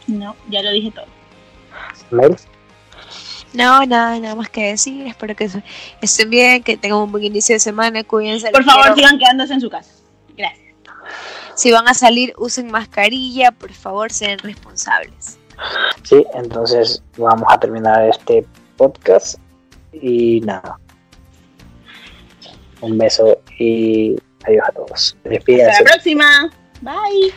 No, 0.07 0.35
ya 0.49 0.61
lo 0.61 0.71
dije 0.71 0.91
todo. 0.91 1.05
Mel. 2.11 2.35
No, 3.53 3.85
nada, 3.85 4.19
nada 4.19 4.35
más 4.35 4.49
que 4.49 4.67
decir. 4.71 5.07
Espero 5.07 5.35
que 5.35 5.49
estén 6.01 6.29
bien, 6.29 6.63
que 6.63 6.77
tengan 6.77 6.99
un 6.99 7.11
buen 7.11 7.23
inicio 7.23 7.55
de 7.55 7.59
semana. 7.59 8.03
Cuídense. 8.03 8.51
Por 8.51 8.63
favor, 8.63 8.83
quiero. 8.83 8.95
sigan 8.97 9.19
quedándose 9.19 9.53
en 9.53 9.61
su 9.61 9.69
casa. 9.69 9.91
Gracias. 10.37 10.67
Si 11.55 11.71
van 11.71 11.87
a 11.87 11.93
salir, 11.93 12.33
usen 12.37 12.71
mascarilla. 12.71 13.51
Por 13.51 13.73
favor, 13.73 14.11
sean 14.11 14.37
responsables. 14.39 15.39
Sí, 16.03 16.23
entonces 16.33 17.03
vamos 17.17 17.47
a 17.49 17.59
terminar 17.59 18.07
este 18.09 18.45
podcast. 18.77 19.39
Y 19.91 20.39
nada. 20.41 20.79
Un 22.81 22.97
beso 22.97 23.37
y 23.57 24.15
adiós 24.45 24.63
a 24.69 24.71
todos. 24.71 25.15
Hasta 25.17 25.29
Despídense. 25.29 25.83
la 25.83 25.89
próxima. 25.91 26.49
Bye. 26.81 27.33